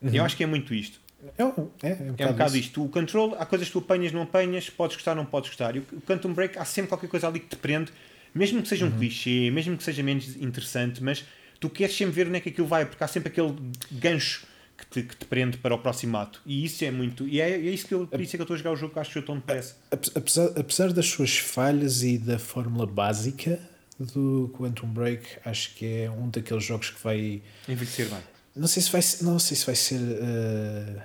Uhum. 0.00 0.10
Eu 0.14 0.24
acho 0.24 0.36
que 0.36 0.42
é 0.42 0.46
muito 0.46 0.72
isto. 0.74 1.00
É, 1.36 1.44
um, 1.44 1.68
é, 1.82 1.88
é 1.90 1.92
um 1.92 2.14
É 2.16 2.26
um 2.26 2.32
bocado 2.32 2.56
isso. 2.56 2.66
isto. 2.68 2.84
O 2.84 2.88
Control, 2.88 3.36
há 3.38 3.44
coisas 3.44 3.66
que 3.68 3.72
tu 3.74 3.78
apanhas, 3.80 4.10
não 4.12 4.22
apanhas, 4.22 4.70
podes 4.70 4.96
gostar, 4.96 5.14
não 5.14 5.26
podes 5.26 5.50
gostar. 5.50 5.76
E 5.76 5.80
o 5.80 5.84
Quantum 6.06 6.32
Break, 6.32 6.58
há 6.58 6.64
sempre 6.64 6.88
qualquer 6.88 7.08
coisa 7.08 7.28
ali 7.28 7.40
que 7.40 7.46
te 7.48 7.56
prende, 7.56 7.92
mesmo 8.34 8.62
que 8.62 8.68
seja 8.68 8.86
Uhum. 8.86 8.92
um 8.94 8.98
clichê, 8.98 9.50
mesmo 9.50 9.76
que 9.76 9.82
seja 9.84 10.02
menos 10.02 10.34
interessante, 10.36 11.02
mas 11.02 11.24
tu 11.58 11.68
queres 11.68 11.94
sempre 11.94 12.14
ver 12.14 12.26
onde 12.28 12.36
é 12.38 12.40
que 12.40 12.48
aquilo 12.48 12.66
vai, 12.66 12.86
porque 12.86 13.04
há 13.04 13.08
sempre 13.08 13.28
aquele 13.30 13.54
gancho 13.92 14.46
que 14.78 14.86
te, 14.86 15.02
que 15.02 15.14
te 15.14 15.26
prende 15.26 15.58
para 15.58 15.74
o 15.74 15.78
próximo 15.78 16.16
ato. 16.16 16.40
E 16.46 16.64
isso 16.64 16.82
é 16.86 16.90
muito. 16.90 17.28
E 17.28 17.38
é, 17.38 17.50
é 17.50 17.58
isso 17.58 17.86
que 17.86 17.92
eu, 17.92 18.06
por 18.06 18.18
isso 18.18 18.34
é 18.34 18.38
que 18.38 18.40
eu 18.40 18.44
estou 18.44 18.54
a 18.54 18.58
jogar 18.58 18.70
o 18.72 18.76
jogo 18.76 18.94
que 18.94 18.98
acho 18.98 19.12
que 19.12 19.18
o 19.18 19.22
tom 19.22 19.34
me 19.34 19.42
parece. 19.42 19.74
Ape- 19.90 20.10
Apesar, 20.14 20.46
apesar 20.58 20.90
das 20.94 21.04
suas 21.06 21.36
falhas 21.36 22.02
e 22.02 22.16
da 22.16 22.38
fórmula 22.38 22.86
básica 22.86 23.60
do 24.04 24.50
Quantum 24.56 24.88
Break, 24.88 25.26
acho 25.44 25.74
que 25.74 25.84
é 26.04 26.10
um 26.10 26.28
daqueles 26.28 26.64
jogos 26.64 26.90
que 26.90 27.02
vai. 27.02 27.42
Envelhecer 27.68 28.08
bem. 28.08 28.18
Não 28.56 28.66
sei 28.66 28.82
se 28.82 28.90
vai, 28.90 29.02
ser- 29.02 29.24
não 29.24 29.38
sei 29.38 29.56
se 29.56 29.66
vai 29.66 29.74
ser 29.76 30.00
uh, 30.00 31.00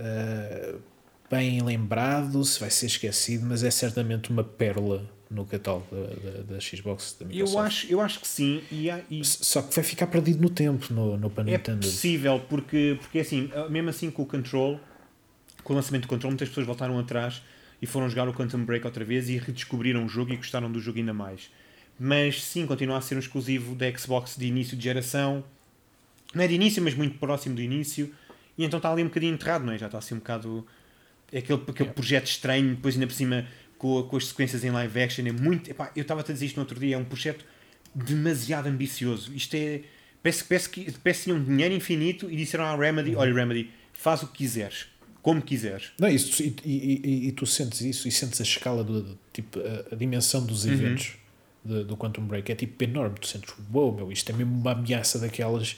uh, 0.00 0.80
bem 1.30 1.60
lembrado, 1.62 2.44
se 2.44 2.58
vai 2.60 2.70
ser 2.70 2.86
esquecido, 2.86 3.46
mas 3.46 3.62
é 3.62 3.70
certamente 3.70 4.30
uma 4.30 4.42
pérola 4.44 5.08
no 5.30 5.44
catálogo 5.44 5.86
da, 5.94 6.30
da, 6.30 6.42
da 6.54 6.60
Xbox 6.60 7.16
da 7.20 7.26
Microsoft. 7.26 7.54
Eu 7.54 7.60
acho, 7.60 7.86
eu 7.92 8.00
acho 8.00 8.20
que 8.20 8.28
sim. 8.28 8.62
E, 8.72 8.90
há- 8.90 9.02
e 9.10 9.22
Só 9.24 9.60
que 9.60 9.74
vai 9.74 9.84
ficar 9.84 10.06
perdido 10.06 10.40
no 10.40 10.48
tempo 10.48 10.92
no, 10.92 11.18
no 11.18 11.28
para 11.28 11.44
é 11.50 11.56
Nintendo. 11.56 11.80
possível, 11.86 12.40
porque, 12.48 12.96
porque 13.00 13.18
assim, 13.18 13.50
mesmo 13.68 13.90
assim 13.90 14.10
com 14.10 14.22
o 14.22 14.26
Control, 14.26 14.80
com 15.62 15.74
o 15.74 15.76
lançamento 15.76 16.02
do 16.02 16.08
Control, 16.08 16.30
muitas 16.30 16.48
pessoas 16.48 16.66
voltaram 16.66 16.98
atrás 16.98 17.42
e 17.82 17.86
foram 17.86 18.08
jogar 18.08 18.26
o 18.28 18.32
Quantum 18.32 18.64
Break 18.64 18.86
outra 18.86 19.04
vez 19.04 19.28
e 19.28 19.36
redescobriram 19.36 20.04
o 20.06 20.08
jogo 20.08 20.32
e 20.32 20.36
gostaram 20.36 20.72
do 20.72 20.80
jogo 20.80 20.98
ainda 20.98 21.12
mais. 21.12 21.50
Mas 21.98 22.42
sim, 22.44 22.66
continua 22.66 22.98
a 22.98 23.00
ser 23.00 23.16
um 23.16 23.18
exclusivo 23.18 23.74
da 23.74 23.90
Xbox 23.96 24.36
de 24.36 24.46
início 24.46 24.76
de 24.76 24.84
geração. 24.84 25.44
Não 26.34 26.44
é 26.44 26.46
de 26.48 26.54
início, 26.54 26.82
mas 26.82 26.94
muito 26.94 27.18
próximo 27.18 27.54
do 27.54 27.62
início. 27.62 28.14
E 28.56 28.64
então 28.64 28.78
está 28.78 28.90
ali 28.92 29.02
um 29.02 29.06
bocadinho 29.06 29.34
enterrado, 29.34 29.64
não 29.64 29.72
é? 29.72 29.78
Já 29.78 29.86
está 29.86 29.98
assim 29.98 30.14
um 30.14 30.18
bocado. 30.18 30.66
É 31.32 31.38
aquele, 31.38 31.60
aquele 31.62 31.74
Yeah. 31.80 31.92
projeto 31.94 32.26
estranho, 32.26 32.70
depois 32.70 32.94
ainda 32.94 33.06
por 33.06 33.12
cima 33.14 33.46
com, 33.76 34.02
com 34.04 34.16
as 34.16 34.26
sequências 34.28 34.64
em 34.64 34.70
live 34.70 35.00
action. 35.00 35.26
É 35.26 35.32
muito. 35.32 35.70
Epá, 35.70 35.90
eu 35.96 36.02
estava 36.02 36.20
a 36.20 36.24
dizer 36.24 36.46
isto 36.46 36.56
no 36.56 36.62
outro 36.62 36.78
dia, 36.78 36.94
é 36.96 36.98
um 36.98 37.04
projeto 37.04 37.44
demasiado 37.94 38.66
ambicioso. 38.66 39.32
Isto 39.34 39.54
é. 39.54 39.82
Parece, 40.22 40.44
parece, 40.44 40.68
que, 40.68 40.92
parece 40.92 41.20
que 41.20 41.24
tinham 41.30 41.42
dinheiro 41.42 41.74
infinito 41.74 42.30
e 42.30 42.36
disseram 42.36 42.64
à 42.64 42.76
Remedy: 42.76 43.14
olha, 43.14 43.32
Remedy, 43.32 43.70
faz 43.92 44.22
o 44.22 44.26
que 44.26 44.38
quiseres, 44.38 44.86
como 45.22 45.40
quiseres. 45.40 45.90
Não, 45.98 46.08
isso, 46.08 46.42
e, 46.42 46.54
e, 46.64 47.00
e, 47.04 47.28
e 47.28 47.32
tu 47.32 47.46
sentes 47.46 47.80
isso 47.80 48.08
e 48.08 48.10
sentes 48.10 48.40
a 48.40 48.44
escala, 48.44 48.82
do, 48.82 49.16
tipo, 49.32 49.60
a, 49.60 49.94
a 49.94 49.96
dimensão 49.96 50.44
dos 50.44 50.64
Uhum. 50.64 50.96
De- 51.68 51.84
do 51.84 51.96
Quantum 51.96 52.26
Break. 52.26 52.50
É 52.50 52.54
tipo 52.54 52.82
enorme. 52.82 53.16
Tu 53.20 53.26
sentes, 53.28 53.54
uou, 53.72 53.92
meu, 53.94 54.10
isto 54.10 54.30
é 54.30 54.34
mesmo 54.34 54.54
uma 54.58 54.72
ameaça 54.72 55.18
daquelas 55.18 55.76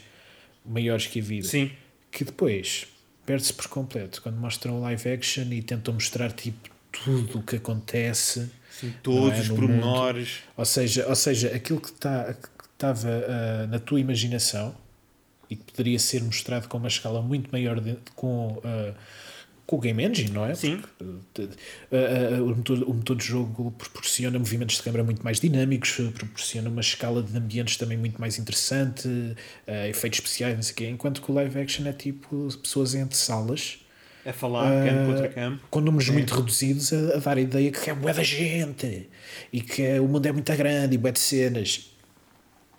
maiores 0.64 1.06
que 1.06 1.20
a 1.20 1.22
vida. 1.22 1.46
Sim, 1.46 1.70
Que 2.10 2.24
depois 2.24 2.86
perde-se 3.26 3.52
por 3.52 3.68
completo 3.68 4.20
quando 4.22 4.36
mostram 4.36 4.80
live 4.80 5.08
action 5.10 5.44
e 5.52 5.62
tentam 5.62 5.94
mostrar 5.94 6.32
tipo 6.32 6.68
tudo 6.90 7.38
o 7.38 7.42
que 7.42 7.56
acontece. 7.56 8.50
sim 8.70 8.92
todos 9.02 9.38
é? 9.38 9.40
os 9.42 9.48
No 9.48 9.56
pormenores. 9.56 10.38
Ou 10.56 10.64
seja, 10.64 11.06
ou 11.08 11.14
seja 11.14 11.54
aquilo 11.54 11.80
que 11.80 11.92
tá, 11.92 12.34
estava 12.72 13.08
ah, 13.08 13.66
na 13.68 13.78
tua 13.78 14.00
imaginação 14.00 14.74
e 15.48 15.54
que 15.56 15.62
poderia 15.72 15.98
ser 15.98 16.22
mostrado 16.22 16.66
com 16.68 16.78
uma 16.78 16.88
escala 16.88 17.20
muito 17.22 17.50
maior 17.52 17.78
de- 17.80 17.96
com, 18.16 18.60
ah, 18.64 18.94
com 19.70 19.76
o 19.76 19.78
Game 19.78 20.04
Engine, 20.04 20.32
não 20.32 20.44
é? 20.44 20.52
Sim. 20.52 20.82
Porque, 20.98 21.48
ah, 21.92 21.96
ah, 22.38 22.42
o, 22.42 22.48
motor, 22.56 22.82
o 22.82 22.92
motor 22.92 23.16
de 23.16 23.24
jogo 23.24 23.70
proporciona 23.78 24.36
movimentos 24.36 24.78
de 24.78 24.82
câmara 24.82 25.04
muito 25.04 25.22
mais 25.22 25.38
dinâmicos, 25.38 25.92
proporciona 26.12 26.68
uma 26.68 26.80
escala 26.80 27.22
de 27.22 27.38
ambientes 27.38 27.76
também 27.76 27.96
muito 27.96 28.20
mais 28.20 28.36
interessante, 28.36 29.08
ah, 29.68 29.86
efeitos 29.86 30.18
especiais, 30.18 30.56
não 30.56 30.62
sei 30.64 30.72
o 30.72 30.76
quê, 30.76 30.88
enquanto 30.88 31.22
que 31.22 31.30
o 31.30 31.34
live 31.34 31.56
action 31.60 31.86
é 31.86 31.92
tipo 31.92 32.48
pessoas 32.60 32.96
entre 32.96 33.16
salas 33.16 33.78
A 34.26 34.32
falar, 34.32 34.84
campo 34.84 35.12
contra 35.12 35.28
campo. 35.28 35.64
com 35.70 35.80
números 35.80 36.08
É. 36.08 36.12
muito 36.12 36.34
reduzidos 36.34 36.92
a, 36.92 37.14
a 37.14 37.18
dar 37.18 37.36
a 37.38 37.40
ideia 37.40 37.70
que 37.70 37.88
é 37.90 37.94
bué 37.94 38.12
da 38.12 38.24
gente 38.24 39.08
e 39.52 39.60
que 39.60 40.00
o 40.00 40.08
mundo 40.08 40.26
é 40.26 40.32
muito 40.32 40.52
grande 40.56 40.96
e 40.96 40.98
bué 40.98 41.12
de 41.12 41.20
cenas. 41.20 41.94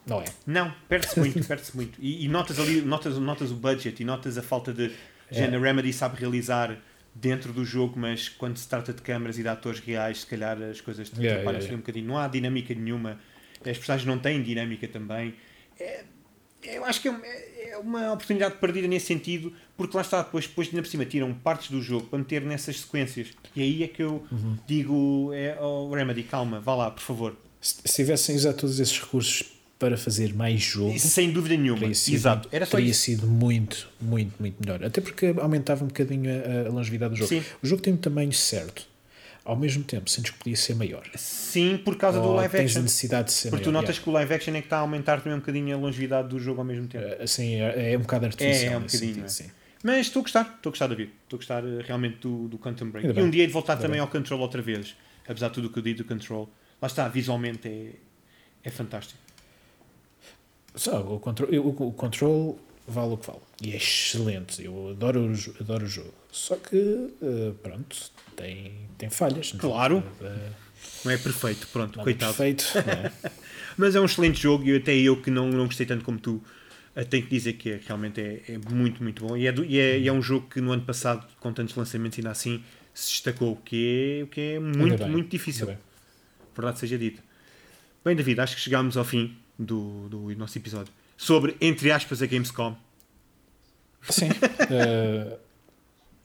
Não 0.05 0.19
é? 0.19 0.25
Não, 0.45 0.73
perde-se 0.89 1.17
muito, 1.19 1.41
perde-se 1.47 1.75
muito. 1.75 1.97
E, 2.01 2.25
e 2.25 2.27
notas 2.27 2.59
ali, 2.59 2.81
notas, 2.81 3.17
notas 3.17 3.51
o 3.51 3.55
budget 3.55 4.01
e 4.01 4.03
notas 4.05 4.37
a 4.37 4.41
falta 4.41 4.73
de. 4.73 4.91
Gente, 5.31 5.55
a 5.55 5.59
Remedy 5.59 5.93
sabe 5.93 6.19
realizar 6.19 6.77
dentro 7.15 7.51
do 7.53 7.63
jogo, 7.65 7.99
mas 7.99 8.29
quando 8.29 8.57
se 8.57 8.67
trata 8.67 8.93
de 8.93 9.01
câmaras 9.01 9.37
e 9.37 9.41
de 9.41 9.47
atores 9.47 9.79
reais, 9.79 10.21
se 10.21 10.27
calhar 10.27 10.61
as 10.61 10.79
coisas 10.81 11.09
te 11.09 11.15
Yeah, 11.19 11.33
atrapalham-se 11.41 11.65
yeah, 11.67 11.75
um 11.77 11.79
bocadinho. 11.81 12.07
Não 12.07 12.17
há 12.17 12.27
dinâmica 12.27 12.73
nenhuma. 12.73 13.19
As 13.59 13.77
personagens 13.77 14.07
não 14.07 14.17
têm 14.17 14.41
dinâmica 14.41 14.87
também. 14.87 15.35
É, 15.79 16.03
eu 16.63 16.85
acho 16.85 17.01
que 17.01 17.07
é, 17.07 17.11
uma- 17.11 17.25
é 17.25 17.77
uma 17.77 18.13
oportunidade 18.13 18.55
perdida 18.55 18.87
nesse 18.87 19.07
sentido, 19.07 19.53
porque 19.77 19.95
lá 19.95 20.01
está, 20.01 20.21
depois, 20.21 20.47
depois 20.47 20.67
ainda 20.69 20.81
por 20.81 20.87
cima 20.89 21.05
tiram 21.05 21.33
partes 21.33 21.69
do 21.71 21.81
jogo 21.81 22.07
para 22.07 22.19
meter 22.19 22.41
nessas 22.43 22.79
sequências. 22.81 23.27
E 23.55 23.61
aí 23.61 23.83
é 23.83 23.87
que 23.87 24.01
eu 24.03 24.25
Uhum. 24.31 24.57
digo: 24.67 25.31
é, 25.33 25.57
oh, 25.61 25.89
Remedy, 25.93 26.23
calma, 26.23 26.59
vá 26.59 26.75
lá, 26.75 26.91
por 26.91 27.01
favor. 27.01 27.37
Se, 27.59 27.75
se 27.85 27.95
tivessem 27.97 28.35
usado 28.35 28.57
todos 28.57 28.79
esses 28.79 28.99
recursos 28.99 29.43
para 29.81 29.97
fazer 29.97 30.33
mais 30.35 30.61
jogo, 30.61 30.97
Sem 30.99 31.31
dúvida 31.31 31.57
nenhuma. 31.57 31.79
teria 31.79 31.95
sido, 31.95 32.13
Exato. 32.13 32.47
Era 32.51 32.65
só 32.67 32.77
teria 32.77 32.91
isso. 32.91 33.01
sido 33.01 33.25
muito, 33.27 33.89
muito, 33.99 34.33
muito 34.39 34.55
melhor. 34.63 34.83
Até 34.85 35.01
porque 35.01 35.33
aumentava 35.39 35.83
um 35.83 35.87
bocadinho 35.87 36.29
a, 36.31 36.67
a 36.67 36.71
longevidade 36.71 37.13
do 37.15 37.17
jogo. 37.17 37.29
Sim. 37.29 37.43
O 37.63 37.65
jogo 37.67 37.81
tem 37.81 37.91
um 37.93 37.97
tamanho 37.97 38.31
certo. 38.31 38.89
Ao 39.43 39.55
mesmo 39.55 39.83
tempo, 39.83 40.07
sentes 40.07 40.29
que 40.31 40.37
podia 40.37 40.55
ser 40.55 40.75
maior. 40.75 41.01
Sim, 41.15 41.75
por 41.83 41.97
causa 41.97 42.19
do 42.19 42.27
Ou 42.27 42.35
live 42.35 42.51
tens 42.51 42.61
a 42.61 42.65
action. 42.65 42.81
necessidade 42.83 43.27
de 43.29 43.33
ser 43.33 43.49
Porque 43.49 43.63
tu 43.63 43.71
maior. 43.71 43.81
notas 43.81 43.97
que 43.97 44.07
o 44.07 44.11
live 44.13 44.33
action 44.35 44.53
é 44.53 44.59
que 44.61 44.67
está 44.67 44.77
a 44.77 44.81
aumentar 44.81 45.17
também 45.19 45.33
um 45.35 45.39
bocadinho 45.39 45.75
a 45.75 45.79
longevidade 45.79 46.27
do 46.29 46.39
jogo 46.39 46.61
ao 46.61 46.65
mesmo 46.65 46.87
tempo. 46.87 47.03
yeah. 47.03 47.23
Assim, 47.23 47.55
é, 47.55 47.93
é 47.93 47.97
um 47.97 48.01
bocado 48.01 48.27
artificial. 48.27 48.71
É, 48.71 48.75
é 48.75 48.77
um 48.77 48.81
bocadinho, 48.81 49.27
sim. 49.27 49.49
Mas 49.83 50.05
estou 50.05 50.19
a 50.19 50.23
gostar, 50.23 50.41
estou 50.57 50.69
a 50.69 50.71
gostar, 50.71 50.87
David. 50.87 51.09
Estou 51.23 51.37
a 51.37 51.39
gostar 51.39 51.63
eh, 51.65 51.81
realmente 51.83 52.17
do, 52.19 52.47
do 52.47 52.59
Quantum 52.59 52.91
Break. 52.91 53.07
Ainda 53.07 53.19
E 53.19 53.23
um 53.23 53.25
bem. 53.25 53.31
dia 53.31 53.47
de 53.47 53.51
voltar 53.51 53.73
Ainda 53.73 53.81
também 53.81 53.95
bem. 53.95 54.01
ao 54.01 54.07
Control 54.07 54.39
outra 54.41 54.61
vez. 54.61 54.95
Apesar 55.27 55.47
de 55.47 55.55
tudo 55.55 55.69
o 55.69 55.71
que 55.71 55.79
eu 55.79 55.83
digo 55.83 55.97
do 55.97 56.05
Control. 56.05 56.47
Lá 56.79 56.87
está, 56.87 57.07
visualmente 57.07 57.67
é, 57.67 57.93
é 58.63 58.69
fantástico. 58.69 59.19
Só, 60.75 61.01
o 61.01 61.19
control, 61.19 61.49
o, 61.67 61.91
control 61.93 62.59
vale 62.87 63.13
o 63.13 63.17
que 63.17 63.27
vale. 63.27 63.39
E 63.61 63.73
é 63.73 63.77
excelente. 63.77 64.63
Eu 64.63 64.89
adoro, 64.91 65.21
o 65.31 65.61
adoro 65.63 65.85
o 65.85 65.87
jogo. 65.87 66.13
Só 66.31 66.55
que, 66.55 67.09
eh, 67.21 67.51
pronto, 67.61 67.95
tem, 68.35 68.73
tem 68.97 69.09
falhas. 69.09 69.53
não 69.53 69.59
é? 69.59 69.61
Claro. 69.61 70.03
Eh, 70.21 70.49
Não 71.05 71.11
é 71.11 71.17
perfeito, 71.17 71.67
pronto, 71.67 71.97
nada 71.97 72.03
coitado. 72.03 72.33
perfeito. 72.33 72.63
não 72.85 72.93
é? 72.93 73.11
Mas 73.77 73.95
é 73.95 73.99
um 74.01 74.05
excelente 74.05 74.39
jogo 74.41 74.63
e 74.65 74.75
até 74.77 74.95
eu 74.95 75.21
que 75.21 75.29
não, 75.29 75.49
não 75.49 75.65
gostei 75.65 75.85
tanto 75.85 76.03
como 76.05 76.19
tu, 76.19 76.41
eh, 76.95 77.03
tenho 77.03 77.23
que 77.23 77.29
dizer 77.29 77.53
que 77.53 77.71
é, 77.71 77.79
realmente 77.85 78.21
é, 78.21 78.41
é 78.47 78.57
muito, 78.73 79.03
muito 79.03 79.25
bom. 79.27 79.35
E 79.35 79.47
é, 79.47 79.51
do- 79.51 79.65
e, 79.65 79.77
é, 79.77 79.99
e 79.99 80.07
é 80.07 80.13
um 80.13 80.21
jogo 80.21 80.47
que 80.49 80.61
no 80.61 80.71
ano 80.71 80.83
passado, 80.83 81.27
com 81.39 81.51
tantos 81.51 81.75
lançamentos, 81.75 82.17
ainda 82.17 82.31
assim 82.31 82.63
se 82.93 83.09
destacou, 83.11 83.53
o 83.53 83.57
que 83.57 84.19
é, 84.19 84.23
o 84.23 84.27
que 84.27 84.41
é 84.41 84.59
muito, 84.59 84.97
bem, 84.97 85.09
muito 85.09 85.29
difícil. 85.29 85.75
Verdade 86.55 86.79
seja 86.79 86.97
dita. 86.97 87.21
Bem, 88.03 88.15
David, 88.15 88.39
acho 88.41 88.55
que 88.55 88.61
chegámos 88.61 88.97
ao 88.97 89.05
fim 89.05 89.35
do, 89.63 90.09
do 90.09 90.35
nosso 90.35 90.57
episódio 90.57 90.91
sobre, 91.17 91.55
entre 91.61 91.91
aspas, 91.91 92.21
a 92.21 92.25
Gamescom. 92.25 92.75
Sim. 94.09 94.29
eh, 94.71 95.37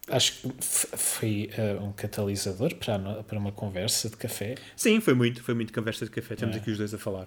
acho 0.08 0.32
que 0.32 0.50
foi 0.96 1.50
eh, 1.56 1.76
um 1.80 1.92
catalisador 1.92 2.74
para, 2.76 2.98
para 3.22 3.38
uma 3.38 3.52
conversa 3.52 4.08
de 4.08 4.16
café. 4.16 4.54
Sim, 4.74 5.00
foi 5.00 5.12
muito, 5.14 5.42
foi 5.42 5.54
muito 5.54 5.72
conversa 5.72 6.06
de 6.06 6.10
café. 6.10 6.34
Estamos 6.34 6.56
É. 6.56 6.58
aqui 6.58 6.70
os 6.70 6.78
dois 6.78 6.94
a 6.94 6.98
falar. 6.98 7.26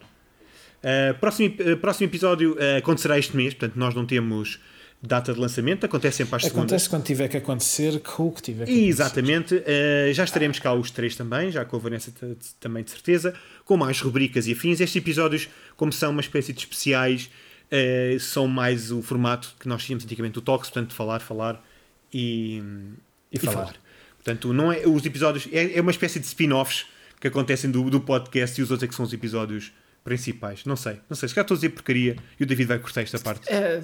Uh, 0.81 1.13
próximo, 1.19 1.53
uh, 1.59 1.77
próximo 1.77 2.09
episódio 2.09 2.53
uh, 2.53 2.77
acontecerá 2.77 3.19
este 3.19 3.35
mês, 3.35 3.53
portanto, 3.53 3.77
nós 3.77 3.93
não 3.93 4.05
temos 4.05 4.59
data 5.01 5.33
de 5.33 5.39
lançamento, 5.39 5.85
acontece 5.85 6.17
sempre 6.17 6.35
às 6.35 6.43
segundas. 6.43 6.63
Acontece 6.65 6.89
quando 6.89 7.03
tiver 7.03 7.27
que 7.27 7.37
acontecer 7.37 7.99
com 8.01 8.27
o 8.27 8.31
que 8.31 8.41
tiver 8.41 8.65
que 8.65 8.71
acontecer. 8.71 8.89
Exatamente, 8.89 9.55
uh, 9.55 10.13
já 10.13 10.23
estaremos 10.23 10.59
cá 10.59 10.73
os 10.73 10.91
três 10.91 11.15
também, 11.15 11.51
já 11.51 11.63
com 11.63 11.77
a 11.77 11.79
Vanessa 11.79 12.11
também 12.59 12.83
de 12.83 12.91
certeza, 12.91 13.33
com 13.63 13.77
mais 13.77 13.99
rubricas 14.01 14.47
e 14.47 14.51
afins. 14.51 14.79
Estes 14.79 14.95
episódios, 14.97 15.47
como 15.77 15.91
são 15.93 16.11
uma 16.11 16.21
espécie 16.21 16.51
de 16.51 16.59
especiais, 16.59 17.29
uh, 17.71 18.19
são 18.19 18.47
mais 18.47 18.91
o 18.91 19.01
formato 19.01 19.55
que 19.59 19.67
nós 19.67 19.83
tínhamos 19.85 20.03
antigamente 20.03 20.37
o 20.37 20.41
Talks, 20.41 20.69
portanto, 20.69 20.93
falar, 20.93 21.19
falar 21.19 21.63
e, 22.13 22.61
E 23.31 23.39
falar. 23.39 23.63
Portanto, 23.63 23.79
Portanto, 24.29 24.53
não 24.53 24.71
é, 24.71 24.85
os 24.85 25.05
episódios 25.05 25.47
é, 25.51 25.77
é 25.77 25.81
uma 25.81 25.91
espécie 25.91 26.19
de 26.19 26.25
spin-offs 26.25 26.85
que 27.19 27.27
acontecem 27.27 27.71
do, 27.71 27.89
do 27.89 27.99
podcast 28.01 28.59
e 28.59 28.63
os 28.63 28.69
outros 28.69 28.85
é 28.85 28.87
que 28.87 28.95
são 28.95 29.05
os 29.05 29.13
episódios 29.13 29.71
principais. 30.03 30.65
Não 30.65 30.75
sei, 30.75 30.99
não 31.09 31.15
sei. 31.15 31.29
Se 31.29 31.35
calhar 31.35 31.45
estou 31.45 31.55
a 31.55 31.57
dizer 31.57 31.69
porcaria 31.69 32.17
e 32.39 32.43
o 32.43 32.45
David 32.45 32.67
vai 32.67 32.79
cortar 32.79 33.01
esta 33.01 33.17
parte. 33.17 33.49
É, 33.51 33.81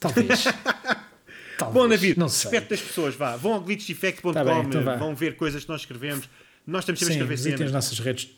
talvez. 0.00 0.44
talvez. 1.58 1.74
Bom, 1.74 1.88
David, 1.88 2.18
não 2.18 2.28
sei. 2.28 2.50
respeito 2.50 2.70
das 2.70 2.80
pessoas, 2.80 3.14
vá. 3.14 3.36
Vão 3.36 3.54
ao 3.54 3.60
glitcheffect.com, 3.60 4.32
Tá 4.32 4.58
então 4.60 4.98
vão 4.98 5.14
ver 5.14 5.36
coisas 5.36 5.62
que 5.64 5.68
nós 5.70 5.80
escrevemos. 5.82 6.28
Nós 6.66 6.82
estamos 6.82 6.98
sempre 7.00 7.14
a 7.14 7.16
Sim, 7.16 7.20
escrever 7.22 7.36
visitem 7.36 7.56
cenas. 7.58 7.68
as 7.70 7.72
nossas 7.74 7.98
redes. 7.98 8.30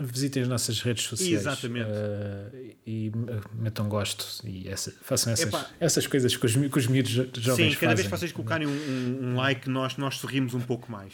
Visitem 0.00 0.42
as 0.44 0.48
nossas 0.48 0.80
redes 0.80 1.04
sociais 1.04 1.42
Exatamente. 1.42 1.86
eh, 1.90 2.74
e 2.86 3.12
metam 3.54 3.88
gosto 3.90 4.26
e 4.42 4.66
essa- 4.66 4.90
façam 5.02 5.32
essas, 5.32 5.46
Epá. 5.48 5.66
essas 5.78 6.06
coisas 6.06 6.34
que 6.34 6.46
os, 6.46 6.54
que 6.56 6.78
os 6.78 6.86
miúdos 6.86 7.12
jo- 7.12 7.28
jovens 7.36 7.74
Sim, 7.74 7.78
cada 7.78 7.94
vez 7.94 8.00
fazem. 8.00 8.04
que 8.06 8.10
vocês 8.10 8.32
colocarem 8.32 8.66
um, 8.66 8.70
um- 8.70 9.18
um 9.32 9.36
like, 9.36 9.68
nós, 9.68 9.98
nós 9.98 10.16
sorrimos 10.16 10.54
um 10.54 10.60
pouco 10.60 10.90
mais. 10.90 11.12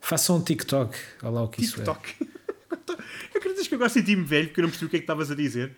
Façam 0.00 0.36
um 0.36 0.40
TikTok, 0.42 0.96
olha 1.22 1.30
lá 1.32 1.42
o 1.42 1.48
que 1.48 1.62
isso 1.64 1.80
é. 1.80 1.84
TikTok. 1.84 2.14
eu 3.34 3.38
acreditas 3.40 3.66
que 3.66 3.74
eu 3.74 3.78
gosto 3.78 3.94
de 3.94 4.00
sentir-me 4.00 4.24
velho 4.24 4.46
porque 4.48 4.60
eu 4.60 4.62
não 4.62 4.70
percebi 4.70 4.86
o 4.86 4.90
que 4.90 4.96
é 4.96 4.98
que 5.00 5.04
estavas 5.04 5.30
a 5.30 5.34
dizer. 5.34 5.72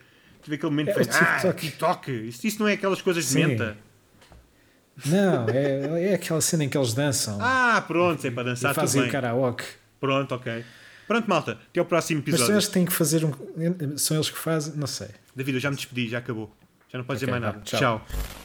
Tive 0.44 0.56
aquele 0.56 0.70
momento 0.70 0.90
É 0.90 0.92
de 0.92 1.00
o 1.00 1.12
ah, 1.12 1.18
TikTok. 1.40 1.60
TikTok. 1.60 2.12
Isso, 2.28 2.46
isso 2.46 2.60
não 2.60 2.68
é 2.68 2.74
aquelas 2.74 3.02
coisas 3.02 3.24
de 3.24 3.30
Sim. 3.30 3.46
menta. 3.46 3.76
Não, 5.06 5.48
é, 5.48 6.10
é 6.10 6.14
aquela 6.14 6.40
cena 6.40 6.62
em 6.64 6.68
que 6.68 6.78
eles 6.78 6.94
dançam 6.94 7.38
Ah, 7.40 7.82
pronto, 7.84 8.24
é 8.24 8.30
para 8.30 8.42
e 8.42 8.46
dançar 8.46 8.72
tudo 8.72 8.80
fazem 8.82 9.00
bem. 9.02 9.08
o 9.08 9.12
karaoke. 9.12 9.64
Pronto, 9.98 10.32
ok. 10.34 10.64
Pronto, 11.08 11.28
malta. 11.28 11.58
Até 11.70 11.80
ao 11.80 11.86
próximo 11.86 12.20
Mas 12.24 12.26
são 12.26 12.34
episódio. 12.34 12.54
eles 12.54 12.66
que 12.68 12.72
têm 12.74 12.84
que 12.84 12.92
fazer 12.92 13.24
um. 13.24 13.32
São 13.98 14.16
eles 14.16 14.30
que 14.30 14.38
fazem, 14.38 14.74
não 14.76 14.86
sei. 14.86 15.08
David, 15.34 15.56
eu 15.56 15.60
já 15.60 15.70
me 15.70 15.76
despedi, 15.76 16.08
já 16.08 16.18
acabou. 16.18 16.54
Já 16.92 16.98
não 16.98 17.04
podes 17.04 17.22
Ok, 17.22 17.32
dizer 17.34 17.40
mais 17.40 17.54
nada. 17.54 17.64
tchau. 17.64 18.04
tchau. 18.06 18.43